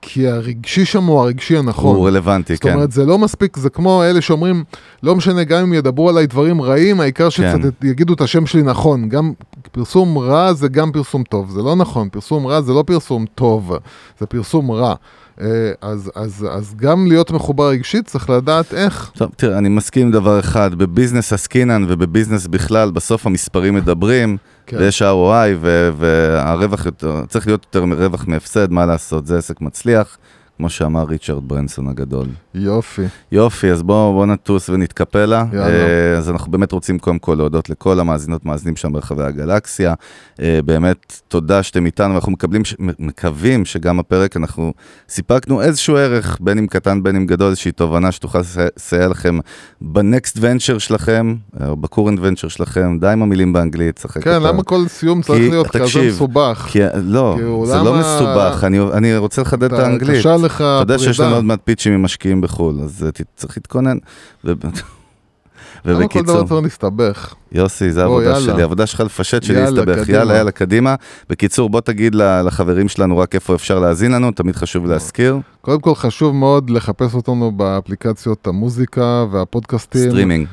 כי 0.01 0.27
הרגשי 0.27 0.85
שם 0.85 1.03
הוא 1.03 1.19
הרגשי 1.19 1.57
הנכון. 1.57 1.95
הוא 1.95 2.07
רלוונטי, 2.07 2.53
זאת 2.53 2.63
כן. 2.63 2.73
אומרת, 2.73 2.91
זה 2.91 3.05
לא 3.05 3.17
מספיק, 3.17 3.57
זה 3.57 3.69
כמו 3.69 4.03
אלה 4.03 4.21
שאומרים, 4.21 4.63
לא 5.03 5.15
משנה, 5.15 5.43
גם 5.43 5.61
אם 5.61 5.73
ידברו 5.73 6.09
עליי 6.09 6.27
דברים 6.27 6.61
רעים, 6.61 6.99
העיקר 6.99 7.29
שקצת 7.29 7.59
כן. 7.61 7.87
יגידו 7.87 8.13
את 8.13 8.21
השם 8.21 8.45
שלי 8.45 8.63
נכון. 8.63 9.09
גם, 9.09 9.33
פרסום 9.71 10.17
רע 10.17 10.53
זה 10.53 10.67
גם 10.67 10.91
פרסום 10.91 11.23
טוב, 11.23 11.49
זה 11.49 11.61
לא 11.61 11.75
נכון, 11.75 12.09
פרסום 12.09 12.47
רע 12.47 12.61
זה 12.61 12.73
לא 12.73 12.83
פרסום 12.87 13.25
טוב, 13.35 13.73
זה 14.19 14.25
פרסום 14.25 14.71
רע. 14.71 14.95
אה, 15.41 15.71
אז, 15.81 16.11
אז, 16.15 16.45
אז 16.51 16.75
גם 16.75 17.07
להיות 17.07 17.31
מחובר 17.31 17.67
רגשית 17.69 18.07
צריך 18.07 18.29
לדעת 18.29 18.73
איך. 18.73 19.11
טוב, 19.17 19.31
תראה, 19.35 19.57
אני 19.57 19.69
מסכים 19.69 20.05
עם 20.05 20.11
דבר 20.11 20.39
אחד, 20.39 20.75
בביזנס 20.75 21.33
עסקינן 21.33 21.85
ובביזנס 21.87 22.47
בכלל, 22.47 22.91
בסוף 22.91 23.25
המספרים 23.25 23.75
מדברים, 23.75 24.37
כן. 24.65 24.77
ויש 24.77 25.01
ROI, 25.01 25.65
והרווח 25.97 26.85
יותר, 26.85 27.23
צריך 27.27 27.47
להיות 27.47 27.65
יותר 27.65 28.03
רווח 28.03 28.27
מהפסד, 28.27 28.71
מה 28.71 28.85
לעשות, 28.85 29.27
זה 29.27 29.37
עסק 29.37 29.61
מצליח. 29.61 30.17
כמו 30.59 30.69
שאמר 30.69 31.03
ריצ'רד 31.03 31.47
ברנסון 31.47 31.87
הגדול. 31.87 32.27
יופי. 32.53 33.01
יופי, 33.31 33.71
אז 33.71 33.83
בואו 33.83 34.13
בוא 34.13 34.25
נטוס 34.25 34.69
ונתקפל 34.69 35.25
לה. 35.25 35.45
יאללה. 35.53 36.17
אז 36.17 36.29
אנחנו 36.29 36.51
באמת 36.51 36.71
רוצים 36.71 36.99
קודם 36.99 37.19
כל 37.19 37.35
להודות 37.37 37.69
לכל 37.69 37.99
המאזינות, 37.99 38.45
מאזינים 38.45 38.75
שם 38.75 38.93
ברחבי 38.93 39.23
הגלקסיה. 39.23 39.93
אה, 40.41 40.59
באמת, 40.65 41.21
תודה 41.27 41.63
שאתם 41.63 41.85
איתנו, 41.85 42.13
ואנחנו 42.13 42.31
מקבלים, 42.31 42.61
מקווים 42.99 43.65
שגם 43.65 43.99
הפרק 43.99 44.37
אנחנו 44.37 44.73
סיפקנו 45.09 45.61
איזשהו 45.61 45.95
ערך, 45.95 46.37
בין 46.39 46.57
אם 46.57 46.67
קטן 46.67 47.03
בין 47.03 47.15
אם 47.15 47.25
גדול, 47.25 47.47
איזושהי 47.47 47.71
תובנה 47.71 48.11
שתוכל 48.11 48.39
לסייע 48.39 49.07
לכם 49.07 49.39
בנקסט 49.81 50.37
ונצ'ר 50.41 50.77
שלכם, 50.77 51.35
או 51.67 51.75
ב 51.75 51.81
current 51.81 52.19
venture 52.21 52.47
שלכם, 52.47 52.97
די 53.01 53.07
עם 53.07 53.21
המילים 53.21 53.53
באנגלית, 53.53 53.97
שחק 53.97 54.23
כן, 54.23 54.41
למה 54.41 54.63
כל 54.63 54.87
סיום 54.87 55.21
צריך 55.21 55.49
להיות 55.49 55.67
כזה 55.67 56.07
מסובך? 56.07 56.67
כי, 56.71 56.79
לא, 57.03 57.37
זה 57.65 57.75
לא 57.75 57.99
מסובך, 57.99 58.63
אני 58.93 59.17
רוצה 59.17 59.41
לחדד 59.41 59.73
את 59.73 59.79
האנגלית. 59.79 60.21
לך 60.49 60.57
פרידה. 60.57 60.81
אתה 60.81 60.93
יודע 60.93 60.99
שיש 60.99 61.19
לנו 61.19 61.35
עוד 61.35 61.43
מעט 61.43 61.59
פיצ'ים 61.63 61.93
עם 61.93 62.01
משקיעים 62.01 62.41
בחו"ל, 62.41 62.81
אז 62.83 63.03
אה, 63.03 63.23
צריך 63.35 63.57
להתכונן. 63.57 63.97
ובקיצור... 65.85 65.99
למה 66.01 66.07
כל 66.07 66.21
דבר 66.21 66.47
צריך 66.47 66.63
להסתבך? 66.63 67.33
יוסי, 67.51 67.91
זה 67.91 68.01
העבודה 68.01 68.39
שלי, 68.39 68.61
העבודה 68.61 68.87
שלך 68.87 68.99
לפשט 68.99 69.43
שלי 69.43 69.61
להסתבך. 69.61 70.09
יאללה, 70.09 70.37
יאללה, 70.37 70.51
קדימה. 70.51 70.95
בקיצור, 71.29 71.69
בוא 71.69 71.81
תגיד 71.81 72.15
לחברים 72.15 72.87
שלנו 72.87 73.17
רק 73.17 73.35
איפה 73.35 73.55
אפשר 73.55 73.79
להאזין 73.79 74.11
לנו, 74.11 74.31
תמיד 74.31 74.55
חשוב 74.55 74.85
להזכיר. 74.85 75.37
קודם 75.61 75.79
כל 75.81 75.95
חשוב 75.95 76.35
מאוד 76.35 76.69
לחפש 76.69 77.13
אותנו 77.13 77.51
באפליקציות 77.51 78.47
המוזיקה 78.47 79.25
והפודקאסטים. 79.31 80.09
סטרימינג. 80.09 80.47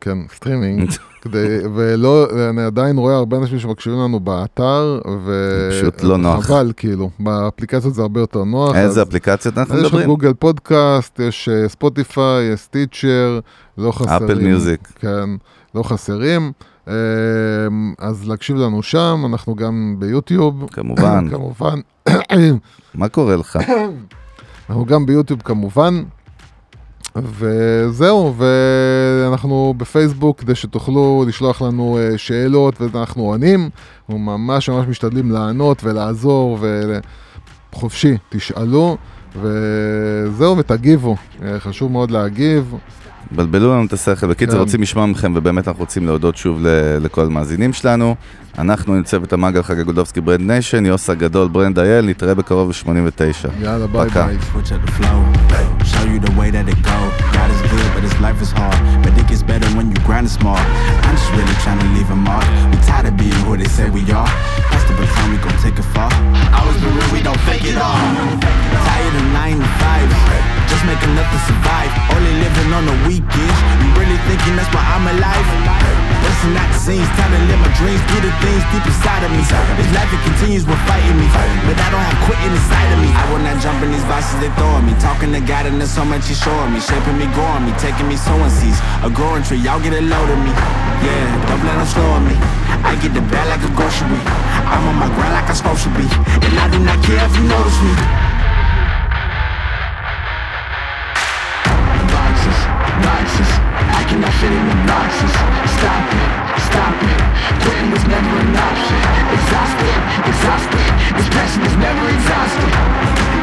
כן, 0.00 0.18
סטרימינג. 0.34 0.90
כדי, 1.22 1.58
ולא, 1.74 2.26
אני 2.50 2.62
עדיין 2.62 2.98
רואה 2.98 3.14
הרבה 3.14 3.36
אנשים 3.36 3.58
שמקשיבים 3.58 3.98
לנו 3.98 4.20
באתר, 4.20 5.00
ו... 5.24 5.68
פשוט 5.70 6.02
לא 6.02 6.16
נוח. 6.16 6.44
חבל, 6.44 6.72
כאילו, 6.76 7.10
באפליקציות 7.18 7.94
זה 7.94 8.02
הרבה 8.02 8.20
יותר 8.20 8.44
נוח. 8.44 8.76
איזה 8.76 9.02
אפליקציות 9.02 9.58
אנחנו 9.58 9.74
מדברים? 9.74 10.00
יש 10.00 10.06
גוגל 10.06 10.32
פודקאסט, 10.34 11.20
יש 11.20 11.48
ספוטיפיי, 11.66 12.44
יש 12.44 12.60
סטיצ'ר, 12.60 13.40
לא 13.78 13.92
חסרים. 13.92 14.30
אפל 14.30 14.38
מיוזיק. 14.38 14.88
כן, 15.00 15.28
לא 15.74 15.82
חסרים. 15.82 16.52
אמ, 16.88 16.92
אז 17.98 18.28
להקשיב 18.28 18.56
לנו 18.56 18.82
שם, 18.82 19.22
אנחנו 19.26 19.54
גם 19.54 19.96
ביוטיוב. 19.98 20.66
כמובן. 20.72 21.28
כמובן. 21.32 21.80
מה 22.94 23.08
קורה 23.08 23.36
לך? 23.36 23.58
אנחנו 24.68 24.84
גם 24.84 25.06
ביוטיוב 25.06 25.42
כמובן. 25.42 26.02
וזהו, 27.24 28.34
ואנחנו 28.36 29.74
בפייסבוק 29.76 30.40
כדי 30.40 30.54
שתוכלו 30.54 31.24
לשלוח 31.28 31.62
לנו 31.62 31.98
אה, 31.98 32.18
שאלות 32.18 32.80
ואנחנו 32.80 33.22
עונים, 33.22 33.70
אנחנו 34.00 34.18
ממש 34.18 34.68
ממש 34.68 34.86
משתדלים 34.88 35.30
לענות 35.30 35.84
ולעזור 35.84 36.58
וחופשי, 37.72 38.16
תשאלו 38.28 38.96
וזהו 39.36 40.56
ותגיבו, 40.56 41.16
אה, 41.42 41.60
חשוב 41.60 41.92
מאוד 41.92 42.10
להגיב. 42.10 42.74
בלבלו 43.30 43.74
לנו 43.74 43.86
את 43.86 43.92
השכל. 43.92 44.26
בקיצור, 44.26 44.54
כן. 44.54 44.60
רוצים 44.60 44.82
לשמוע 44.82 45.06
מכם, 45.06 45.32
ובאמת 45.36 45.68
אנחנו 45.68 45.80
רוצים 45.80 46.06
להודות 46.06 46.36
שוב 46.36 46.58
לכל 47.00 47.24
המאזינים 47.26 47.72
שלנו. 47.72 48.14
אנחנו 48.58 48.94
עם 48.94 49.02
צוות 49.02 49.32
המאגל 49.32 49.62
חג 49.62 49.80
הגולדובסקי 49.80 50.20
ברנד 50.20 50.40
ניישן, 50.40 50.86
יוס 50.86 51.10
הגדול 51.10 51.48
ברנד 51.48 51.78
אייל, 51.78 52.04
נתראה 52.04 52.34
בקרוב 52.34 52.70
ב-89. 52.70 53.48
יאללה, 53.60 53.86
ביי 53.86 54.08
ביי. 54.10 54.36
Tired 68.88 69.16
of 69.20 69.26
9 69.32 69.60
to 69.60 69.68
5 69.80 70.48
just 70.78 70.84
make 70.84 71.02
enough 71.10 71.30
to 71.34 71.40
survive. 71.48 71.90
Only 72.14 72.34
living 72.44 72.70
on 72.78 72.84
the 72.86 72.96
weekends. 73.08 73.58
You 73.80 73.88
really 73.98 74.18
thinking 74.28 74.54
that's 74.54 74.70
why 74.74 74.84
I'm 74.94 75.06
alive? 75.14 75.46
Busting 76.22 76.54
out 76.60 76.70
the 76.70 76.78
scenes, 76.78 77.08
time 77.18 77.32
to 77.34 77.40
live 77.48 77.60
my 77.64 77.70
dreams, 77.78 78.02
do 78.10 78.16
the 78.26 78.32
things 78.42 78.47
deep 78.72 78.84
inside 78.86 79.24
of 79.24 79.30
me. 79.32 79.42
This 79.76 79.90
life 79.92 80.08
it 80.08 80.22
continues 80.24 80.64
with 80.64 80.80
fighting 80.88 81.16
me, 81.20 81.28
but 81.68 81.76
I 81.76 81.88
don't 81.92 82.00
have 82.00 82.18
quitting 82.24 82.52
inside 82.54 82.88
of 82.94 82.98
me. 83.04 83.10
I 83.12 83.24
will 83.28 83.42
not 83.44 83.60
jump 83.60 83.82
in 83.84 83.92
these 83.92 84.04
boxes 84.08 84.40
they 84.40 84.48
throw 84.56 84.70
at 84.78 84.84
me. 84.84 84.94
Talking 84.96 85.32
to 85.36 85.42
God 85.44 85.66
and 85.68 85.76
there's 85.76 85.92
so 85.92 86.04
much 86.04 86.28
he's 86.28 86.40
showing 86.40 86.72
me, 86.72 86.80
shaping 86.80 87.18
me, 87.20 87.28
growing 87.36 87.68
me, 87.68 87.72
taking 87.76 88.08
me 88.08 88.16
sowing 88.16 88.48
seeds. 88.48 88.80
A 89.04 89.10
growing 89.10 89.44
tree, 89.44 89.60
y'all 89.60 89.80
get 89.80 89.92
a 89.92 90.00
load 90.00 90.28
of 90.32 90.40
me. 90.40 90.52
Yeah, 91.04 91.26
don't 91.48 91.62
let 91.66 91.76
them 91.76 91.88
slow 91.88 92.20
me. 92.24 92.36
I 92.86 92.96
get 93.02 93.12
the 93.12 93.24
bag 93.28 93.46
like 93.52 93.64
a 93.64 93.72
grocery. 93.76 94.20
I'm 94.64 94.84
on 94.88 94.96
my 94.96 95.08
grind 95.12 95.34
like 95.36 95.48
I'm 95.48 95.56
supposed 95.58 95.84
to 95.84 95.92
be, 95.92 96.06
and 96.06 96.54
I 96.56 96.66
do 96.72 96.78
not 96.80 96.98
care 97.04 97.20
if 97.20 97.32
you 97.36 97.44
notice 97.44 97.78
me. 97.84 97.94
boxes 102.98 103.50
I 103.94 104.02
cannot 104.08 104.34
fit 104.40 104.52
in 104.52 104.64
the 104.68 104.78
boxes 104.90 105.34
Stop 105.78 106.02
it, 106.10 106.57
stop 106.70 106.94
it 107.00 107.18
Quitting 107.62 107.90
was 107.90 108.04
never 108.04 108.34
an 108.44 108.56
option. 108.56 109.00
Exhausted, 109.36 109.96
exhausted 110.28 110.86
This 111.16 111.28
passion 111.32 111.62
is 111.64 111.76
never 111.76 112.04
exhausted 112.12 112.72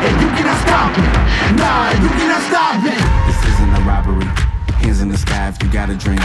And 0.06 0.14
you 0.22 0.30
cannot 0.38 0.60
stop 0.66 0.94
it 0.98 1.12
Nah, 1.60 1.94
you 2.04 2.10
cannot 2.20 2.44
stop 2.50 2.78
it 2.86 3.02
This 3.28 3.40
isn't 3.52 3.74
a 3.74 3.82
robbery. 3.86 4.30
Hands 4.82 5.02
in 5.02 5.10
the 5.10 5.18
sky 5.18 5.50
if 5.50 5.62
you 5.62 5.70
got 5.70 5.90
a 5.90 5.96
dream. 5.96 6.22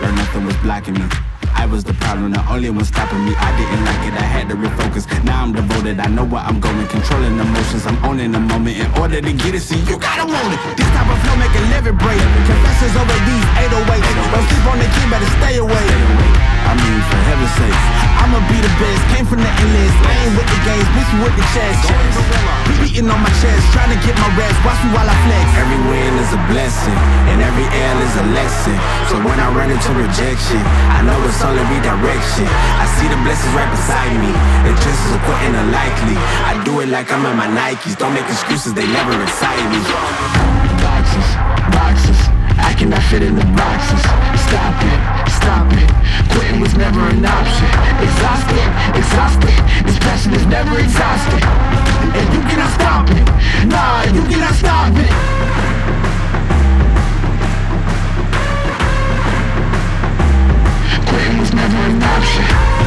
Learn 0.00 0.14
nothing 0.14 0.46
was 0.46 0.56
blocking 0.58 0.94
me 0.94 1.29
I 1.54 1.66
was 1.66 1.84
the 1.84 1.94
problem, 1.94 2.32
the 2.32 2.42
only 2.50 2.70
one 2.70 2.84
stopping 2.84 3.24
me. 3.24 3.34
I 3.36 3.50
didn't 3.56 3.84
like 3.84 4.02
it, 4.08 4.14
I 4.14 4.26
had 4.26 4.48
to 4.50 4.56
refocus. 4.56 5.06
Now 5.24 5.42
I'm 5.42 5.52
devoted, 5.52 6.00
I 6.00 6.08
know 6.08 6.24
where 6.24 6.42
I'm 6.42 6.60
going. 6.60 6.86
Controlling 6.88 7.38
emotions, 7.38 7.86
I'm 7.86 7.98
owning 8.04 8.32
the 8.32 8.40
moment. 8.40 8.76
In 8.78 8.90
order 9.00 9.20
to 9.20 9.32
get 9.32 9.54
it, 9.54 9.62
see, 9.62 9.80
you 9.88 9.98
gotta 9.98 10.26
want 10.26 10.52
it. 10.54 10.60
This 10.76 10.88
type 10.90 11.08
of 11.08 11.18
flow 11.22 11.36
make 11.36 11.54
a 11.54 11.62
living 11.74 11.98
break. 11.98 12.20
Confessions 12.48 12.94
over 12.96 13.18
these 13.28 13.46
808s. 13.70 14.08
Don't 14.32 14.46
sleep 14.48 14.66
on 14.70 14.78
the 14.78 14.88
key, 14.94 15.06
better 15.10 15.30
stay 15.40 15.56
away. 15.58 15.86
I 16.70 16.72
mean, 16.78 16.98
for 17.10 17.18
heaven's 17.26 17.54
sake, 17.58 17.80
I'ma 18.22 18.38
be 18.46 18.58
the 18.62 18.72
best. 18.78 19.02
Came 19.10 19.26
from 19.26 19.42
the 19.42 19.50
endless, 19.50 19.94
playing 20.06 20.32
with 20.38 20.46
the 20.46 20.58
games, 20.62 20.88
bitch 20.94 21.12
with 21.18 21.34
the 21.34 21.46
chest. 21.50 21.82
Beating 22.78 23.10
on 23.10 23.20
my 23.20 23.32
chest, 23.42 23.62
trying 23.74 23.90
to 23.90 23.98
get 24.06 24.14
my 24.16 24.30
rest. 24.38 24.54
Watch 24.62 24.78
me 24.86 24.94
while 24.94 25.08
I 25.08 25.16
flex. 25.26 25.44
Every 25.58 25.80
win 25.90 26.14
is 26.20 26.30
a 26.30 26.40
blessing, 26.46 27.00
and 27.26 27.42
every 27.42 27.66
L 27.66 27.98
is 28.06 28.14
a 28.22 28.26
lesson. 28.38 28.76
So 29.10 29.18
when 29.26 29.36
I 29.40 29.50
run 29.50 29.74
into 29.74 29.90
rejection, 29.98 30.62
I 30.94 31.02
know 31.02 31.18
it's 31.26 31.39
only 31.44 31.64
redirection. 31.72 32.46
I 32.46 32.86
see 32.96 33.08
the 33.08 33.16
blessings 33.24 33.52
right 33.56 33.70
beside 33.72 34.12
me. 34.20 34.30
The 34.66 34.72
chances 34.76 35.10
are 35.16 35.24
quite 35.24 35.48
unlikely. 35.48 36.16
I 36.44 36.58
do 36.64 36.80
it 36.80 36.88
like 36.88 37.08
I'm 37.12 37.24
in 37.24 37.36
my 37.36 37.48
Nikes. 37.48 37.96
Don't 37.96 38.12
make 38.12 38.28
excuses, 38.28 38.74
they 38.74 38.86
never 38.86 39.14
excite 39.22 39.64
me. 39.72 39.80
Boxes, 40.84 41.28
boxes. 41.72 42.20
I 42.60 42.76
cannot 42.76 43.02
fit 43.08 43.22
in 43.22 43.34
the 43.36 43.46
boxes. 43.56 44.02
Stop 44.48 44.76
it, 44.84 45.00
stop 45.32 45.68
it. 45.72 45.88
Quitting 46.32 46.60
was 46.60 46.74
never 46.76 47.00
an 47.08 47.24
option. 47.24 47.70
Exhausted, 48.04 48.66
exhausted. 48.92 49.56
This 49.86 49.98
passion 49.98 50.34
is 50.34 50.44
never 50.46 50.76
exhausted. 50.78 51.42
And 52.16 52.26
you 52.34 52.40
cannot 52.48 52.72
stop 52.76 53.06
it. 53.08 53.24
Nah, 53.64 54.04
you 54.12 54.22
cannot 54.28 54.54
stop 54.54 54.92
it. 54.92 55.10
жизнь, 61.40 61.56
мой 61.56 62.00
дальше 62.00 62.79